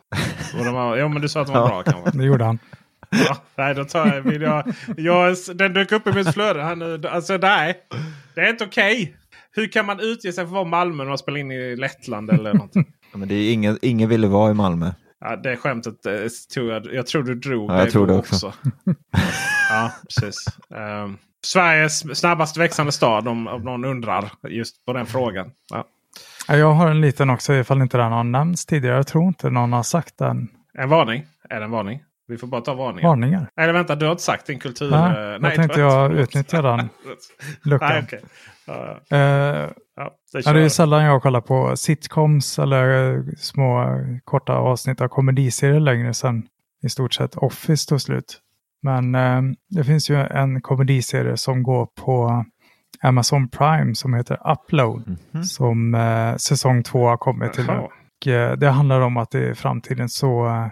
Och 0.60 0.66
de 0.66 0.74
var, 0.74 0.98
ja 0.98 1.08
men 1.08 1.22
du 1.22 1.30
sa 1.30 1.42
att 1.42 1.48
de 1.48 1.54
var 1.54 1.62
Ja. 1.62 1.68
bra 1.68 1.84
kanske. 1.84 2.18
Det 2.18 2.24
gjorde 2.26 2.44
han. 2.46 2.60
Ja, 3.10 3.38
nej, 3.56 3.76
då 3.76 3.86
tar 3.86 4.08
jag, 4.16 4.22
vill 4.22 4.42
jag, 4.42 4.74
jag... 4.98 5.36
Den 5.56 5.74
dök 5.74 5.92
upp 5.92 6.08
i 6.08 6.12
mitt 6.12 6.34
flöde 6.34 6.64
här 6.64 6.76
nu. 6.76 7.02
Alltså 7.08 7.38
nej. 7.38 7.78
Det 8.36 8.42
är 8.42 8.50
inte 8.50 8.64
okej. 8.64 9.16
Hur 9.52 9.68
kan 9.72 9.86
man 9.86 10.00
utge 10.00 10.22
sig 10.22 10.34
för 10.34 10.42
att 10.44 10.50
vara 10.50 10.64
Malmö 10.64 11.04
när 11.04 11.10
man 11.10 11.18
spelar 11.18 11.38
in 11.38 11.52
i 11.52 11.76
Lettland 11.76 12.30
eller 12.30 12.54
någonting? 12.54 12.86
Ja, 13.12 13.18
Men 13.18 13.28
det 13.28 13.36
är 13.36 13.54
ingen, 13.54 13.80
ingen 13.82 14.10
ville 14.10 14.28
vara 14.28 14.52
i 14.52 14.54
Malmö. 14.54 14.92
Ja, 15.20 15.36
det 15.36 15.58
skämtet 15.58 16.06
eh, 16.06 16.14
tror 16.54 16.72
jag, 16.72 16.94
jag 16.94 17.08
tror 17.08 17.24
du 17.24 17.36
drog. 17.36 17.72
Ja, 17.72 17.80
jag 17.80 17.92
tror 17.92 18.08
det 18.08 18.14
också. 18.14 18.54
ja, 19.70 19.92
precis. 20.04 20.46
Ehm, 20.76 21.18
Sveriges 21.46 22.20
snabbast 22.20 22.58
växande 22.58 22.92
stad 22.92 23.28
om, 23.28 23.48
om 23.48 23.62
någon 23.62 23.86
undrar 23.86 24.32
just 24.50 24.86
på 24.86 24.94
den 24.94 25.06
frågan. 25.06 25.52
Ja. 25.74 25.86
Ja, 26.48 26.56
Jag 26.56 26.72
har 26.74 26.88
en 26.88 27.02
liten 27.02 27.30
också 27.30 27.54
ifall 27.54 27.82
inte 27.82 27.98
den 27.98 28.12
har 28.12 28.24
nämnts 28.24 28.66
tidigare. 28.66 28.96
Jag 28.96 29.08
tror 29.08 29.24
inte 29.28 29.50
någon 29.50 29.74
har 29.74 29.84
sagt 29.84 30.18
den. 30.18 30.48
En 30.78 30.90
varning. 30.90 31.26
Är 31.50 31.60
det 31.60 31.66
en 31.66 31.72
varning? 31.72 32.04
Vi 32.28 32.38
får 32.38 32.48
bara 32.48 32.62
ta 32.62 32.74
varningen. 32.74 33.10
Varningar. 33.10 33.50
Eller 33.62 33.74
vänta, 33.74 33.96
du 33.96 34.06
har 34.06 34.12
inte 34.12 34.24
sagt 34.24 34.48
din 34.48 34.60
kultur... 34.60 34.92
Nej, 34.92 35.12
eh, 35.36 35.40
jag 35.42 35.56
tänkte 35.56 35.80
jag 35.80 36.14
utnyttjar 36.14 36.64
den 36.64 36.90
luckan. 37.64 37.90
Nej, 37.90 38.04
okej. 38.04 38.22
Ja, 38.68 39.00
ja. 39.10 39.18
Eh, 39.18 39.70
Ja, 40.00 40.12
det 40.34 40.54
det 40.54 40.62
är 40.62 40.70
sällan 40.70 41.04
jag 41.04 41.22
kollar 41.22 41.42
på 41.42 41.78
sitcoms 41.78 42.60
eller 42.60 43.14
eh, 43.16 43.22
små 43.38 43.86
korta 44.24 44.54
avsnitt 44.54 45.02
av 45.02 45.08
komediserier 45.08 45.80
längre 45.80 46.14
sedan 46.14 46.44
i 46.84 46.90
stort 46.90 47.14
sett 47.14 47.36
Office 47.36 47.90
tog 47.90 48.02
slut. 48.02 48.40
Men 48.82 49.16
eh, 49.16 49.42
det 49.70 49.84
finns 49.84 50.10
ju 50.10 50.16
en 50.16 50.62
komediserie 50.62 51.38
som 51.38 51.64
går 51.64 51.88
på 52.06 52.46
Amazon 53.02 53.50
Prime 53.50 53.96
som 53.96 54.14
heter 54.14 54.52
Upload. 54.52 55.18
Som 55.44 55.96
eh, 55.96 56.36
säsong 56.36 56.84
två 56.84 57.08
har 57.08 57.18
kommit 57.18 57.54
till 57.54 57.66
nu. 57.66 57.74
Och, 57.74 58.28
eh, 58.28 58.58
det 58.58 58.70
handlar 58.70 59.02
om 59.02 59.18
att 59.18 59.36
i 59.36 59.56
framtiden 59.56 60.10
så 60.10 60.48
eh, 60.48 60.68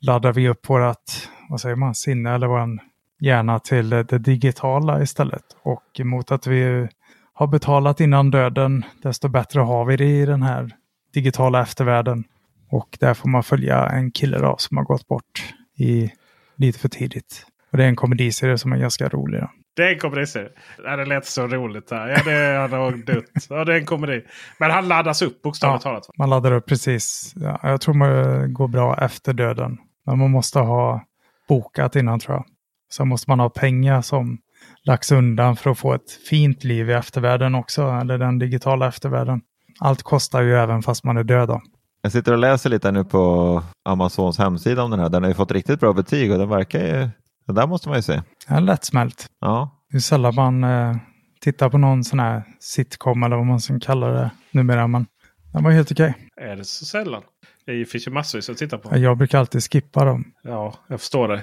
laddar 0.00 0.32
vi 0.32 0.48
upp 0.48 0.68
vårat, 0.68 1.28
vad 1.48 1.60
säger 1.60 1.76
man, 1.76 1.94
sinne 1.94 2.34
eller 2.34 2.46
våran 2.46 2.80
hjärna 3.20 3.58
till 3.58 3.92
eh, 3.92 3.98
det 3.98 4.18
digitala 4.18 5.02
istället. 5.02 5.44
Och 5.62 6.00
mot 6.04 6.32
att 6.32 6.46
vi 6.46 6.88
har 7.32 7.46
betalat 7.46 8.00
innan 8.00 8.30
döden, 8.30 8.84
desto 9.02 9.28
bättre 9.28 9.60
har 9.60 9.84
vi 9.84 9.96
det 9.96 10.20
i 10.22 10.26
den 10.26 10.42
här 10.42 10.70
digitala 11.14 11.62
eftervärlden. 11.62 12.24
Och 12.70 12.96
där 13.00 13.14
får 13.14 13.28
man 13.28 13.42
följa 13.42 13.86
en 13.86 14.10
kille 14.10 14.38
då, 14.38 14.54
som 14.58 14.76
har 14.76 14.84
gått 14.84 15.08
bort 15.08 15.54
i 15.76 16.10
lite 16.56 16.78
för 16.78 16.88
tidigt. 16.88 17.46
Och 17.72 17.78
det 17.78 17.84
är 17.84 17.88
en 17.88 17.96
komediserie 17.96 18.58
som 18.58 18.72
är 18.72 18.76
ganska 18.76 19.08
rolig. 19.08 19.40
Då. 19.40 19.50
Det 19.76 19.82
är 19.82 20.36
en. 20.36 20.48
Ja, 20.84 20.96
det 20.96 21.04
lät 21.04 21.26
så 21.26 21.46
roligt. 21.46 21.90
Här. 21.90 22.08
Ja, 22.08 22.22
det 22.24 22.32
är 22.32 22.68
nog 22.68 23.06
dutt. 23.06 23.46
Ja, 23.48 23.64
det 23.64 23.74
är 23.74 23.78
en 23.78 23.86
komedi. 23.86 24.24
Men 24.58 24.70
han 24.70 24.88
laddas 24.88 25.22
upp 25.22 25.42
bokstavligt 25.42 25.82
talat. 25.82 26.08
va? 26.08 26.14
Man 26.18 26.30
laddar 26.30 26.52
upp 26.52 26.66
precis. 26.66 27.32
Ja, 27.36 27.60
jag 27.62 27.80
tror 27.80 27.94
man 27.94 28.54
går 28.54 28.68
bra 28.68 28.96
efter 28.98 29.32
döden. 29.32 29.78
Men 30.06 30.18
man 30.18 30.30
måste 30.30 30.58
ha 30.58 31.04
bokat 31.48 31.96
innan 31.96 32.20
tror 32.20 32.36
jag. 32.36 32.44
Så 32.90 33.04
måste 33.04 33.30
man 33.30 33.40
ha 33.40 33.48
pengar 33.48 34.02
som 34.02 34.38
lagts 34.84 35.12
undan 35.12 35.56
för 35.56 35.70
att 35.70 35.78
få 35.78 35.94
ett 35.94 36.10
fint 36.30 36.64
liv 36.64 36.90
i 36.90 36.92
eftervärlden 36.92 37.54
också. 37.54 37.82
Eller 37.82 38.18
den 38.18 38.38
digitala 38.38 38.88
eftervärlden. 38.88 39.40
Allt 39.80 40.02
kostar 40.02 40.40
ju 40.42 40.54
även 40.56 40.82
fast 40.82 41.04
man 41.04 41.16
är 41.16 41.24
död. 41.24 41.48
Då. 41.48 41.60
Jag 42.02 42.12
sitter 42.12 42.32
och 42.32 42.38
läser 42.38 42.70
lite 42.70 42.92
nu 42.92 43.04
på 43.04 43.62
Amazons 43.84 44.38
hemsida 44.38 44.82
om 44.82 44.90
den 44.90 45.00
här. 45.00 45.08
Den 45.08 45.22
har 45.22 45.30
ju 45.30 45.34
fått 45.34 45.52
riktigt 45.52 45.80
bra 45.80 45.92
betyg 45.92 46.32
och 46.32 46.38
den 46.38 46.48
verkar 46.48 46.80
ju... 46.80 47.08
Den 47.50 47.54
där 47.54 47.66
måste 47.66 47.88
man 47.88 47.98
ju 47.98 48.02
se. 48.02 48.22
En 48.46 48.64
lättsmält. 48.64 49.26
Ja, 49.40 49.86
Det 49.90 49.96
är 49.96 50.00
sällan 50.00 50.34
man 50.34 50.64
eh, 50.64 50.96
tittar 51.40 51.70
på 51.70 51.78
någon 51.78 52.04
sån 52.04 52.20
här 52.20 52.42
sitcom 52.60 53.22
eller 53.22 53.36
vad 53.36 53.46
man 53.46 53.60
ska 53.60 53.78
kalla 53.80 54.06
det 54.08 54.30
numera. 54.50 54.86
Men 54.86 55.06
den 55.52 55.64
var 55.64 55.70
helt 55.70 55.92
okej. 55.92 56.14
Är 56.36 56.56
det 56.56 56.64
så 56.64 56.84
sällan? 56.84 57.22
Det 57.66 57.84
finns 57.84 58.06
ju 58.06 58.10
massvis 58.10 58.50
att 58.50 58.56
titta 58.56 58.78
på. 58.78 58.96
Jag 58.98 59.18
brukar 59.18 59.38
alltid 59.38 59.62
skippa 59.72 60.04
dem. 60.04 60.32
Ja, 60.42 60.74
jag 60.88 61.00
förstår 61.00 61.28
det. 61.28 61.42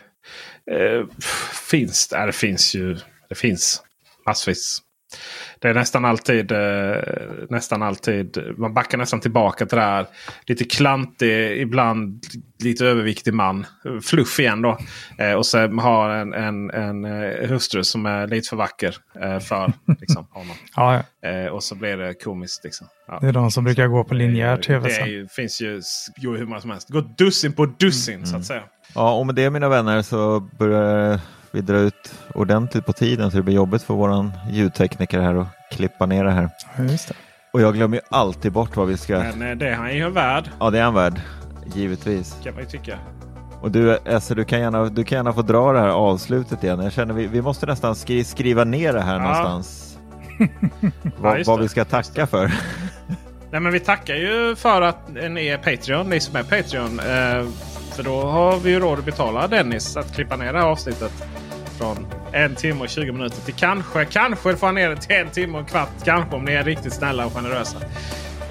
Eh, 0.71 1.05
finns 1.69 2.07
det? 2.07 2.15
Ja, 2.17 2.25
det 2.25 2.31
finns 2.31 2.75
ju. 2.75 2.97
Det 3.29 3.35
finns 3.35 3.83
massvis. 4.25 4.79
Det 5.59 5.67
är 5.69 5.73
nästan 5.73 6.05
alltid, 6.05 6.51
eh, 6.51 6.97
nästan 7.49 7.83
alltid, 7.83 8.37
man 8.57 8.73
backar 8.73 8.97
nästan 8.97 9.19
tillbaka 9.19 9.65
till 9.65 9.77
det 9.77 9.83
här. 9.83 10.05
Lite 10.47 10.63
klantig, 10.63 11.61
ibland 11.61 12.25
lite 12.59 12.85
överviktig 12.85 13.33
man. 13.33 13.65
Fluff 14.03 14.39
igen 14.39 14.61
då. 14.61 14.77
Eh, 15.17 15.33
och 15.33 15.45
så 15.45 15.67
har 15.67 16.09
en, 16.09 16.33
en, 16.33 16.69
en 16.71 17.05
eh, 17.05 17.49
hustru 17.49 17.83
som 17.83 18.05
är 18.05 18.27
lite 18.27 18.49
för 18.49 18.55
vacker 18.55 18.95
eh, 19.21 19.39
för 19.39 19.73
liksom, 19.99 20.27
honom. 20.31 20.55
Ja, 20.75 21.03
ja. 21.21 21.29
Eh, 21.29 21.47
och 21.47 21.63
så 21.63 21.75
blir 21.75 21.97
det 21.97 22.13
komiskt. 22.13 22.63
Liksom. 22.63 22.87
Ja. 23.07 23.17
det 23.21 23.27
är 23.27 23.31
de 23.31 23.51
som 23.51 23.63
brukar 23.63 23.87
gå 23.87 24.03
på 24.03 24.13
linjär 24.13 24.57
tv 24.57 24.87
Det 24.87 24.93
är 24.95 24.99
sen. 24.99 25.09
ju, 25.09 25.27
finns 25.27 25.61
ju 25.61 25.81
hur 26.21 26.45
många 26.45 26.61
som 26.61 26.71
helst. 26.71 26.87
Det 26.87 26.93
går 26.93 27.09
dussin 27.17 27.53
på 27.53 27.65
dussin 27.65 28.25
så 28.25 28.37
att 28.37 28.45
säga. 28.45 28.63
ja 28.95 29.13
och 29.13 29.25
med 29.25 29.35
det 29.35 29.49
mina 29.49 29.69
vänner 29.69 30.01
så 30.01 30.39
börjar 30.39 31.19
vi 31.57 31.61
dra 31.61 31.77
ut 31.77 32.13
ordentligt 32.33 32.85
på 32.85 32.93
tiden 32.93 33.31
så 33.31 33.37
det 33.37 33.43
blir 33.43 33.55
jobbigt 33.55 33.83
för 33.83 33.93
våran 33.93 34.31
ljudtekniker 34.49 35.19
här 35.19 35.35
att 35.35 35.47
klippa 35.71 36.05
ner 36.05 36.23
det 36.23 36.31
här. 36.31 36.49
Ja, 36.77 36.83
just 36.83 37.07
det. 37.07 37.13
Och 37.53 37.61
jag 37.61 37.73
glömmer 37.73 37.97
ju 37.97 38.01
alltid 38.09 38.51
bort 38.51 38.75
vad 38.75 38.87
vi 38.87 38.97
ska... 38.97 39.23
Men 39.35 39.57
det 39.57 39.69
är 39.69 39.75
han 39.75 39.95
ju 39.95 40.09
värd. 40.09 40.43
Ja, 40.59 40.69
det 40.69 40.79
är 40.79 40.83
han 40.83 40.93
värd. 40.93 41.21
Givetvis. 41.73 42.37
Kan 42.43 42.53
man 42.53 42.63
ju 42.63 42.69
tycka. 42.69 42.97
Och 43.61 43.71
du, 43.71 43.97
Esse, 44.05 44.35
du 44.35 44.45
kan 44.45 44.59
gärna, 44.59 44.85
du 44.85 45.03
kan 45.03 45.15
gärna 45.15 45.33
få 45.33 45.41
dra 45.41 45.73
det 45.73 45.79
här 45.79 45.87
avslutet 45.87 46.63
igen. 46.63 46.79
Jag 46.83 46.91
känner 46.93 47.13
vi, 47.13 47.27
vi 47.27 47.41
måste 47.41 47.65
nästan 47.65 47.95
skri, 47.95 48.23
skriva 48.23 48.63
ner 48.63 48.93
det 48.93 49.01
här 49.01 49.13
Ja. 49.15 49.21
någonstans. 49.21 49.83
Ja, 50.81 50.89
vad, 51.17 51.37
just 51.37 51.47
vad 51.47 51.59
vi 51.59 51.69
ska 51.69 51.85
tacka 51.85 52.27
för. 52.27 52.45
Nej, 53.51 53.61
men 53.61 53.71
vi 53.71 53.79
tackar 53.79 54.15
ju 54.15 54.55
för 54.55 54.81
att 54.81 55.09
ni 55.29 55.47
är 55.47 55.57
Patreon, 55.57 56.09
ni 56.09 56.19
som 56.19 56.35
är 56.35 56.43
Patreon. 56.43 56.99
Eh, 56.99 57.51
för 57.95 58.03
då 58.03 58.21
har 58.21 58.57
vi 58.57 58.69
ju 58.69 58.79
råd 58.79 58.99
att 58.99 59.05
betala 59.05 59.47
Dennis 59.47 59.97
att 59.97 60.15
klippa 60.15 60.35
ner 60.35 60.53
det 60.53 60.59
här 60.59 60.65
avsnittet 60.67 61.11
från 61.77 62.07
en 62.31 62.55
timme 62.55 62.81
och 62.81 62.89
20 62.89 63.11
minuter 63.11 63.41
till 63.41 63.53
kanske, 63.53 64.05
kanske 64.05 64.55
få 64.55 64.71
ner 64.71 64.89
det 64.89 64.95
till 64.95 65.15
en 65.15 65.29
timme 65.29 65.53
och 65.53 65.59
en 65.59 65.65
kvart. 65.65 65.89
Kanske 66.05 66.35
om 66.35 66.45
ni 66.45 66.51
är 66.51 66.63
riktigt 66.63 66.93
snälla 66.93 67.25
och 67.25 67.33
generösa. 67.33 67.77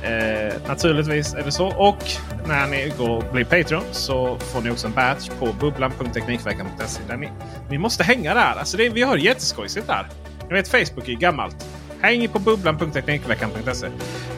Eh, 0.03 0.55
naturligtvis 0.69 1.35
är 1.35 1.43
det 1.43 1.53
så. 1.53 1.66
Och 1.66 2.05
när 2.47 2.66
ni 2.66 2.93
går 2.98 3.11
och 3.11 3.32
blir 3.32 3.44
Patreon 3.44 3.85
så 3.93 4.39
får 4.39 4.61
ni 4.61 4.70
också 4.70 4.86
en 4.86 4.93
badge 4.93 5.31
på 5.39 5.53
bubblan.teknikveckan.se. 5.61 7.03
Där 7.09 7.16
ni, 7.16 7.28
ni 7.70 7.78
måste 7.78 8.05
hänga 8.05 8.35
där. 8.35 8.55
Alltså 8.59 8.77
det, 8.77 8.89
vi 8.89 9.03
har 9.03 9.16
jätteskojsigt 9.16 9.86
där. 9.86 10.07
Ni 10.48 10.55
vet 10.55 10.69
Facebook 10.69 11.05
är 11.05 11.11
ju 11.11 11.16
gammalt. 11.16 11.66
Häng 12.01 12.28
på 12.28 12.39
bubblan.teknikveckan.se. 12.39 13.86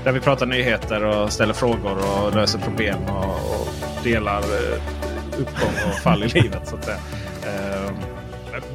Där 0.04 0.12
vi 0.12 0.20
pratar 0.20 0.46
nyheter 0.46 1.04
och 1.04 1.32
ställer 1.32 1.54
frågor 1.54 1.96
och 1.96 2.34
löser 2.36 2.58
problem 2.58 2.98
och, 3.08 3.34
och 3.34 3.68
delar 4.04 4.38
eh, 4.38 4.80
uppgång 5.38 5.74
och 5.88 5.98
fall 6.02 6.22
i 6.22 6.28
livet. 6.28 6.68
så 6.68 6.76
att 6.76 6.84
säga. 6.84 6.98
Eh, 7.42 7.92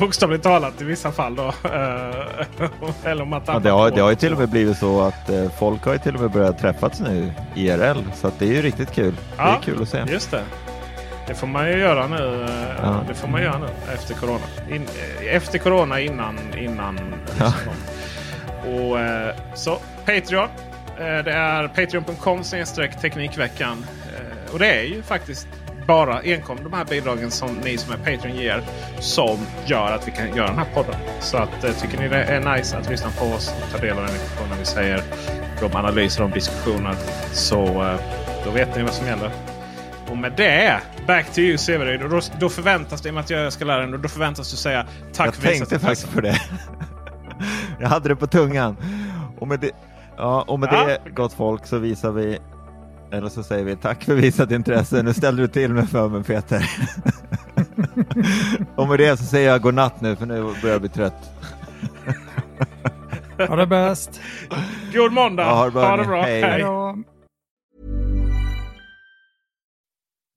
bokstavligt 0.05 0.43
talat 0.43 0.81
i 0.81 0.83
vissa 0.83 1.11
fall 1.11 1.35
då. 1.35 1.47
Eh, 1.47 2.71
eller 3.11 3.21
om 3.21 3.29
man 3.29 3.41
Ja, 3.47 3.59
det, 3.59 3.69
har, 3.69 3.91
det 3.91 4.01
har 4.01 4.09
ju 4.09 4.15
till 4.15 4.33
och 4.33 4.39
med 4.39 4.49
blivit 4.49 4.77
så 4.77 5.01
att 5.01 5.29
eh, 5.29 5.49
folk 5.59 5.83
har 5.85 5.93
ju 5.93 5.99
till 5.99 6.15
och 6.15 6.21
med 6.21 6.31
börjat 6.31 6.59
träffats 6.59 6.99
nu 6.99 7.31
IRL. 7.55 7.97
Så 8.15 8.27
att 8.27 8.39
det 8.39 8.45
är 8.45 8.49
ju 8.53 8.61
riktigt 8.61 8.91
kul. 8.91 9.15
Det 9.37 9.41
är 9.41 9.59
kul 9.63 9.81
att 9.81 9.89
se. 9.89 10.03
Just 10.07 10.31
det. 10.31 10.43
Det 11.27 11.33
får 11.35 11.47
man 11.47 11.67
ju 11.69 11.77
göra 11.77 12.07
nu. 12.07 12.43
eh, 12.43 12.49
Ja. 12.83 13.03
Det 13.07 13.13
får 13.13 13.27
man 13.27 13.41
göra 13.41 13.57
nu 13.57 13.93
efter 13.93 14.13
corona. 14.13 14.43
In, 14.71 14.81
eh, 15.21 15.35
efter 15.35 15.57
corona 15.57 15.99
innan, 15.99 16.39
innan 16.57 16.99
Ja. 17.39 17.53
Och 18.69 18.99
eh, 18.99 19.35
så 19.55 19.77
Patreon. 20.05 20.47
Eh, 20.99 21.23
det 21.23 21.31
är 21.33 21.67
patreon.com 21.67 22.43
teknikveckan. 23.01 23.85
Och 24.53 24.59
det 24.59 24.71
är 24.79 24.83
ju 24.83 25.01
faktiskt 25.03 25.47
bara 25.87 26.19
enkom 26.23 26.57
de 26.63 26.73
här 26.73 26.85
bidragen 26.85 27.31
som 27.31 27.49
ni 27.63 27.77
som 27.77 27.93
är 27.93 27.97
Patreon 27.97 28.35
ger 28.35 28.61
som 28.99 29.37
gör 29.65 29.91
att 29.91 30.07
vi 30.07 30.11
kan 30.11 30.35
göra 30.35 30.47
den 30.47 30.57
här 30.57 30.67
podden. 30.73 30.95
Så 31.19 31.37
att, 31.37 31.63
eh, 31.63 31.71
tycker 31.71 31.97
ni 31.97 32.09
det 32.09 32.23
är 32.23 32.57
nice 32.57 32.77
att 32.77 32.89
lyssna 32.89 33.09
på 33.19 33.25
oss 33.25 33.53
och 33.63 33.71
ta 33.71 33.77
del 33.85 33.97
av 33.97 34.05
den 34.05 34.15
informationen 34.15 34.57
vi 34.59 34.65
säger 34.65 35.03
de 35.61 35.75
analyser 35.75 36.23
och 36.23 36.29
diskussioner 36.29 36.95
så 37.31 37.63
eh, 37.63 37.95
då 38.45 38.51
vet 38.51 38.75
ni 38.75 38.83
vad 38.83 38.93
som 38.93 39.07
gäller. 39.07 39.31
Och 40.09 40.17
med 40.17 40.33
det, 40.37 40.79
back 41.07 41.33
to 41.33 41.39
you 41.39 41.57
Severyd. 41.57 42.03
Och 42.03 42.09
då, 42.09 42.19
då 42.39 42.49
förväntas 42.49 43.01
det, 43.01 43.07
i 43.07 43.11
och 43.11 43.13
med 43.13 43.23
att 43.23 43.29
jag 43.29 43.53
ska 43.53 43.65
lära 43.65 43.85
dig, 43.85 43.99
då 43.99 44.09
förväntas 44.09 44.51
du 44.51 44.57
säga 44.57 44.85
tack 45.13 45.27
Jag 45.27 45.35
för 45.35 45.47
tänkte 45.47 45.79
faktiskt 45.79 46.13
på 46.13 46.21
det. 46.21 46.41
Jag 47.79 47.87
hade 47.89 48.09
det 48.09 48.15
på 48.15 48.27
tungan. 48.27 48.77
Och 49.39 49.47
med 49.47 49.59
det, 49.59 49.71
ja, 50.17 50.41
och 50.47 50.59
med 50.59 50.69
Ja. 50.71 50.85
det 50.85 51.09
gott 51.09 51.33
folk 51.33 51.65
så 51.65 51.77
visar 51.77 52.11
vi 52.11 52.39
eller 53.13 53.29
så 53.29 53.43
säger 53.43 53.63
vi 53.63 53.75
tack 53.75 54.03
för 54.03 54.15
visat 54.15 54.51
intresse. 54.51 55.03
Nu 55.03 55.13
ställer 55.13 55.41
du 55.41 55.47
till 55.47 55.73
mig 55.73 55.87
för 55.87 56.09
mig 56.09 56.23
Peter. 56.23 56.69
och 58.75 58.87
med 58.87 58.99
det 58.99 59.17
så 59.17 59.23
säger 59.23 59.49
jag 59.49 59.61
godnatt 59.61 60.01
nu 60.01 60.15
för 60.15 60.25
nu 60.25 60.41
börjar 60.41 60.73
jag 60.75 60.81
bli 60.81 60.89
trött. 60.89 61.31
Ha 63.47 63.55
det 63.55 63.67
bäst. 63.67 64.21
God 64.93 65.13
måndag! 65.13 65.43
Ja, 65.43 65.53
ha 65.53 65.65
det 65.65 65.71
bra, 65.71 65.89
ha 65.89 65.97
det 65.97 66.03
bra! 66.03 66.21
Hej. 66.21 66.41
Hej. 66.41 66.63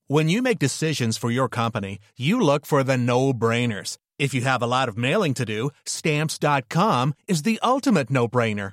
When 0.08 0.30
you 0.30 0.42
make 0.42 0.58
decisions 0.58 1.18
for 1.18 1.30
your 1.30 1.48
company, 1.48 1.98
you 2.18 2.40
look 2.40 2.66
for 2.66 2.84
the 2.84 2.96
no 2.96 3.32
brainers. 3.32 3.96
If 4.18 4.34
you 4.34 4.44
have 4.44 4.62
a 4.62 4.66
lot 4.66 4.88
of 4.88 4.96
mailing 4.96 5.34
to 5.34 5.44
do, 5.44 5.70
stamps.com 5.84 7.14
is 7.28 7.42
the 7.42 7.58
ultimate 7.62 8.10
no 8.10 8.28
brainer. 8.28 8.72